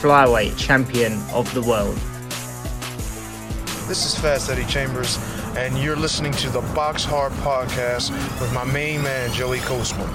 flyweight 0.00 0.58
champion 0.58 1.14
of 1.32 1.52
the 1.54 1.62
world. 1.62 1.96
This 3.88 4.04
is 4.04 4.18
Fast 4.18 4.50
Eddie 4.50 4.66
Chambers, 4.66 5.18
and 5.56 5.78
you're 5.78 5.96
listening 5.96 6.32
to 6.32 6.50
the 6.50 6.60
Box 6.74 7.02
Hard 7.02 7.32
Podcast 7.34 8.10
with 8.38 8.52
my 8.52 8.64
main 8.64 9.02
man, 9.02 9.32
Joey 9.32 9.60
Coastman. 9.60 10.06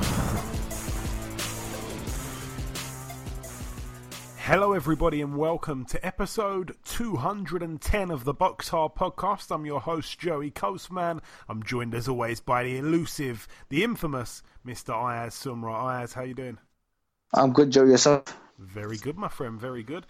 Hello, 4.37 4.73
everybody, 4.73 5.19
and 5.19 5.35
welcome 5.35 5.83
to 5.85 6.05
episode 6.05 6.75
210 6.85 8.11
of 8.11 8.23
the 8.23 8.33
Box 8.33 8.69
Hard 8.69 8.93
Podcast. 8.93 9.49
I'm 9.49 9.65
your 9.65 9.79
host, 9.79 10.19
Joey 10.19 10.51
Coastman. 10.51 11.21
I'm 11.49 11.63
joined, 11.63 11.95
as 11.95 12.07
always, 12.07 12.39
by 12.39 12.63
the 12.63 12.77
elusive, 12.77 13.47
the 13.69 13.83
infamous 13.83 14.43
Mr. 14.63 14.93
Ayaz 14.93 15.33
Sumra. 15.33 15.73
Ayaz, 15.73 16.13
how 16.13 16.21
you 16.21 16.35
doing? 16.35 16.59
I'm 17.33 17.51
good, 17.51 17.71
Joe. 17.71 17.85
Yourself? 17.85 18.37
Very 18.61 18.97
good, 18.97 19.17
my 19.17 19.27
friend. 19.27 19.59
Very 19.59 19.83
good. 19.83 20.05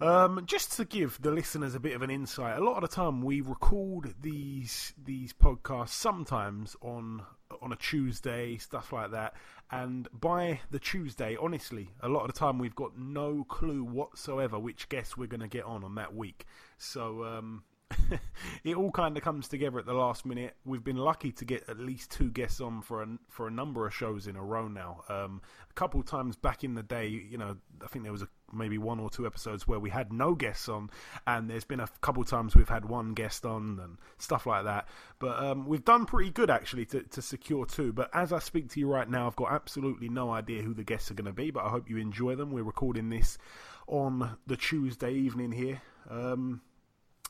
Um, 0.00 0.42
just 0.46 0.72
to 0.76 0.84
give 0.84 1.20
the 1.20 1.32
listeners 1.32 1.74
a 1.74 1.80
bit 1.80 1.96
of 1.96 2.02
an 2.02 2.10
insight, 2.10 2.56
a 2.56 2.64
lot 2.64 2.82
of 2.82 2.88
the 2.88 2.94
time 2.94 3.20
we 3.20 3.40
record 3.40 4.14
these 4.20 4.92
these 5.02 5.32
podcasts 5.32 5.88
sometimes 5.88 6.76
on 6.80 7.22
on 7.60 7.72
a 7.72 7.76
Tuesday, 7.76 8.58
stuff 8.58 8.92
like 8.92 9.10
that. 9.10 9.34
And 9.70 10.08
by 10.12 10.60
the 10.70 10.78
Tuesday, 10.78 11.36
honestly, 11.40 11.90
a 12.00 12.08
lot 12.08 12.20
of 12.20 12.32
the 12.32 12.38
time 12.38 12.58
we've 12.58 12.76
got 12.76 12.96
no 12.96 13.44
clue 13.44 13.82
whatsoever 13.82 14.58
which 14.58 14.88
guests 14.88 15.16
we're 15.16 15.26
going 15.26 15.40
to 15.40 15.48
get 15.48 15.64
on 15.64 15.82
on 15.82 15.96
that 15.96 16.14
week. 16.14 16.46
So 16.76 17.24
um, 17.24 17.64
it 18.64 18.76
all 18.76 18.90
kind 18.90 19.16
of 19.16 19.22
comes 19.22 19.48
together 19.48 19.78
at 19.78 19.86
the 19.86 19.94
last 19.94 20.26
minute. 20.26 20.54
We've 20.64 20.84
been 20.84 20.96
lucky 20.96 21.32
to 21.32 21.44
get 21.44 21.68
at 21.68 21.78
least 21.78 22.10
two 22.10 22.30
guests 22.30 22.60
on 22.60 22.82
for 22.82 23.02
a 23.02 23.06
for 23.28 23.48
a 23.48 23.50
number 23.50 23.86
of 23.86 23.94
shows 23.94 24.26
in 24.26 24.36
a 24.36 24.42
row 24.42 24.68
now. 24.68 25.02
Um, 25.08 25.40
a 25.70 25.74
couple 25.74 26.00
of 26.00 26.06
times 26.06 26.36
back 26.36 26.64
in 26.64 26.74
the 26.74 26.82
day, 26.82 27.08
you 27.08 27.38
know, 27.38 27.56
I 27.82 27.86
think 27.86 28.04
there 28.04 28.12
was 28.12 28.22
a, 28.22 28.28
maybe 28.52 28.78
one 28.78 29.00
or 29.00 29.08
two 29.08 29.26
episodes 29.26 29.66
where 29.66 29.78
we 29.78 29.90
had 29.90 30.12
no 30.12 30.34
guests 30.34 30.68
on, 30.68 30.90
and 31.26 31.48
there's 31.48 31.64
been 31.64 31.80
a 31.80 31.88
couple 32.00 32.22
of 32.22 32.28
times 32.28 32.54
we've 32.54 32.68
had 32.68 32.84
one 32.84 33.14
guest 33.14 33.46
on 33.46 33.80
and 33.82 33.98
stuff 34.18 34.46
like 34.46 34.64
that. 34.64 34.88
But 35.18 35.42
um, 35.42 35.66
we've 35.66 35.84
done 35.84 36.04
pretty 36.04 36.30
good 36.30 36.50
actually 36.50 36.84
to, 36.86 37.02
to 37.02 37.22
secure 37.22 37.64
two. 37.64 37.92
But 37.92 38.10
as 38.14 38.32
I 38.32 38.38
speak 38.38 38.68
to 38.70 38.80
you 38.80 38.88
right 38.88 39.08
now, 39.08 39.26
I've 39.26 39.36
got 39.36 39.52
absolutely 39.52 40.08
no 40.08 40.30
idea 40.30 40.62
who 40.62 40.74
the 40.74 40.84
guests 40.84 41.10
are 41.10 41.14
going 41.14 41.26
to 41.26 41.32
be. 41.32 41.50
But 41.50 41.64
I 41.64 41.70
hope 41.70 41.88
you 41.88 41.96
enjoy 41.96 42.34
them. 42.34 42.50
We're 42.50 42.64
recording 42.64 43.08
this 43.08 43.38
on 43.86 44.36
the 44.46 44.56
Tuesday 44.56 45.12
evening 45.12 45.52
here. 45.52 45.80
Um, 46.10 46.60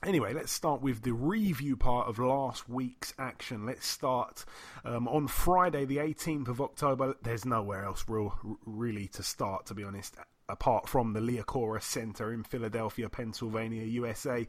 Anyway, 0.04 0.32
let's 0.32 0.52
start 0.52 0.80
with 0.80 1.02
the 1.02 1.12
review 1.12 1.76
part 1.76 2.06
of 2.06 2.20
last 2.20 2.68
week's 2.68 3.12
action. 3.18 3.66
Let's 3.66 3.86
start 3.86 4.44
um, 4.84 5.08
on 5.08 5.26
Friday, 5.26 5.84
the 5.86 5.96
18th 5.96 6.46
of 6.46 6.60
October. 6.60 7.16
There's 7.22 7.44
nowhere 7.44 7.84
else 7.84 8.04
real, 8.06 8.38
really 8.64 9.08
to 9.08 9.24
start, 9.24 9.66
to 9.66 9.74
be 9.74 9.82
honest, 9.82 10.14
apart 10.48 10.88
from 10.88 11.14
the 11.14 11.20
Liacouras 11.20 11.82
Center 11.82 12.32
in 12.32 12.44
Philadelphia, 12.44 13.08
Pennsylvania, 13.08 13.82
USA. 13.82 14.46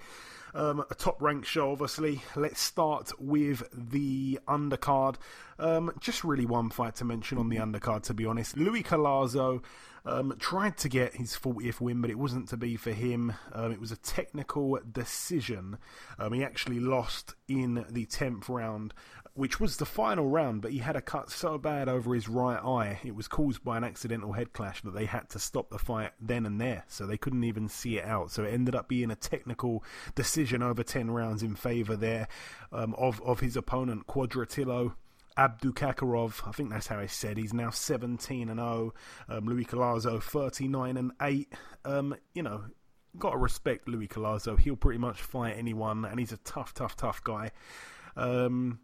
Um, 0.53 0.83
a 0.91 0.95
top 0.95 1.19
ranked 1.19 1.47
show, 1.47 1.71
obviously. 1.71 2.21
Let's 2.35 2.61
start 2.61 3.11
with 3.19 3.63
the 3.73 4.39
undercard. 4.47 5.15
Um, 5.57 5.91
just 5.99 6.23
really 6.23 6.45
one 6.45 6.69
fight 6.69 6.95
to 6.97 7.05
mention 7.05 7.39
on 7.39 7.49
the 7.49 7.57
undercard, 7.57 8.03
to 8.03 8.13
be 8.13 8.27
honest. 8.27 8.55
Luis 8.55 8.83
Collazo 8.83 9.63
um, 10.09 10.33
tried 10.39 10.77
to 10.77 10.89
get 10.89 11.15
his 11.15 11.37
40th 11.37 11.79
win, 11.79 12.01
but 12.01 12.09
it 12.09 12.17
wasn't 12.17 12.49
to 12.49 12.57
be 12.57 12.75
for 12.75 12.91
him. 12.91 13.33
Um, 13.53 13.71
it 13.71 13.79
was 13.79 13.91
a 13.91 13.97
technical 13.97 14.79
decision. 14.91 15.77
Um, 16.17 16.33
he 16.33 16.43
actually 16.43 16.79
lost 16.79 17.35
in 17.47 17.85
the 17.89 18.05
10th 18.07 18.49
round, 18.49 18.93
which 19.33 19.59
was 19.59 19.77
the 19.77 19.85
final 19.85 20.27
round, 20.27 20.61
but 20.61 20.71
he 20.71 20.79
had 20.79 20.95
a 20.95 21.01
cut 21.01 21.29
so 21.29 21.57
bad 21.57 21.87
over 21.87 22.13
his 22.15 22.27
right 22.27 22.59
eye, 22.61 22.99
it 23.03 23.15
was 23.15 23.27
caused 23.27 23.63
by 23.63 23.77
an 23.77 23.83
accidental 23.83 24.33
head 24.33 24.51
clash 24.51 24.81
that 24.81 24.93
they 24.93 25.05
had 25.05 25.29
to 25.29 25.39
stop 25.39 25.69
the 25.69 25.77
fight 25.77 26.11
then 26.19 26.45
and 26.45 26.59
there, 26.59 26.83
so 26.87 27.05
they 27.05 27.17
couldn't 27.17 27.43
even 27.43 27.69
see 27.69 27.97
it 27.97 28.05
out. 28.05 28.31
So 28.31 28.43
it 28.43 28.53
ended 28.53 28.75
up 28.75 28.87
being 28.87 29.11
a 29.11 29.15
technical 29.15 29.83
decision 30.15 30.63
over 30.63 30.83
10 30.83 31.11
rounds 31.11 31.43
in 31.43 31.55
favour 31.55 31.95
there 31.95 32.27
um, 32.71 32.95
of, 32.95 33.21
of 33.21 33.39
his 33.39 33.55
opponent, 33.55 34.07
Kudratillo. 34.07 34.93
Abdukakhorov, 35.39 36.45
I 36.45 36.51
think 36.51 36.69
that's 36.69 36.87
how 36.87 36.99
he 36.99 37.07
said. 37.07 37.37
He's 37.37 37.53
now 37.53 37.69
17 37.69 38.49
and 38.49 38.59
0. 38.59 38.93
Um, 39.29 39.45
Luis 39.45 39.67
Collazo 39.67 40.21
39 40.21 40.97
and 40.97 41.11
8. 41.21 41.53
Um, 41.85 42.13
you 42.33 42.43
know, 42.43 42.65
got 43.17 43.31
to 43.31 43.37
respect 43.37 43.87
Luis 43.87 44.09
Collazo. 44.09 44.59
He'll 44.59 44.75
pretty 44.75 44.99
much 44.99 45.21
fight 45.21 45.55
anyone, 45.57 46.03
and 46.03 46.19
he's 46.19 46.33
a 46.33 46.37
tough, 46.37 46.73
tough, 46.73 46.97
tough 46.97 47.23
guy. 47.23 47.51
Um, 48.17 48.79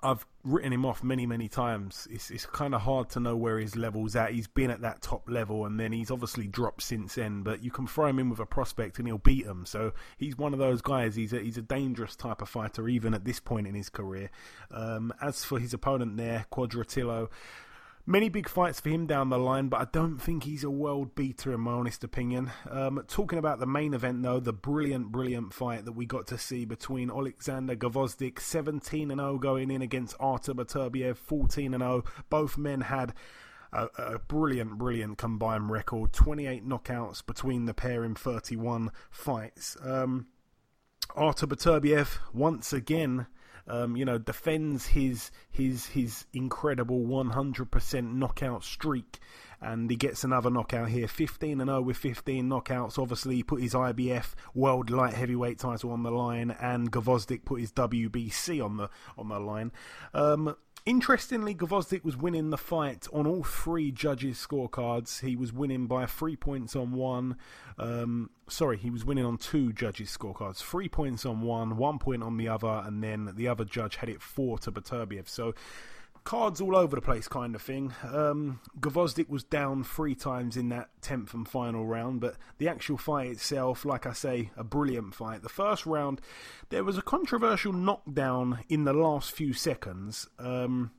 I've 0.00 0.24
written 0.44 0.72
him 0.72 0.86
off 0.86 1.02
many, 1.02 1.26
many 1.26 1.48
times. 1.48 2.06
It's 2.10 2.30
it's 2.30 2.46
kind 2.46 2.74
of 2.74 2.82
hard 2.82 3.10
to 3.10 3.20
know 3.20 3.36
where 3.36 3.58
his 3.58 3.74
level's 3.74 4.14
at. 4.14 4.32
He's 4.32 4.46
been 4.46 4.70
at 4.70 4.82
that 4.82 5.02
top 5.02 5.28
level, 5.28 5.66
and 5.66 5.78
then 5.78 5.90
he's 5.92 6.10
obviously 6.10 6.46
dropped 6.46 6.82
since 6.82 7.16
then. 7.16 7.42
But 7.42 7.64
you 7.64 7.70
can 7.70 7.86
throw 7.86 8.06
him 8.06 8.20
in 8.20 8.30
with 8.30 8.38
a 8.38 8.46
prospect, 8.46 8.98
and 8.98 9.08
he'll 9.08 9.18
beat 9.18 9.44
him. 9.44 9.66
So 9.66 9.92
he's 10.16 10.38
one 10.38 10.52
of 10.52 10.60
those 10.60 10.82
guys. 10.82 11.16
He's 11.16 11.32
a, 11.32 11.40
he's 11.40 11.58
a 11.58 11.62
dangerous 11.62 12.14
type 12.14 12.42
of 12.42 12.48
fighter, 12.48 12.88
even 12.88 13.12
at 13.12 13.24
this 13.24 13.40
point 13.40 13.66
in 13.66 13.74
his 13.74 13.88
career. 13.88 14.30
Um, 14.70 15.12
as 15.20 15.44
for 15.44 15.58
his 15.58 15.74
opponent 15.74 16.16
there, 16.16 16.46
Kudratillo. 16.52 17.28
Many 18.10 18.30
big 18.30 18.48
fights 18.48 18.80
for 18.80 18.88
him 18.88 19.04
down 19.06 19.28
the 19.28 19.38
line, 19.38 19.68
but 19.68 19.82
I 19.82 19.86
don't 19.92 20.16
think 20.16 20.44
he's 20.44 20.64
a 20.64 20.70
world 20.70 21.14
beater 21.14 21.52
in 21.52 21.60
my 21.60 21.72
honest 21.72 22.02
opinion. 22.02 22.50
Um, 22.70 23.04
talking 23.06 23.38
about 23.38 23.60
the 23.60 23.66
main 23.66 23.92
event 23.92 24.22
though, 24.22 24.40
the 24.40 24.54
brilliant, 24.54 25.12
brilliant 25.12 25.52
fight 25.52 25.84
that 25.84 25.92
we 25.92 26.06
got 26.06 26.26
to 26.28 26.38
see 26.38 26.64
between 26.64 27.10
Alexander 27.10 27.76
Gvozdyk, 27.76 28.40
17 28.40 29.10
0 29.10 29.36
going 29.36 29.70
in 29.70 29.82
against 29.82 30.16
Artur 30.18 30.54
Beterbiev, 30.54 31.18
14 31.18 31.72
0. 31.72 32.04
Both 32.30 32.56
men 32.56 32.80
had 32.80 33.12
a, 33.74 33.88
a, 33.98 34.18
brilliant, 34.18 34.78
brilliant 34.78 35.18
combined 35.18 35.68
record. 35.68 36.14
28 36.14 36.66
knockouts 36.66 37.26
between 37.26 37.66
the 37.66 37.74
pair 37.74 38.04
in 38.04 38.14
31 38.14 38.90
fights. 39.10 39.76
Um, 39.84 40.28
Artur 41.14 41.46
Beterbiev, 41.46 42.16
once 42.32 42.72
again, 42.72 43.26
um, 43.68 43.96
you 43.96 44.04
know, 44.04 44.18
defends 44.18 44.86
his 44.86 45.30
his 45.50 45.86
his 45.86 46.26
incredible 46.32 47.00
100% 47.00 48.14
knockout 48.14 48.64
streak, 48.64 49.18
and 49.60 49.90
he 49.90 49.96
gets 49.96 50.24
another 50.24 50.50
knockout 50.50 50.88
here, 50.88 51.08
15 51.08 51.60
and 51.60 51.68
0 51.68 51.82
with 51.82 51.96
15 51.96 52.48
knockouts. 52.48 52.98
Obviously, 52.98 53.36
he 53.36 53.42
put 53.42 53.60
his 53.60 53.74
IBF 53.74 54.34
World 54.54 54.90
Light 54.90 55.14
Heavyweight 55.14 55.58
title 55.58 55.90
on 55.90 56.02
the 56.02 56.10
line, 56.10 56.50
and 56.50 56.90
Gvozdyk 56.90 57.44
put 57.44 57.60
his 57.60 57.72
WBC 57.72 58.64
on 58.64 58.76
the 58.76 58.88
on 59.16 59.28
the 59.28 59.38
line. 59.38 59.72
Um, 60.14 60.56
Interestingly, 60.88 61.54
Gvozdyk 61.54 62.02
was 62.02 62.16
winning 62.16 62.48
the 62.48 62.56
fight 62.56 63.06
on 63.12 63.26
all 63.26 63.42
three 63.42 63.92
judges' 63.92 64.38
scorecards. 64.38 65.20
He 65.20 65.36
was 65.36 65.52
winning 65.52 65.86
by 65.86 66.06
three 66.06 66.34
points 66.34 66.74
on 66.74 66.92
one. 66.92 67.36
Um, 67.78 68.30
sorry, 68.48 68.78
he 68.78 68.88
was 68.88 69.04
winning 69.04 69.26
on 69.26 69.36
two 69.36 69.74
judges' 69.74 70.16
scorecards. 70.16 70.62
Three 70.62 70.88
points 70.88 71.26
on 71.26 71.42
one, 71.42 71.76
one 71.76 71.98
point 71.98 72.22
on 72.22 72.38
the 72.38 72.48
other, 72.48 72.82
and 72.86 73.04
then 73.04 73.34
the 73.34 73.48
other 73.48 73.66
judge 73.66 73.96
had 73.96 74.08
it 74.08 74.22
four 74.22 74.56
to 74.60 74.72
Beterbiev. 74.72 75.28
So 75.28 75.52
cards 76.28 76.60
all 76.60 76.76
over 76.76 76.94
the 76.94 77.00
place 77.00 77.26
kind 77.26 77.54
of 77.54 77.62
thing. 77.62 77.90
Um, 78.04 78.60
was 79.30 79.44
down 79.44 79.82
three 79.82 80.14
times 80.14 80.58
in 80.58 80.68
that 80.68 80.90
10th 81.00 81.32
and 81.32 81.48
final 81.48 81.86
round, 81.86 82.20
but 82.20 82.36
the 82.58 82.68
actual 82.68 82.98
fight 82.98 83.30
itself, 83.30 83.86
like 83.86 84.04
I 84.04 84.12
say, 84.12 84.50
a 84.54 84.62
brilliant 84.62 85.14
fight. 85.14 85.42
The 85.42 85.48
first 85.48 85.86
round, 85.86 86.20
there 86.68 86.84
was 86.84 86.98
a 86.98 87.02
controversial 87.02 87.72
knockdown 87.72 88.58
in 88.68 88.84
the 88.84 88.92
last 88.92 89.32
few 89.32 89.54
seconds. 89.54 90.28
Um, 90.38 90.90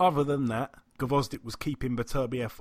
other 0.00 0.24
than 0.24 0.46
that, 0.46 0.72
Gvozdyk 0.98 1.44
was 1.44 1.54
keeping 1.54 1.94
Beterbiev 1.94 2.60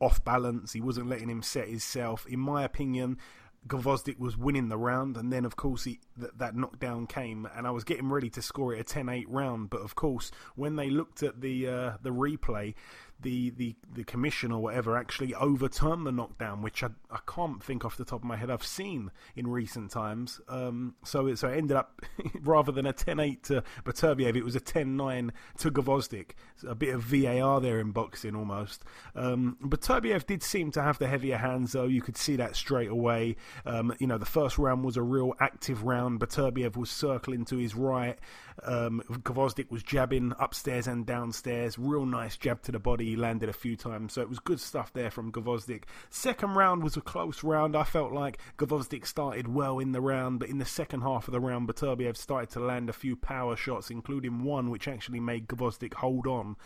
off 0.00 0.24
balance. 0.24 0.74
He 0.74 0.80
wasn't 0.80 1.08
letting 1.08 1.28
him 1.28 1.42
set 1.42 1.66
himself. 1.66 2.24
In 2.28 2.38
my 2.38 2.62
opinion, 2.62 3.18
Gvozdyk 3.66 4.18
was 4.18 4.36
winning 4.36 4.68
the 4.68 4.76
round, 4.76 5.16
and 5.16 5.32
then 5.32 5.44
of 5.44 5.56
course 5.56 5.84
he, 5.84 6.00
that, 6.16 6.38
that 6.38 6.56
knockdown 6.56 7.06
came, 7.06 7.48
and 7.56 7.66
I 7.66 7.70
was 7.70 7.84
getting 7.84 8.08
ready 8.08 8.30
to 8.30 8.42
score 8.42 8.74
it 8.74 8.80
a 8.80 8.84
10-8 8.84 9.24
round. 9.28 9.70
But 9.70 9.82
of 9.82 9.94
course, 9.94 10.30
when 10.54 10.76
they 10.76 10.90
looked 10.90 11.22
at 11.22 11.40
the 11.40 11.66
uh, 11.66 11.92
the 12.02 12.10
replay, 12.10 12.74
the, 13.20 13.50
the, 13.50 13.74
the 13.94 14.04
commission 14.04 14.52
or 14.52 14.62
whatever 14.62 14.96
actually 14.96 15.34
overturned 15.34 16.06
the 16.06 16.12
knockdown, 16.12 16.62
which 16.62 16.82
I, 16.82 16.88
I 17.10 17.18
can't 17.26 17.62
think 17.62 17.84
off 17.84 17.96
the 17.96 18.04
top 18.04 18.20
of 18.20 18.24
my 18.24 18.36
head 18.36 18.50
I've 18.50 18.64
seen 18.64 19.10
in 19.34 19.46
recent 19.46 19.90
times. 19.90 20.40
Um, 20.48 20.94
so, 21.04 21.26
it, 21.26 21.38
so 21.38 21.48
it 21.48 21.56
ended 21.56 21.76
up, 21.76 22.02
rather 22.42 22.72
than 22.72 22.86
a 22.86 22.92
10 22.92 23.18
8 23.20 23.42
to 23.44 23.62
Beterbiev, 23.84 24.36
it 24.36 24.44
was 24.44 24.56
a 24.56 24.60
10 24.60 24.96
9 24.96 25.32
to 25.58 25.70
Gvozdyk. 25.70 26.30
A 26.66 26.74
bit 26.74 26.94
of 26.94 27.02
VAR 27.02 27.60
there 27.60 27.80
in 27.80 27.92
boxing 27.92 28.36
almost. 28.36 28.84
Um, 29.14 29.56
Beterbiev 29.62 30.26
did 30.26 30.42
seem 30.42 30.70
to 30.72 30.82
have 30.82 30.98
the 30.98 31.06
heavier 31.06 31.38
hands, 31.38 31.72
though. 31.72 31.84
You 31.84 32.02
could 32.02 32.16
see 32.16 32.36
that 32.36 32.56
straight 32.56 32.90
away. 32.90 33.36
Um, 33.64 33.94
you 33.98 34.06
know, 34.06 34.18
the 34.18 34.26
first 34.26 34.58
round 34.58 34.84
was 34.84 34.96
a 34.96 35.02
real 35.02 35.34
active 35.40 35.84
round. 35.84 36.20
Beterbiev 36.20 36.76
was 36.76 36.90
circling 36.90 37.44
to 37.46 37.56
his 37.56 37.74
right. 37.74 38.18
Um, 38.64 39.02
Gvozdyk 39.08 39.70
was 39.70 39.82
jabbing 39.82 40.32
upstairs 40.38 40.86
and 40.86 41.06
downstairs. 41.06 41.78
Real 41.78 42.06
nice 42.06 42.36
jab 42.36 42.62
to 42.62 42.72
the 42.72 42.78
body. 42.78 43.06
He 43.06 43.16
landed 43.16 43.48
a 43.48 43.54
few 43.54 43.76
times. 43.76 44.14
So 44.14 44.22
it 44.22 44.28
was 44.28 44.38
good 44.38 44.60
stuff 44.60 44.92
there 44.92 45.10
from 45.10 45.32
Gvozdyk. 45.32 45.84
Second 46.10 46.54
round 46.54 46.82
was 46.82 46.96
a 46.96 47.00
close 47.00 47.44
round. 47.44 47.76
I 47.76 47.84
felt 47.84 48.12
like 48.12 48.38
Gvozdyk 48.58 49.06
started 49.06 49.48
well 49.48 49.78
in 49.78 49.92
the 49.92 50.00
round, 50.00 50.40
but 50.40 50.48
in 50.48 50.58
the 50.58 50.64
second 50.64 51.02
half 51.02 51.28
of 51.28 51.32
the 51.32 51.40
round, 51.40 51.68
Beterbiev 51.68 52.16
started 52.16 52.50
to 52.50 52.60
land 52.60 52.88
a 52.88 52.94
few 52.94 53.16
power 53.16 53.56
shots, 53.56 53.90
including 53.90 54.42
one 54.42 54.70
which 54.70 54.88
actually 54.88 55.20
made 55.20 55.48
Gvozdyk 55.48 55.94
hold 55.94 56.26
on. 56.26 56.56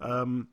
Um, 0.00 0.48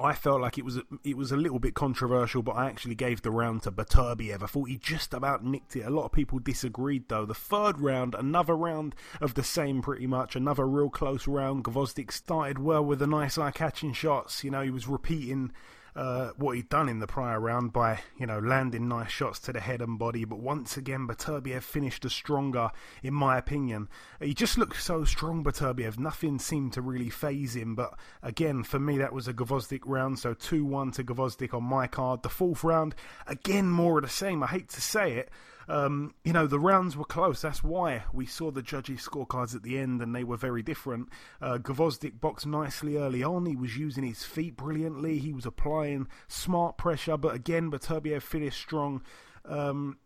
I 0.00 0.14
felt 0.14 0.40
like 0.40 0.56
it 0.56 0.64
was 0.64 0.80
it 1.04 1.16
was 1.16 1.32
a 1.32 1.36
little 1.36 1.58
bit 1.58 1.74
controversial, 1.74 2.42
but 2.42 2.56
I 2.56 2.68
actually 2.68 2.94
gave 2.94 3.22
the 3.22 3.30
round 3.30 3.62
to 3.62 3.70
Beterbiev. 3.70 4.42
I 4.42 4.46
thought 4.46 4.68
he 4.68 4.76
just 4.76 5.12
about 5.12 5.44
nicked 5.44 5.76
it. 5.76 5.86
A 5.86 5.90
lot 5.90 6.06
of 6.06 6.12
people 6.12 6.38
disagreed, 6.38 7.04
though. 7.08 7.26
The 7.26 7.34
third 7.34 7.78
round, 7.78 8.14
another 8.14 8.56
round 8.56 8.94
of 9.20 9.34
the 9.34 9.44
same, 9.44 9.82
pretty 9.82 10.06
much. 10.06 10.34
Another 10.34 10.66
real 10.66 10.90
close 10.90 11.28
round. 11.28 11.64
Gvozdyk 11.64 12.10
started 12.10 12.58
well 12.58 12.84
with 12.84 13.02
a 13.02 13.06
nice 13.06 13.36
eye 13.36 13.50
catching 13.50 13.92
shots. 13.92 14.42
You 14.42 14.50
know, 14.50 14.62
he 14.62 14.70
was 14.70 14.88
repeating 14.88 15.52
uh, 15.94 16.30
what 16.36 16.56
he'd 16.56 16.68
done 16.68 16.88
in 16.88 17.00
the 17.00 17.06
prior 17.06 17.38
round 17.38 17.72
by, 17.72 18.00
you 18.18 18.26
know, 18.26 18.38
landing 18.38 18.88
nice 18.88 19.10
shots 19.10 19.38
to 19.40 19.52
the 19.52 19.60
head 19.60 19.82
and 19.82 19.98
body. 19.98 20.24
But 20.24 20.38
once 20.38 20.76
again, 20.76 21.06
Beterbiev 21.06 21.62
finished 21.62 22.02
the 22.02 22.10
stronger, 22.10 22.70
in 23.02 23.12
my 23.14 23.36
opinion. 23.36 23.88
He 24.20 24.34
just 24.34 24.56
looked 24.56 24.80
so 24.80 25.04
strong, 25.04 25.44
Beterbiev. 25.44 25.98
Nothing 25.98 26.38
seemed 26.38 26.72
to 26.74 26.82
really 26.82 27.10
phase 27.10 27.54
him. 27.54 27.74
But 27.74 27.94
again, 28.22 28.62
for 28.62 28.78
me, 28.78 28.98
that 28.98 29.12
was 29.12 29.28
a 29.28 29.34
Gvozdyk 29.34 29.82
round. 29.84 30.18
So 30.18 30.34
2 30.34 30.64
1 30.64 30.92
to 30.92 31.04
Gvozdyk 31.04 31.52
on 31.54 31.64
my 31.64 31.86
card. 31.86 32.22
The 32.22 32.28
fourth 32.28 32.64
round, 32.64 32.94
again, 33.26 33.70
more 33.70 33.98
of 33.98 34.04
the 34.04 34.10
same. 34.10 34.42
I 34.42 34.46
hate 34.46 34.68
to 34.70 34.80
say 34.80 35.12
it. 35.12 35.30
Um, 35.68 36.14
you 36.24 36.32
know, 36.32 36.46
the 36.46 36.58
rounds 36.58 36.96
were 36.96 37.04
close. 37.04 37.42
That's 37.42 37.62
why 37.62 38.04
we 38.12 38.26
saw 38.26 38.50
the 38.50 38.62
judges' 38.62 39.06
scorecards 39.06 39.54
at 39.54 39.62
the 39.62 39.78
end 39.78 40.02
and 40.02 40.14
they 40.14 40.24
were 40.24 40.36
very 40.36 40.62
different. 40.62 41.08
Uh, 41.40 41.58
boxed 41.58 42.46
nicely 42.46 42.96
early 42.96 43.22
on. 43.22 43.46
He 43.46 43.56
was 43.56 43.76
using 43.76 44.04
his 44.04 44.24
feet 44.24 44.56
brilliantly. 44.56 45.18
He 45.18 45.32
was 45.32 45.46
applying 45.46 46.08
smart 46.28 46.76
pressure, 46.76 47.16
but 47.16 47.34
again, 47.34 47.70
Beterbiev 47.70 48.22
finished 48.22 48.58
strong. 48.58 49.02
Um, 49.44 49.98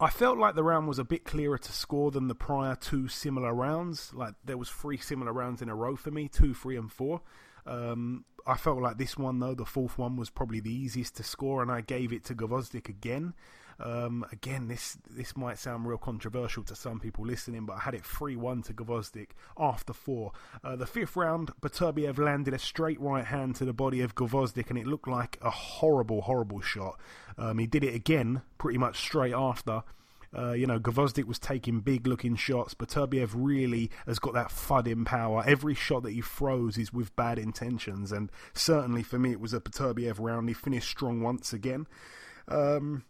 I 0.00 0.10
felt 0.10 0.38
like 0.38 0.54
the 0.54 0.64
round 0.64 0.88
was 0.88 0.98
a 0.98 1.04
bit 1.04 1.24
clearer 1.24 1.58
to 1.58 1.72
score 1.72 2.10
than 2.10 2.28
the 2.28 2.34
prior 2.34 2.74
two 2.74 3.08
similar 3.08 3.54
rounds. 3.54 4.12
Like 4.12 4.34
there 4.44 4.58
was 4.58 4.68
three 4.68 4.96
similar 4.96 5.32
rounds 5.32 5.62
in 5.62 5.68
a 5.68 5.74
row 5.74 5.96
for 5.96 6.10
me, 6.10 6.28
two, 6.28 6.54
three, 6.54 6.76
and 6.76 6.90
four. 6.90 7.22
Um, 7.66 8.24
I 8.46 8.56
felt 8.56 8.82
like 8.82 8.98
this 8.98 9.16
one 9.16 9.38
though, 9.38 9.54
the 9.54 9.64
fourth 9.64 9.96
one 9.96 10.16
was 10.16 10.30
probably 10.30 10.60
the 10.60 10.74
easiest 10.74 11.16
to 11.16 11.22
score, 11.22 11.62
and 11.62 11.70
I 11.70 11.80
gave 11.80 12.12
it 12.12 12.24
to 12.24 12.34
Gvozdyk 12.34 12.88
again. 12.88 13.34
Um, 13.80 14.24
again, 14.32 14.68
this 14.68 14.98
this 15.10 15.36
might 15.36 15.58
sound 15.58 15.86
real 15.86 15.98
controversial 15.98 16.62
to 16.64 16.74
some 16.74 17.00
people 17.00 17.26
listening, 17.26 17.66
but 17.66 17.74
I 17.74 17.80
had 17.80 17.94
it 17.94 18.04
3 18.04 18.36
1 18.36 18.62
to 18.62 18.74
Gvozdyk 18.74 19.30
after 19.58 19.92
four. 19.92 20.32
Uh, 20.62 20.76
the 20.76 20.86
fifth 20.86 21.16
round, 21.16 21.50
Beterbiev 21.60 22.18
landed 22.18 22.54
a 22.54 22.58
straight 22.58 23.00
right 23.00 23.24
hand 23.24 23.56
to 23.56 23.64
the 23.64 23.72
body 23.72 24.00
of 24.00 24.14
Gvozdyk, 24.14 24.70
and 24.70 24.78
it 24.78 24.86
looked 24.86 25.08
like 25.08 25.38
a 25.42 25.50
horrible, 25.50 26.22
horrible 26.22 26.60
shot. 26.60 26.98
Um, 27.36 27.58
he 27.58 27.66
did 27.66 27.84
it 27.84 27.94
again 27.94 28.42
pretty 28.58 28.78
much 28.78 28.98
straight 28.98 29.34
after. 29.34 29.82
Uh, 30.36 30.52
you 30.52 30.66
know, 30.66 30.80
Gvozdyk 30.80 31.26
was 31.26 31.38
taking 31.38 31.80
big 31.80 32.06
looking 32.06 32.34
shots, 32.34 32.74
but 32.74 32.88
Beterbiev 32.88 33.30
really 33.34 33.90
has 34.06 34.18
got 34.18 34.34
that 34.34 34.50
thudding 34.50 35.04
power. 35.04 35.44
Every 35.46 35.74
shot 35.74 36.02
that 36.02 36.12
he 36.12 36.22
throws 36.22 36.76
is 36.76 36.92
with 36.92 37.14
bad 37.14 37.38
intentions, 37.38 38.10
and 38.10 38.32
certainly 38.52 39.02
for 39.02 39.18
me, 39.18 39.30
it 39.30 39.40
was 39.40 39.54
a 39.54 39.60
Beterbiev 39.60 40.16
round. 40.18 40.48
He 40.48 40.54
finished 40.54 40.88
strong 40.88 41.20
once 41.20 41.52
again. 41.52 41.86
Um, 42.48 43.04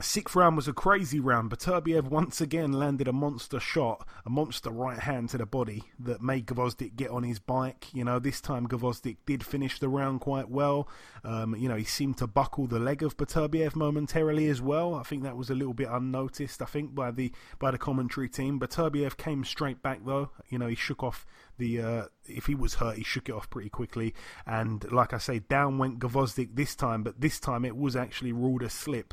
Sixth 0.00 0.36
round 0.36 0.54
was 0.54 0.68
a 0.68 0.72
crazy 0.72 1.18
round. 1.18 1.50
Beterbiev 1.50 2.04
once 2.04 2.40
again 2.40 2.72
landed 2.72 3.08
a 3.08 3.12
monster 3.12 3.58
shot, 3.58 4.06
a 4.24 4.30
monster 4.30 4.70
right 4.70 5.00
hand 5.00 5.30
to 5.30 5.38
the 5.38 5.44
body 5.44 5.82
that 5.98 6.22
made 6.22 6.46
Gvozdyk 6.46 6.94
get 6.94 7.10
on 7.10 7.24
his 7.24 7.40
bike. 7.40 7.92
You 7.92 8.04
know, 8.04 8.20
this 8.20 8.40
time 8.40 8.68
Gvozdyk 8.68 9.16
did 9.26 9.44
finish 9.44 9.80
the 9.80 9.88
round 9.88 10.20
quite 10.20 10.48
well. 10.48 10.88
Um, 11.24 11.56
you 11.56 11.68
know, 11.68 11.74
he 11.74 11.82
seemed 11.82 12.16
to 12.18 12.28
buckle 12.28 12.68
the 12.68 12.78
leg 12.78 13.02
of 13.02 13.16
Beterbiev 13.16 13.74
momentarily 13.74 14.48
as 14.48 14.62
well. 14.62 14.94
I 14.94 15.02
think 15.02 15.24
that 15.24 15.36
was 15.36 15.50
a 15.50 15.54
little 15.56 15.74
bit 15.74 15.88
unnoticed. 15.90 16.62
I 16.62 16.66
think 16.66 16.94
by 16.94 17.10
the 17.10 17.32
by 17.58 17.72
the 17.72 17.78
commentary 17.78 18.28
team. 18.28 18.60
Beterbiev 18.60 19.16
came 19.16 19.42
straight 19.42 19.82
back 19.82 20.04
though. 20.06 20.30
You 20.48 20.60
know, 20.60 20.68
he 20.68 20.76
shook 20.76 21.02
off 21.02 21.26
the 21.56 21.82
uh, 21.82 22.04
if 22.24 22.46
he 22.46 22.54
was 22.54 22.74
hurt, 22.74 22.98
he 22.98 23.02
shook 23.02 23.28
it 23.28 23.34
off 23.34 23.50
pretty 23.50 23.68
quickly. 23.68 24.14
And 24.46 24.88
like 24.92 25.12
I 25.12 25.18
say, 25.18 25.40
down 25.40 25.76
went 25.76 25.98
Gvozdyk 25.98 26.50
this 26.54 26.76
time, 26.76 27.02
but 27.02 27.20
this 27.20 27.40
time 27.40 27.64
it 27.64 27.76
was 27.76 27.96
actually 27.96 28.30
ruled 28.30 28.62
a 28.62 28.70
slip. 28.70 29.12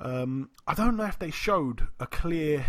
Um, 0.00 0.50
I 0.66 0.74
don't 0.74 0.96
know 0.96 1.06
if 1.06 1.18
they 1.18 1.30
showed 1.30 1.88
a 1.98 2.06
clear, 2.06 2.66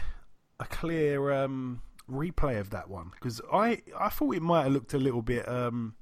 a 0.60 0.66
clear 0.66 1.31
um, 1.31 1.81
replay 2.10 2.60
of 2.60 2.72
that 2.72 2.90
one 2.90 3.12
because 3.14 3.40
I 3.52 3.81
I 3.98 4.10
thought 4.10 4.36
it 4.36 4.42
might 4.42 4.64
have 4.64 4.72
looked 4.72 4.94
a 4.94 5.00
little 5.00 5.22
bit. 5.22 5.48
Um, 5.48 5.96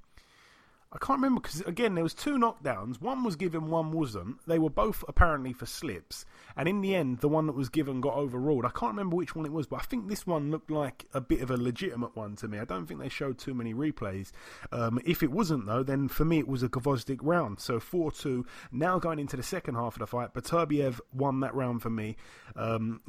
I 0.89 0.97
can't 0.99 1.17
remember 1.17 1.41
because 1.41 1.61
again 1.61 1.95
there 1.95 2.03
was 2.03 2.13
two 2.13 2.37
knockdowns. 2.37 3.01
One 3.01 3.23
was 3.23 3.35
given, 3.35 3.69
one 3.69 3.91
wasn't. 3.91 4.37
They 4.47 4.57
were 4.57 4.69
both 4.69 5.03
apparently 5.07 5.51
for 5.51 5.65
slips, 5.65 6.25
and 6.55 6.69
in 6.69 6.79
the 6.79 6.95
end, 6.95 7.19
the 7.19 7.27
one 7.27 7.45
that 7.47 7.57
was 7.57 7.67
given 7.67 7.99
got 7.99 8.15
overruled. 8.15 8.63
I 8.63 8.69
can't 8.69 8.93
remember 8.93 9.17
which 9.17 9.35
one 9.35 9.45
it 9.45 9.51
was, 9.51 9.67
but 9.67 9.81
I 9.81 9.83
think 9.83 10.07
this 10.07 10.25
one 10.25 10.49
looked 10.49 10.71
like 10.71 11.05
a 11.13 11.19
bit 11.19 11.41
of 11.41 11.51
a 11.51 11.57
legitimate 11.57 12.15
one 12.15 12.37
to 12.37 12.47
me. 12.47 12.57
I 12.57 12.65
don't 12.65 12.85
think 12.85 13.01
they 13.01 13.09
showed 13.09 13.37
too 13.37 13.53
many 13.53 13.73
replays. 13.73 14.31
Um, 14.71 14.99
if 15.05 15.23
it 15.23 15.31
wasn't 15.31 15.65
though, 15.65 15.83
then 15.83 16.07
for 16.07 16.23
me 16.23 16.39
it 16.39 16.47
was 16.47 16.63
a 16.63 16.69
Gvozdyk 16.69 17.19
round. 17.21 17.59
So 17.59 17.81
four 17.81 18.09
two. 18.09 18.45
Now 18.71 18.97
going 18.97 19.19
into 19.19 19.35
the 19.35 19.43
second 19.43 19.75
half 19.75 19.95
of 19.95 19.99
the 19.99 20.07
fight, 20.07 20.33
Beterbiev 20.33 21.01
won 21.11 21.41
that 21.41 21.53
round 21.53 21.81
for 21.81 21.89
me. 21.89 22.15
Um, 22.55 23.01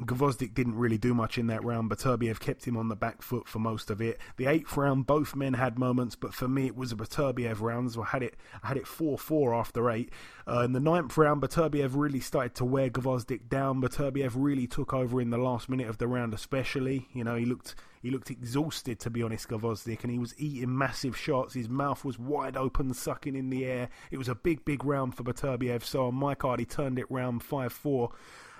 didn't 0.53 0.75
really 0.75 0.97
do 0.97 1.13
much 1.13 1.37
in 1.37 1.47
that 1.47 1.63
round. 1.63 1.89
Beterbiev 1.89 2.41
kept 2.41 2.67
him 2.67 2.75
on 2.75 2.89
the 2.89 2.95
back 2.97 3.21
foot 3.21 3.47
for 3.47 3.59
most 3.59 3.89
of 3.89 4.01
it. 4.01 4.19
The 4.35 4.47
eighth 4.47 4.75
round, 4.75 5.07
both 5.07 5.33
men 5.33 5.53
had 5.53 5.79
moments, 5.79 6.15
but 6.15 6.33
for 6.33 6.49
me 6.49 6.65
it 6.65 6.75
was 6.75 6.91
a 6.91 6.95
Beterbiev 6.95 7.61
round 7.61 7.68
rounds. 7.69 7.97
I 7.97 8.05
had 8.05 8.23
it, 8.23 8.35
I 8.63 8.67
had 8.67 8.77
it 8.77 8.87
four 8.87 9.17
four 9.17 9.53
after 9.53 9.89
eight. 9.89 10.09
Uh, 10.47 10.61
in 10.61 10.73
the 10.73 10.79
ninth 10.79 11.17
round, 11.17 11.41
Beterbiev 11.41 11.91
really 11.93 12.19
started 12.19 12.55
to 12.55 12.65
wear 12.65 12.89
Gvozdyk 12.89 13.47
down. 13.49 13.81
Beterbiev 13.81 14.31
really 14.35 14.67
took 14.67 14.93
over 14.93 15.21
in 15.21 15.29
the 15.29 15.37
last 15.37 15.69
minute 15.69 15.87
of 15.87 15.97
the 15.97 16.07
round, 16.07 16.33
especially. 16.33 17.07
You 17.13 17.23
know, 17.23 17.35
he 17.35 17.45
looked 17.45 17.75
he 18.01 18.09
looked 18.11 18.31
exhausted 18.31 18.99
to 18.99 19.09
be 19.09 19.23
honest, 19.23 19.49
Gvozdyk, 19.49 20.03
and 20.03 20.11
he 20.11 20.19
was 20.19 20.33
eating 20.37 20.77
massive 20.77 21.17
shots. 21.17 21.53
His 21.53 21.69
mouth 21.69 22.03
was 22.03 22.17
wide 22.17 22.57
open, 22.57 22.93
sucking 22.93 23.35
in 23.35 23.49
the 23.49 23.65
air. 23.65 23.89
It 24.11 24.17
was 24.17 24.29
a 24.29 24.35
big, 24.35 24.65
big 24.65 24.83
round 24.85 25.15
for 25.15 25.23
Beterbiev. 25.23 25.83
So 25.83 26.07
on 26.07 26.15
my 26.15 26.35
card, 26.35 26.59
he 26.59 26.65
turned 26.65 26.99
it 26.99 27.09
round 27.09 27.43
five 27.43 27.73
four. 27.73 28.11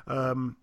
Um, 0.08 0.58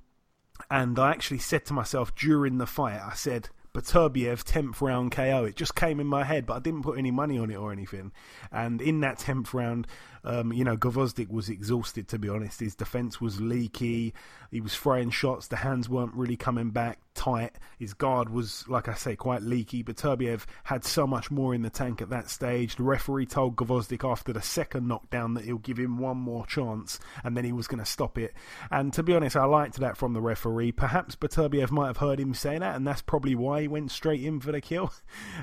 and 0.71 0.99
I 0.99 1.11
actually 1.11 1.39
said 1.39 1.65
to 1.67 1.75
myself 1.75 2.15
during 2.15 2.59
the 2.59 2.67
fight, 2.67 3.01
I 3.01 3.15
said, 3.15 3.51
Beterbiev 3.77 4.43
10th 4.43 4.81
round 4.81 5.13
KO. 5.13 5.45
It 5.45 5.55
just 5.55 5.75
came 5.75 6.01
in 6.01 6.07
my 6.07 6.25
head, 6.25 6.47
but 6.47 6.55
I 6.55 6.61
didn't 6.61 6.83
put 6.83 6.99
any 6.99 7.11
money 7.11 7.39
on 7.39 7.51
it 7.51 7.57
or 7.57 7.73
anything. 7.73 8.11
And 8.51 8.81
in 8.81 9.01
that 9.01 9.19
10th 9.19 9.53
round, 9.53 9.87
um, 10.27 10.53
you 10.53 10.65
know, 10.65 10.77
Gvozdyk 10.77 11.31
was 11.31 11.49
exhausted, 11.49 12.09
to 12.09 12.19
be 12.19 12.29
honest. 12.29 12.61
His 12.61 12.75
defence 12.75 13.21
was 13.21 13.41
leaky. 13.41 14.13
He 14.51 14.61
was 14.61 14.75
throwing 14.75 15.11
shots. 15.11 15.49
The 15.49 15.57
hands 15.57 15.89
weren't 15.89 16.15
really 16.15 16.37
coming 16.37 16.71
back 16.71 16.99
tight. 17.15 17.57
His 17.79 17.95
guard 17.95 18.29
was, 18.29 18.69
like 18.69 18.89
I 18.89 18.95
say, 18.95 19.17
quite 19.17 19.43
leaky. 19.43 19.83
But 19.83 19.97
Beterbiev 19.97 20.45
had 20.65 20.85
so 20.85 21.07
much 21.07 21.31
more 21.31 21.55
in 21.55 21.63
the 21.63 21.71
tank 21.71 22.03
at 22.03 22.11
that 22.11 22.31
stage. 22.31 22.77
The 22.77 22.83
referee 22.83 23.27
told 23.27 23.57
Gvozdyk 23.57 24.09
after 24.09 24.33
the 24.33 24.43
second 24.43 24.87
knockdown 24.87 25.35
that 25.35 25.45
he'll 25.45 25.59
give 25.59 25.79
him 25.79 25.99
one 25.99 26.19
more 26.19 26.47
chance 26.47 26.99
and 27.25 27.37
then 27.37 27.45
he 27.45 27.53
was 27.53 27.67
going 27.67 27.79
to 27.79 27.91
stop 27.91 28.19
it. 28.19 28.35
And 28.71 28.93
to 28.93 29.03
be 29.03 29.15
honest, 29.15 29.37
I 29.37 29.45
liked 29.45 29.77
that 29.77 29.97
from 29.97 30.13
the 30.13 30.21
referee. 30.21 30.73
Perhaps 30.73 31.17
Beterbiev 31.17 31.71
might 31.71 31.89
have 31.89 31.97
heard 31.97 32.21
him 32.21 32.35
say 32.35 32.59
that, 32.59 32.77
and 32.77 32.87
that's 32.87 33.03
probably 33.03 33.35
why 33.35 33.63
he 33.63 33.69
went 33.69 33.91
straight 33.91 34.23
in 34.23 34.41
for 34.41 34.53
the 34.53 34.61
kill. 34.61 34.93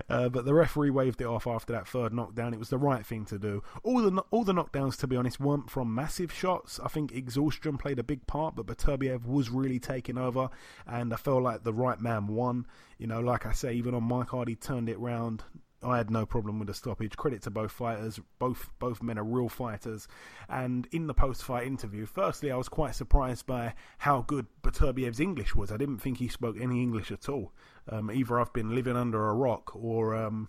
Uh, 0.10 0.28
but 0.30 0.46
the 0.46 0.54
referee 0.54 0.90
waved 0.90 1.22
it 1.22 1.28
off 1.28 1.48
after 1.48 1.74
that 1.74 1.88
third 1.88 2.14
knockdown. 2.14 2.54
It 2.54 2.60
was 2.60 2.70
the 2.70 2.78
right 2.78 3.06
thing 3.06 3.26
to 3.26 3.40
do. 3.40 3.64
All 3.84 4.02
the 4.02 4.24
all 4.32 4.44
the 4.44 4.54
knockdowns 4.54 4.73
knockdowns, 4.74 4.98
to 5.00 5.08
be 5.08 5.16
honest, 5.16 5.40
weren't 5.40 5.70
from 5.70 5.94
massive 5.94 6.32
shots. 6.32 6.80
I 6.84 6.88
think 6.88 7.12
exhaustion 7.12 7.78
played 7.78 8.00
a 8.00 8.04
big 8.04 8.26
part, 8.28 8.56
but 8.56 8.66
Beterbiev 8.66 9.26
was 9.26 9.50
really 9.50 9.80
taking 9.80 10.18
over, 10.18 10.50
and 10.88 11.14
I 11.14 11.18
felt 11.18 11.44
like 11.44 11.64
the 11.64 11.74
right 11.74 12.00
man 12.00 12.28
won. 12.28 12.66
You 12.98 13.08
know, 13.08 13.20
like 13.20 13.46
I 13.46 13.54
say, 13.54 13.74
even 13.74 13.94
on 13.94 14.04
my 14.04 14.26
card, 14.26 14.48
he 14.48 14.56
turned 14.56 14.90
it 14.90 15.00
round. 15.00 15.44
I 15.86 15.98
had 15.98 16.10
no 16.10 16.26
problem 16.26 16.60
with 16.60 16.70
the 16.70 16.74
stoppage. 16.74 17.18
Credit 17.18 17.42
to 17.42 17.52
both 17.52 17.74
fighters. 17.74 18.18
Both 18.40 18.70
both 18.80 19.04
men 19.04 19.20
are 19.20 19.24
real 19.24 19.50
fighters. 19.50 20.08
And 20.48 20.88
in 20.94 21.08
the 21.08 21.14
post-fight 21.14 21.68
interview, 21.68 22.06
firstly, 22.06 22.52
I 22.52 22.56
was 22.56 22.70
quite 22.70 22.96
surprised 22.96 23.46
by 23.46 23.74
how 23.98 24.22
good 24.22 24.46
Beterbiev's 24.62 25.20
English 25.20 25.56
was. 25.56 25.74
I 25.74 25.78
didn't 25.78 26.00
think 26.00 26.20
he 26.20 26.30
spoke 26.30 26.56
any 26.58 26.82
English 26.82 27.12
at 27.12 27.28
all. 27.28 27.52
Um, 27.90 28.10
either 28.10 28.40
I've 28.40 28.54
been 28.54 28.74
living 28.74 28.96
under 28.96 29.28
a 29.28 29.34
rock, 29.34 29.76
or 29.76 30.16
um, 30.16 30.48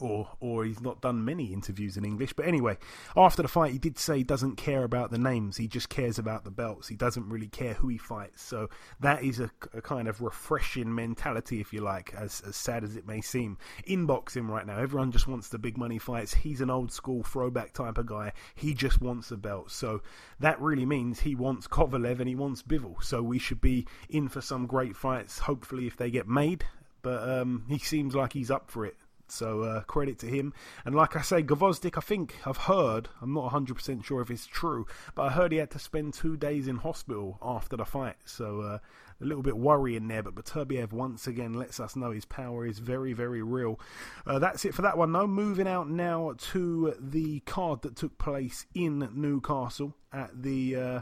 or 0.00 0.28
or 0.40 0.64
he's 0.64 0.80
not 0.80 1.00
done 1.00 1.24
many 1.24 1.52
interviews 1.52 1.96
in 1.96 2.04
English. 2.04 2.32
But 2.32 2.46
anyway, 2.46 2.78
after 3.16 3.42
the 3.42 3.48
fight, 3.48 3.72
he 3.72 3.78
did 3.78 3.98
say 3.98 4.18
he 4.18 4.24
doesn't 4.24 4.56
care 4.56 4.84
about 4.84 5.10
the 5.10 5.18
names. 5.18 5.56
He 5.56 5.68
just 5.68 5.88
cares 5.88 6.18
about 6.18 6.44
the 6.44 6.50
belts. 6.50 6.88
He 6.88 6.96
doesn't 6.96 7.28
really 7.28 7.48
care 7.48 7.74
who 7.74 7.88
he 7.88 7.98
fights. 7.98 8.42
So 8.42 8.68
that 9.00 9.22
is 9.22 9.40
a, 9.40 9.50
a 9.74 9.82
kind 9.82 10.08
of 10.08 10.20
refreshing 10.20 10.94
mentality, 10.94 11.60
if 11.60 11.72
you 11.72 11.80
like, 11.80 12.14
as 12.14 12.40
as 12.46 12.56
sad 12.56 12.84
as 12.84 12.96
it 12.96 13.06
may 13.06 13.20
seem. 13.20 13.58
In 13.84 14.06
boxing 14.06 14.46
right 14.46 14.66
now, 14.66 14.78
everyone 14.78 15.12
just 15.12 15.28
wants 15.28 15.48
the 15.48 15.58
big 15.58 15.76
money 15.76 15.98
fights. 15.98 16.34
He's 16.34 16.60
an 16.60 16.70
old 16.70 16.92
school 16.92 17.22
throwback 17.22 17.72
type 17.72 17.98
of 17.98 18.06
guy. 18.06 18.32
He 18.54 18.74
just 18.74 19.00
wants 19.00 19.28
the 19.28 19.36
belt. 19.36 19.70
So 19.70 20.02
that 20.40 20.60
really 20.60 20.86
means 20.86 21.20
he 21.20 21.34
wants 21.34 21.66
Kovalev 21.66 22.20
and 22.20 22.28
he 22.28 22.34
wants 22.34 22.62
Bivol. 22.62 23.02
So 23.02 23.22
we 23.22 23.38
should 23.38 23.60
be 23.60 23.86
in 24.08 24.28
for 24.28 24.40
some 24.40 24.66
great 24.66 24.96
fights. 24.96 25.38
Hopefully, 25.38 25.86
if 25.86 25.96
they 25.96 26.10
get 26.10 26.28
made. 26.28 26.64
But 27.02 27.28
um, 27.28 27.64
he 27.68 27.78
seems 27.78 28.14
like 28.14 28.32
he's 28.32 28.50
up 28.50 28.70
for 28.70 28.84
it. 28.84 28.96
So 29.30 29.62
uh, 29.62 29.82
credit 29.82 30.18
to 30.20 30.26
him. 30.26 30.52
And 30.84 30.94
like 30.94 31.16
I 31.16 31.22
say, 31.22 31.42
Gvozdyk, 31.42 31.96
I 31.96 32.00
think 32.00 32.36
I've 32.44 32.56
heard, 32.56 33.08
I'm 33.20 33.34
not 33.34 33.52
100% 33.52 34.04
sure 34.04 34.20
if 34.20 34.30
it's 34.30 34.46
true, 34.46 34.86
but 35.14 35.22
I 35.22 35.30
heard 35.30 35.52
he 35.52 35.58
had 35.58 35.70
to 35.72 35.78
spend 35.78 36.14
two 36.14 36.36
days 36.36 36.68
in 36.68 36.76
hospital 36.76 37.38
after 37.42 37.76
the 37.76 37.84
fight. 37.84 38.16
So 38.24 38.60
uh, 38.60 38.78
a 39.20 39.24
little 39.24 39.42
bit 39.42 39.56
worrying 39.56 40.08
there. 40.08 40.22
But 40.22 40.34
Beterbiev 40.34 40.92
once 40.92 41.26
again 41.26 41.54
lets 41.54 41.80
us 41.80 41.96
know 41.96 42.10
his 42.10 42.24
power 42.24 42.66
is 42.66 42.78
very, 42.78 43.12
very 43.12 43.42
real. 43.42 43.80
Uh, 44.26 44.38
that's 44.38 44.64
it 44.64 44.74
for 44.74 44.82
that 44.82 44.96
one, 44.96 45.12
though. 45.12 45.26
Moving 45.26 45.68
out 45.68 45.88
now 45.88 46.34
to 46.52 46.94
the 46.98 47.40
card 47.40 47.82
that 47.82 47.96
took 47.96 48.18
place 48.18 48.66
in 48.74 49.08
Newcastle 49.14 49.94
at 50.12 50.42
the. 50.42 50.76
Uh, 50.76 51.00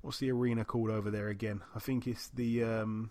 what's 0.00 0.18
the 0.18 0.30
arena 0.30 0.64
called 0.64 0.90
over 0.90 1.10
there 1.10 1.28
again? 1.28 1.62
I 1.74 1.78
think 1.78 2.06
it's 2.06 2.28
the. 2.28 2.64
Um, 2.64 3.10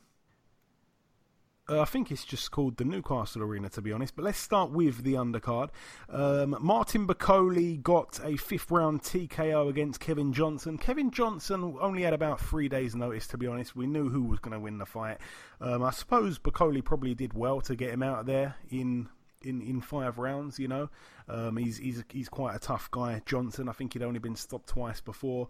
uh, 1.67 1.81
I 1.81 1.85
think 1.85 2.11
it's 2.11 2.25
just 2.25 2.51
called 2.51 2.77
the 2.77 2.85
Newcastle 2.85 3.41
Arena, 3.41 3.69
to 3.69 3.81
be 3.81 3.91
honest. 3.91 4.15
But 4.15 4.25
let's 4.25 4.37
start 4.37 4.71
with 4.71 5.03
the 5.03 5.13
undercard. 5.13 5.69
Um, 6.09 6.55
Martin 6.59 7.07
Bakole 7.07 7.81
got 7.81 8.19
a 8.23 8.37
fifth 8.37 8.69
round 8.69 9.01
TKO 9.01 9.69
against 9.69 9.99
Kevin 9.99 10.31
Johnson. 10.31 10.77
Kevin 10.77 11.09
Johnson 11.09 11.77
only 11.81 12.03
had 12.03 12.13
about 12.13 12.39
three 12.39 12.69
days' 12.69 12.95
notice, 12.95 13.25
to 13.27 13.37
be 13.37 13.47
honest. 13.47 13.75
We 13.75 13.87
knew 13.87 14.09
who 14.09 14.23
was 14.23 14.39
going 14.39 14.53
to 14.53 14.59
win 14.59 14.77
the 14.77 14.85
fight. 14.85 15.17
Um, 15.59 15.81
I 15.81 15.91
suppose 15.91 16.37
Bakole 16.37 16.83
probably 16.83 17.15
did 17.15 17.33
well 17.33 17.61
to 17.61 17.75
get 17.75 17.91
him 17.91 18.03
out 18.03 18.19
of 18.19 18.25
there 18.27 18.55
in 18.69 19.09
in, 19.41 19.61
in 19.61 19.81
five 19.81 20.19
rounds. 20.19 20.59
You 20.59 20.67
know, 20.67 20.89
um, 21.27 21.57
he's 21.57 21.77
he's 21.77 22.03
he's 22.11 22.29
quite 22.29 22.55
a 22.55 22.59
tough 22.59 22.91
guy. 22.91 23.23
Johnson, 23.25 23.69
I 23.69 23.71
think 23.71 23.93
he'd 23.93 24.03
only 24.03 24.19
been 24.19 24.35
stopped 24.35 24.67
twice 24.67 25.01
before. 25.01 25.47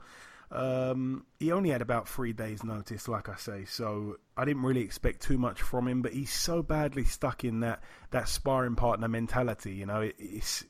Um, 0.52 1.26
he 1.40 1.52
only 1.52 1.70
had 1.70 1.82
about 1.82 2.08
three 2.08 2.34
days' 2.34 2.64
notice, 2.64 3.08
like 3.08 3.30
I 3.30 3.36
say, 3.36 3.66
so 3.66 4.18
I 4.38 4.46
didn't 4.46 4.64
really 4.64 4.82
expect 4.82 5.22
too 5.22 5.38
much 5.38 5.62
from 5.62 5.88
him. 5.88 6.02
But 6.02 6.14
he's 6.14 6.32
so 6.32 6.62
badly 6.62 7.04
stuck 7.04 7.44
in 7.44 7.62
that 7.62 7.84
that 8.12 8.30
sparring 8.30 8.76
partner 8.76 9.08
mentality. 9.08 9.74
You 9.74 9.86
know, 9.86 10.02
it, 10.02 10.16
it's 10.20 10.64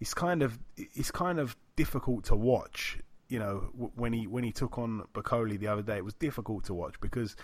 it's 0.00 0.14
kind 0.14 0.42
of 0.42 0.58
it's 0.76 1.10
kind 1.10 1.38
of 1.38 1.56
difficult 1.76 2.24
to 2.24 2.36
watch. 2.36 2.98
You 3.28 3.38
know, 3.38 3.70
when 3.94 4.12
he 4.12 4.26
when 4.26 4.42
he 4.42 4.52
took 4.52 4.78
on 4.78 5.04
Bakole 5.14 5.58
the 5.58 5.68
other 5.68 5.82
day, 5.82 5.98
it 5.98 6.04
was 6.04 6.14
difficult 6.14 6.64
to 6.64 6.74
watch 6.74 7.00
because 7.00 7.36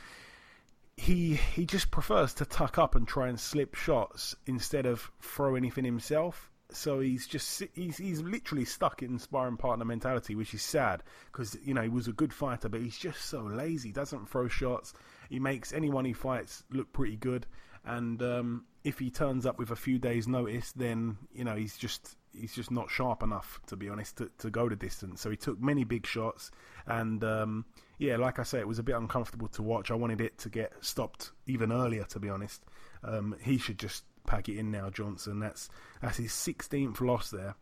he 0.97 1.35
he 1.35 1.67
just 1.67 1.91
prefers 1.91 2.35
to 2.35 2.45
tuck 2.45 2.79
up 2.79 2.95
and 2.95 3.07
try 3.07 3.29
and 3.29 3.39
slip 3.39 3.75
shots 3.75 4.35
instead 4.47 4.87
of 4.87 5.11
throw 5.21 5.55
anything 5.55 5.85
himself 5.85 6.51
so 6.71 7.01
he's 7.01 7.27
just 7.27 7.63
he's 7.75 7.97
he's 7.97 8.21
literally 8.21 8.65
stuck 8.65 9.03
in 9.03 9.19
sparring 9.19 9.57
partner 9.57 9.85
mentality, 9.85 10.35
which 10.35 10.55
is 10.55 10.63
sad 10.63 11.03
because 11.31 11.57
you 11.65 11.75
know 11.75 11.83
he 11.83 11.89
was 11.89 12.09
a 12.09 12.13
good 12.13 12.33
fighter, 12.33 12.69
but 12.69 12.81
he's 12.81 12.99
just 12.99 13.23
so 13.27 13.43
lazy. 13.43 13.93
Doesn't 13.93 14.29
throw 14.29 14.49
shots. 14.49 14.93
He 15.31 15.39
makes 15.39 15.73
anyone 15.73 16.05
he 16.05 16.13
fights 16.13 16.65
look 16.71 16.93
pretty 16.93 17.17
good, 17.17 17.47
and 17.85 18.21
um, 18.23 18.65
if 18.85 18.99
he 18.99 19.11
turns 19.11 19.47
up 19.47 19.59
with 19.59 19.71
a 19.71 19.77
few 19.77 19.99
days' 19.99 20.27
notice, 20.27 20.73
then 20.73 21.17
you 21.33 21.45
know 21.45 21.55
he's 21.55 21.77
just 21.77 22.17
he's 22.33 22.55
just 22.55 22.71
not 22.71 22.91
sharp 22.91 23.23
enough 23.23 23.61
to 23.67 23.77
be 23.77 23.89
honest 23.89 24.17
to, 24.17 24.31
to 24.39 24.51
go 24.51 24.69
the 24.69 24.77
distance. 24.77 25.21
So 25.21 25.31
he 25.31 25.37
took 25.37 25.61
many 25.61 25.85
big 25.85 26.07
shots, 26.07 26.51
and 26.87 27.23
um, 27.23 27.65
yeah, 27.99 28.17
like 28.17 28.39
I 28.39 28.43
say, 28.43 28.59
it 28.59 28.69
was 28.69 28.79
a 28.79 28.83
bit 28.83 28.97
uncomfortable 28.97 29.49
to 29.49 29.63
watch. 29.63 29.91
I 29.91 29.95
wanted 29.95 30.21
it 30.21 30.37
to 30.39 30.49
get 30.49 30.73
stopped 30.81 31.31
even 31.47 31.73
earlier, 31.73 32.05
to 32.05 32.19
be 32.19 32.29
honest. 32.29 32.65
Um, 33.05 33.37
he 33.41 33.57
should 33.59 33.79
just 33.79 34.05
pack 34.27 34.49
it 34.49 34.59
in 34.59 34.71
now, 34.71 34.91
Johnson. 34.91 35.41
That's 35.41 35.69
that's 36.01 36.19
his 36.19 36.33
16th 36.33 37.01
loss 37.01 37.31
there. 37.31 37.55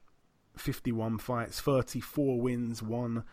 51 0.57 1.19
fights, 1.19 1.61
34 1.61 2.41
wins, 2.41 2.83
one 2.83 3.25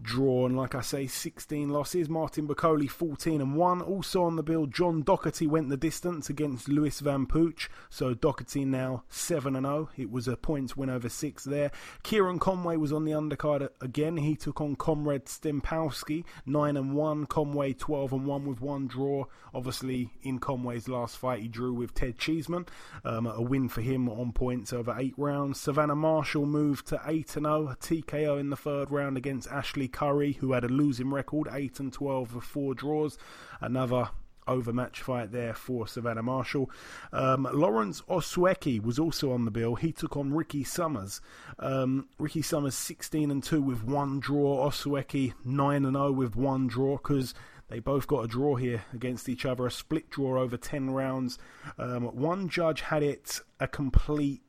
draw, 0.00 0.46
and 0.46 0.56
like 0.56 0.74
I 0.74 0.80
say, 0.80 1.06
16 1.06 1.68
losses. 1.68 2.08
Martin 2.08 2.48
Bakole 2.48 2.88
14 2.88 3.40
and 3.40 3.56
1. 3.56 3.82
Also 3.82 4.22
on 4.22 4.36
the 4.36 4.42
bill, 4.42 4.66
John 4.66 5.02
Doherty 5.02 5.46
went 5.46 5.68
the 5.68 5.76
distance 5.76 6.30
against 6.30 6.68
Lewis 6.68 7.00
Van 7.00 7.26
Pooch. 7.26 7.68
So 7.90 8.14
Doherty 8.14 8.64
now 8.64 9.04
7 9.08 9.54
and 9.54 9.66
0. 9.66 9.90
It 9.96 10.10
was 10.10 10.28
a 10.28 10.36
points 10.36 10.76
win 10.76 10.90
over 10.90 11.08
6 11.08 11.44
there. 11.44 11.70
Kieran 12.02 12.38
Conway 12.38 12.76
was 12.76 12.92
on 12.92 13.04
the 13.04 13.12
undercard 13.12 13.68
again. 13.80 14.16
He 14.16 14.36
took 14.36 14.60
on 14.60 14.76
Comrade 14.76 15.26
Stempowski 15.26 16.24
9 16.46 16.76
and 16.76 16.94
1. 16.94 17.26
Conway 17.26 17.72
12 17.74 18.12
and 18.12 18.26
1 18.26 18.46
with 18.46 18.60
one 18.60 18.86
draw. 18.86 19.26
Obviously, 19.54 20.10
in 20.22 20.38
Conway's 20.38 20.88
last 20.88 21.18
fight, 21.18 21.42
he 21.42 21.48
drew 21.48 21.74
with 21.74 21.94
Ted 21.94 22.18
Cheeseman. 22.18 22.66
Um, 23.04 23.26
a 23.26 23.42
win 23.42 23.68
for 23.68 23.82
him 23.82 24.08
on 24.08 24.32
points 24.32 24.72
over 24.72 24.94
8 24.98 25.14
rounds. 25.16 25.60
Savannah 25.60 25.96
Marshall 25.96 26.46
moved 26.46 26.86
to 26.88 27.00
8 27.04 27.36
and 27.36 27.46
0. 27.46 27.68
A 27.68 27.76
TKO 27.76 28.40
in 28.40 28.50
the 28.50 28.56
third 28.56 28.90
round 28.90 29.16
against 29.16 29.48
Ashley 29.48 29.81
Curry, 29.88 30.32
who 30.32 30.52
had 30.52 30.64
a 30.64 30.68
losing 30.68 31.10
record, 31.10 31.48
8 31.50 31.80
and 31.80 31.92
12 31.92 32.34
with 32.34 32.44
four 32.44 32.74
draws. 32.74 33.18
Another 33.60 34.10
overmatch 34.46 35.00
fight 35.02 35.32
there 35.32 35.54
for 35.54 35.86
Savannah 35.86 36.22
Marshall. 36.22 36.70
Um, 37.12 37.48
Lawrence 37.52 38.02
Osueke 38.08 38.82
was 38.82 38.98
also 38.98 39.32
on 39.32 39.44
the 39.44 39.50
bill. 39.50 39.76
He 39.76 39.92
took 39.92 40.16
on 40.16 40.32
Ricky 40.34 40.64
Summers. 40.64 41.20
Um, 41.58 42.08
Ricky 42.18 42.42
Summers 42.42 42.74
16 42.74 43.30
and 43.30 43.42
2 43.42 43.62
with 43.62 43.84
one 43.84 44.20
draw. 44.20 44.68
Osueke 44.68 45.34
9 45.44 45.84
and 45.84 45.96
0 45.96 46.12
with 46.12 46.36
one 46.36 46.66
draw 46.66 46.96
because 46.96 47.34
they 47.68 47.78
both 47.78 48.06
got 48.06 48.24
a 48.24 48.28
draw 48.28 48.56
here 48.56 48.84
against 48.92 49.28
each 49.28 49.46
other. 49.46 49.66
A 49.66 49.70
split 49.70 50.10
draw 50.10 50.40
over 50.40 50.56
10 50.56 50.90
rounds. 50.90 51.38
Um, 51.78 52.04
one 52.04 52.48
judge 52.48 52.82
had 52.82 53.02
it 53.02 53.40
a 53.60 53.68
complete 53.68 54.42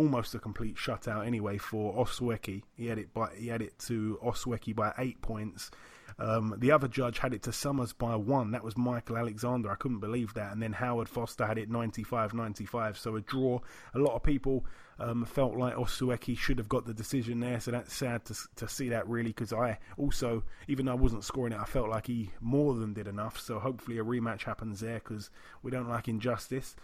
almost 0.00 0.34
a 0.34 0.38
complete 0.38 0.76
shutout 0.76 1.26
anyway 1.26 1.58
for 1.58 1.94
Osueke. 1.94 2.62
He 2.74 2.86
had 2.86 2.98
it 2.98 3.12
by 3.12 3.28
he 3.36 3.48
had 3.48 3.60
it 3.60 3.78
to 3.80 4.18
Osueke 4.24 4.74
by 4.74 4.94
eight 4.96 5.20
points. 5.20 5.70
Um, 6.18 6.54
the 6.58 6.72
other 6.72 6.88
judge 6.88 7.18
had 7.18 7.34
it 7.34 7.42
to 7.44 7.52
Summers 7.52 7.92
by 7.92 8.16
one. 8.16 8.50
That 8.52 8.64
was 8.64 8.76
Michael 8.76 9.18
Alexander. 9.18 9.70
I 9.70 9.74
couldn't 9.74 10.00
believe 10.00 10.34
that. 10.34 10.52
And 10.52 10.62
then 10.62 10.72
Howard 10.72 11.08
Foster 11.08 11.46
had 11.46 11.56
it 11.56 11.70
95-95. 11.70 12.96
So 12.96 13.16
a 13.16 13.20
draw. 13.20 13.60
A 13.94 13.98
lot 13.98 14.14
of 14.14 14.22
people 14.22 14.66
um, 14.98 15.24
felt 15.24 15.56
like 15.56 15.74
Osueke 15.74 16.36
should 16.36 16.58
have 16.58 16.68
got 16.68 16.86
the 16.86 16.94
decision 16.94 17.40
there. 17.40 17.60
So 17.60 17.70
that's 17.70 17.94
sad 17.94 18.24
to 18.26 18.34
to 18.56 18.68
see 18.68 18.88
that 18.88 19.06
really 19.06 19.30
because 19.30 19.52
I 19.52 19.78
also, 19.98 20.44
even 20.66 20.86
though 20.86 20.92
I 20.92 20.96
wasn't 20.96 21.24
scoring 21.24 21.52
it, 21.52 21.60
I 21.60 21.64
felt 21.64 21.90
like 21.90 22.06
he 22.06 22.30
more 22.40 22.74
than 22.74 22.94
did 22.94 23.06
enough. 23.06 23.38
So 23.38 23.58
hopefully 23.58 23.98
a 23.98 24.04
rematch 24.04 24.44
happens 24.44 24.80
there 24.80 24.98
because 24.98 25.30
we 25.62 25.70
don't 25.70 25.88
like 25.88 26.08
injustice. 26.08 26.74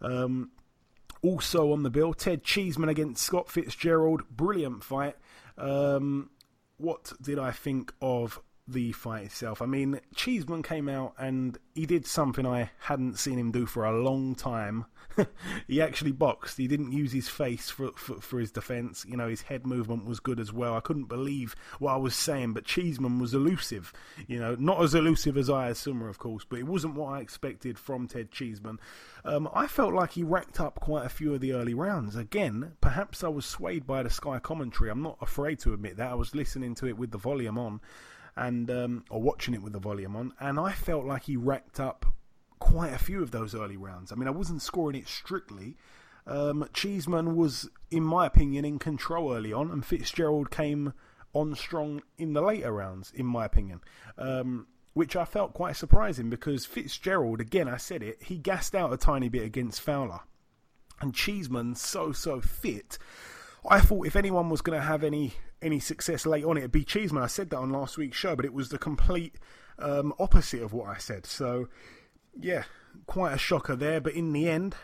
Um, 0.00 0.50
also 1.22 1.72
on 1.72 1.82
the 1.82 1.90
bill, 1.90 2.14
Ted 2.14 2.42
Cheeseman 2.42 2.88
against 2.88 3.22
Scott 3.22 3.48
Fitzgerald. 3.50 4.22
Brilliant 4.30 4.84
fight. 4.84 5.16
Um, 5.58 6.30
what 6.78 7.12
did 7.20 7.38
I 7.38 7.50
think 7.50 7.92
of 8.00 8.40
the 8.72 8.92
fight 8.92 9.26
itself? 9.26 9.62
I 9.62 9.66
mean, 9.66 10.00
Cheeseman 10.14 10.62
came 10.62 10.88
out 10.88 11.14
and 11.18 11.58
he 11.74 11.86
did 11.86 12.06
something 12.06 12.46
I 12.46 12.70
hadn't 12.80 13.18
seen 13.18 13.38
him 13.38 13.50
do 13.50 13.66
for 13.66 13.84
a 13.84 14.00
long 14.00 14.34
time. 14.34 14.86
he 15.68 15.80
actually 15.80 16.12
boxed. 16.12 16.56
He 16.56 16.66
didn't 16.66 16.92
use 16.92 17.12
his 17.12 17.28
face 17.28 17.70
for, 17.70 17.92
for, 17.96 18.20
for 18.20 18.38
his 18.38 18.50
defence. 18.50 19.04
You 19.06 19.16
know, 19.16 19.28
his 19.28 19.42
head 19.42 19.66
movement 19.66 20.04
was 20.04 20.20
good 20.20 20.40
as 20.40 20.52
well. 20.52 20.74
I 20.74 20.80
couldn't 20.80 21.06
believe 21.06 21.54
what 21.78 21.92
I 21.92 21.96
was 21.96 22.14
saying, 22.14 22.52
but 22.52 22.64
Cheeseman 22.64 23.18
was 23.18 23.34
elusive. 23.34 23.92
You 24.26 24.38
know, 24.38 24.56
not 24.58 24.82
as 24.82 24.94
elusive 24.94 25.36
as 25.36 25.50
Ayaz 25.50 25.78
Sumra, 25.78 26.08
of 26.08 26.18
course, 26.18 26.44
but 26.48 26.58
it 26.58 26.66
wasn't 26.66 26.94
what 26.94 27.12
I 27.14 27.20
expected 27.20 27.78
from 27.78 28.06
Ted 28.06 28.30
Cheeseman. 28.30 28.78
Um, 29.24 29.48
I 29.54 29.66
felt 29.66 29.94
like 29.94 30.12
he 30.12 30.22
racked 30.22 30.60
up 30.60 30.80
quite 30.80 31.06
a 31.06 31.10
few 31.10 31.34
of 31.34 31.40
the 31.40 31.52
early 31.52 31.74
rounds. 31.74 32.16
Again, 32.16 32.72
perhaps 32.80 33.22
I 33.22 33.28
was 33.28 33.44
swayed 33.44 33.86
by 33.86 34.02
the 34.02 34.10
Sky 34.10 34.38
commentary. 34.38 34.90
I'm 34.90 35.02
not 35.02 35.18
afraid 35.20 35.58
to 35.60 35.74
admit 35.74 35.96
that. 35.96 36.10
I 36.10 36.14
was 36.14 36.34
listening 36.34 36.74
to 36.76 36.86
it 36.86 36.96
with 36.96 37.10
the 37.10 37.18
volume 37.18 37.58
on 37.58 37.80
and 38.40 38.70
um, 38.70 39.04
or 39.10 39.20
watching 39.20 39.54
it 39.54 39.62
with 39.62 39.74
the 39.74 39.78
volume 39.78 40.16
on, 40.16 40.32
and 40.40 40.58
I 40.58 40.72
felt 40.72 41.04
like 41.04 41.24
he 41.24 41.36
racked 41.36 41.78
up 41.78 42.06
quite 42.58 42.92
a 42.92 42.98
few 42.98 43.22
of 43.22 43.30
those 43.30 43.54
early 43.54 43.76
rounds. 43.76 44.10
I 44.10 44.14
mean, 44.16 44.26
I 44.26 44.32
wasn't 44.32 44.62
scoring 44.62 44.96
it 44.96 45.06
strictly. 45.06 45.76
Um, 46.26 46.66
Cheeseman 46.72 47.36
was, 47.36 47.68
in 47.90 48.02
my 48.02 48.26
opinion, 48.26 48.64
in 48.64 48.78
control 48.78 49.34
early 49.34 49.52
on, 49.52 49.70
and 49.70 49.84
Fitzgerald 49.84 50.50
came 50.50 50.94
on 51.34 51.54
strong 51.54 52.02
in 52.18 52.32
the 52.32 52.40
later 52.40 52.72
rounds, 52.72 53.12
in 53.14 53.26
my 53.26 53.44
opinion. 53.44 53.80
Um, 54.16 54.66
which 54.94 55.14
I 55.14 55.24
felt 55.24 55.54
quite 55.54 55.76
surprising 55.76 56.30
because 56.30 56.66
Fitzgerald, 56.66 57.40
again, 57.40 57.68
I 57.68 57.76
said 57.76 58.02
it, 58.02 58.22
he 58.22 58.38
gassed 58.38 58.74
out 58.74 58.92
a 58.92 58.96
tiny 58.96 59.28
bit 59.28 59.44
against 59.44 59.80
Fowler. 59.80 60.20
And 61.00 61.14
Cheeseman, 61.14 61.76
so, 61.76 62.12
so 62.12 62.40
fit. 62.40 62.98
I 63.68 63.80
thought 63.80 64.06
if 64.06 64.16
anyone 64.16 64.48
was 64.48 64.62
going 64.62 64.78
to 64.78 64.84
have 64.84 65.04
any 65.04 65.34
any 65.62 65.80
success 65.80 66.26
late 66.26 66.44
on, 66.44 66.56
it'd 66.56 66.72
be 66.72 66.84
Cheeseman. 66.84 67.22
I 67.22 67.26
said 67.26 67.50
that 67.50 67.58
on 67.58 67.70
last 67.70 67.98
week's 67.98 68.16
show, 68.16 68.36
but 68.36 68.44
it 68.44 68.52
was 68.52 68.68
the 68.68 68.78
complete 68.78 69.36
um, 69.78 70.12
opposite 70.18 70.62
of 70.62 70.72
what 70.72 70.88
I 70.88 70.98
said. 70.98 71.26
So, 71.26 71.68
yeah, 72.38 72.64
quite 73.06 73.34
a 73.34 73.38
shocker 73.38 73.76
there. 73.76 74.00
But 74.00 74.14
in 74.14 74.32
the 74.32 74.48
end, 74.48 74.74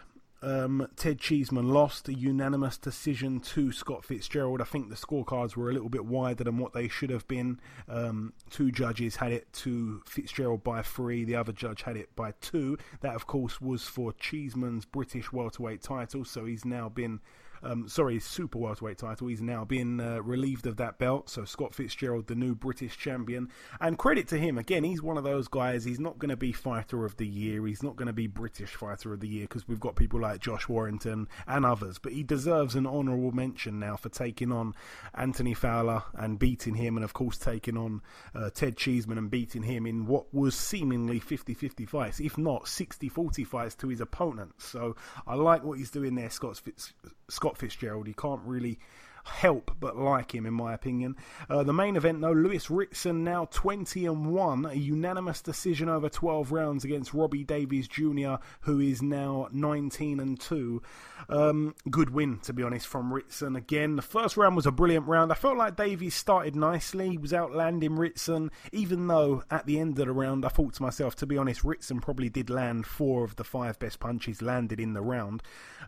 um, 0.42 0.87
Ted 0.97 1.18
Cheeseman 1.18 1.68
lost 1.68 2.09
a 2.09 2.14
unanimous 2.14 2.76
decision 2.76 3.40
to 3.40 3.73
Scott 3.73 4.04
Fitzgerald. 4.04 4.61
I 4.61 4.64
think 4.64 4.88
the 4.88 4.95
scorecards 4.95 5.56
were 5.56 5.71
a 5.71 5.73
little 5.73 5.88
bit 5.88 6.04
wider 6.04 6.45
than 6.45 6.59
what 6.59 6.73
they 6.73 6.88
should 6.88 7.11
have 7.11 7.26
been. 7.26 7.59
Um, 7.88 8.33
two 8.50 8.71
judges 8.71 9.16
had 9.16 9.33
it 9.33 9.52
to 9.54 10.02
Fitzgerald 10.06 10.62
by 10.62 10.83
three, 10.83 11.25
the 11.25 11.37
other 11.37 11.52
judge 11.52 11.83
had 11.83 11.97
it 11.97 12.14
by 12.14 12.33
two. 12.40 12.78
That, 13.00 13.14
of 13.14 13.26
course, 13.26 13.61
was 13.61 13.85
for 13.85 14.12
Cheeseman's 14.12 14.85
British 14.85 15.33
welterweight 15.33 15.83
title, 15.83 16.25
so 16.25 16.45
he's 16.45 16.64
now 16.64 16.88
been 16.88 17.21
um, 17.62 17.88
sorry, 17.88 18.18
super 18.18 18.58
welterweight 18.58 18.98
title. 18.98 19.28
He's 19.28 19.42
now 19.42 19.64
been 19.64 20.00
uh, 20.00 20.22
relieved 20.22 20.66
of 20.66 20.76
that 20.76 20.98
belt. 20.98 21.28
So 21.30 21.44
Scott 21.44 21.75
Fitzgerald, 21.75 22.26
the 22.26 22.34
new 22.34 22.54
British 22.54 22.96
champion, 22.96 23.50
and 23.80 23.98
credit 23.98 24.28
to 24.28 24.38
him. 24.38 24.58
Again, 24.58 24.84
he's 24.84 25.02
one 25.02 25.16
of 25.16 25.25
those 25.25 25.48
guys. 25.48 25.84
He's 25.84 26.00
not 26.00 26.18
going 26.18 26.30
to 26.30 26.36
be 26.36 26.52
fighter 26.52 27.04
of 27.04 27.16
the 27.16 27.26
year. 27.26 27.66
He's 27.66 27.82
not 27.82 27.96
going 27.96 28.06
to 28.06 28.12
be 28.12 28.26
British 28.26 28.75
fighter 28.75 29.12
of 29.12 29.20
the 29.20 29.28
year 29.28 29.42
because 29.44 29.66
we've 29.68 29.80
got 29.80 29.96
people 29.96 30.20
like 30.20 30.40
Josh 30.40 30.68
Warrington 30.68 31.28
and 31.46 31.64
others. 31.64 31.98
But 31.98 32.12
he 32.12 32.22
deserves 32.22 32.75
an 32.75 32.86
honourable 32.86 33.32
mention 33.32 33.78
now 33.78 33.96
for 33.96 34.08
taking 34.08 34.52
on 34.52 34.75
Anthony 35.14 35.54
Fowler 35.54 36.02
and 36.14 36.38
beating 36.38 36.75
him, 36.75 36.96
and 36.96 37.04
of 37.04 37.12
course 37.12 37.38
taking 37.38 37.76
on 37.76 38.02
uh, 38.34 38.50
Ted 38.50 38.76
Cheeseman 38.76 39.18
and 39.18 39.30
beating 39.30 39.62
him 39.62 39.86
in 39.86 40.06
what 40.06 40.32
was 40.34 40.54
seemingly 40.56 41.20
50-50 41.20 41.88
fights, 41.88 42.20
if 42.20 42.36
not 42.36 42.64
60-40 42.64 43.46
fights 43.46 43.75
to 43.76 43.88
his 43.88 44.00
opponent. 44.00 44.54
So 44.58 44.96
I 45.26 45.34
like 45.34 45.62
what 45.62 45.78
he's 45.78 45.90
doing 45.90 46.14
there, 46.14 46.30
Scott 46.30 46.56
Fitz- 46.56 46.92
Scott 47.28 47.46
Fitzgerald. 47.55 48.07
He 48.07 48.15
can't 48.15 48.41
really 48.45 48.79
help 49.26 49.73
but 49.80 49.97
like 49.97 50.35
him, 50.35 50.47
in 50.47 50.54
my 50.54 50.73
opinion. 50.73 51.16
Uh, 51.50 51.62
the 51.62 51.73
main 51.73 51.97
event, 51.97 52.21
though, 52.21 52.33
Lewis 52.33 52.71
Ritson 52.71 53.25
now 53.25 53.47
20 53.50 54.06
and 54.06 54.26
1, 54.26 54.66
a 54.66 54.75
unanimous 54.75 55.42
decision 55.42 55.88
over 55.88 56.09
12 56.09 56.52
rounds 56.52 56.85
against 56.85 57.12
Robbie 57.12 57.45
Davies 57.45 57.88
Jr., 57.88 58.37
who 58.61 58.80
is 58.80 59.02
now 59.02 59.49
19 59.52 60.21
and 60.21 60.40
2. 60.40 60.83
Um, 61.28 61.75
good 61.90 62.11
win, 62.11 62.38
to 62.40 62.52
be 62.52 62.62
honest, 62.62 62.87
from 62.87 63.12
Ritson. 63.12 63.56
Again, 63.56 63.97
the 63.97 64.02
first 64.02 64.37
round 64.37 64.56
was 64.56 64.66
a 64.66 64.71
brilliant 64.71 65.06
round. 65.06 65.33
I 65.33 65.35
felt 65.35 65.56
like 65.56 65.76
Davies 65.76 66.14
started 66.14 66.54
nicely. 66.54 67.11
He 67.11 67.18
was 67.18 67.33
outlanding 67.33 67.97
Ritson, 67.97 68.50
even 68.73 69.06
though 69.06 69.42
at 69.50 69.66
the 69.66 69.80
end 69.80 69.99
of 69.99 70.06
the 70.06 70.12
round, 70.12 70.45
I 70.45 70.49
thought 70.49 70.75
to 70.75 70.83
myself, 70.83 71.16
to 71.16 71.26
be 71.26 71.38
honest, 71.38 71.64
Ritson 71.64 72.00
probably 72.00 72.28
did 72.28 72.50
land 72.50 72.87
four 72.87 73.25
of 73.25 73.37
the 73.37 73.45
five 73.45 73.78
best 73.78 74.00
punches 74.00 74.40
landed 74.40 74.80
in 74.80 74.92
the 74.92 75.02
round. 75.02 75.42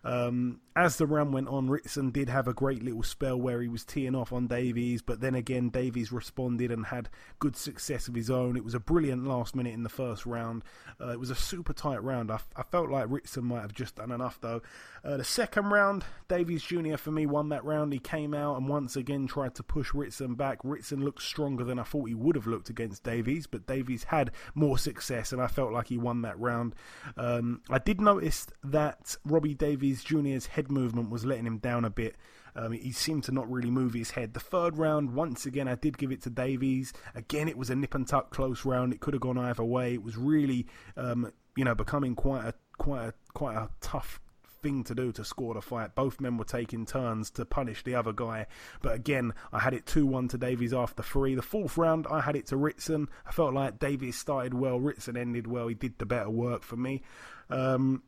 Um, 0.04 0.60
as 0.74 0.96
the 0.96 1.06
round 1.06 1.32
went 1.32 1.48
on, 1.48 1.68
Ritson 1.68 2.10
did 2.10 2.28
have 2.28 2.48
a 2.48 2.54
great 2.54 2.82
little 2.82 3.02
spell 3.02 3.27
where 3.36 3.60
he 3.60 3.68
was 3.68 3.84
teeing 3.84 4.14
off 4.14 4.32
on 4.32 4.46
Davies, 4.46 5.02
but 5.02 5.20
then 5.20 5.34
again, 5.34 5.68
Davies 5.68 6.12
responded 6.12 6.70
and 6.70 6.86
had 6.86 7.08
good 7.38 7.56
success 7.56 8.08
of 8.08 8.14
his 8.14 8.30
own. 8.30 8.56
It 8.56 8.64
was 8.64 8.74
a 8.74 8.80
brilliant 8.80 9.26
last 9.26 9.54
minute 9.54 9.74
in 9.74 9.82
the 9.82 9.88
first 9.88 10.26
round. 10.26 10.62
Uh, 11.00 11.10
it 11.10 11.20
was 11.20 11.30
a 11.30 11.34
super 11.34 11.72
tight 11.72 12.02
round. 12.02 12.30
I, 12.30 12.40
I, 12.56 12.62
felt 12.62 12.90
like 12.90 13.06
Ritson 13.08 13.44
might 13.44 13.62
have 13.62 13.72
just 13.72 13.96
done 13.96 14.10
enough 14.10 14.38
though. 14.40 14.62
Uh, 15.04 15.16
the 15.16 15.24
second 15.24 15.66
round, 15.66 16.04
Davies 16.28 16.62
Jr. 16.62 16.96
for 16.96 17.10
me 17.10 17.26
won 17.26 17.50
that 17.50 17.64
round. 17.64 17.92
He 17.92 17.98
came 17.98 18.34
out 18.34 18.56
and 18.56 18.68
once 18.68 18.96
again 18.96 19.26
tried 19.26 19.54
to 19.56 19.62
push 19.62 19.94
Ritson 19.94 20.34
back. 20.34 20.58
Ritson 20.64 21.04
looked 21.04 21.22
stronger 21.22 21.64
than 21.64 21.78
I 21.78 21.84
thought 21.84 22.08
he 22.08 22.14
would 22.14 22.36
have 22.36 22.46
looked 22.46 22.68
against 22.68 23.04
Davies, 23.04 23.46
but 23.46 23.66
Davies 23.66 24.04
had 24.04 24.32
more 24.54 24.78
success 24.78 25.32
and 25.32 25.40
I 25.40 25.46
felt 25.46 25.72
like 25.72 25.88
he 25.88 25.98
won 25.98 26.22
that 26.22 26.38
round. 26.38 26.74
Um, 27.16 27.62
I 27.70 27.78
did 27.78 28.00
notice 28.00 28.46
that 28.64 29.16
Robbie 29.24 29.54
Davies 29.54 30.02
Jr.'s 30.02 30.46
head 30.46 30.70
movement 30.70 31.10
was 31.10 31.24
letting 31.24 31.46
him 31.46 31.58
down 31.58 31.84
a 31.84 31.90
bit. 31.90 32.16
Um, 32.58 32.72
he 32.72 32.90
seemed 32.90 33.22
to 33.24 33.32
not 33.32 33.50
really 33.50 33.70
move 33.70 33.94
his 33.94 34.10
head. 34.10 34.34
The 34.34 34.40
third 34.40 34.76
round, 34.76 35.14
once 35.14 35.46
again, 35.46 35.68
I 35.68 35.76
did 35.76 35.96
give 35.96 36.10
it 36.10 36.22
to 36.22 36.30
Davies. 36.30 36.92
Again, 37.14 37.48
it 37.48 37.56
was 37.56 37.70
a 37.70 37.76
nip 37.76 37.94
and 37.94 38.06
tuck 38.06 38.30
close 38.30 38.64
round. 38.64 38.92
It 38.92 38.98
could 38.98 39.14
have 39.14 39.20
gone 39.20 39.38
either 39.38 39.62
way. 39.62 39.94
It 39.94 40.02
was 40.02 40.16
really, 40.16 40.66
um, 40.96 41.32
you 41.56 41.64
know, 41.64 41.76
becoming 41.76 42.16
quite 42.16 42.44
a 42.44 42.54
quite 42.76 43.04
a 43.04 43.14
quite 43.32 43.56
a 43.56 43.70
tough 43.80 44.20
thing 44.60 44.82
to 44.82 44.94
do 44.94 45.12
to 45.12 45.24
score 45.24 45.54
the 45.54 45.62
fight. 45.62 45.94
Both 45.94 46.20
men 46.20 46.36
were 46.36 46.44
taking 46.44 46.84
turns 46.84 47.30
to 47.32 47.44
punish 47.44 47.84
the 47.84 47.94
other 47.94 48.12
guy. 48.12 48.46
But 48.82 48.94
again, 48.94 49.34
I 49.52 49.60
had 49.60 49.72
it 49.72 49.86
2 49.86 50.04
1 50.04 50.26
to 50.28 50.38
Davies 50.38 50.74
after 50.74 51.04
three. 51.04 51.36
The 51.36 51.42
fourth 51.42 51.78
round, 51.78 52.08
I 52.10 52.20
had 52.20 52.34
it 52.34 52.46
to 52.46 52.56
Ritson. 52.56 53.08
I 53.24 53.30
felt 53.30 53.54
like 53.54 53.78
Davies 53.78 54.18
started 54.18 54.54
well, 54.54 54.80
Ritson 54.80 55.16
ended 55.16 55.46
well. 55.46 55.68
He 55.68 55.74
did 55.74 55.98
the 55.98 56.06
better 56.06 56.30
work 56.30 56.64
for 56.64 56.76
me. 56.76 57.02
Um, 57.50 58.02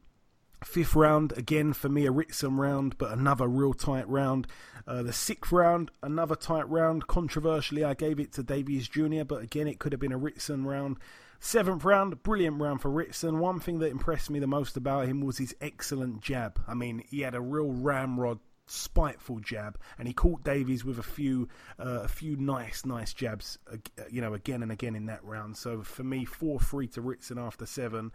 Fifth 0.64 0.94
round, 0.94 1.32
again 1.38 1.72
for 1.72 1.88
me, 1.88 2.06
a 2.06 2.12
Ritson 2.12 2.56
round, 2.56 2.98
but 2.98 3.12
another 3.12 3.48
real 3.48 3.72
tight 3.72 4.08
round. 4.08 4.46
Uh, 4.86 5.02
the 5.02 5.12
sixth 5.12 5.52
round, 5.52 5.90
another 6.02 6.34
tight 6.36 6.68
round. 6.68 7.06
Controversially, 7.06 7.82
I 7.82 7.94
gave 7.94 8.20
it 8.20 8.32
to 8.34 8.42
Davies 8.42 8.88
Jr., 8.88 9.24
but 9.24 9.42
again, 9.42 9.66
it 9.66 9.78
could 9.78 9.92
have 9.92 10.00
been 10.00 10.12
a 10.12 10.18
Ritson 10.18 10.66
round. 10.66 10.98
Seventh 11.38 11.84
round, 11.84 12.22
brilliant 12.22 12.60
round 12.60 12.82
for 12.82 12.90
Ritson. 12.90 13.38
One 13.38 13.60
thing 13.60 13.78
that 13.78 13.90
impressed 13.90 14.28
me 14.28 14.38
the 14.38 14.46
most 14.46 14.76
about 14.76 15.06
him 15.06 15.22
was 15.22 15.38
his 15.38 15.56
excellent 15.62 16.20
jab. 16.20 16.60
I 16.68 16.74
mean, 16.74 17.02
he 17.08 17.22
had 17.22 17.34
a 17.34 17.40
real 17.40 17.70
ramrod 17.70 18.40
spiteful 18.70 19.40
jab, 19.40 19.78
and 19.98 20.06
he 20.06 20.14
caught 20.14 20.44
Davies 20.44 20.84
with 20.84 20.98
a 20.98 21.02
few, 21.02 21.48
uh, 21.78 22.00
a 22.02 22.08
few 22.08 22.36
nice, 22.36 22.84
nice 22.86 23.12
jabs, 23.12 23.58
uh, 23.72 23.76
you 24.10 24.20
know, 24.20 24.34
again 24.34 24.62
and 24.62 24.72
again 24.72 24.94
in 24.94 25.06
that 25.06 25.24
round. 25.24 25.56
So 25.56 25.82
for 25.82 26.04
me, 26.04 26.24
four 26.24 26.60
three 26.60 26.86
to 26.88 27.00
Ritson 27.00 27.38
after 27.38 27.66
seven. 27.66 28.12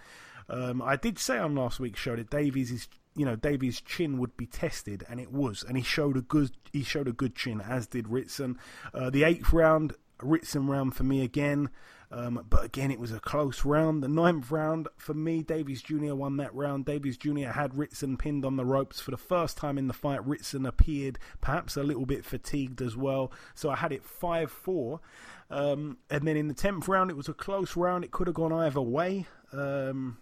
Um, 0.47 0.81
I 0.81 0.95
did 0.95 1.17
say 1.17 1.37
on 1.37 1.55
last 1.55 1.79
week's 1.79 1.99
show 1.99 2.15
that 2.15 2.29
Davies 2.29 2.71
is, 2.71 2.87
you 3.15 3.25
know, 3.25 3.35
Davies' 3.35 3.81
chin 3.81 4.17
would 4.19 4.37
be 4.37 4.45
tested, 4.45 5.03
and 5.09 5.19
it 5.19 5.31
was, 5.31 5.63
and 5.67 5.77
he 5.77 5.83
showed 5.83 6.17
a 6.17 6.21
good, 6.21 6.51
he 6.71 6.83
showed 6.83 7.07
a 7.07 7.13
good 7.13 7.35
chin, 7.35 7.61
as 7.61 7.87
did 7.87 8.07
Ritson. 8.07 8.57
Uh, 8.93 9.09
the 9.09 9.23
eighth 9.23 9.51
round, 9.53 9.93
Ritson 10.21 10.67
round 10.67 10.95
for 10.95 11.03
me 11.03 11.23
again. 11.23 11.69
Um, 12.15 12.45
but 12.49 12.63
again, 12.63 12.91
it 12.91 12.99
was 12.99 13.11
a 13.11 13.19
close 13.19 13.65
round. 13.65 14.01
The 14.01 14.07
ninth 14.07 14.49
round, 14.49 14.87
for 14.95 15.13
me, 15.13 15.43
Davies 15.43 15.81
Jr. 15.81 16.15
won 16.15 16.37
that 16.37 16.55
round. 16.55 16.85
Davies 16.85 17.17
Jr. 17.17 17.49
had 17.49 17.77
Ritson 17.77 18.15
pinned 18.15 18.45
on 18.45 18.55
the 18.55 18.63
ropes 18.63 19.01
for 19.01 19.11
the 19.11 19.17
first 19.17 19.57
time 19.57 19.77
in 19.77 19.87
the 19.87 19.93
fight. 19.93 20.25
Ritson 20.25 20.65
appeared 20.65 21.19
perhaps 21.41 21.75
a 21.75 21.83
little 21.83 22.05
bit 22.05 22.23
fatigued 22.23 22.81
as 22.81 22.95
well. 22.95 23.33
So 23.53 23.69
I 23.69 23.75
had 23.75 23.91
it 23.91 24.05
5 24.05 24.49
4. 24.49 25.01
Um, 25.49 25.97
and 26.09 26.25
then 26.25 26.37
in 26.37 26.47
the 26.47 26.53
10th 26.53 26.87
round, 26.87 27.11
it 27.11 27.17
was 27.17 27.27
a 27.27 27.33
close 27.33 27.75
round. 27.75 28.05
It 28.05 28.11
could 28.11 28.27
have 28.27 28.35
gone 28.35 28.53
either 28.53 28.81
way. 28.81 29.27
Um, 29.51 30.17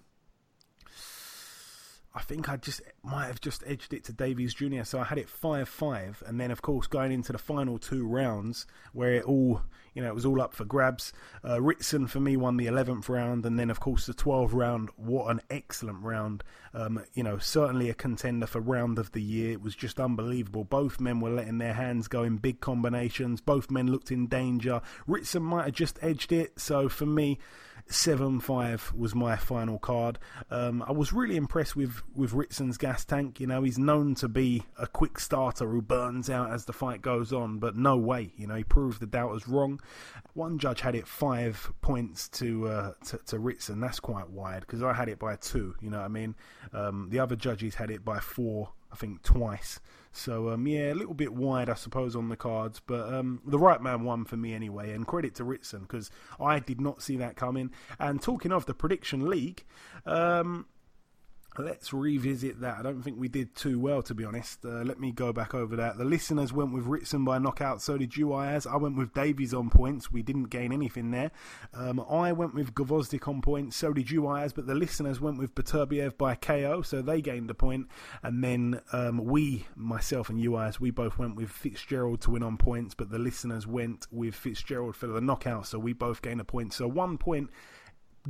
I 2.16 2.22
think 2.22 2.48
I 2.48 2.58
just 2.58 2.82
might 3.04 3.26
have 3.26 3.42
just 3.42 3.64
edged 3.66 3.94
it 3.94 4.04
to 4.06 4.14
Davies 4.14 4.54
Jr. 4.54 4.84
So 4.84 5.00
I 5.00 5.04
had 5.04 5.18
it 5.18 5.28
five 5.28 5.68
five, 5.68 6.22
and 6.28 6.40
then 6.40 6.52
of 6.52 6.62
course 6.62 6.86
going 6.86 7.12
into 7.12 7.32
the 7.32 7.40
final 7.40 7.80
two 7.80 8.06
rounds 8.06 8.68
where 8.94 9.14
it 9.14 9.24
all, 9.24 9.64
you 9.94 10.02
know, 10.02 10.10
it 10.10 10.16
was 10.16 10.26
all 10.26 10.42
up 10.42 10.54
for 10.54 10.66
grabs. 10.66 11.14
Uh, 11.48 11.62
Ritson 11.62 12.08
for 12.08 12.20
me 12.20 12.38
won 12.38 12.58
the 12.58 12.68
eleventh 12.68 13.10
round, 13.10 13.46
and 13.46 13.60
then 13.60 13.70
of 13.70 13.80
course 13.80 14.06
the 14.06 14.14
twelfth 14.14 14.54
round. 14.54 14.90
What 14.96 15.32
an 15.32 15.42
excellent 15.50 16.04
round! 16.04 16.44
Um, 16.74 17.04
you 17.14 17.24
know, 17.24 17.38
certainly 17.38 17.90
a 17.90 17.94
contender 17.94 18.48
for 18.48 18.60
round 18.60 19.00
of 19.00 19.12
the 19.12 19.22
year. 19.22 19.52
It 19.52 19.62
was 19.62 19.76
just 19.76 20.00
unbelievable. 20.00 20.64
Both 20.64 21.00
men 21.00 21.20
were 21.20 21.30
letting 21.30 21.60
their 21.60 21.74
hands 21.74 22.08
go 22.08 22.24
in 22.24 22.38
big 22.38 22.60
combinations. 22.60 23.42
Both 23.42 23.70
men 23.70 23.88
looked 23.88 24.12
in 24.12 24.28
danger. 24.28 24.82
Ritson 25.08 25.44
might 25.44 25.66
have 25.66 25.74
just 25.76 26.00
edged 26.02 26.32
it. 26.32 26.60
So 26.60 26.90
for 26.90 27.06
me. 27.06 27.40
7 27.88 28.40
5 28.40 28.94
was 28.96 29.14
my 29.14 29.36
final 29.36 29.78
card. 29.78 30.18
Um, 30.50 30.84
I 30.88 30.92
was 30.92 31.14
really 31.14 31.36
impressed 31.36 31.76
with, 31.76 32.02
with 32.16 32.32
Ritson's 32.32 32.78
gas 32.78 33.06
tank. 33.06 33.40
You 33.40 33.48
know, 33.48 33.64
he's 33.64 33.78
known 33.78 34.16
to 34.16 34.28
be 34.28 34.64
a 34.78 34.88
quick 34.88 35.20
starter 35.20 35.68
who 35.68 35.82
burns 35.82 36.30
out 36.30 36.52
as 36.52 36.66
the 36.66 36.74
fight 36.74 37.02
goes 37.02 37.32
on, 37.32 37.60
but 37.60 37.76
no 37.76 37.98
way. 37.98 38.34
You 38.38 38.48
know, 38.48 38.56
he 38.56 38.64
proved 38.64 39.00
the 39.00 39.06
doubters 39.06 39.48
wrong. 39.48 39.80
One 40.34 40.58
judge 40.58 40.82
had 40.82 40.96
it 40.96 41.08
five 41.08 41.72
points 41.82 42.30
to 42.30 42.68
uh, 42.68 42.94
to, 43.06 43.18
to 43.28 43.40
Ritson. 43.40 43.80
That's 43.80 44.00
quite 44.00 44.30
wide 44.30 44.62
because 44.62 44.82
I 44.82 44.94
had 44.94 45.10
it 45.10 45.20
by 45.20 45.36
two. 45.36 45.76
You 45.82 45.90
know 45.90 46.00
what 46.00 46.06
I 46.06 46.10
mean? 46.10 46.36
Um, 46.74 47.10
the 47.10 47.20
other 47.20 47.36
judges 47.36 47.76
had 47.76 47.92
it 47.92 48.04
by 48.04 48.20
four, 48.20 48.72
I 48.92 48.96
think, 48.96 49.22
twice. 49.24 49.80
So 50.16 50.52
um, 50.52 50.68
yeah, 50.68 50.94
a 50.94 50.96
little 50.96 51.16
bit 51.16 51.34
wide, 51.34 51.70
I 51.70 51.74
suppose, 51.74 52.16
on 52.16 52.30
the 52.30 52.38
cards, 52.38 52.80
but 52.86 53.12
um, 53.12 53.42
the 53.46 53.58
right 53.58 53.82
man 53.82 54.04
won 54.04 54.26
for 54.26 54.38
me 54.38 54.54
anyway. 54.54 54.94
And 54.94 55.08
credit 55.08 55.36
to 55.36 55.44
Ritson 55.44 55.82
because 55.82 56.12
I 56.40 56.60
did 56.60 56.80
not 56.80 57.02
see 57.02 57.18
that 57.18 57.36
coming. 57.36 57.72
And 58.00 58.22
talking 58.22 58.52
of 58.52 58.68
the 58.68 58.76
prediction 58.76 59.28
league, 59.28 59.66
um, 60.06 60.68
Let's 61.58 61.94
revisit 61.94 62.62
that. 62.62 62.78
I 62.78 62.82
don't 62.82 63.04
think 63.04 63.20
we 63.20 63.28
did 63.28 63.56
too 63.56 63.80
well, 63.80 64.02
to 64.04 64.16
be 64.16 64.26
honest. 64.26 64.66
Uh, 64.66 64.82
let 64.82 65.00
me 65.00 65.12
go 65.12 65.32
back 65.32 65.54
over 65.54 65.76
that. 65.76 65.98
The 65.98 66.06
listeners 66.06 66.52
went 66.52 66.74
with 66.74 66.86
Ritson 66.86 67.24
by 67.24 67.38
knockout, 67.38 67.82
so 67.82 67.98
did 67.98 68.18
you. 68.18 68.34
I 68.34 68.60
went 68.78 68.98
with 68.98 69.14
Davies 69.14 69.54
on 69.54 69.70
points. 69.70 70.12
We 70.12 70.24
didn't 70.24 70.46
gain 70.46 70.74
anything 70.74 71.12
there. 71.12 71.32
Um, 71.74 72.04
I 72.10 72.32
went 72.32 72.56
with 72.56 72.74
Gvozdyk 72.74 73.28
on 73.28 73.42
points, 73.42 73.76
so 73.76 73.94
did 73.94 74.10
you, 74.10 74.24
but 74.24 74.66
the 74.66 74.74
listeners 74.74 75.22
went 75.22 75.38
with 75.38 75.54
Beterbiev 75.54 76.18
by 76.18 76.36
KO, 76.36 76.82
so 76.82 77.02
they 77.02 77.22
gained 77.22 77.52
a 77.52 77.54
point. 77.54 77.88
And 78.24 78.44
then 78.44 78.82
um, 78.92 79.24
we, 79.24 79.68
myself 79.76 80.30
and 80.30 80.40
you, 80.40 80.60
we 80.80 80.92
both 80.92 81.18
went 81.18 81.36
with 81.36 81.50
Fitzgerald 81.50 82.22
to 82.22 82.32
win 82.32 82.44
on 82.44 82.58
points, 82.58 82.96
but 82.96 83.12
the 83.12 83.20
listeners 83.20 83.68
went 83.68 84.08
with 84.12 84.34
Fitzgerald 84.34 84.96
for 84.96 85.08
the 85.08 85.22
knockout, 85.22 85.68
so 85.68 85.78
we 85.78 85.94
both 85.94 86.22
gained 86.22 86.42
a 86.42 86.46
point. 86.46 86.74
So 86.74 86.88
one 86.88 87.18
point 87.18 87.50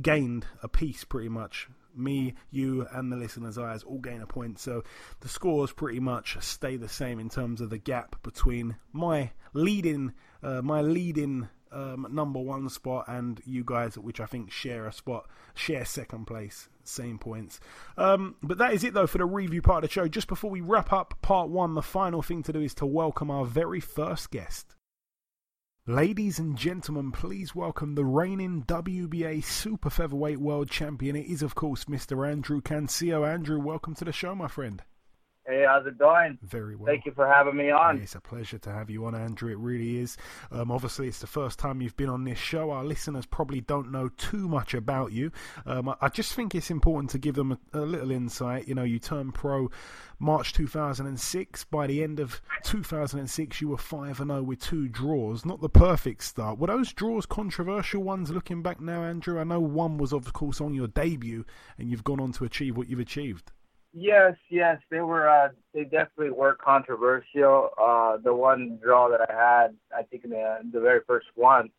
gained 0.00 0.46
a 0.62 0.68
piece 0.68 1.04
pretty 1.04 1.28
much 1.28 1.68
me, 1.96 2.34
you, 2.50 2.86
and 2.92 3.10
the 3.10 3.16
listeners' 3.16 3.58
eyes 3.58 3.82
all 3.82 3.98
gain 3.98 4.20
a 4.20 4.26
point. 4.26 4.58
So 4.58 4.82
the 5.20 5.28
scores 5.28 5.72
pretty 5.72 6.00
much 6.00 6.36
stay 6.40 6.76
the 6.76 6.88
same 6.88 7.18
in 7.18 7.28
terms 7.28 7.60
of 7.60 7.70
the 7.70 7.78
gap 7.78 8.22
between 8.22 8.76
my 8.92 9.32
leading, 9.52 10.12
uh, 10.42 10.62
my 10.62 10.82
leading 10.82 11.48
um, 11.74 12.06
number 12.10 12.40
one 12.40 12.68
spot, 12.68 13.06
and 13.08 13.40
you 13.44 13.64
guys, 13.64 13.98
which 13.98 14.20
I 14.20 14.26
think 14.26 14.50
share 14.50 14.86
a 14.86 14.92
spot, 14.92 15.28
share 15.54 15.84
second 15.84 16.26
place, 16.26 16.68
same 16.84 17.18
points. 17.18 17.60
Um, 17.98 18.36
but 18.42 18.58
that 18.58 18.72
is 18.72 18.84
it 18.84 18.94
though 18.94 19.06
for 19.06 19.18
the 19.18 19.24
review 19.24 19.60
part 19.60 19.84
of 19.84 19.90
the 19.90 19.92
show. 19.92 20.06
Just 20.06 20.28
before 20.28 20.50
we 20.50 20.60
wrap 20.60 20.92
up 20.92 21.14
part 21.20 21.48
one, 21.48 21.74
the 21.74 21.82
final 21.82 22.22
thing 22.22 22.42
to 22.44 22.52
do 22.52 22.60
is 22.60 22.74
to 22.74 22.86
welcome 22.86 23.30
our 23.30 23.44
very 23.44 23.80
first 23.80 24.30
guest. 24.30 24.76
Ladies 25.86 26.38
and 26.38 26.56
gentlemen, 26.56 27.12
please 27.12 27.54
welcome 27.54 27.94
the 27.94 28.06
reigning 28.06 28.62
WBA 28.62 29.44
Super 29.44 29.90
Featherweight 29.90 30.38
World 30.38 30.70
Champion. 30.70 31.14
It 31.14 31.26
is, 31.26 31.42
of 31.42 31.54
course, 31.54 31.84
Mr. 31.84 32.26
Andrew 32.26 32.62
Cancio. 32.62 33.28
Andrew, 33.30 33.60
welcome 33.60 33.94
to 33.96 34.04
the 34.06 34.10
show, 34.10 34.34
my 34.34 34.48
friend. 34.48 34.82
Hey, 35.46 35.62
how's 35.68 35.86
it 35.86 35.98
going? 35.98 36.38
Very 36.42 36.74
well. 36.74 36.86
Thank 36.86 37.04
you 37.04 37.12
for 37.12 37.26
having 37.26 37.56
me 37.56 37.70
on. 37.70 37.98
It's 37.98 38.14
a 38.14 38.20
pleasure 38.20 38.56
to 38.60 38.72
have 38.72 38.88
you 38.88 39.04
on, 39.04 39.14
Andrew. 39.14 39.52
It 39.52 39.58
really 39.58 39.98
is. 39.98 40.16
Um, 40.50 40.70
obviously, 40.70 41.06
it's 41.06 41.18
the 41.18 41.26
first 41.26 41.58
time 41.58 41.82
you've 41.82 41.98
been 41.98 42.08
on 42.08 42.24
this 42.24 42.38
show. 42.38 42.70
Our 42.70 42.82
listeners 42.82 43.26
probably 43.26 43.60
don't 43.60 43.92
know 43.92 44.08
too 44.08 44.48
much 44.48 44.72
about 44.72 45.12
you. 45.12 45.32
Um, 45.66 45.90
I, 45.90 45.96
I, 46.00 46.08
just 46.08 46.32
think 46.32 46.54
it's 46.54 46.70
important 46.70 47.10
to 47.10 47.18
give 47.18 47.34
them 47.34 47.52
a, 47.52 47.78
a, 47.78 47.80
little 47.80 48.10
insight. 48.10 48.66
You 48.66 48.74
know, 48.74 48.84
you 48.84 48.98
turned 48.98 49.34
pro 49.34 49.70
March 50.18 50.54
2006. 50.54 51.64
By 51.64 51.88
the 51.88 52.02
end 52.02 52.20
of 52.20 52.40
2006, 52.64 53.60
you 53.60 53.68
were 53.68 53.76
5 53.76 54.16
0 54.16 54.42
with 54.42 54.60
two 54.60 54.88
draws. 54.88 55.44
Not 55.44 55.60
the 55.60 55.68
perfect 55.68 56.22
start. 56.22 56.58
Were 56.58 56.68
those 56.68 56.94
draws 56.94 57.26
controversial 57.26 58.02
ones 58.02 58.30
looking 58.30 58.62
back 58.62 58.80
now, 58.80 59.04
Andrew? 59.04 59.38
I 59.38 59.44
know 59.44 59.60
one 59.60 59.98
was, 59.98 60.14
of 60.14 60.32
course, 60.32 60.62
on 60.62 60.72
your 60.72 60.88
debut, 60.88 61.44
and 61.76 61.90
you've 61.90 62.04
gone 62.04 62.20
on 62.20 62.32
to 62.32 62.44
achieve 62.44 62.78
what 62.78 62.88
you've 62.88 62.98
achieved. 62.98 63.52
Yes, 63.96 64.34
yes, 64.50 64.78
they 64.90 65.00
were. 65.00 65.28
Uh, 65.28 65.50
they 65.72 65.84
definitely 65.84 66.30
were 66.30 66.54
controversial. 66.54 67.70
Uh, 67.80 68.16
the 68.16 68.34
one 68.34 68.80
draw 68.82 69.08
that 69.08 69.20
I 69.20 69.32
had, 69.32 69.76
I 69.96 70.02
think 70.02 70.24
in 70.24 70.30
the 70.30 70.58
the 70.72 70.80
very 70.80 71.00
first 71.06 71.28
one, 71.36 71.70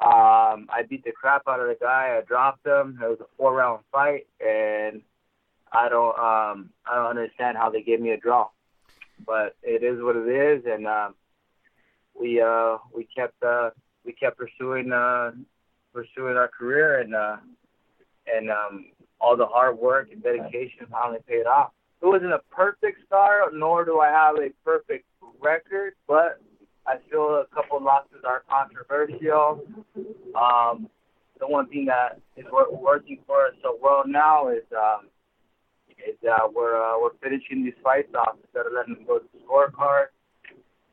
um, 0.00 0.68
I 0.70 0.84
beat 0.88 1.04
the 1.04 1.12
crap 1.12 1.42
out 1.46 1.60
of 1.60 1.68
the 1.68 1.76
guy. 1.78 2.16
I 2.16 2.22
dropped 2.26 2.66
him. 2.66 2.98
It 3.02 3.06
was 3.06 3.18
a 3.20 3.26
four 3.36 3.54
round 3.54 3.82
fight, 3.92 4.26
and 4.40 5.02
I 5.70 5.90
don't, 5.90 6.18
um, 6.18 6.70
I 6.90 6.94
don't 6.94 7.08
understand 7.18 7.58
how 7.58 7.68
they 7.68 7.82
gave 7.82 8.00
me 8.00 8.10
a 8.10 8.16
draw, 8.16 8.48
but 9.26 9.54
it 9.62 9.82
is 9.82 10.02
what 10.02 10.16
it 10.16 10.28
is, 10.28 10.64
and 10.64 10.86
um, 10.86 11.14
we 12.18 12.40
uh, 12.40 12.78
we 12.94 13.06
kept 13.14 13.42
uh, 13.42 13.68
we 14.06 14.12
kept 14.12 14.38
pursuing 14.38 14.92
uh, 14.92 15.32
pursuing 15.92 16.38
our 16.38 16.48
career, 16.48 17.00
and 17.00 17.14
uh, 17.14 17.36
and 18.34 18.50
um, 18.50 18.86
all 19.20 19.36
the 19.36 19.46
hard 19.46 19.78
work 19.78 20.08
and 20.12 20.22
dedication 20.22 20.86
finally 20.90 21.20
paid 21.26 21.46
off. 21.46 21.72
It 22.02 22.06
wasn't 22.06 22.32
a 22.32 22.40
perfect 22.50 23.06
start, 23.06 23.54
nor 23.54 23.84
do 23.84 24.00
I 24.00 24.08
have 24.08 24.36
a 24.36 24.50
perfect 24.64 25.06
record, 25.40 25.92
but 26.08 26.40
I 26.86 26.96
feel 27.10 27.44
a 27.44 27.46
couple 27.54 27.76
of 27.76 27.82
losses 27.82 28.24
are 28.24 28.42
controversial. 28.48 29.62
Um, 30.34 30.88
the 31.38 31.46
one 31.46 31.68
thing 31.68 31.86
that 31.86 32.20
is 32.36 32.46
working 32.50 33.18
for 33.26 33.46
us 33.46 33.54
so 33.62 33.78
well 33.80 34.04
now 34.06 34.48
is 34.48 34.64
um, 34.76 35.08
is 35.88 36.16
uh, 36.28 36.48
we're 36.54 36.76
uh, 36.76 36.98
we're 37.00 37.16
finishing 37.22 37.64
these 37.64 37.76
fights 37.82 38.14
off 38.14 38.36
instead 38.42 38.66
of 38.66 38.72
letting 38.72 38.94
them 38.94 39.04
go 39.06 39.18
to 39.18 39.24
the 39.32 39.40
scorecard, 39.44 40.06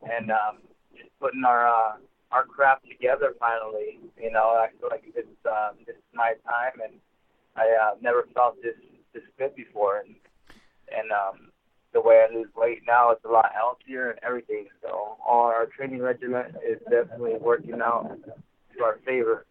and 0.04 0.32
um, 0.32 0.60
just 0.96 1.10
putting 1.20 1.44
our 1.46 1.68
uh, 1.68 1.96
our 2.32 2.46
craft 2.46 2.86
together 2.90 3.34
finally. 3.40 4.00
You 4.22 4.32
know, 4.32 4.60
I 4.60 4.68
feel 4.80 4.90
like 4.90 5.04
it's 5.16 5.46
uh, 5.50 5.72
this 5.86 5.96
is 5.96 6.12
my 6.14 6.34
time, 6.46 6.80
and 6.84 6.94
I 7.58 7.68
uh, 7.82 7.96
never 8.02 8.28
felt 8.34 8.62
this 8.62 8.76
this 9.14 9.24
good 9.38 9.56
before, 9.56 10.00
and 10.00 10.16
and 10.96 11.12
um, 11.12 11.52
the 11.94 12.02
way 12.02 12.26
I 12.28 12.34
lose 12.34 12.48
weight 12.56 12.82
now, 12.88 13.12
it's 13.12 13.26
a 13.26 13.30
lot 13.30 13.52
healthier 13.54 14.12
and 14.12 14.20
everything. 14.24 14.68
So 14.82 15.18
our 15.26 15.66
training 15.66 16.02
regimen 16.02 16.54
is 16.66 16.80
definitely 16.90 17.36
working 17.40 17.82
out 17.82 18.18
to 18.78 18.84
our 18.84 19.00
favor. 19.06 19.46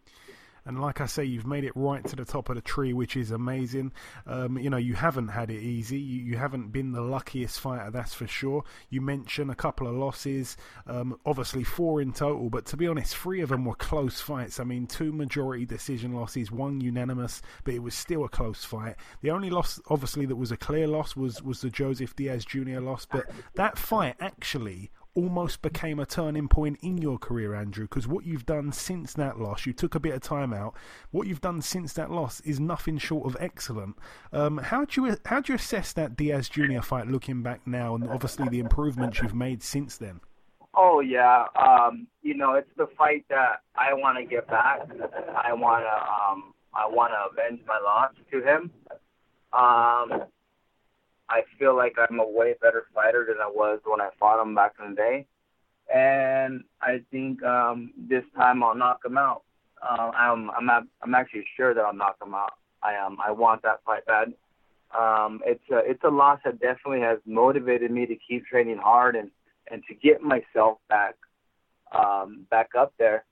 And 0.66 0.80
like 0.80 1.00
I 1.00 1.06
say, 1.06 1.24
you've 1.24 1.46
made 1.46 1.64
it 1.64 1.72
right 1.76 2.04
to 2.06 2.16
the 2.16 2.24
top 2.24 2.48
of 2.48 2.56
the 2.56 2.62
tree, 2.62 2.92
which 2.92 3.16
is 3.16 3.30
amazing. 3.30 3.92
Um, 4.26 4.58
you 4.58 4.68
know, 4.68 4.76
you 4.76 4.94
haven't 4.94 5.28
had 5.28 5.50
it 5.50 5.62
easy. 5.62 5.98
You, 5.98 6.22
you, 6.24 6.36
haven't 6.36 6.72
been 6.72 6.92
the 6.92 7.00
luckiest 7.00 7.60
fighter, 7.60 7.90
that's 7.90 8.14
for 8.14 8.26
sure. 8.26 8.64
You 8.90 9.00
mentioned 9.00 9.50
a 9.50 9.54
couple 9.54 9.86
of 9.86 9.94
losses, 9.94 10.56
um, 10.86 11.18
obviously 11.24 11.62
four 11.62 12.00
in 12.00 12.12
total, 12.12 12.50
but 12.50 12.66
to 12.66 12.76
be 12.76 12.88
honest, 12.88 13.16
three 13.16 13.40
of 13.40 13.50
them 13.50 13.64
were 13.64 13.76
close 13.76 14.20
fights. 14.20 14.58
I 14.58 14.64
mean, 14.64 14.86
two 14.86 15.12
majority 15.12 15.64
decision 15.64 16.12
losses, 16.12 16.50
one 16.50 16.80
unanimous, 16.80 17.42
but 17.64 17.74
it 17.74 17.82
was 17.82 17.94
still 17.94 18.24
a 18.24 18.28
close 18.28 18.64
fight. 18.64 18.96
The 19.22 19.30
only 19.30 19.50
loss, 19.50 19.80
obviously, 19.88 20.26
that 20.26 20.36
was 20.36 20.50
a 20.50 20.56
clear 20.56 20.88
loss 20.88 21.14
was 21.14 21.42
was 21.42 21.60
the 21.60 21.70
Joseph 21.70 22.16
Diaz 22.16 22.44
Jr. 22.44 22.80
loss, 22.80 23.06
but 23.06 23.26
that 23.54 23.78
fight 23.78 24.16
actually 24.20 24.90
almost 25.16 25.62
became 25.62 25.98
a 25.98 26.06
turning 26.06 26.46
point 26.46 26.78
in 26.82 26.98
your 26.98 27.18
career, 27.18 27.54
Andrew, 27.54 27.86
because 27.86 28.06
what 28.06 28.24
you've 28.24 28.46
done 28.46 28.70
since 28.70 29.14
that 29.14 29.40
loss, 29.40 29.66
you 29.66 29.72
took 29.72 29.94
a 29.94 30.00
bit 30.00 30.14
of 30.14 30.20
time 30.20 30.52
out. 30.52 30.76
What 31.10 31.26
you've 31.26 31.40
done 31.40 31.62
since 31.62 31.94
that 31.94 32.10
loss 32.10 32.40
is 32.40 32.60
nothing 32.60 32.98
short 32.98 33.26
of 33.26 33.36
excellent. 33.40 33.96
Um, 34.32 34.58
how 34.58 34.84
do 34.84 35.02
you 35.06 35.16
how 35.24 35.40
do 35.40 35.52
you 35.52 35.56
assess 35.56 35.92
that 35.94 36.16
Diaz 36.16 36.48
Junior 36.48 36.82
fight 36.82 37.08
looking 37.08 37.42
back 37.42 37.66
now, 37.66 37.94
and 37.94 38.08
obviously 38.08 38.48
the 38.48 38.60
improvements 38.60 39.20
you've 39.20 39.34
made 39.34 39.62
since 39.62 39.96
then? 39.96 40.20
Oh 40.74 41.00
yeah, 41.00 41.46
um, 41.58 42.06
you 42.22 42.34
know 42.34 42.54
it's 42.54 42.70
the 42.76 42.86
fight 42.98 43.24
that 43.30 43.62
I 43.74 43.94
want 43.94 44.18
to 44.18 44.24
get 44.24 44.46
back. 44.46 44.80
I 45.34 45.54
want 45.54 45.84
to 45.84 46.32
um, 46.32 46.52
I 46.74 46.86
want 46.86 47.12
to 47.14 47.32
avenge 47.32 47.60
my 47.66 47.78
loss 47.82 48.12
to 48.30 48.42
him. 48.42 48.70
Um, 49.52 50.26
I 51.28 51.42
feel 51.58 51.76
like 51.76 51.96
I'm 51.98 52.20
a 52.20 52.28
way 52.28 52.54
better 52.60 52.86
fighter 52.94 53.24
than 53.28 53.38
I 53.42 53.48
was 53.48 53.80
when 53.84 54.00
I 54.00 54.10
fought 54.18 54.40
him 54.40 54.54
back 54.54 54.74
in 54.82 54.90
the 54.90 54.96
day. 54.96 55.26
And 55.92 56.64
I 56.80 57.02
think 57.10 57.42
um, 57.42 57.92
this 57.96 58.24
time 58.36 58.62
I'll 58.62 58.74
knock 58.74 59.04
him 59.04 59.18
out. 59.18 59.42
Uh, 59.82 60.10
I'm 60.14 60.50
I'm 60.50 60.66
not, 60.66 60.84
I'm 61.02 61.14
actually 61.14 61.44
sure 61.56 61.74
that 61.74 61.84
I'll 61.84 61.94
knock 61.94 62.16
him 62.24 62.34
out. 62.34 62.54
I 62.82 62.96
um 62.96 63.18
I 63.24 63.30
want 63.30 63.62
that 63.62 63.80
fight 63.84 64.04
bad. 64.06 64.32
Um, 64.96 65.40
it's 65.44 65.62
a 65.70 65.78
it's 65.78 66.02
a 66.04 66.08
loss 66.08 66.40
that 66.44 66.60
definitely 66.60 67.00
has 67.00 67.18
motivated 67.26 67.90
me 67.90 68.06
to 68.06 68.16
keep 68.16 68.46
training 68.46 68.78
hard 68.78 69.16
and 69.16 69.30
and 69.70 69.82
to 69.88 69.94
get 69.94 70.22
myself 70.22 70.78
back 70.88 71.14
um, 71.92 72.46
back 72.50 72.70
up 72.78 72.94
there. 72.98 73.24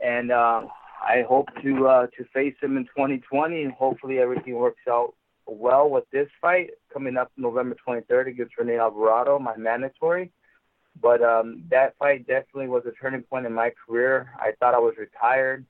And 0.00 0.30
uh, 0.30 0.62
I 1.02 1.24
hope 1.28 1.48
to 1.62 1.88
uh, 1.88 2.06
to 2.18 2.24
face 2.32 2.54
him 2.62 2.76
in 2.76 2.84
2020. 2.84 3.74
Hopefully 3.78 4.18
everything 4.18 4.54
works 4.54 4.82
out 4.88 5.14
well 5.46 5.88
with 5.88 6.04
this 6.10 6.28
fight 6.40 6.70
coming 6.92 7.16
up 7.16 7.30
November 7.36 7.76
23rd 7.86 8.28
against 8.28 8.56
Rene 8.58 8.78
Alvarado, 8.78 9.38
my 9.38 9.56
mandatory. 9.56 10.30
But 11.00 11.22
um, 11.22 11.64
that 11.70 11.96
fight 11.98 12.26
definitely 12.26 12.68
was 12.68 12.84
a 12.86 12.92
turning 12.92 13.22
point 13.22 13.46
in 13.46 13.52
my 13.52 13.72
career. 13.86 14.32
I 14.38 14.52
thought 14.58 14.74
I 14.74 14.78
was 14.78 14.94
retired. 14.98 15.64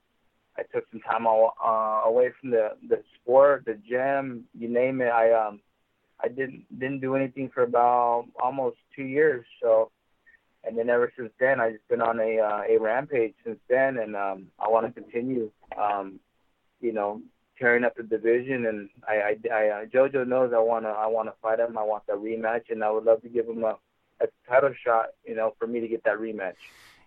I 0.59 0.63
took 0.63 0.85
some 0.91 1.01
time 1.01 1.27
all, 1.27 1.55
uh, 1.65 2.09
away 2.09 2.31
from 2.41 2.51
the 2.51 2.73
the 2.89 3.03
sport, 3.15 3.65
the 3.65 3.75
gym, 3.89 4.45
you 4.59 4.69
name 4.69 5.01
it. 5.01 5.09
I 5.09 5.33
um 5.33 5.61
I 6.21 6.29
didn't 6.29 6.67
didn't 6.79 7.01
do 7.01 7.15
anything 7.15 7.51
for 7.55 7.63
about 7.63 8.27
almost 8.41 8.77
two 8.95 9.05
years. 9.05 9.47
So, 9.63 9.91
and 10.65 10.77
then 10.77 10.91
ever 10.91 11.13
since 11.17 11.33
then, 11.41 11.61
I 11.61 11.71
just 11.73 11.89
been 11.89 12.03
on 12.03 12.19
a 12.21 12.39
uh, 12.39 12.63
a 12.69 12.79
rampage 12.79 13.35
since 13.45 13.59
then, 13.69 13.99
and 13.99 14.15
um 14.15 14.49
I 14.59 14.69
want 14.69 14.87
to 14.87 15.01
continue. 15.01 15.51
Um, 15.81 16.21
you 16.81 16.93
know, 16.93 17.23
tearing 17.63 17.85
up 17.85 17.95
the 17.97 18.03
division, 18.03 18.67
and 18.67 18.89
I, 19.09 19.15
I, 19.15 19.55
I 19.55 19.69
uh, 19.69 19.85
JoJo 19.87 20.27
knows 20.27 20.53
I 20.53 20.59
wanna, 20.59 20.89
I 20.89 21.07
wanna 21.07 21.33
fight 21.41 21.61
him. 21.61 21.79
I 21.79 21.85
want 21.85 22.05
that 22.09 22.17
rematch, 22.17 22.71
and 22.71 22.83
I 22.83 22.91
would 22.91 23.05
love 23.05 23.23
to 23.23 23.29
give 23.29 23.47
him 23.47 23.63
a, 23.63 23.77
a 24.21 24.27
title 24.49 24.75
shot, 24.85 25.11
you 25.25 25.37
know, 25.37 25.55
for 25.61 25.69
me 25.69 25.79
to 25.79 25.87
get 25.87 26.03
that 26.03 26.19
rematch. 26.19 26.57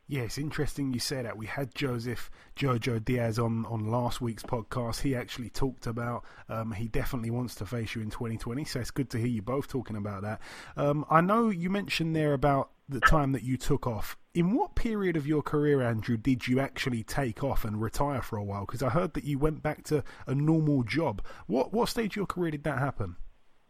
Yeah, 0.07 0.21
it's 0.21 0.37
interesting 0.37 0.93
you 0.93 0.99
say 0.99 1.23
that. 1.23 1.35
We 1.35 1.47
had 1.47 1.73
Joseph 1.73 2.29
Jojo 2.55 3.03
Diaz 3.03 3.39
on, 3.39 3.65
on 3.65 3.89
last 3.89 4.21
week's 4.21 4.43
podcast. 4.43 5.01
He 5.01 5.15
actually 5.15 5.49
talked 5.49 5.87
about 5.87 6.23
um, 6.47 6.71
he 6.73 6.87
definitely 6.87 7.31
wants 7.31 7.55
to 7.55 7.65
face 7.65 7.95
you 7.95 8.03
in 8.03 8.11
2020. 8.11 8.65
So 8.65 8.79
it's 8.79 8.91
good 8.91 9.09
to 9.11 9.17
hear 9.17 9.27
you 9.27 9.41
both 9.41 9.67
talking 9.67 9.95
about 9.95 10.21
that. 10.21 10.41
Um, 10.77 11.05
I 11.09 11.21
know 11.21 11.49
you 11.49 11.71
mentioned 11.71 12.15
there 12.15 12.33
about 12.33 12.69
the 12.87 12.99
time 12.99 13.31
that 13.31 13.41
you 13.41 13.57
took 13.57 13.87
off. 13.87 14.15
In 14.35 14.53
what 14.53 14.75
period 14.75 15.17
of 15.17 15.25
your 15.25 15.41
career, 15.41 15.81
Andrew, 15.81 16.17
did 16.17 16.47
you 16.47 16.59
actually 16.59 17.01
take 17.01 17.43
off 17.43 17.65
and 17.65 17.81
retire 17.81 18.21
for 18.21 18.37
a 18.37 18.43
while? 18.43 18.65
Because 18.67 18.83
I 18.83 18.89
heard 18.89 19.15
that 19.15 19.23
you 19.23 19.39
went 19.39 19.63
back 19.63 19.83
to 19.85 20.03
a 20.27 20.35
normal 20.35 20.83
job. 20.83 21.23
What 21.47 21.73
what 21.73 21.89
stage 21.89 22.11
of 22.11 22.17
your 22.17 22.25
career 22.27 22.51
did 22.51 22.63
that 22.65 22.77
happen? 22.77 23.15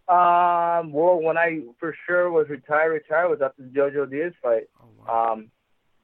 Um, 0.07 0.91
well, 0.91 1.19
when 1.21 1.37
I 1.37 1.61
for 1.79 1.95
sure 2.05 2.29
was 2.29 2.49
retired, 2.49 2.91
retired 2.91 3.29
was 3.29 3.39
after 3.41 3.63
the 3.63 3.69
JoJo 3.69 4.11
Diaz 4.11 4.33
fight. 4.41 4.63
Oh, 4.81 4.89
wow. 5.07 5.33
Um, 5.33 5.51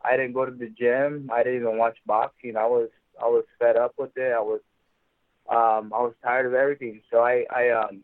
I 0.04 0.18
didn't 0.18 0.34
go 0.34 0.46
to 0.46 0.52
the 0.52 0.70
gym. 0.70 1.30
I 1.34 1.44
didn't 1.44 1.62
even 1.62 1.78
watch 1.78 1.98
boxing. 2.06 2.56
I 2.58 2.66
was 2.66 2.90
I 3.22 3.26
was 3.26 3.46
fed 3.60 3.78
up 3.78 3.94
with 3.98 4.12
it. 4.16 4.34
I 4.34 4.40
was 4.40 4.62
um, 5.50 5.94
I 5.94 6.02
was 6.02 6.14
tired 6.24 6.46
of 6.46 6.54
everything. 6.54 7.02
So 7.12 7.20
I 7.20 7.46
I 7.50 7.70
um 7.70 8.04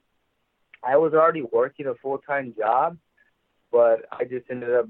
I 0.83 0.97
was 0.97 1.13
already 1.13 1.41
working 1.41 1.87
a 1.87 1.95
full 1.95 2.19
time 2.19 2.53
job, 2.57 2.97
but 3.71 4.05
I 4.11 4.23
just 4.23 4.45
ended 4.49 4.73
up 4.73 4.87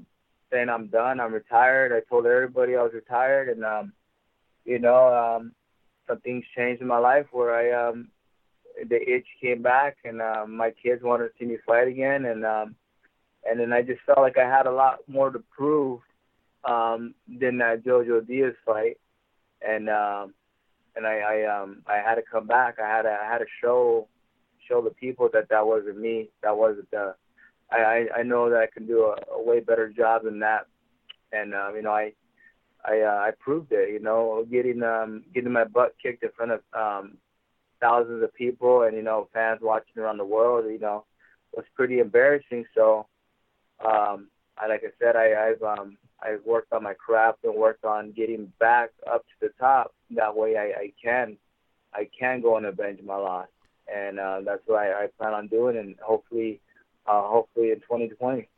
saying 0.50 0.68
I'm 0.68 0.88
done. 0.88 1.20
I'm 1.20 1.32
retired. 1.32 1.92
I 1.92 2.00
told 2.08 2.26
everybody 2.26 2.76
I 2.76 2.82
was 2.82 2.92
retired, 2.92 3.48
and 3.48 3.64
um, 3.64 3.92
you 4.64 4.78
know, 4.78 5.14
um, 5.14 5.52
some 6.06 6.20
things 6.20 6.44
changed 6.56 6.82
in 6.82 6.88
my 6.88 6.98
life 6.98 7.26
where 7.32 7.54
I 7.54 7.88
um, 7.88 8.08
the 8.88 8.96
itch 8.96 9.26
came 9.40 9.62
back, 9.62 9.96
and 10.04 10.20
um, 10.20 10.56
my 10.56 10.70
kids 10.70 11.02
wanted 11.02 11.28
to 11.28 11.32
see 11.38 11.46
me 11.46 11.58
fight 11.66 11.88
again, 11.88 12.26
and 12.26 12.44
um, 12.44 12.74
and 13.48 13.58
then 13.58 13.72
I 13.72 13.82
just 13.82 14.00
felt 14.06 14.18
like 14.18 14.38
I 14.38 14.48
had 14.48 14.66
a 14.66 14.72
lot 14.72 14.98
more 15.06 15.30
to 15.30 15.42
prove 15.56 16.00
um, 16.64 17.14
than 17.28 17.58
that 17.58 17.84
JoJo 17.84 18.26
Diaz 18.26 18.54
fight, 18.64 18.98
and 19.66 19.88
um, 19.88 20.34
and 20.96 21.06
I, 21.06 21.18
I 21.18 21.62
um 21.62 21.82
I 21.86 21.96
had 21.96 22.16
to 22.16 22.22
come 22.22 22.46
back. 22.46 22.76
I 22.82 22.88
had 22.88 23.02
to 23.02 23.10
I 23.10 23.30
had 23.30 23.38
to 23.38 23.46
show 23.62 24.08
show 24.68 24.82
the 24.82 24.90
people 24.90 25.28
that 25.32 25.48
that 25.50 25.66
wasn't 25.66 25.98
me. 25.98 26.28
That 26.42 26.56
wasn't 26.56 26.90
the. 26.90 27.14
I 27.70 27.76
I, 27.76 28.06
I 28.18 28.22
know 28.22 28.50
that 28.50 28.58
I 28.58 28.66
can 28.66 28.86
do 28.86 29.04
a, 29.04 29.16
a 29.34 29.42
way 29.42 29.60
better 29.60 29.88
job 29.88 30.24
than 30.24 30.40
that, 30.40 30.66
and 31.32 31.54
um, 31.54 31.76
you 31.76 31.82
know 31.82 31.92
I 31.92 32.12
I 32.84 33.00
uh, 33.00 33.20
I 33.26 33.30
proved 33.38 33.72
it. 33.72 33.90
You 33.90 34.00
know, 34.00 34.46
getting 34.50 34.82
um 34.82 35.24
getting 35.34 35.52
my 35.52 35.64
butt 35.64 35.94
kicked 36.02 36.22
in 36.22 36.30
front 36.36 36.52
of 36.52 36.60
um 36.72 37.18
thousands 37.80 38.22
of 38.22 38.34
people 38.34 38.82
and 38.82 38.96
you 38.96 39.02
know 39.02 39.28
fans 39.32 39.60
watching 39.62 40.02
around 40.02 40.18
the 40.18 40.24
world. 40.24 40.66
You 40.70 40.78
know, 40.78 41.04
was 41.54 41.64
pretty 41.74 41.98
embarrassing. 41.98 42.64
So, 42.74 43.06
um, 43.84 44.28
I 44.60 44.66
like 44.66 44.82
I 44.84 44.90
said, 44.98 45.16
I, 45.16 45.50
I've 45.50 45.62
um 45.62 45.96
I've 46.20 46.44
worked 46.44 46.72
on 46.72 46.82
my 46.82 46.94
craft 46.94 47.38
and 47.44 47.54
worked 47.54 47.84
on 47.84 48.12
getting 48.12 48.52
back 48.58 48.90
up 49.10 49.22
to 49.22 49.46
the 49.46 49.52
top. 49.60 49.94
That 50.10 50.36
way, 50.36 50.56
I, 50.56 50.80
I 50.80 50.92
can 51.02 51.36
I 51.94 52.08
can 52.18 52.40
go 52.40 52.56
and 52.56 52.66
avenge 52.66 53.00
my 53.02 53.16
loss, 53.16 53.48
and 53.92 54.18
uh, 54.18 54.40
that's 54.44 54.62
what 54.66 54.80
I, 54.80 55.04
I 55.04 55.06
plan 55.18 55.34
on 55.34 55.46
doing, 55.48 55.76
and 55.76 55.96
hopefully, 56.00 56.60
uh, 57.06 57.22
hopefully 57.22 57.70
in 57.70 57.80
2020. 57.80 58.48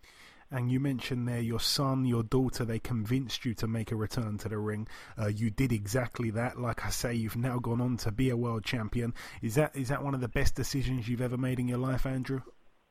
And 0.53 0.73
you 0.73 0.81
mentioned 0.81 1.29
there 1.29 1.41
your 1.41 1.61
son, 1.61 2.05
your 2.05 2.25
daughter, 2.25 2.65
they 2.65 2.81
convinced 2.81 3.45
you 3.45 3.55
to 3.55 3.69
make 3.69 3.93
a 3.93 3.97
return 3.97 4.37
to 4.39 4.49
the 4.49 4.59
ring. 4.59 4.89
Uh, 5.17 5.29
you 5.29 5.49
did 5.49 5.71
exactly 5.71 6.31
that. 6.31 6.61
Like 6.61 6.85
I 6.85 6.91
say, 6.91 7.15
you've 7.15 7.37
now 7.37 7.61
gone 7.61 7.81
on 7.81 7.97
to 7.99 8.11
be 8.11 8.31
a 8.31 8.37
world 8.37 8.65
champion. 8.65 9.15
Is 9.43 9.55
that 9.55 9.77
is 9.77 9.89
that 9.89 10.03
one 10.03 10.15
of 10.15 10.21
the 10.21 10.29
best 10.29 10.57
decisions 10.57 11.09
you've 11.09 11.21
ever 11.21 11.37
made 11.37 11.61
in 11.61 11.69
your 11.69 11.79
life, 11.79 12.05
Andrew? 12.05 12.43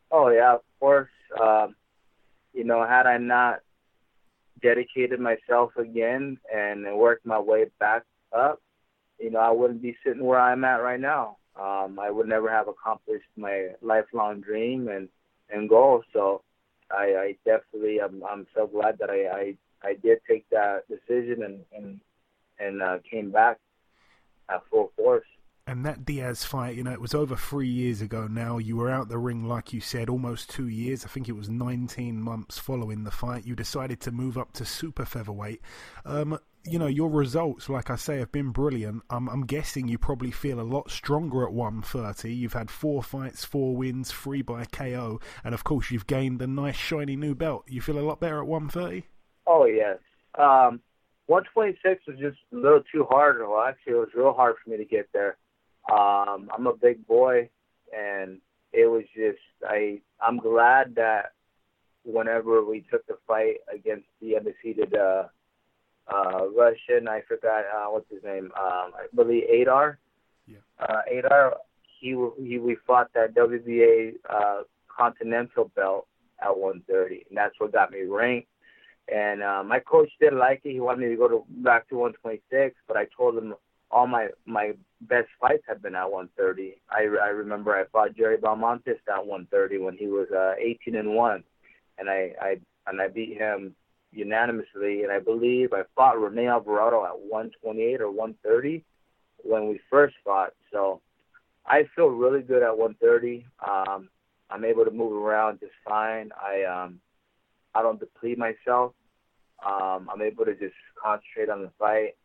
Oh 0.10 0.30
yeah, 0.30 0.56
of 0.56 0.62
course. 0.80 1.10
Um, 1.40 1.76
you 2.54 2.64
know, 2.64 2.86
had 2.86 3.06
I 3.06 3.18
not 3.18 3.60
dedicated 4.62 5.20
myself 5.20 5.72
again 5.78 6.38
and 6.54 6.86
worked 6.98 7.26
my 7.26 7.40
way 7.40 7.66
back 7.80 8.04
up, 8.38 8.62
you 9.20 9.32
know, 9.32 9.40
I 9.40 9.52
wouldn't 9.52 9.82
be 9.82 9.96
sitting 10.06 10.24
where 10.24 10.40
I'm 10.40 10.64
at 10.64 10.78
right 10.78 11.00
now. 11.00 11.38
Um, 11.60 12.00
I 12.00 12.10
would 12.10 12.28
never 12.28 12.50
have 12.50 12.68
accomplished 12.68 13.28
my 13.36 13.70
lifelong 13.82 14.42
dream 14.42 14.88
and 14.88 15.10
and 15.50 15.68
goal. 15.68 16.04
So, 16.14 16.42
I, 16.92 17.04
I 17.04 17.36
definitely 17.46 18.00
I'm 18.02 18.24
I'm 18.24 18.48
so 18.56 18.68
glad 18.68 18.98
that 19.00 19.10
I 19.10 19.28
I, 19.28 19.90
I 19.90 19.94
did 19.96 20.20
take 20.28 20.50
that 20.50 20.84
decision 20.88 21.44
and 21.44 21.60
and 21.76 22.00
and 22.60 22.82
uh, 22.82 22.98
came 23.10 23.32
back 23.32 23.58
at 24.50 24.62
full 24.70 24.92
force. 24.96 25.26
And 25.70 25.86
that 25.86 26.04
Diaz 26.04 26.44
fight, 26.44 26.76
you 26.78 26.84
know, 26.84 26.92
it 26.92 27.00
was 27.00 27.14
over 27.14 27.36
three 27.36 27.68
years 27.68 28.02
ago 28.02 28.26
now. 28.26 28.58
You 28.58 28.76
were 28.76 28.90
out 28.90 29.08
the 29.08 29.20
ring, 29.20 29.48
like 29.48 29.72
you 29.72 29.80
said, 29.80 30.10
almost 30.10 30.50
two 30.50 30.68
years. 30.68 31.06
I 31.06 31.10
think 31.10 31.30
it 31.30 31.36
was 31.36 31.48
19 31.48 32.20
months 32.20 32.58
following 32.58 33.04
the 33.04 33.12
fight. 33.12 33.46
You 33.46 33.54
decided 33.54 34.02
to 34.02 34.12
move 34.12 34.36
up 34.36 34.52
to 34.54 34.66
super 34.66 35.06
featherweight. 35.06 35.62
Um, 36.06 36.40
you 36.66 36.80
know, 36.80 36.88
your 36.88 37.12
results, 37.12 37.70
like 37.70 37.92
I 37.92 37.98
say, 37.98 38.18
have 38.18 38.32
been 38.32 38.50
brilliant. 38.50 39.04
I'm, 39.12 39.30
I'm 39.30 39.46
guessing 39.46 39.88
you 39.88 40.00
probably 40.00 40.32
feel 40.32 40.60
a 40.60 40.64
lot 40.64 40.90
stronger 40.90 41.44
at 41.44 41.54
130. 41.54 42.34
You've 42.34 42.54
had 42.54 42.72
four 42.72 43.04
fights, 43.04 43.46
four 43.46 43.76
wins, 43.76 44.12
three 44.12 44.42
by 44.42 44.66
KO, 44.66 45.20
and 45.44 45.54
of 45.54 45.64
course, 45.64 45.92
you've 45.92 46.08
gained 46.08 46.42
a 46.42 46.48
nice, 46.48 46.78
shiny 46.78 47.16
new 47.16 47.36
belt. 47.36 47.66
You 47.68 47.82
feel 47.82 48.00
a 48.00 48.02
lot 48.02 48.20
better 48.20 48.40
at 48.40 48.48
130? 48.48 49.06
Oh, 49.46 49.66
yes. 49.66 50.00
Um, 50.34 50.82
126 51.28 52.08
was 52.08 52.18
just 52.18 52.40
a 52.52 52.56
little 52.56 52.82
too 52.92 53.06
hard. 53.08 53.38
Well, 53.40 53.62
actually, 53.62 53.94
it 53.94 53.98
was 53.98 54.10
real 54.16 54.34
hard 54.34 54.56
for 54.64 54.72
me 54.72 54.78
to 54.78 54.86
get 54.86 55.08
there. 55.14 55.38
Um, 55.92 56.50
I'm 56.54 56.68
a 56.68 56.76
big 56.76 57.06
boy, 57.08 57.50
and 57.96 58.40
it 58.74 58.86
was 58.90 59.04
just 59.16 59.40
I. 59.68 60.00
I'm 60.22 60.38
glad 60.38 60.96
that 60.96 61.32
whenever 62.04 62.64
we 62.64 62.86
took 62.92 63.06
the 63.08 63.18
fight 63.28 63.58
against 63.74 64.08
the 64.22 64.36
undefeated 64.36 64.96
uh, 64.96 65.24
uh, 66.14 66.48
Russian, 66.56 67.08
I 67.08 67.22
forgot 67.28 67.64
uh, 67.66 67.86
what's 67.88 68.10
his 68.10 68.24
name. 68.24 68.52
Um, 68.58 68.92
I 68.96 69.08
believe 69.16 69.44
Adar. 69.50 70.00
Yeah. 70.48 70.58
Uh, 70.80 71.02
Adar. 71.12 71.56
He 72.00 72.16
he 72.38 72.60
we 72.60 72.78
fought 72.88 73.12
that 73.14 73.36
WBA 73.36 74.14
uh, 74.30 74.62
Continental 74.88 75.72
belt 75.76 76.08
at 76.42 76.58
130, 76.58 77.26
and 77.30 77.38
that's 77.38 77.56
what 77.58 77.74
got 77.74 77.92
me 77.92 78.04
ranked. 78.04 78.48
And 79.14 79.42
uh, 79.42 79.64
my 79.66 79.80
coach 79.80 80.10
didn't 80.20 80.40
like 80.40 80.62
it. 80.64 80.72
He 80.72 80.80
wanted 80.80 81.02
me 81.02 81.10
to 81.10 81.18
go 81.18 81.28
to 81.28 81.44
back 81.50 81.90
to 81.90 81.96
126, 81.96 82.76
but 82.88 82.96
I 82.96 83.06
told 83.18 83.38
him 83.38 83.54
all 83.92 84.08
my 84.08 84.28
my 84.46 84.74
best 85.02 85.28
fights 85.40 85.64
have 85.68 85.82
been 85.82 85.96
at 85.96 86.12
130. 86.12 86.76
I 86.90 87.04
I 87.24 87.30
remember 87.30 87.76
I 87.76 87.86
fought 87.86 88.16
Jerry 88.16 88.38
Belmontes 88.38 88.98
at 89.08 89.26
130 89.26 89.80
when 89.80 89.98
he 89.98 90.08
was 90.08 90.28
uh 90.32 90.54
18 90.60 90.96
and 90.96 91.16
one, 91.16 91.44
and 91.98 92.10
I 92.10 92.34
I 92.42 92.60
and 92.88 93.02
I 93.02 93.08
beat 93.08 93.38
him 93.38 93.76
unanimously. 94.12 95.04
And 95.04 95.12
I 95.12 95.20
believe 95.20 95.74
I 95.74 95.84
fought 95.96 96.22
Rene 96.22 96.48
Alvarado 96.48 97.06
at 97.06 97.20
128 97.20 98.02
or 98.02 98.12
130 98.12 98.84
when 99.44 99.70
we 99.70 99.80
first 99.90 100.16
fought. 100.24 100.54
So 100.72 101.02
I 101.66 101.84
feel 101.96 102.08
really 102.08 102.42
good 102.42 102.64
at 102.64 102.78
130. 102.78 103.46
Um, 103.68 104.10
I'm 104.50 104.66
able 104.66 104.86
to 104.86 104.92
move 104.92 105.14
around 105.14 105.60
just 105.60 105.74
fine. 105.88 106.32
I 106.40 106.64
um 106.64 107.00
I 107.74 107.82
don't 107.82 108.00
deplete 108.00 108.38
myself. 108.38 108.94
Um, 109.66 110.10
I'm 110.12 110.22
able 110.22 110.46
to 110.46 110.54
just 110.54 110.76
concentrate 111.02 111.50
on 111.50 111.64
the 111.64 111.72
fight, 111.78 112.16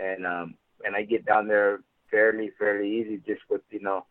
and 0.00 0.26
um, 0.26 0.54
and 0.84 0.96
I 0.96 1.02
get 1.02 1.24
down 1.24 1.48
there 1.48 1.80
fairly 2.10 2.50
fairly 2.58 2.88
easy 2.88 3.22
just 3.26 3.40
with 3.48 3.62
you 3.70 3.80
know 3.80 4.04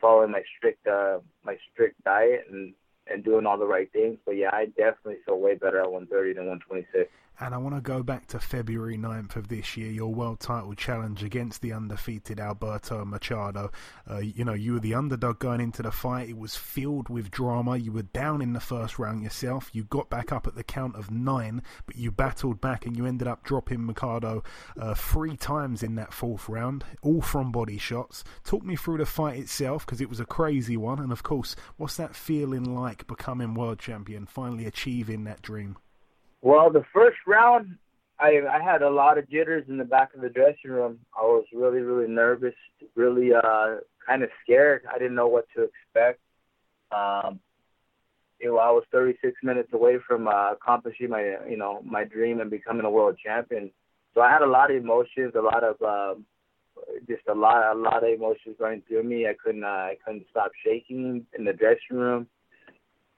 following 0.00 0.30
my 0.30 0.42
strict 0.56 0.86
uh 0.86 1.18
my 1.44 1.56
strict 1.72 2.02
diet 2.04 2.46
and 2.50 2.74
and 3.06 3.22
doing 3.24 3.46
all 3.46 3.58
the 3.58 3.66
right 3.66 3.90
things. 3.92 4.18
But 4.24 4.32
yeah, 4.32 4.50
I 4.52 4.66
definitely 4.66 5.18
feel 5.26 5.38
way 5.38 5.54
better 5.54 5.80
at 5.80 5.90
130 5.90 6.34
than 6.34 6.46
126. 6.46 7.10
And 7.40 7.52
I 7.52 7.58
want 7.58 7.74
to 7.74 7.80
go 7.80 8.04
back 8.04 8.28
to 8.28 8.38
February 8.38 8.96
9th 8.96 9.34
of 9.34 9.48
this 9.48 9.76
year, 9.76 9.90
your 9.90 10.14
world 10.14 10.38
title 10.38 10.72
challenge 10.74 11.24
against 11.24 11.62
the 11.62 11.72
undefeated 11.72 12.38
Alberto 12.38 13.04
Machado. 13.04 13.72
Uh, 14.08 14.18
you 14.18 14.44
know, 14.44 14.52
you 14.52 14.74
were 14.74 14.80
the 14.80 14.94
underdog 14.94 15.40
going 15.40 15.60
into 15.60 15.82
the 15.82 15.90
fight. 15.90 16.28
It 16.28 16.38
was 16.38 16.54
filled 16.54 17.08
with 17.08 17.32
drama. 17.32 17.76
You 17.76 17.90
were 17.90 18.02
down 18.02 18.40
in 18.40 18.52
the 18.52 18.60
first 18.60 19.00
round 19.00 19.24
yourself. 19.24 19.68
You 19.72 19.82
got 19.82 20.08
back 20.08 20.30
up 20.30 20.46
at 20.46 20.54
the 20.54 20.62
count 20.62 20.94
of 20.94 21.10
nine, 21.10 21.60
but 21.86 21.96
you 21.96 22.12
battled 22.12 22.60
back 22.60 22.86
and 22.86 22.96
you 22.96 23.04
ended 23.04 23.26
up 23.26 23.42
dropping 23.42 23.84
Machado 23.84 24.44
uh, 24.78 24.94
three 24.94 25.36
times 25.36 25.82
in 25.82 25.96
that 25.96 26.12
fourth 26.12 26.48
round, 26.48 26.84
all 27.02 27.20
from 27.20 27.50
body 27.50 27.78
shots. 27.78 28.22
Talk 28.44 28.62
me 28.62 28.76
through 28.76 28.98
the 28.98 29.06
fight 29.06 29.40
itself 29.40 29.84
because 29.84 30.00
it 30.00 30.08
was 30.08 30.20
a 30.20 30.24
crazy 30.24 30.76
one. 30.76 31.00
And 31.00 31.10
of 31.10 31.24
course, 31.24 31.56
what's 31.78 31.96
that 31.96 32.14
feeling 32.14 32.76
like 32.76 33.08
becoming 33.08 33.54
world 33.54 33.80
champion, 33.80 34.24
finally 34.24 34.66
achieving 34.66 35.24
that 35.24 35.42
dream? 35.42 35.76
Well, 36.44 36.70
the 36.70 36.84
first 36.92 37.16
round, 37.26 37.78
I 38.20 38.42
I 38.52 38.62
had 38.62 38.82
a 38.82 38.90
lot 38.90 39.16
of 39.16 39.30
jitters 39.30 39.64
in 39.66 39.78
the 39.78 39.84
back 39.84 40.14
of 40.14 40.20
the 40.20 40.28
dressing 40.28 40.70
room. 40.70 40.98
I 41.18 41.22
was 41.22 41.46
really 41.54 41.80
really 41.80 42.06
nervous, 42.06 42.54
really 42.94 43.32
uh 43.32 43.76
kind 44.06 44.22
of 44.22 44.28
scared. 44.42 44.82
I 44.94 44.98
didn't 44.98 45.14
know 45.14 45.26
what 45.26 45.46
to 45.56 45.62
expect. 45.62 46.20
Um, 46.92 47.40
you 48.38 48.48
know, 48.48 48.58
I 48.58 48.70
was 48.72 48.84
36 48.92 49.34
minutes 49.42 49.70
away 49.72 49.96
from 50.06 50.28
uh, 50.28 50.52
accomplishing 50.52 51.08
my 51.08 51.36
you 51.48 51.56
know 51.56 51.80
my 51.82 52.04
dream 52.04 52.40
and 52.40 52.50
becoming 52.50 52.84
a 52.84 52.90
world 52.90 53.16
champion. 53.24 53.70
So 54.12 54.20
I 54.20 54.30
had 54.30 54.42
a 54.42 54.46
lot 54.46 54.70
of 54.70 54.76
emotions, 54.76 55.32
a 55.34 55.40
lot 55.40 55.64
of 55.64 55.80
um, 55.80 56.26
just 57.08 57.26
a 57.26 57.34
lot 57.34 57.74
a 57.74 57.78
lot 57.78 58.04
of 58.04 58.10
emotions 58.10 58.56
going 58.58 58.82
through 58.86 59.04
me. 59.04 59.26
I 59.26 59.32
couldn't 59.42 59.64
uh, 59.64 59.88
I 59.92 59.96
couldn't 60.04 60.26
stop 60.30 60.50
shaking 60.62 61.24
in 61.38 61.44
the 61.46 61.54
dressing 61.54 61.96
room 61.96 62.26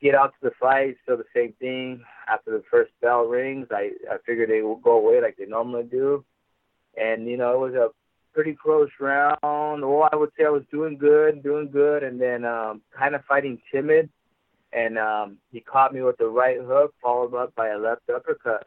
get 0.00 0.14
out 0.14 0.32
to 0.34 0.48
the 0.48 0.54
fight, 0.60 0.96
still 1.02 1.16
the 1.16 1.24
same 1.34 1.52
thing. 1.58 2.02
After 2.28 2.50
the 2.50 2.62
first 2.70 2.92
bell 3.00 3.24
rings, 3.24 3.68
I 3.70 3.90
I 4.10 4.16
figured 4.24 4.50
they 4.50 4.62
would 4.62 4.82
go 4.82 4.92
away 4.92 5.20
like 5.20 5.36
they 5.36 5.46
normally 5.46 5.84
do, 5.84 6.24
and 6.96 7.26
you 7.26 7.36
know 7.36 7.64
it 7.64 7.72
was 7.72 7.74
a 7.74 7.88
pretty 8.34 8.54
close 8.60 8.90
round. 9.00 9.38
Well, 9.42 10.08
I 10.12 10.16
would 10.16 10.30
say 10.36 10.44
I 10.44 10.50
was 10.50 10.64
doing 10.70 10.98
good, 10.98 11.42
doing 11.42 11.70
good, 11.70 12.02
and 12.02 12.20
then 12.20 12.44
um, 12.44 12.82
kind 12.96 13.14
of 13.14 13.24
fighting 13.24 13.58
timid, 13.72 14.10
and 14.72 14.98
um, 14.98 15.38
he 15.52 15.60
caught 15.60 15.94
me 15.94 16.02
with 16.02 16.18
the 16.18 16.28
right 16.28 16.58
hook, 16.60 16.94
followed 17.02 17.34
up 17.34 17.54
by 17.54 17.68
a 17.68 17.78
left 17.78 18.02
uppercut, 18.14 18.66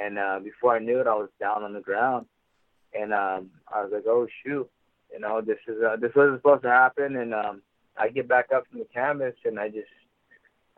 and 0.00 0.18
uh, 0.18 0.38
before 0.42 0.76
I 0.76 0.78
knew 0.78 1.00
it, 1.00 1.06
I 1.06 1.14
was 1.14 1.30
down 1.40 1.64
on 1.64 1.72
the 1.72 1.80
ground, 1.80 2.26
and 2.92 3.12
um, 3.12 3.50
I 3.72 3.82
was 3.82 3.90
like, 3.92 4.04
oh 4.06 4.28
shoot, 4.44 4.68
you 5.12 5.20
know 5.20 5.40
this 5.40 5.58
is 5.66 5.82
uh, 5.82 5.96
this 5.96 6.12
wasn't 6.14 6.38
supposed 6.38 6.62
to 6.62 6.70
happen, 6.70 7.16
and 7.16 7.34
um, 7.34 7.62
I 7.96 8.08
get 8.10 8.28
back 8.28 8.50
up 8.54 8.64
from 8.70 8.80
the 8.80 8.86
canvas, 8.92 9.34
and 9.44 9.58
I 9.58 9.68
just 9.68 9.88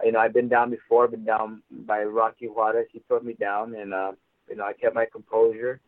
you 0.05 0.13
know, 0.13 0.19
I've 0.19 0.35
been 0.35 0.49
down 0.49 0.71
before, 0.71 1.05
I've 1.05 1.11
been 1.11 1.25
down 1.25 1.63
by 1.71 2.03
Rocky 2.03 2.47
Juarez. 2.47 2.87
He 2.93 2.99
put 3.01 3.25
me 3.25 3.33
down, 3.35 3.75
and 3.75 3.95
uh, 3.95 4.13
you 4.49 4.57
know, 4.57 4.65
I 4.65 4.73
kept 4.73 4.95
my 4.95 5.07
composure 5.11 5.81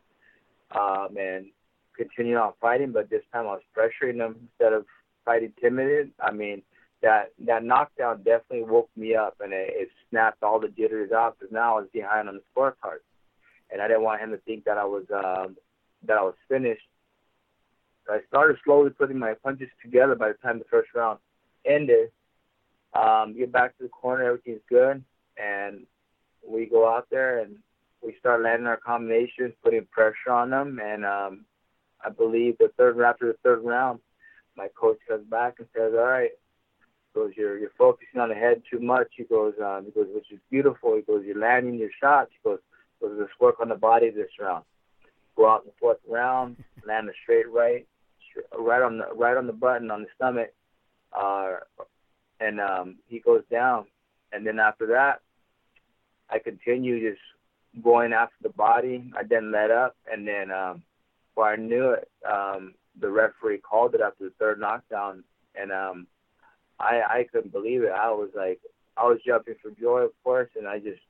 um, 0.75 1.17
and 1.19 1.47
continued 1.97 2.39
on 2.39 2.53
fighting. 2.61 2.93
But 2.93 3.11
this 3.11 3.23
time, 3.33 3.47
I 3.47 3.59
was 3.59 3.63
pressuring 3.77 4.17
him 4.17 4.37
instead 4.41 4.73
of 4.73 4.87
fighting 5.25 5.53
timid. 5.61 6.11
I 6.21 6.33
mean, 6.33 6.63
that 7.03 7.33
that 7.47 7.65
knockdown 7.65 8.19
definitely 8.19 8.63
woke 8.63 8.91
me 8.97 9.15
up, 9.15 9.37
and 9.41 9.53
it, 9.53 9.71
it 9.75 9.89
snapped 10.11 10.43
all 10.43 10.59
the 10.59 10.69
jitters 10.69 11.13
out 11.13 11.37
because 11.39 11.53
now 11.53 11.77
I 11.77 11.81
was 11.81 11.91
behind 11.93 12.29
on 12.29 12.37
the 12.37 12.43
scorecard, 12.55 13.01
and 13.71 13.83
I 13.83 13.89
didn't 13.89 14.05
want 14.05 14.23
him 14.23 14.31
to 14.31 14.39
think 14.39 14.65
that 14.65 14.79
I 14.79 14.85
was 14.85 15.05
um, 15.13 15.57
that 16.07 16.17
I 16.17 16.23
was 16.23 16.35
finished. 16.49 16.89
So 18.07 18.15
I 18.15 18.21
started 18.27 18.57
slowly 18.65 18.91
putting 18.91 19.19
my 19.19 19.35
punches 19.35 19.69
together 19.83 20.15
by 20.15 20.29
the 20.29 20.35
time 20.35 20.59
the 20.59 20.65
first 20.71 20.89
round 20.95 21.19
ended 21.67 22.11
um, 22.95 23.37
get 23.37 23.53
back 23.53 23.77
to 23.77 23.85
the 23.85 23.89
corner, 23.89 24.25
everything's 24.25 24.61
good, 24.69 25.03
and 25.37 25.87
we 26.47 26.67
go 26.67 26.89
out 26.89 27.07
there 27.11 27.41
and 27.41 27.57
we 28.03 28.15
start 28.21 28.43
landing 28.43 28.67
our 28.67 28.77
combinations, 28.77 29.55
putting 29.63 29.87
pressure 29.87 30.31
on 30.31 30.51
them, 30.51 30.81
and 30.83 31.05
um, 31.05 31.45
I 32.05 32.11
believe 32.11 32.57
the 32.59 32.71
third 32.77 33.01
after 33.01 33.27
the 33.27 33.39
third 33.43 33.65
round, 33.65 34.01
my 34.57 34.69
coach 34.79 34.99
comes 35.09 35.27
back 35.29 35.55
and 35.59 35.69
says, 35.77 35.93
"All 35.95 36.07
right." 36.07 36.31
He 37.15 37.21
goes, 37.21 37.33
you're 37.37 37.59
you're 37.59 37.71
focusing 37.79 38.21
on 38.21 38.29
the 38.29 38.35
head 38.35 38.63
too 38.71 38.81
much. 38.81 39.09
He 39.17 39.25
goes, 39.25 39.55
um, 39.65 39.87
he 39.87 39.91
goes, 39.91 40.09
which 40.15 40.31
is 40.31 40.39
beautiful. 40.51 40.95
He 40.95 41.03
goes, 41.03 41.25
you're 41.25 41.39
landing 41.39 41.75
your 41.75 41.91
shots. 42.01 42.31
He 42.33 42.49
goes, 42.49 42.59
goes, 43.01 43.17
let's 43.19 43.33
work 43.41 43.61
on 43.61 43.69
the 43.69 43.75
body 43.75 44.11
this 44.11 44.31
round. 44.41 44.65
Go 45.37 45.49
out 45.49 45.63
in 45.63 45.69
the 45.69 45.75
fourth 45.81 45.99
round, 46.09 46.57
land 46.87 47.09
a 47.09 47.13
straight 47.23 47.51
right, 47.51 47.87
right 48.59 48.83
on 48.83 48.99
the 48.99 49.07
right 49.15 49.37
on 49.37 49.47
the 49.47 49.53
button 49.53 49.91
on 49.91 50.03
the 50.03 50.09
stomach, 50.17 50.53
uh, 51.17 51.57
and 52.41 52.61
um, 52.61 52.97
he 53.07 53.21
goes 53.21 53.43
down. 53.51 53.87
And 54.33 54.47
then 54.47 54.59
after 54.59 54.87
that, 54.89 55.21
I 56.31 56.39
continue 56.39 57.11
just 57.11 57.23
going 57.83 58.13
after 58.13 58.37
the 58.43 58.51
body. 58.51 59.11
I 59.17 59.23
didn't 59.23 59.53
let 59.53 59.71
up, 59.71 59.97
and 60.11 60.27
then 60.27 60.51
um, 60.51 60.83
before 61.31 61.49
I 61.49 61.57
knew 61.57 61.91
it, 61.91 62.09
um, 62.29 62.75
the 63.01 63.09
referee 63.09 63.59
called 63.59 63.95
it 63.95 64.01
after 64.01 64.25
the 64.25 64.33
third 64.39 64.61
knockdown, 64.61 65.25
and 65.55 65.73
um, 65.73 66.07
I 66.79 67.01
I 67.09 67.27
couldn't 67.33 67.53
believe 67.53 67.83
it. 67.83 67.93
I 67.93 68.11
was 68.11 68.31
like, 68.37 68.61
I 68.97 69.05
was 69.05 69.19
jumping 69.25 69.55
for 69.63 69.71
joy, 69.71 70.01
of 70.01 70.13
course, 70.23 70.51
and 70.57 70.67
I 70.67 70.79
just 70.79 71.01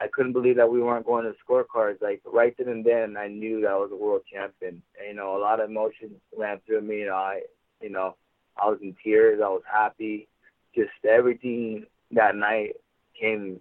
I 0.00 0.08
couldn't 0.08 0.32
believe 0.32 0.56
that 0.56 0.70
we 0.70 0.82
weren't 0.82 1.06
going 1.06 1.24
to 1.24 1.34
scorecards. 1.44 2.02
Like 2.02 2.20
right 2.26 2.54
then 2.58 2.68
and 2.68 2.84
then, 2.84 3.16
I 3.16 3.28
knew 3.28 3.62
that 3.62 3.70
I 3.70 3.76
was 3.76 3.90
a 3.92 3.96
world 3.96 4.22
champion. 4.30 4.82
And, 4.98 5.08
you 5.08 5.14
know, 5.14 5.36
a 5.36 5.40
lot 5.40 5.60
of 5.60 5.70
emotions 5.70 6.20
ran 6.36 6.60
through 6.66 6.82
me. 6.82 7.00
You 7.00 7.06
know, 7.06 7.14
I, 7.14 7.40
you 7.80 7.90
know, 7.90 8.16
I 8.56 8.68
was 8.68 8.78
in 8.82 8.94
tears. 9.02 9.40
I 9.42 9.48
was 9.48 9.62
happy. 9.70 10.28
Just 10.76 10.90
everything 11.08 11.86
that 12.12 12.36
night 12.36 12.76
came 13.18 13.60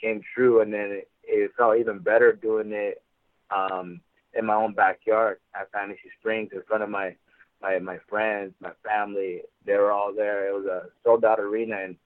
came 0.00 0.20
true, 0.34 0.60
and 0.60 0.72
then 0.72 0.90
it, 0.90 1.08
it 1.24 1.50
felt 1.56 1.78
even 1.78 1.98
better 1.98 2.32
doing 2.32 2.72
it 2.72 3.02
um, 3.50 4.00
in 4.34 4.44
my 4.44 4.54
own 4.54 4.74
backyard 4.74 5.38
at 5.54 5.70
Fantasy 5.72 6.10
Springs 6.18 6.50
in 6.52 6.62
front 6.62 6.82
of 6.82 6.90
my 6.90 7.14
my 7.62 7.78
my 7.78 7.98
friends, 8.08 8.54
my 8.60 8.72
family. 8.84 9.42
They 9.64 9.74
were 9.74 9.92
all 9.92 10.12
there. 10.14 10.48
It 10.48 10.54
was 10.54 10.66
a 10.66 10.86
sold 11.04 11.24
out 11.24 11.40
arena, 11.40 11.76
and 11.82 11.96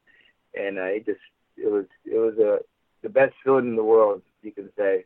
and 0.54 0.78
uh, 0.78 0.84
it 0.84 1.06
just 1.06 1.20
it 1.56 1.70
was 1.70 1.86
it 2.04 2.18
was 2.18 2.38
a 2.38 2.58
the 3.02 3.08
best 3.08 3.34
feeling 3.42 3.68
in 3.68 3.76
the 3.76 3.84
world, 3.84 4.22
you 4.42 4.52
can 4.52 4.70
say. 4.76 5.04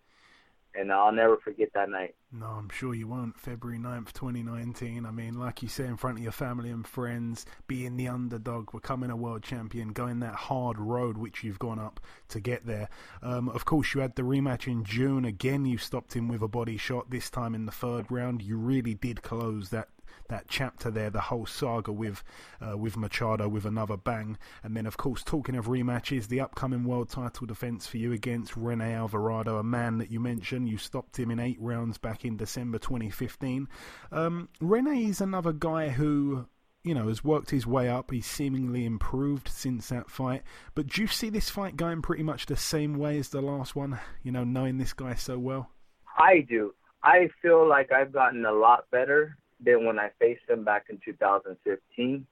And 0.78 0.92
I'll 0.92 1.12
never 1.12 1.38
forget 1.38 1.70
that 1.74 1.88
night. 1.88 2.14
No, 2.32 2.46
I'm 2.46 2.68
sure 2.68 2.94
you 2.94 3.08
won't. 3.08 3.38
February 3.40 3.78
9th, 3.78 4.12
2019. 4.12 5.06
I 5.06 5.10
mean, 5.10 5.38
like 5.38 5.62
you 5.62 5.68
say, 5.68 5.86
in 5.86 5.96
front 5.96 6.18
of 6.18 6.22
your 6.22 6.32
family 6.32 6.70
and 6.70 6.86
friends, 6.86 7.46
being 7.66 7.96
the 7.96 8.08
underdog, 8.08 8.72
becoming 8.72 9.10
a 9.10 9.16
world 9.16 9.42
champion, 9.42 9.92
going 9.92 10.20
that 10.20 10.34
hard 10.34 10.78
road 10.78 11.16
which 11.16 11.42
you've 11.42 11.58
gone 11.58 11.78
up 11.78 12.00
to 12.28 12.40
get 12.40 12.66
there. 12.66 12.88
Um, 13.22 13.48
of 13.48 13.64
course, 13.64 13.94
you 13.94 14.02
had 14.02 14.16
the 14.16 14.22
rematch 14.22 14.66
in 14.66 14.84
June. 14.84 15.24
Again, 15.24 15.64
you 15.64 15.78
stopped 15.78 16.14
him 16.14 16.28
with 16.28 16.42
a 16.42 16.48
body 16.48 16.76
shot, 16.76 17.10
this 17.10 17.30
time 17.30 17.54
in 17.54 17.64
the 17.64 17.72
third 17.72 18.10
round. 18.10 18.42
You 18.42 18.58
really 18.58 18.94
did 18.94 19.22
close 19.22 19.70
that 19.70 19.88
that 20.28 20.46
chapter 20.48 20.90
there, 20.90 21.10
the 21.10 21.20
whole 21.20 21.46
saga 21.46 21.92
with 21.92 22.22
uh, 22.60 22.76
with 22.76 22.96
Machado 22.96 23.48
with 23.48 23.64
another 23.64 23.96
bang, 23.96 24.38
and 24.62 24.76
then 24.76 24.86
of 24.86 24.96
course 24.96 25.22
talking 25.22 25.56
of 25.56 25.66
rematches, 25.66 26.28
the 26.28 26.40
upcoming 26.40 26.84
world 26.84 27.08
title 27.08 27.46
defense 27.46 27.86
for 27.86 27.98
you 27.98 28.12
against 28.12 28.56
Rene 28.56 28.92
Alvarado, 28.94 29.58
a 29.58 29.62
man 29.62 29.98
that 29.98 30.10
you 30.10 30.20
mentioned, 30.20 30.68
you 30.68 30.78
stopped 30.78 31.18
him 31.18 31.30
in 31.30 31.40
eight 31.40 31.60
rounds 31.60 31.98
back 31.98 32.24
in 32.24 32.36
December 32.36 32.78
2015. 32.78 33.68
Um, 34.12 34.48
Rene 34.60 35.04
is 35.04 35.20
another 35.20 35.52
guy 35.52 35.88
who 35.88 36.46
you 36.86 36.94
know, 36.94 37.08
has 37.08 37.24
worked 37.24 37.50
his 37.50 37.66
way 37.66 37.88
up. 37.88 38.12
He's 38.12 38.26
seemingly 38.26 38.84
improved 38.84 39.48
since 39.48 39.88
that 39.88 40.08
fight. 40.08 40.44
But 40.76 40.86
do 40.86 41.02
you 41.02 41.08
see 41.08 41.30
this 41.30 41.50
fight 41.50 41.76
going 41.76 42.00
pretty 42.00 42.22
much 42.22 42.46
the 42.46 42.56
same 42.56 42.96
way 42.96 43.18
as 43.18 43.30
the 43.30 43.40
last 43.42 43.74
one? 43.74 43.98
You 44.22 44.30
know, 44.30 44.44
knowing 44.44 44.78
this 44.78 44.92
guy 44.92 45.16
so 45.16 45.36
well. 45.36 45.70
I 46.16 46.46
do. 46.48 46.74
I 47.02 47.28
feel 47.42 47.68
like 47.68 47.90
I've 47.90 48.12
gotten 48.12 48.44
a 48.44 48.52
lot 48.52 48.84
better 48.92 49.36
than 49.64 49.84
when 49.84 49.98
I 49.98 50.10
faced 50.18 50.48
him 50.48 50.64
back 50.64 50.86
in 50.90 50.98
2015. 51.04 52.26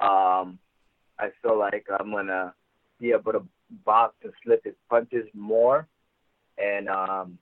Um, 0.00 0.58
I 1.18 1.30
feel 1.42 1.58
like 1.58 1.86
I'm 1.98 2.10
gonna 2.10 2.54
be 3.00 3.12
able 3.12 3.32
to 3.32 3.42
box 3.84 4.14
and 4.22 4.32
slip 4.42 4.64
his 4.64 4.74
punches 4.88 5.26
more, 5.34 5.86
and 6.58 6.88
um, 6.88 7.38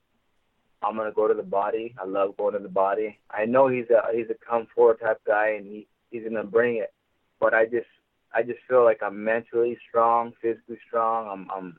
I'm 0.82 0.96
gonna 0.96 1.12
go 1.12 1.28
to 1.28 1.34
the 1.34 1.42
body. 1.42 1.94
I 2.00 2.04
love 2.06 2.36
going 2.36 2.54
to 2.54 2.58
the 2.58 2.68
body. 2.68 3.18
I 3.30 3.44
know 3.44 3.68
he's 3.68 3.90
a 3.90 4.14
he's 4.14 4.30
a 4.30 4.34
come 4.48 4.66
forward 4.74 5.00
type 5.00 5.20
guy, 5.26 5.50
and 5.50 5.66
he 5.66 5.86
he's 6.10 6.24
gonna 6.24 6.44
bring 6.44 6.76
it. 6.76 6.92
But 7.38 7.54
I 7.54 7.64
just 7.64 7.88
I 8.34 8.42
just 8.42 8.60
feel 8.68 8.84
like 8.84 9.02
I'm 9.02 9.22
mentally 9.24 9.78
strong, 9.88 10.32
physically 10.40 10.78
strong. 10.86 11.28
I'm 11.28 11.50
I'm 11.50 11.76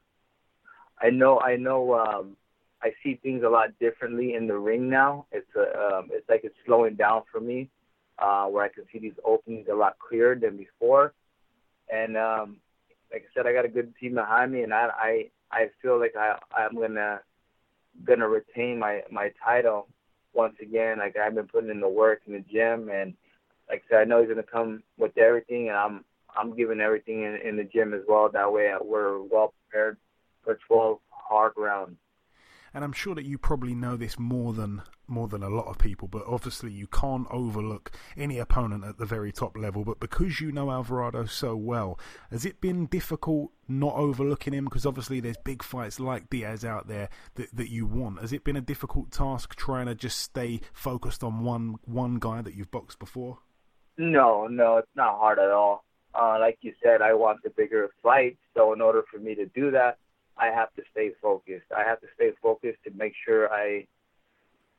I 1.01 1.09
know 1.09 1.39
I 1.39 1.55
know 1.55 1.93
um, 1.95 2.37
I 2.83 2.91
see 3.03 3.15
things 3.21 3.43
a 3.43 3.49
lot 3.49 3.77
differently 3.79 4.33
in 4.33 4.47
the 4.47 4.57
ring 4.57 4.89
now. 4.89 5.25
It's 5.31 5.49
a, 5.55 5.97
um, 5.97 6.09
it's 6.11 6.27
like 6.27 6.41
it's 6.43 6.55
slowing 6.65 6.95
down 6.95 7.23
for 7.31 7.39
me, 7.39 7.69
uh, 8.19 8.45
where 8.47 8.63
I 8.63 8.69
can 8.69 8.85
see 8.91 8.99
these 8.99 9.17
openings 9.23 9.67
a 9.71 9.75
lot 9.75 9.97
clearer 9.99 10.35
than 10.35 10.57
before. 10.57 11.13
And 11.93 12.17
um, 12.17 12.57
like 13.11 13.23
I 13.23 13.33
said, 13.33 13.45
I 13.45 13.53
got 13.53 13.65
a 13.65 13.69
good 13.69 13.93
team 13.99 14.15
behind 14.15 14.51
me, 14.51 14.63
and 14.63 14.73
I 14.73 14.89
I 14.97 15.25
I 15.51 15.69
feel 15.81 15.99
like 15.99 16.15
I 16.15 16.37
I'm 16.55 16.75
gonna 16.75 17.21
gonna 18.03 18.27
retain 18.27 18.79
my 18.79 19.01
my 19.11 19.31
title 19.43 19.87
once 20.33 20.55
again. 20.61 20.99
Like 20.99 21.17
I've 21.17 21.35
been 21.35 21.47
putting 21.47 21.69
in 21.69 21.81
the 21.81 21.89
work 21.89 22.21
in 22.25 22.33
the 22.33 22.39
gym, 22.39 22.89
and 22.89 23.13
like 23.69 23.83
I 23.87 23.89
said, 23.89 24.01
I 24.01 24.05
know 24.05 24.21
he's 24.21 24.29
gonna 24.29 24.43
come 24.43 24.81
with 24.97 25.17
everything, 25.17 25.67
and 25.69 25.77
I'm 25.77 26.05
I'm 26.35 26.55
giving 26.55 26.79
everything 26.79 27.23
in, 27.23 27.35
in 27.43 27.57
the 27.57 27.63
gym 27.63 27.93
as 27.93 28.01
well. 28.07 28.29
That 28.31 28.51
way, 28.51 28.73
we're 28.81 29.21
well 29.21 29.53
prepared 29.69 29.97
for 30.43 30.57
12 30.67 30.99
hard 31.09 31.51
rounds 31.57 31.97
and 32.73 32.83
I'm 32.83 32.93
sure 32.93 33.15
that 33.15 33.25
you 33.25 33.37
probably 33.37 33.75
know 33.75 33.95
this 33.95 34.17
more 34.17 34.53
than 34.53 34.81
more 35.07 35.27
than 35.27 35.43
a 35.43 35.49
lot 35.49 35.67
of 35.67 35.77
people, 35.77 36.07
but 36.07 36.23
obviously 36.25 36.71
you 36.71 36.87
can't 36.87 37.27
overlook 37.29 37.91
any 38.15 38.39
opponent 38.39 38.85
at 38.85 38.97
the 38.97 39.05
very 39.05 39.31
top 39.31 39.57
level. 39.57 39.83
But 39.83 39.99
because 39.99 40.39
you 40.39 40.53
know 40.53 40.71
Alvarado 40.71 41.25
so 41.25 41.55
well, 41.55 41.99
has 42.29 42.45
it 42.45 42.61
been 42.61 42.85
difficult 42.85 43.51
not 43.67 43.95
overlooking 43.95 44.53
him? 44.53 44.65
Because 44.65 44.85
obviously 44.85 45.19
there's 45.19 45.37
big 45.43 45.63
fights 45.63 45.99
like 45.99 46.29
Diaz 46.29 46.63
out 46.63 46.87
there 46.87 47.09
that 47.35 47.53
that 47.53 47.69
you 47.69 47.85
want. 47.85 48.21
Has 48.21 48.31
it 48.31 48.43
been 48.43 48.55
a 48.55 48.61
difficult 48.61 49.11
task 49.11 49.55
trying 49.55 49.87
to 49.87 49.95
just 49.95 50.19
stay 50.19 50.61
focused 50.73 51.23
on 51.23 51.43
one 51.43 51.75
one 51.83 52.19
guy 52.19 52.41
that 52.41 52.55
you've 52.55 52.71
boxed 52.71 52.99
before? 52.99 53.39
No, 53.97 54.47
no, 54.47 54.77
it's 54.77 54.95
not 54.95 55.19
hard 55.19 55.39
at 55.39 55.51
all. 55.51 55.83
Uh, 56.13 56.37
like 56.39 56.57
you 56.61 56.73
said, 56.83 57.01
I 57.01 57.13
want 57.13 57.43
the 57.43 57.49
bigger 57.49 57.89
fight, 58.03 58.37
so 58.55 58.73
in 58.73 58.81
order 58.81 59.03
for 59.11 59.17
me 59.17 59.35
to 59.35 59.45
do 59.45 59.71
that, 59.71 59.97
I 60.41 60.47
have 60.47 60.73
to 60.73 60.81
stay 60.91 61.11
focused. 61.21 61.67
I 61.75 61.83
have 61.83 62.01
to 62.01 62.07
stay 62.15 62.31
focused 62.41 62.79
to 62.85 62.91
make 62.95 63.13
sure 63.25 63.53
I 63.53 63.85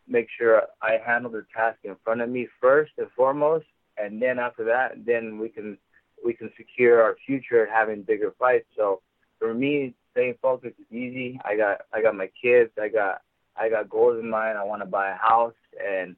make 0.09 0.27
sure 0.37 0.63
I 0.83 0.99
handle 1.07 1.31
the 1.31 1.47
task 1.55 1.79
in 1.85 1.95
front 2.05 2.21
of 2.21 2.29
me 2.29 2.49
first 2.61 2.93
and 2.99 3.07
foremost, 3.17 3.67
and 3.97 4.21
then 4.21 4.41
after 4.41 4.65
that, 4.65 5.07
then 5.07 5.39
we 5.39 5.49
can 5.49 5.79
we 6.25 6.35
can 6.35 6.51
secure 6.57 7.01
our 7.01 7.17
future 7.27 7.69
having 7.73 8.03
bigger 8.03 8.35
fights. 8.39 8.67
So 8.77 9.01
for 9.39 9.55
me, 9.55 9.95
staying 10.11 10.35
focused 10.43 10.79
is 10.81 10.97
easy. 10.97 11.41
I 11.45 11.57
got 11.57 11.83
I 11.95 12.03
got 12.03 12.17
my 12.17 12.29
kids. 12.43 12.71
I 12.81 12.89
got 12.89 13.23
I 13.57 13.69
got 13.69 13.89
goals 13.89 14.19
in 14.21 14.29
mind. 14.29 14.59
I 14.59 14.65
want 14.65 14.83
to 14.83 14.87
buy 14.87 15.11
a 15.11 15.17
house, 15.17 15.55
and 15.81 16.17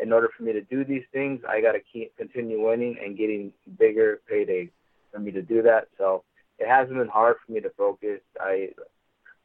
in 0.00 0.12
order 0.12 0.28
for 0.36 0.44
me 0.44 0.52
to 0.52 0.60
do 0.62 0.84
these 0.84 1.04
things, 1.12 1.40
I 1.48 1.60
got 1.60 1.72
to 1.72 1.80
keep 1.92 2.16
continue 2.16 2.64
winning 2.64 2.96
and 3.02 3.16
getting 3.16 3.52
bigger 3.76 4.20
paydays 4.30 4.70
for 5.12 5.18
me 5.18 5.32
to 5.32 5.42
do 5.42 5.62
that. 5.62 5.88
So 5.98 6.22
it 6.58 6.68
hasn't 6.68 6.96
been 6.96 7.08
hard 7.08 7.36
for 7.44 7.52
me 7.52 7.60
to 7.60 7.70
focus. 7.70 8.20
I 8.40 8.70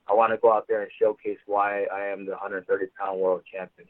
I 0.07 0.13
want 0.13 0.31
to 0.31 0.37
go 0.37 0.51
out 0.51 0.67
there 0.67 0.81
and 0.81 0.91
showcase 0.99 1.37
why 1.45 1.83
I 1.83 2.07
am 2.07 2.25
the 2.25 2.31
130 2.31 2.87
pound 2.97 3.19
world 3.19 3.43
champion. 3.51 3.87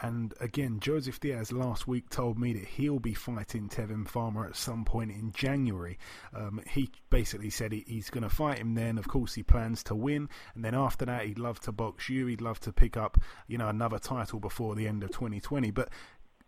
And 0.00 0.32
again, 0.40 0.78
Joseph 0.78 1.18
Diaz 1.18 1.50
last 1.50 1.88
week 1.88 2.08
told 2.08 2.38
me 2.38 2.52
that 2.52 2.64
he'll 2.64 3.00
be 3.00 3.14
fighting 3.14 3.68
Tevin 3.68 4.06
Farmer 4.06 4.46
at 4.46 4.54
some 4.54 4.84
point 4.84 5.10
in 5.10 5.32
January. 5.32 5.98
Um, 6.32 6.60
he 6.70 6.90
basically 7.10 7.50
said 7.50 7.72
he, 7.72 7.84
he's 7.86 8.08
going 8.08 8.22
to 8.22 8.30
fight 8.30 8.58
him 8.58 8.74
then. 8.74 8.96
Of 8.96 9.08
course, 9.08 9.34
he 9.34 9.42
plans 9.42 9.82
to 9.84 9.96
win, 9.96 10.28
and 10.54 10.64
then 10.64 10.76
after 10.76 11.04
that, 11.06 11.24
he'd 11.24 11.40
love 11.40 11.58
to 11.60 11.72
box 11.72 12.08
you. 12.08 12.26
He'd 12.26 12.40
love 12.40 12.60
to 12.60 12.72
pick 12.72 12.96
up, 12.96 13.18
you 13.48 13.58
know, 13.58 13.68
another 13.68 13.98
title 13.98 14.38
before 14.38 14.76
the 14.76 14.86
end 14.86 15.02
of 15.02 15.10
2020. 15.10 15.72
But 15.72 15.88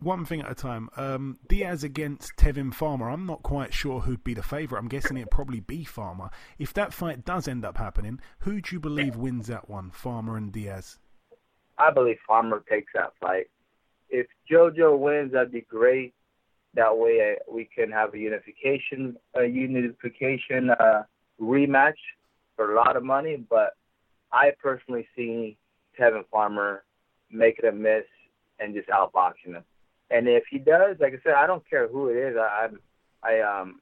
one 0.01 0.25
thing 0.25 0.41
at 0.41 0.51
a 0.51 0.55
time. 0.55 0.89
Um, 0.97 1.39
Diaz 1.49 1.85
against 1.85 2.37
Tevin 2.37 2.73
Farmer. 2.73 3.11
I'm 3.11 3.27
not 3.27 3.43
quite 3.43 3.73
sure 3.73 4.01
who'd 4.01 4.25
be 4.25 4.35
the 4.35 4.43
favourite. 4.43 4.81
I'm 4.81 4.89
guessing 4.89 5.17
it'd 5.17 5.31
probably 5.31 5.61
be 5.61 5.85
Farmer. 5.85 6.31
If 6.59 6.73
that 6.75 6.93
fight 6.93 7.25
does 7.25 7.47
end 7.47 7.65
up 7.65 7.77
happening, 7.77 8.21
who 8.41 8.61
do 8.61 8.75
you 8.75 8.81
believe 8.81 9.17
wins 9.17 9.47
that 9.49 9.69
one, 9.69 9.91
Farmer 9.91 10.37
and 10.37 10.53
Diaz? 10.53 10.99
I 11.79 11.91
believe 11.91 12.19
Farmer 12.27 12.63
takes 12.69 12.93
that 12.95 13.13
fight. 13.21 13.47
If 14.09 14.27
JoJo 14.51 14.99
wins, 14.99 15.33
that'd 15.33 15.53
be 15.53 15.63
great. 15.63 16.15
That 16.75 16.97
way, 16.97 17.37
uh, 17.37 17.53
we 17.53 17.69
can 17.75 17.91
have 17.91 18.15
a 18.15 18.19
unification, 18.19 19.17
a 19.35 19.45
unification 19.45 20.71
uh, 20.71 21.03
rematch 21.41 21.95
for 22.57 22.73
a 22.73 22.77
lot 22.77 22.97
of 22.97 23.03
money. 23.03 23.37
But 23.49 23.75
I 24.33 24.53
personally 24.63 25.07
see 25.17 25.57
Tevin 25.99 26.25
Farmer 26.31 26.85
making 27.31 27.67
a 27.67 27.73
miss 27.73 28.05
and 28.59 28.75
just 28.75 28.89
outboxing 28.89 29.55
him. 29.55 29.65
And 30.11 30.29
if 30.29 30.45
he 30.51 30.59
does, 30.59 30.97
like 30.99 31.15
I 31.15 31.19
said, 31.23 31.35
I 31.35 31.47
don't 31.47 31.69
care 31.69 31.89
who 31.89 32.09
it 32.09 32.17
is. 32.17 32.37
I 32.37 32.69
I, 33.23 33.41
um 33.41 33.81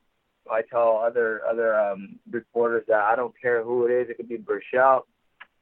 I 0.51 0.63
tell 0.63 0.97
other 0.97 1.43
other 1.49 1.79
um 1.79 2.19
reporters 2.31 2.85
that 2.89 3.01
I 3.01 3.17
don't 3.17 3.35
care 3.41 3.63
who 3.63 3.87
it 3.87 3.93
is. 3.93 4.11
It 4.11 4.17
could 4.17 4.29
be 4.29 4.39
Berchelt, 4.39 5.03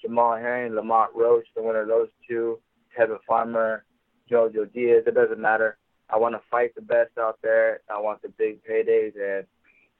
Jamal 0.00 0.36
Herring, 0.36 0.74
Lamont 0.74 1.12
Roach, 1.14 1.46
the 1.54 1.62
winner 1.62 1.82
of 1.82 1.88
those 1.88 2.08
two, 2.28 2.58
Tevin 2.98 3.18
Farmer, 3.26 3.84
Jojo 4.30 4.72
Diaz. 4.72 5.04
It 5.06 5.14
doesn't 5.14 5.40
matter. 5.40 5.76
I 6.08 6.18
want 6.18 6.34
to 6.34 6.40
fight 6.50 6.74
the 6.74 6.82
best 6.82 7.18
out 7.18 7.38
there. 7.42 7.80
I 7.90 8.00
want 8.00 8.22
the 8.22 8.28
big 8.28 8.60
paydays, 8.64 9.14
and 9.20 9.46